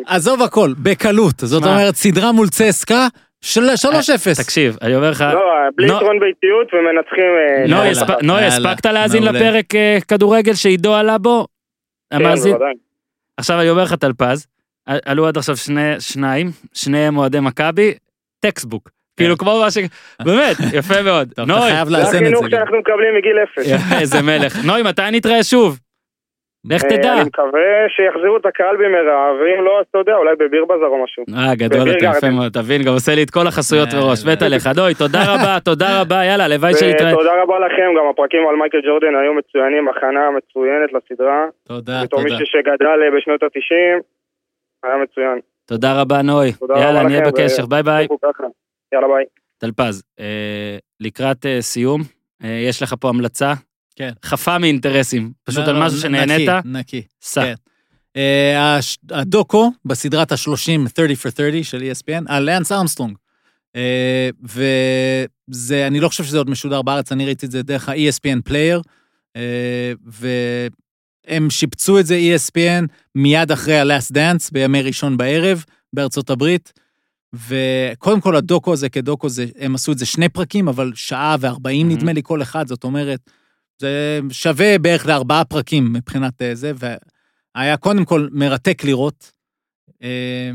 עזוב 0.07 0.43
הכל, 0.43 0.71
בקלות. 0.83 1.35
זאת. 1.39 1.65
אומרת, 1.65 1.95
סדרה 1.95 2.33
מול 2.33 2.49
צסקה 2.49 3.07
של 3.41 3.61
3-0. 3.61 4.45
תקשיב, 4.45 4.77
אני 4.83 4.97
אומר 4.97 5.11
לך, 5.11 5.25
לא, 5.35 5.41
בלי 5.77 5.87
יתרון 5.87 6.21
באיטיות 6.21 6.69
ומנצחים... 6.75 7.31
אה, 7.39 8.23
נוי, 8.23 8.45
הספקת 8.45 8.87
להאזין. 8.87 9.23
לפרק 9.23 9.75
אה, 9.75 9.99
כדורגל 10.09 10.55
שעידו 10.55 10.95
עלה 10.95 11.19
בו? 11.19 11.47
כן, 12.11 12.17
המאזין? 12.17 12.53
בוודאי. 12.53 12.75
עכשיו 13.37 13.61
אני 13.61 13.71
אומר 13.71 13.83
לך 13.83 13.95
טלפז, 13.95 14.47
עלו 15.05 15.27
עד 15.27 15.37
עכשיו 15.37 15.57
שני, 15.57 16.01
שניים, 16.01 16.47
שניהם 16.75 17.17
אוהדי 17.17 17.41
מכבי, 17.41 17.95
textbook. 18.41 18.91
כאילו 19.17 19.39
כמו 19.39 19.61
מה 19.61 19.71
ש... 19.71 19.79
באמת, 20.25 20.57
יפה 20.73 21.03
מאוד. 21.03 21.29
טוב, 21.37 21.51
אתה 21.51 21.59
נוי, 21.59 21.71
חייב 21.71 21.89
זה 21.89 21.97
לאזן 21.97 22.19
את 22.19 22.23
החינוך 22.23 22.45
זה. 22.45 22.51
גם. 22.51 22.59
שאנחנו 22.59 22.79
מקבלים 22.79 23.15
מגיל 23.19 23.37
אפס. 23.43 23.73
איזה 24.01 24.23
מלך. 24.23 24.53
נוי, 24.67 24.83
מתי 24.83 25.03
נתראה 25.13 25.43
שוב? 25.43 25.79
לך 26.71 26.85
אה, 26.85 26.89
תדע. 26.89 27.13
אני 27.15 27.23
מקווה 27.23 27.71
שיחזירו 27.89 28.37
את 28.37 28.47
הקהל 28.47 28.77
במהרה, 28.77 29.33
ואם 29.39 29.65
לא, 29.65 29.81
אז 29.81 29.85
אתה 29.91 29.99
יודע, 29.99 30.15
אולי 30.17 30.37
בביר 30.39 30.65
בזאר 30.65 30.87
או 30.87 31.05
משהו. 31.05 31.25
אה, 31.37 31.55
גדול 31.55 31.91
אתה 31.91 32.07
יפה. 32.07 32.31
מאוד, 32.31 32.53
תבין, 32.53 32.83
גם 32.83 32.93
עושה 32.93 33.15
לי 33.15 33.23
את 33.23 33.31
כל 33.31 33.47
החסויות 33.47 33.89
אה, 33.95 34.01
מראש. 34.01 34.19
אה, 34.27 34.33
מת 34.33 34.43
עליך, 34.43 34.67
נוי, 34.77 34.95
תודה 34.95 35.23
רבה, 35.33 35.55
תודה 35.65 36.01
רבה, 36.01 36.25
יאללה, 36.29 36.45
הלוואי 36.45 36.75
שנתראה. 36.75 37.15
ותודה 37.15 37.43
רבה 37.43 37.57
לכם, 37.67 37.89
גם 37.99 38.07
הפרקים 38.11 38.49
על 38.49 38.57
מייקל 38.57 38.81
ג'ורדן 38.87 39.15
היו 39.21 39.35
מצוינים, 39.35 39.89
הכנה 39.89 40.25
מצוינת 40.39 40.91
לסדרה. 40.95 41.47
תודה, 41.69 42.01
בתור 42.05 42.21
תודה. 42.21 42.33
מישהו 42.33 42.47
שגדל 42.53 42.99
אה, 43.03 43.11
בשנות 43.17 43.43
ה-90, 43.43 44.03
היה 44.85 44.95
מצוין. 45.05 45.39
תודה 45.67 46.01
רבה, 46.01 46.23
נוי. 46.23 46.53
תודה 46.53 46.75
רבה 46.75 46.83
יאללה, 46.85 47.03
נהיה 47.03 47.21
לכם, 47.21 47.31
בקשר, 47.31 47.65
ו- 47.65 47.69
ביי 47.69 47.83
ביי. 47.83 48.07
יאללה 48.95 49.07
ביי. 49.09 49.25
טלפז, 49.59 50.03
אה, 50.21 50.79
לקראת 51.01 51.47
אה, 51.47 51.63
סיום, 51.63 52.03
אה, 52.45 52.49
יש 52.69 52.83
לך 52.83 52.95
פה 53.01 53.09
המלצה. 53.09 53.55
כן. 53.97 54.11
חפה 54.25 54.59
מאינטרסים, 54.59 55.33
פשוט 55.45 55.65
לא, 55.65 55.71
על 55.71 55.79
לא, 55.79 55.87
משהו 55.87 55.99
שנהנית, 55.99 56.49
נקי, 56.49 56.69
נקי. 56.69 57.03
סע. 57.23 57.43
כן. 57.45 57.55
אה, 58.17 58.77
הש- 58.77 58.99
הדוקו 59.11 59.71
בסדרת 59.85 60.33
ה-30, 60.33 60.37
30 60.37 60.85
for 61.15 61.31
30 61.31 61.63
של 61.65 61.79
ESPN, 61.81 62.25
על 62.29 62.43
לאנס 62.43 62.73
ארמסטרונג. 62.73 63.17
אה, 63.77 64.29
וזה, 64.43 65.87
אני 65.87 66.01
לא 66.01 66.09
חושב 66.09 66.25
שזה 66.25 66.39
עוד 66.39 66.51
משודר 66.51 66.83
בארץ, 66.83 67.13
אני 67.13 67.27
ראיתי 67.27 67.47
את 67.47 67.51
זה 67.51 67.63
דרך 67.63 67.89
ה-ESPN 67.89 68.43
Player, 68.45 68.83
אה, 69.37 69.93
והם 71.29 71.51
שיפצו 71.51 71.99
את 71.99 72.07
זה, 72.07 72.19
ESPN, 72.19 72.87
מיד 73.15 73.53
אחרי 73.53 73.79
ה-Last 73.79 74.15
Dance, 74.15 74.49
בימי 74.53 74.83
ראשון 74.83 75.17
בערב, 75.17 75.65
בארצות 75.93 76.31
הברית. 76.31 76.73
וקודם 77.33 78.21
כל 78.21 78.37
הדוקו 78.37 78.73
הזה 78.73 78.89
כדוקו, 78.89 79.29
זה, 79.29 79.47
הם 79.59 79.75
עשו 79.75 79.93
את 79.93 79.99
זה 79.99 80.07
שני 80.07 80.29
פרקים, 80.29 80.69
אבל 80.69 80.93
שעה 80.95 81.37
וארבעים 81.41 81.89
Mhm. 81.89 81.93
נדמה 81.93 82.13
לי 82.13 82.21
כל 82.25 82.43
אחד, 82.43 82.67
זאת 82.67 82.85
אומרת, 82.85 83.31
זה 83.79 84.21
שווה 84.31 84.79
בערך 84.79 85.07
לארבעה 85.07 85.45
פרקים 85.45 85.93
מבחינת 85.93 86.43
אה, 86.43 86.55
זה, 86.55 86.73
והיה 87.55 87.77
קודם 87.77 88.05
כל 88.05 88.29
מרתק 88.33 88.85
לראות. 88.85 89.33
אה, 90.03 90.51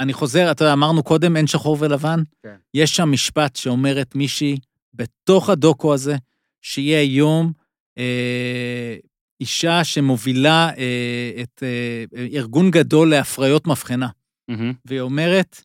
אני 0.00 0.12
חוזר, 0.12 0.50
אתה 0.50 0.64
יודע, 0.64 0.72
אמרנו 0.72 1.02
קודם, 1.02 1.36
אין 1.36 1.46
שחור 1.46 1.76
ולבן. 1.80 2.22
כן. 2.42 2.56
יש 2.74 2.96
שם 2.96 3.10
משפט 3.12 3.56
שאומרת 3.56 4.14
מישהי, 4.14 4.56
בתוך 4.94 5.50
הדוקו 5.50 5.94
הזה, 5.94 6.16
שיהיה 6.62 7.02
יום 7.02 7.52
אה, 7.98 8.96
אישה 9.40 9.84
שמובילה 9.84 10.70
אה, 10.78 11.42
את 11.42 11.62
אה, 11.62 12.26
ארגון 12.32 12.70
גדול 12.70 13.10
להפריות 13.10 13.66
מבחנה. 13.66 14.08
מהמם. 14.48 14.72
והיא 14.84 15.00
אומרת, 15.00 15.62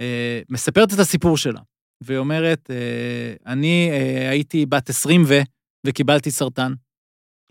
אה, 0.00 0.40
מספרת 0.48 0.94
את 0.94 0.98
הסיפור 0.98 1.36
שלה, 1.36 1.60
והיא 2.00 2.18
אומרת, 2.18 2.70
אה, 2.70 3.52
אני 3.52 3.88
אה, 3.92 4.30
הייתי 4.30 4.66
בת 4.66 4.90
20 4.90 5.24
ו... 5.26 5.40
וקיבלתי 5.86 6.30
סרטן, 6.30 6.72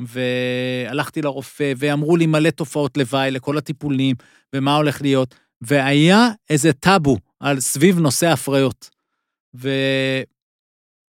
והלכתי 0.01 1.21
לרופא, 1.21 1.73
ואמרו 1.77 2.17
לי 2.17 2.25
מלא 2.25 2.49
תופעות 2.49 2.97
לוואי 2.97 3.31
לכל 3.31 3.57
הטיפולים, 3.57 4.15
ומה 4.55 4.75
הולך 4.75 5.01
להיות, 5.01 5.35
והיה 5.61 6.27
איזה 6.49 6.73
טאבו 6.73 7.17
על 7.39 7.59
סביב 7.59 7.99
נושא 7.99 8.27
ההפריות. 8.27 8.89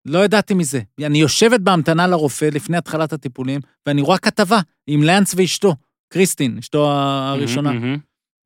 ולא 0.07 0.25
ידעתי 0.25 0.55
מזה. 0.55 0.81
אני 1.07 1.19
יושבת 1.19 1.61
בהמתנה 1.61 2.07
לרופא 2.07 2.45
לפני 2.45 2.77
התחלת 2.77 3.13
הטיפולים, 3.13 3.61
ואני 3.87 4.03
רואה 4.03 4.19
כתבה 4.19 4.61
עם 4.87 5.03
לאנס 5.03 5.35
ואשתו, 5.37 5.75
קריסטין, 6.13 6.59
אשתו 6.59 6.91
הראשונה. 6.91 7.71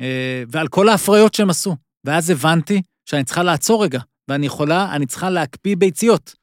אה, 0.01 0.43
ועל 0.49 0.69
כל 0.69 0.89
ההפריות 0.89 1.35
שהם 1.35 1.51
עשו. 1.51 1.77
ואז 2.05 2.31
הבנתי 2.31 2.83
שאני 3.05 3.25
צריכה 3.25 3.43
לעצור 3.43 3.85
רגע, 3.85 4.01
ואני 4.29 4.47
יכולה, 4.47 4.95
אני 4.95 5.07
צריכה 5.07 5.31
להקפיא 5.31 5.77
ביציות. 5.77 6.35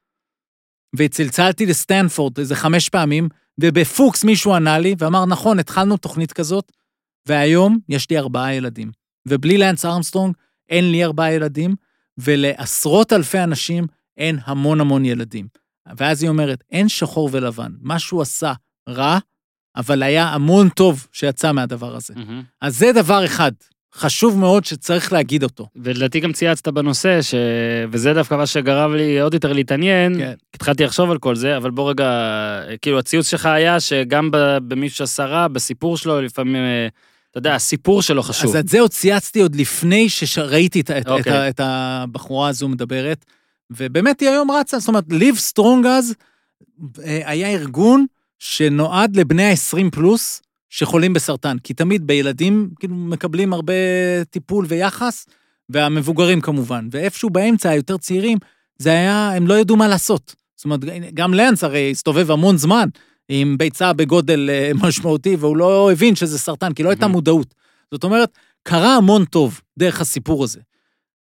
וצלצלתי 0.96 1.66
לסטנפורד 1.66 2.40
איזה 2.40 2.56
חמש 2.56 2.90
פעמים, 2.90 3.30
ובפוקס 3.60 4.24
מישהו 4.24 4.54
ענה 4.54 4.80
לי 4.80 4.96
ואמר, 4.98 5.26
נכון, 5.26 5.60
התחלנו 5.60 5.98
תוכנית 5.98 6.34
כזאת, 6.34 6.72
והיום 7.28 7.80
יש 7.90 8.10
לי 8.10 8.18
ארבעה 8.18 8.54
ילדים. 8.54 8.92
ובלי 9.28 9.58
לנס 9.58 9.86
ארמסטרונג 9.86 10.36
אין 10.70 10.92
לי 10.92 11.04
ארבעה 11.04 11.34
ילדים, 11.34 11.76
ולעשרות 12.18 13.14
אלפי 13.14 13.40
אנשים 13.40 13.88
אין 14.18 14.40
המון 14.46 14.82
המון 14.82 15.06
ילדים. 15.06 15.48
ואז 15.98 16.24
היא 16.24 16.30
אומרת, 16.30 16.64
אין 16.72 16.90
שחור 16.90 17.30
ולבן, 17.32 17.72
מה 17.82 18.00
שהוא 18.00 18.22
עשה 18.22 18.54
רע, 18.90 19.18
אבל 19.76 20.04
היה 20.04 20.28
המון 20.28 20.70
טוב 20.70 21.08
שיצא 21.12 21.52
מהדבר 21.52 21.96
הזה. 21.96 22.14
מהמם. 22.18 22.44
אז 22.62 22.78
זה 22.78 22.92
דבר 22.94 23.26
אחד, 23.26 23.52
חשוב 23.94 24.38
מאוד 24.38 24.66
שצריך 24.66 25.14
להגיד 25.14 25.44
אותו. 25.44 25.68
ולדעתי 25.76 26.20
גם 26.20 26.34
צייצת 26.34 26.68
בנושא, 26.68 27.22
ש... 27.22 27.36
וזה 27.92 28.14
דווקא 28.14 28.36
מה 28.36 28.46
שגרם 28.46 28.96
לי 28.96 29.20
עוד 29.20 29.34
יותר 29.34 29.54
להתעניין, 29.54 30.18
כן. 30.18 30.34
התחלתי 30.56 30.84
לחשוב 30.84 31.12
על 31.12 31.18
כל 31.18 31.36
זה, 31.36 31.58
אבל 31.58 31.72
בוא 31.72 31.90
רגע, 31.90 32.10
כאילו 32.82 33.00
הציוץ 33.00 33.30
שלך 33.30 33.46
היה 33.46 33.80
שגם 33.80 34.32
ב- 34.32 34.58
במישהו 34.68 34.98
שעשה 34.98 35.26
רע, 35.26 35.48
בסיפור 35.48 35.98
שלו, 35.98 36.22
לפעמים, 36.22 36.56
אה, 36.56 36.88
אתה 37.32 37.38
יודע, 37.38 37.56
הסיפור 37.56 38.02
שלו 38.02 38.24
חשוב. 38.24 38.50
אז 38.50 38.56
את 38.56 38.68
זה 38.68 38.80
עוד 38.80 38.92
צייצתי 38.92 39.42
עוד 39.42 39.56
לפני 39.56 40.10
שראיתי 40.10 40.82
את, 40.82 40.92
את, 40.92 41.08
אוקיי. 41.08 41.50
את, 41.50 41.56
את 41.56 41.60
הבחורה 41.64 42.50
הזו 42.50 42.68
מדברת, 42.68 43.26
ובאמת 43.78 44.20
היא 44.20 44.30
היום 44.30 44.52
רצה, 44.52 44.80
זאת 44.80 44.88
אומרת, 44.88 45.08
Live 45.08 45.54
Strong 45.54 45.88
אז 45.88 46.16
היה 47.06 47.48
ארגון 47.48 48.06
שנועד 48.40 49.16
לבני 49.16 49.44
ה-20 49.44 49.90
פלוס 49.92 50.42
שחולים 50.70 51.14
בסרטן, 51.14 51.58
כי 51.64 51.74
תמיד 51.74 52.08
בילדים 52.08 52.70
כאילו 52.80 52.96
מקבלים 52.96 53.54
הרבה 53.54 53.74
טיפול 54.30 54.66
ויחס, 54.68 55.26
והמבוגרים 55.70 56.42
כמובן, 56.42 56.88
ואיפשהו 56.92 57.30
באמצע, 57.30 57.70
היותר 57.70 57.98
צעירים, 57.98 58.38
זה 58.78 58.90
היה, 58.90 59.32
הם 59.36 59.48
לא 59.48 59.60
ידעו 59.60 59.78
מה 59.78 59.88
לעשות. 59.88 60.36
זאת 60.56 60.66
אומרת, 60.66 60.80
גם 61.14 61.34
לנס 61.34 61.64
הרי 61.64 61.92
הסתובב 61.92 62.32
המון 62.32 62.58
זמן 62.58 62.90
עם 63.30 63.58
ביצה 63.58 63.94
בגודל 63.94 64.50
אה, 64.50 64.72
משמעותי, 64.88 65.36
והוא 65.36 65.58
לא 65.58 65.92
הבין 65.92 66.16
שזה 66.16 66.40
סרטן, 66.40 66.74
כי 66.74 66.84
לא 66.84 66.90
הייתה. 66.90 67.08
מודעות. 67.08 67.54
זאת 67.92 68.04
אומרת, 68.04 68.30
קרה 68.64 68.96
המון 68.96 69.26
טוב 69.26 69.62
דרך 69.80 70.02
הסיפור 70.02 70.44
הזה. 70.44 70.60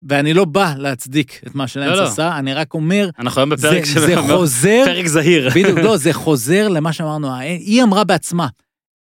ואני 0.09 0.33
לא 0.33 0.45
בא 0.45 0.73
להצדיק 0.77 1.41
את 1.47 1.55
מה 1.55 1.65
לא, 1.75 1.85
לא. 1.95 2.03
עשה, 2.03 2.37
אני 2.37 2.53
רק 2.53 2.73
אומר, 2.73 3.09
אנחנו 3.19 3.41
היום 3.41 3.55
זה, 3.55 3.67
בפרק 3.69 3.85
זה 3.85 4.15
חוזר, 4.29 4.83
פרק 4.85 5.05
זהיר. 5.07 5.49
בדיוק, 5.55 5.79
לא, 5.79 5.97
זה 5.97 6.13
חוזר 6.13 6.67
למה 6.67 6.93
שאמרנו, 6.93 7.33
היא 7.39 7.83
אמרה 7.83 8.03
בעצמה, 8.03 8.47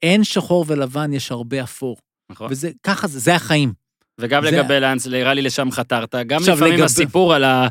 אין 0.04 0.24
שחור 0.24 0.66
ולבן, 0.68 1.14
יש 1.14 1.32
הרבה 1.32 1.64
אפור. 1.64 1.98
נכון. 2.32 2.48
וזה, 2.52 2.72
ככה 2.84 3.08
זה, 3.08 3.20
זה 3.20 3.36
החיים. 3.36 3.74
וגם 4.20 4.44
זה- 4.46 4.52
לגבי 4.52 4.80
לאנס, 4.80 5.08
נראה 5.08 5.34
לי 5.34 5.42
לשם 5.42 5.72
חתרת, 5.72 6.16
גם 6.28 6.42
לפעמים 6.42 6.74
לגבי- 6.74 6.84
הסיפור 6.84 7.34
על 7.34 7.44
ה... 7.44 7.68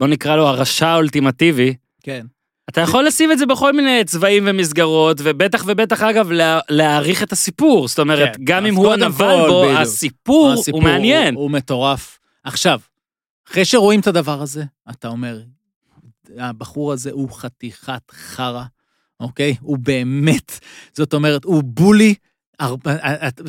בוא 0.00 0.08
נקרא 0.08 0.36
לו 0.36 0.46
הרשע 0.46 0.88
האולטימטיבי, 0.88 1.74
כן. 2.02 2.26
אתה 2.70 2.80
יכול 2.80 3.06
לשים 3.06 3.32
את 3.32 3.38
זה 3.38 3.46
בכל 3.46 3.72
מיני 3.72 4.04
צבעים 4.04 4.44
ומסגרות, 4.46 5.20
ובטח 5.24 5.64
ובטח 5.66 6.02
אגב 6.02 6.30
לה, 6.32 6.60
להעריך 6.70 7.22
את 7.22 7.32
הסיפור, 7.32 7.88
זאת 7.88 7.98
אומרת, 7.98 8.36
כן, 8.36 8.44
גם 8.44 8.66
אם 8.66 8.74
הוא 8.74 8.92
הנבל 8.92 9.36
בו. 9.48 9.64
הסיפור 9.70 10.52
הסיפור 10.52 10.80
הוא 10.80 10.88
מעניין. 10.88 11.34
הוא, 11.34 11.42
הוא 11.42 11.50
מטורף. 11.50 12.18
עכשיו, 12.44 12.80
אחרי 13.50 13.64
שרואים 13.64 14.00
את 14.00 14.06
הדבר 14.06 14.42
הזה, 14.42 14.64
אתה 14.90 15.08
אומר, 15.08 15.42
הבחור 16.38 16.92
הזה 16.92 17.10
הוא 17.10 17.30
חתיכת 17.30 18.02
חרא, 18.10 18.64
אוקיי? 19.20 19.54
הוא 19.60 19.78
באמת, 19.78 20.58
זאת 20.92 21.14
אומרת, 21.14 21.44
הוא 21.44 21.62
בולי, 21.66 22.14
הרבה- 22.60 22.96
את- 23.28 23.40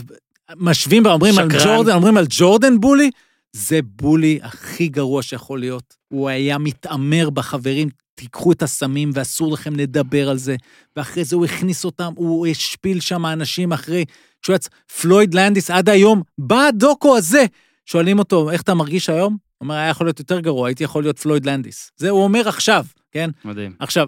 משווים 0.58 1.06
ואומרים 1.06 1.38
על. 1.40 1.48
ג'ורדן, 1.66 1.92
אומרים 1.96 2.18
על 2.18 2.26
ג'ורדן 2.30 2.80
בולי, 2.80 3.10
זה 3.54 3.80
בולי 3.86 4.40
הכי 4.44 4.88
גרוע 4.88 5.24
שיכול 5.24 5.60
להיות. 5.60 5.96
הוא 6.08 6.30
היה 6.30 6.58
מתעמר 6.58 7.30
בחברים, 7.30 7.90
תיקחו 8.16 8.52
את 8.52 8.64
הסמים 8.64 9.12
ואסור 9.14 9.54
לכם 9.54 9.76
לדבר 9.76 10.30
על 10.30 10.38
זה. 10.38 10.56
ואחרי 10.96 11.24
זה 11.24 11.36
הוא 11.36 11.46
הכניס 11.46 11.86
אותם, 11.86 12.14
הוא 12.16 12.48
השפיל 12.48 13.00
שם 13.00 13.26
אנשים 13.26 13.74
אחרי 13.74 14.06
שהוא 14.46 14.56
יצא, 14.56 14.70
פלויד 15.02 15.34
לנדיס 15.34 15.70
עד 15.72 15.90
היום, 15.90 16.22
בדוקו 16.40 17.18
הזה, 17.18 17.46
שואלים 17.86 18.20
אותו, 18.20 18.52
איך 18.52 18.62
אתה 18.62 18.74
מרגיש 18.74 19.10
היום? 19.10 19.34
הוא 19.34 19.66
אומר, 19.66 19.76
היה 19.76 19.90
יכול 19.90 20.08
להיות 20.08 20.20
יותר 20.20 20.40
גרוע, 20.40 20.68
הייתי 20.68 20.84
יכול 20.84 21.04
להיות 21.04 21.20
פלויד 21.20 21.46
לנדיס. 21.46 21.92
זה 21.98 22.10
הוא 22.10 22.24
אומר 22.24 22.48
עכשיו, 22.48 22.86
כן? 23.12 23.30
מדהים. 23.46 23.76
עכשיו, 23.80 24.08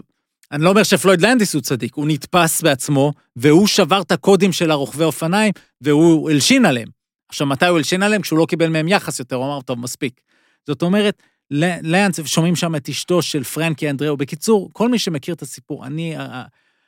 אני 0.52 0.64
לא 0.64 0.68
אומר 0.68 0.82
שפלויד 0.82 1.20
לנדיס 1.20 1.54
הוא 1.54 1.62
צדיק, 1.62 1.94
הוא 1.94 2.06
נתפס 2.08 2.62
בעצמו, 2.62 3.12
והוא 3.36 3.66
שבר 3.66 4.00
את 4.00 4.12
הקודים 4.12 4.52
של 4.52 4.70
הרוכבי 4.70 5.04
אופניים, 5.04 5.52
והוא 5.80 6.30
הלשין 6.30 6.66
עליהם. 6.66 6.88
עכשיו, 7.28 7.46
מתי 7.46 7.66
הוא 7.66 7.78
הלשין 7.78 8.02
עליהם? 8.02 8.22
כשהוא 8.22 8.38
לא 8.38 8.46
קיבל 8.48 8.68
מהם 8.68 8.88
יחס 8.88 9.18
יותר, 9.18 9.36
הוא 9.36 9.44
אמר, 9.44 9.60
טוב, 9.60 9.78
מספיק. 9.78 10.20
זאת 10.66 10.82
אומרת, 10.82 11.22
לנס, 11.50 12.20
שומעים 12.24 12.56
שם 12.56 12.74
את 12.74 12.88
אשתו 12.88 13.22
של 13.22 13.44
פרנקי 13.44 13.90
אנדראו. 13.90 14.16
בקיצור, 14.16 14.70
כל 14.72 14.88
מי 14.88 14.98
שמכיר 14.98 15.34
את 15.34 15.42
הסיפור, 15.42 15.86
אני 15.86 16.16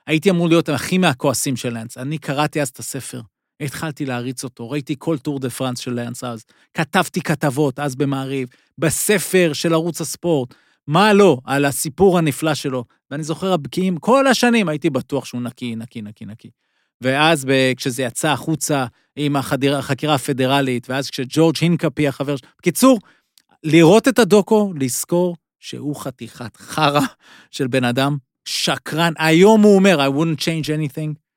הייתי 0.06 0.30
אמור 0.30 0.48
להיות 0.48 0.68
הכי 0.68 0.98
מהכועסים 0.98 1.56
של 1.56 1.78
לנס. 1.78 1.98
אני 1.98 2.18
קראתי 2.18 2.62
אז 2.62 2.68
את 2.68 2.78
הספר, 2.78 3.20
התחלתי 3.60 4.06
להריץ 4.06 4.44
אותו, 4.44 4.70
ראיתי 4.70 4.94
כל 4.98 5.18
טור 5.18 5.40
דה 5.40 5.50
פרנס 5.50 5.78
של 5.78 6.00
לנס 6.00 6.24
אז, 6.24 6.44
כתבתי 6.74 7.20
כתבות 7.20 7.78
אז 7.78 7.96
במעריב, 7.96 8.48
בספר 8.78 9.50
של 9.52 9.72
ערוץ 9.72 10.00
הספורט, 10.00 10.54
מה 10.86 11.12
לא, 11.12 11.38
על 11.44 11.64
הסיפור 11.64 12.18
הנפלא 12.18 12.54
שלו. 12.54 12.84
ואני 13.10 13.22
זוכר 13.22 13.52
הבקיעים, 13.52 13.96
כל 13.96 14.26
השנים 14.26 14.68
הייתי 14.68 14.90
בטוח 14.90 15.24
שהוא 15.24 15.40
נקי, 15.40 15.76
נקי, 15.76 16.02
נקי, 16.02 16.26
נקי. 16.26 16.50
ואז 17.00 17.46
כשזה 17.76 18.02
יצא 18.02 18.28
החוצה 18.28 18.86
עם 19.16 19.36
החדיר, 19.36 19.76
החקירה 19.76 20.14
הפדרלית, 20.14 20.90
ואז 20.90 21.10
כשג'ורג' 21.10 21.56
הינקאפי 21.60 22.08
החבר 22.08 22.36
שלו, 22.36 22.48
בקיצור, 22.58 22.98
לראות 23.64 24.08
את 24.08 24.18
הדוקו, 24.18 24.72
לזכור 24.80 25.36
שהוא 25.60 25.96
חתיכת 25.96 26.56
חרא 26.56 27.00
של 27.50 27.66
בן 27.66 27.84
אדם, 27.84 28.16
שקרן. 28.44 29.12
היום 29.18 29.62
הוא 29.62 29.76
אומר, 29.76 30.08
I 30.08 30.10
wouldn't 30.10 30.40
change 30.40 30.66
anything. 30.66 31.27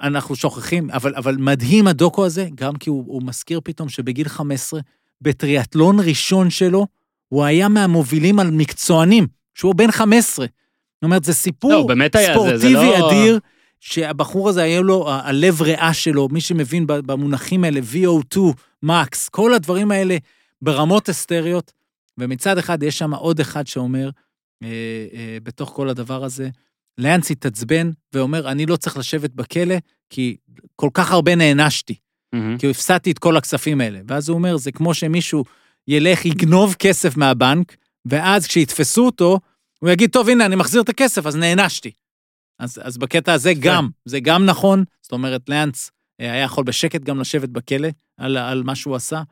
אנחנו 0.00 0.36
שוכחים, 0.36 0.90
אבל, 0.90 1.14
אבל 1.14 1.36
מדהים 1.36 1.86
הדוקו 1.86 2.26
הזה, 2.26 2.48
גם 2.54 2.76
כי 2.76 2.90
הוא, 2.90 3.04
הוא 3.06 3.22
מזכיר 3.22 3.60
פתאום 3.64 3.88
שבגיל 3.88 4.28
15, 4.28 4.80
בטריאטלון 5.20 6.00
ראשון 6.00 6.50
שלו, 6.50 6.86
הוא 7.28 7.44
היה 7.44 7.68
מהמובילים 7.68 8.38
על 8.38 8.50
מקצוענים, 8.50 9.26
שהוא 9.54 9.74
בן 9.74 9.90
15. 9.90 10.46
זאת 10.46 11.02
אומרת, 11.02 11.24
זה 11.24 11.34
סיפור 11.34 11.72
לא, 11.72 11.86
ספורטיבי 12.32 12.58
זה, 12.58 12.58
זה 12.58 12.70
לא... 12.70 13.10
אדיר, 13.10 13.38
שהבחור 13.80 14.48
הזה 14.48 14.62
היה 14.62 14.80
לו, 14.80 15.10
הלב 15.10 15.62
ריאה 15.62 15.94
שלו, 15.94 16.28
מי 16.32 16.40
שמבין 16.40 16.86
במונחים 16.86 17.64
האלה, 17.64 17.80
VO2, 17.92 18.38
מקס, 18.82 19.28
כל 19.28 19.54
הדברים 19.54 19.90
האלה 19.90 20.16
ברמות 20.62 21.08
אסתריות, 21.08 21.72
ומצד 22.18 22.58
אחד 22.58 22.82
יש 22.82 22.98
שם 22.98 23.14
עוד 23.14 23.40
אחד 23.40 23.66
שאומר, 23.66 24.10
אה, 24.62 24.68
אה, 25.14 25.38
בתוך 25.42 25.70
כל 25.70 25.88
הדבר 25.88 26.24
הזה, 26.24 26.48
לאנס 26.98 27.30
התעצבן 27.30 27.90
ואומר, 28.12 28.50
אני 28.50 28.66
לא 28.66 28.76
צריך 28.76 28.96
לשבת 28.96 29.30
בכלא, 29.30 29.76
כי 30.10 30.36
כל 30.76 30.90
כך 30.94 31.12
הרבה 31.12 31.34
נענשתי, 31.34 31.94
מהמם. 32.32 32.58
כי 32.58 32.70
הפסדתי 32.70 33.10
את 33.10 33.18
כל 33.18 33.36
הכספים 33.36 33.80
האלה. 33.80 34.00
ואז 34.06 34.28
הוא 34.28 34.34
אומר, 34.38 34.56
זה 34.56 34.72
כמו 34.72 34.94
שמישהו 34.94 35.44
ילך, 35.88 36.26
יגנוב 36.26 36.74
כסף 36.78 37.16
מהבנק, 37.16 37.76
ואז 38.06 38.46
כשיתפסו 38.46 39.06
אותו, 39.06 39.40
הוא 39.78 39.90
יגיד, 39.90 40.10
טוב, 40.10 40.28
הנה, 40.28 40.46
אני 40.46 40.56
מחזיר 40.56 40.82
את 40.82 40.88
הכסף, 40.88 41.26
אז 41.26 41.36
נענשתי. 41.36 41.90
אז, 42.58 42.80
אז 42.82 42.98
בקטע 42.98 43.32
הזה 43.32 43.52
גם, 43.60 43.88
זה 44.04 44.20
גם 44.20 44.44
נכון, 44.44 44.84
זאת 45.02 45.12
אומרת, 45.12 45.48
לאנס 45.48 45.90
אה, 46.20 46.32
היה 46.32 46.44
יכול 46.44 46.64
בשקט 46.64 47.02
גם 47.02 47.20
לשבת 47.20 47.48
בכלא 47.48 47.88
על, 48.16 48.36
על 48.36 48.62
מה 48.62 48.74
שהוא 48.74 48.96
עשה. 48.96 49.22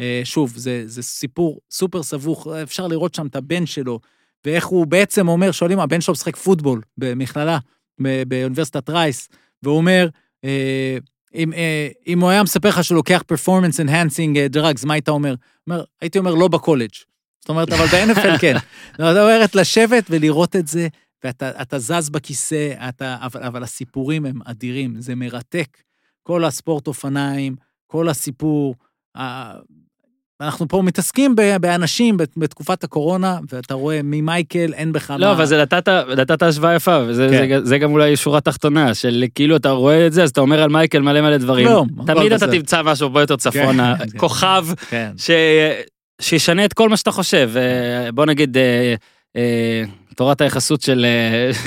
אה, 0.00 0.20
שוב, 0.24 0.56
זה, 0.56 0.82
זה 0.86 1.02
סיפור 1.02 1.60
סופר 1.70 2.02
סבוך, 2.02 2.46
אפשר 2.62 2.86
לראות 2.86 3.14
שם 3.14 3.26
את 3.26 3.36
הבן 3.36 3.66
שלו, 3.66 4.00
ואיך 4.44 4.66
הוא 4.66 4.86
בעצם 4.86 5.28
אומר, 5.28 5.50
שואלים, 5.50 5.80
הבן 5.80 6.00
שלו 6.00 6.12
משחק 6.12 6.36
פוטבול 6.36 6.80
במכללה, 6.98 7.58
באוניברסיטת 8.28 8.90
רייס, 8.90 9.28
והוא 9.62 9.76
אומר, 9.76 10.08
אה, 10.44 10.98
אם, 11.34 11.52
אה, 11.52 11.88
אם 12.06 12.20
הוא 12.20 12.30
היה 12.30 12.42
מספר 12.42 12.68
לך 12.68 12.84
שהוא 12.84 12.96
לוקח 12.96 13.22
performance 13.26 13.80
enhancing 13.80 14.46
drugs, 14.46 14.84
מה 14.84 14.94
היית 14.94 15.08
אומר? 15.08 15.34
אומר? 15.66 15.84
הייתי 16.00 16.18
אומר, 16.18 16.34
לא 16.34 16.48
בקולג'. 16.48 16.94
זאת 17.40 17.48
אומרת, 17.48 17.72
אבל 17.72 17.86
ב-NFL 17.86 18.38
כן. 18.40 18.56
זאת 18.90 19.00
אומרת, 19.00 19.54
לשבת 19.54 20.04
ולראות 20.10 20.56
את 20.56 20.68
זה, 20.68 20.88
ואתה 21.24 21.62
אתה 21.62 21.78
זז 21.78 22.10
בכיסא, 22.10 22.88
אתה, 22.88 23.16
אבל, 23.20 23.42
אבל 23.42 23.62
הסיפורים 23.62 24.26
הם 24.26 24.40
אדירים, 24.44 25.00
זה 25.00 25.14
מרתק. 25.14 25.78
כל 26.22 26.44
הספורט 26.44 26.86
אופניים, 26.86 27.56
כל 27.86 28.08
הסיפור, 28.08 28.74
אנחנו 30.44 30.68
פה 30.68 30.82
מתעסקים 30.82 31.34
באנשים 31.60 32.16
בת- 32.16 32.32
בתקופת 32.36 32.84
הקורונה, 32.84 33.38
ואתה 33.52 33.74
רואה 33.74 34.00
ממייקל, 34.04 34.72
אין 34.74 34.92
בך 34.92 35.14
לא, 35.18 35.32
אבל 35.32 35.44
זה 35.46 35.62
נתת, 35.62 35.88
נתת 35.88 36.42
השוואה 36.42 36.74
יפה, 36.74 36.98
וזה 37.06 37.28
כן. 37.30 37.48
זה, 37.58 37.64
זה 37.64 37.78
גם 37.78 37.92
אולי 37.92 38.16
שורה 38.16 38.40
תחתונה, 38.40 38.94
של 38.94 39.24
כאילו 39.34 39.56
אתה 39.56 39.70
רואה 39.70 40.06
את 40.06 40.12
זה, 40.12 40.22
אז 40.22 40.30
אתה 40.30 40.40
אומר 40.40 40.62
על 40.62 40.70
מייקל 40.70 40.98
מלא 41.02 41.20
מלא 41.20 41.36
דברים. 41.36 41.66
לא, 41.66 41.84
תמיד 42.06 42.32
אתה 42.32 42.46
בסדר. 42.46 42.58
תמצא 42.58 42.82
משהו 42.82 43.06
הרבה 43.06 43.20
יותר 43.20 43.36
צפונה, 43.36 43.94
כן. 43.98 44.18
כוכב 44.18 44.66
כן. 44.90 45.10
ש... 45.16 45.30
שישנה 46.20 46.64
את 46.64 46.72
כל 46.72 46.88
מה 46.88 46.96
שאתה 46.96 47.10
חושב. 47.10 47.50
בוא 48.14 48.26
נגיד, 48.26 48.56
אה, 48.56 48.94
אה, 49.36 49.82
תורת 50.16 50.40
היחסות 50.40 50.82
של, 50.82 51.06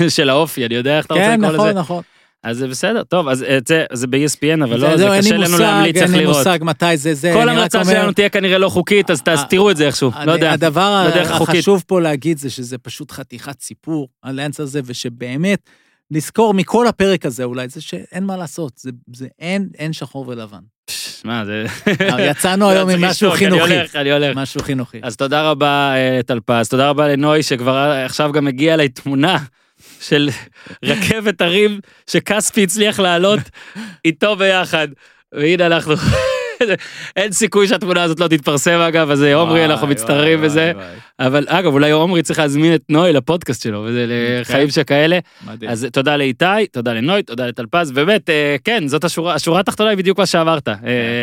אה, 0.00 0.08
של 0.16 0.30
האופי, 0.30 0.66
אני 0.66 0.74
יודע 0.74 0.98
איך 0.98 1.06
אתה 1.06 1.14
רוצה 1.14 1.26
כן, 1.26 1.40
לקרוא 1.40 1.52
נכון, 1.54 1.68
לזה. 1.68 1.78
נכון. 1.78 2.02
אז 2.44 2.56
זה 2.58 2.68
בסדר, 2.68 3.02
טוב, 3.02 3.28
אז 3.28 3.42
אה, 3.42 3.58
זה, 3.68 3.84
זה 3.92 4.06
ב-ESPN, 4.06 4.64
אבל 4.64 4.80
לא, 4.80 4.90
זה- 4.90 4.96
זה 4.96 4.96
זהו, 4.96 5.12
אין 5.12 5.24
לי 5.24 5.30
קשה 5.30 5.36
לנו 5.36 5.58
להמליץ 5.58 5.96
איך 5.96 6.04
אין 6.04 6.12
לי 6.12 6.18
לראות. 6.20 6.36
מושג 6.36 6.58
מתי 6.62 6.96
זה 6.96 7.14
זה. 7.14 7.30
כל 7.34 7.48
אני 7.48 7.58
המלצה 7.58 7.80
אומר- 7.80 7.92
שלנו 7.92 8.12
תהיה 8.12 8.28
כנראה 8.28 8.58
לא 8.58 8.68
חוקית, 8.68 9.10
אז 9.10 9.22
אז 9.26 9.38
אה, 9.40 9.44
תראו 9.46 9.70
את 9.70 9.76
זה 9.76 9.86
איכשהו, 9.86 10.10
לא 10.26 10.32
יודע. 10.32 10.52
הדבר 10.52 11.02
לא 11.04 11.08
יודע 11.08 11.20
איך 11.20 11.32
חוקית. 11.32 11.54
החשוב 11.54 11.84
פה 11.86 12.00
להגיד 12.00 12.38
זה 12.38 12.50
שזה 12.50 12.78
פשוט 12.78 13.10
חתיכת 13.10 13.60
סיפור, 13.60 14.08
הלאנס 14.22 14.60
הזה, 14.60 14.80
ושבאמת, 14.84 15.58
לזכור 16.10 16.54
מכל 16.54 16.86
הפרק 16.86 17.26
הזה 17.26 17.44
אולי, 17.44 17.68
זה 17.68 17.80
שאין 17.80 18.24
מה 18.24 18.36
לעשות, 18.36 18.72
זה, 18.76 18.90
זה 19.14 19.26
אין, 19.38 19.68
אין 19.78 19.92
שחור 19.92 20.24
ולבן. 20.28 20.58
מה, 21.24 21.44
זה... 21.44 21.64
יצאנו 22.18 22.70
היום 22.70 22.88
עם 22.90 23.04
משהו 23.04 23.08
לשתוק, 23.28 23.42
אני 23.42 23.50
חינוכי. 23.50 23.76
הולך, 23.76 23.96
אני 23.96 24.12
הולך. 24.12 24.36
משהו 24.36 24.62
חינוכי. 24.62 24.98
אז 25.02 25.16
תודה 25.16 25.50
רבה, 25.50 25.92
אה, 25.96 26.20
טלפז, 26.26 26.68
תודה 26.68 26.88
רבה 26.88 27.08
לנוי, 27.08 27.42
שכבר 27.42 27.76
עכשיו 28.04 28.32
גם 28.32 28.46
הגיעה 28.48 28.74
אליי 28.74 28.88
תמונה 28.88 29.38
של 30.00 30.30
רכבת 30.84 31.40
הרים 31.40 31.80
שכספי 32.10 32.62
הצליח 32.62 33.00
לעלות 33.00 33.40
איתו 34.04 34.36
ביחד. 34.36 34.88
והנה 35.32 35.66
אנחנו, 35.66 35.94
אין 37.16 37.32
סיכוי 37.32 37.68
שהתמונה 37.68 38.02
הזאת 38.02 38.20
לא 38.20 38.28
תתפרסם 38.28 38.78
אגב, 38.78 39.10
אז 39.10 39.22
אה, 39.22 39.34
עומרי, 39.34 39.64
אנחנו 39.64 39.86
מצטערים 39.86 40.42
בזה. 40.42 40.72
אבל 41.18 41.44
אגב, 41.48 41.72
אולי 41.72 41.90
עומרי 41.90 42.22
צריך 42.22 42.38
להזמין 42.38 42.74
את 42.74 42.82
נוי 42.88 43.12
לפודקאסט 43.12 43.62
שלו, 43.62 43.84
וזה 43.86 44.06
לחיים 44.08 44.70
שכאלה. 44.70 45.18
מדהים. 45.46 45.70
אז 45.70 45.86
תודה 45.92 46.16
לאיתי, 46.16 46.66
תודה 46.72 46.92
לנוי, 46.92 47.22
תודה 47.22 47.46
לטלפז, 47.46 47.90
באמת, 47.90 48.30
אה, 48.30 48.56
כן, 48.64 48.88
זאת 48.88 49.04
השורה, 49.04 49.34
השורה 49.34 49.60
התחתונה 49.60 49.90
היא 49.90 49.98
בדיוק 49.98 50.18
מה 50.18 50.26
שאמרת. 50.26 50.68
אה, 50.68 50.74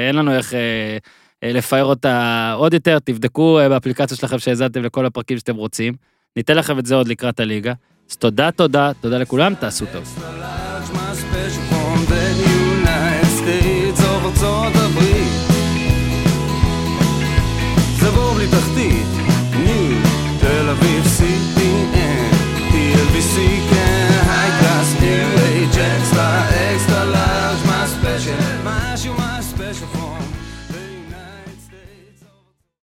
אין 0.07 0.15
לנו 0.15 0.34
איך 0.34 0.53
אה, 0.53 0.97
אה, 1.43 1.53
לפאר 1.53 1.84
אותה 1.84 2.53
עוד 2.57 2.73
יותר, 2.73 2.99
תבדקו 2.99 3.60
אה, 3.60 3.69
באפליקציה 3.69 4.18
שלכם 4.18 4.39
שהאזנתם 4.39 4.84
לכל 4.84 5.06
הפרקים 5.06 5.38
שאתם 5.38 5.56
רוצים. 5.56 5.93
ניתן 6.35 6.57
לכם 6.57 6.80
את 6.80 6.85
זה 6.85 6.95
עוד 6.95 7.07
לקראת 7.07 7.39
הליגה. 7.39 7.73
אז 8.11 8.18
תודה, 8.18 8.52
תודה, 8.52 8.91
תודה 9.02 9.18
לכולם, 9.18 9.53
תעשו 9.56 9.86
טוב. 9.94 10.19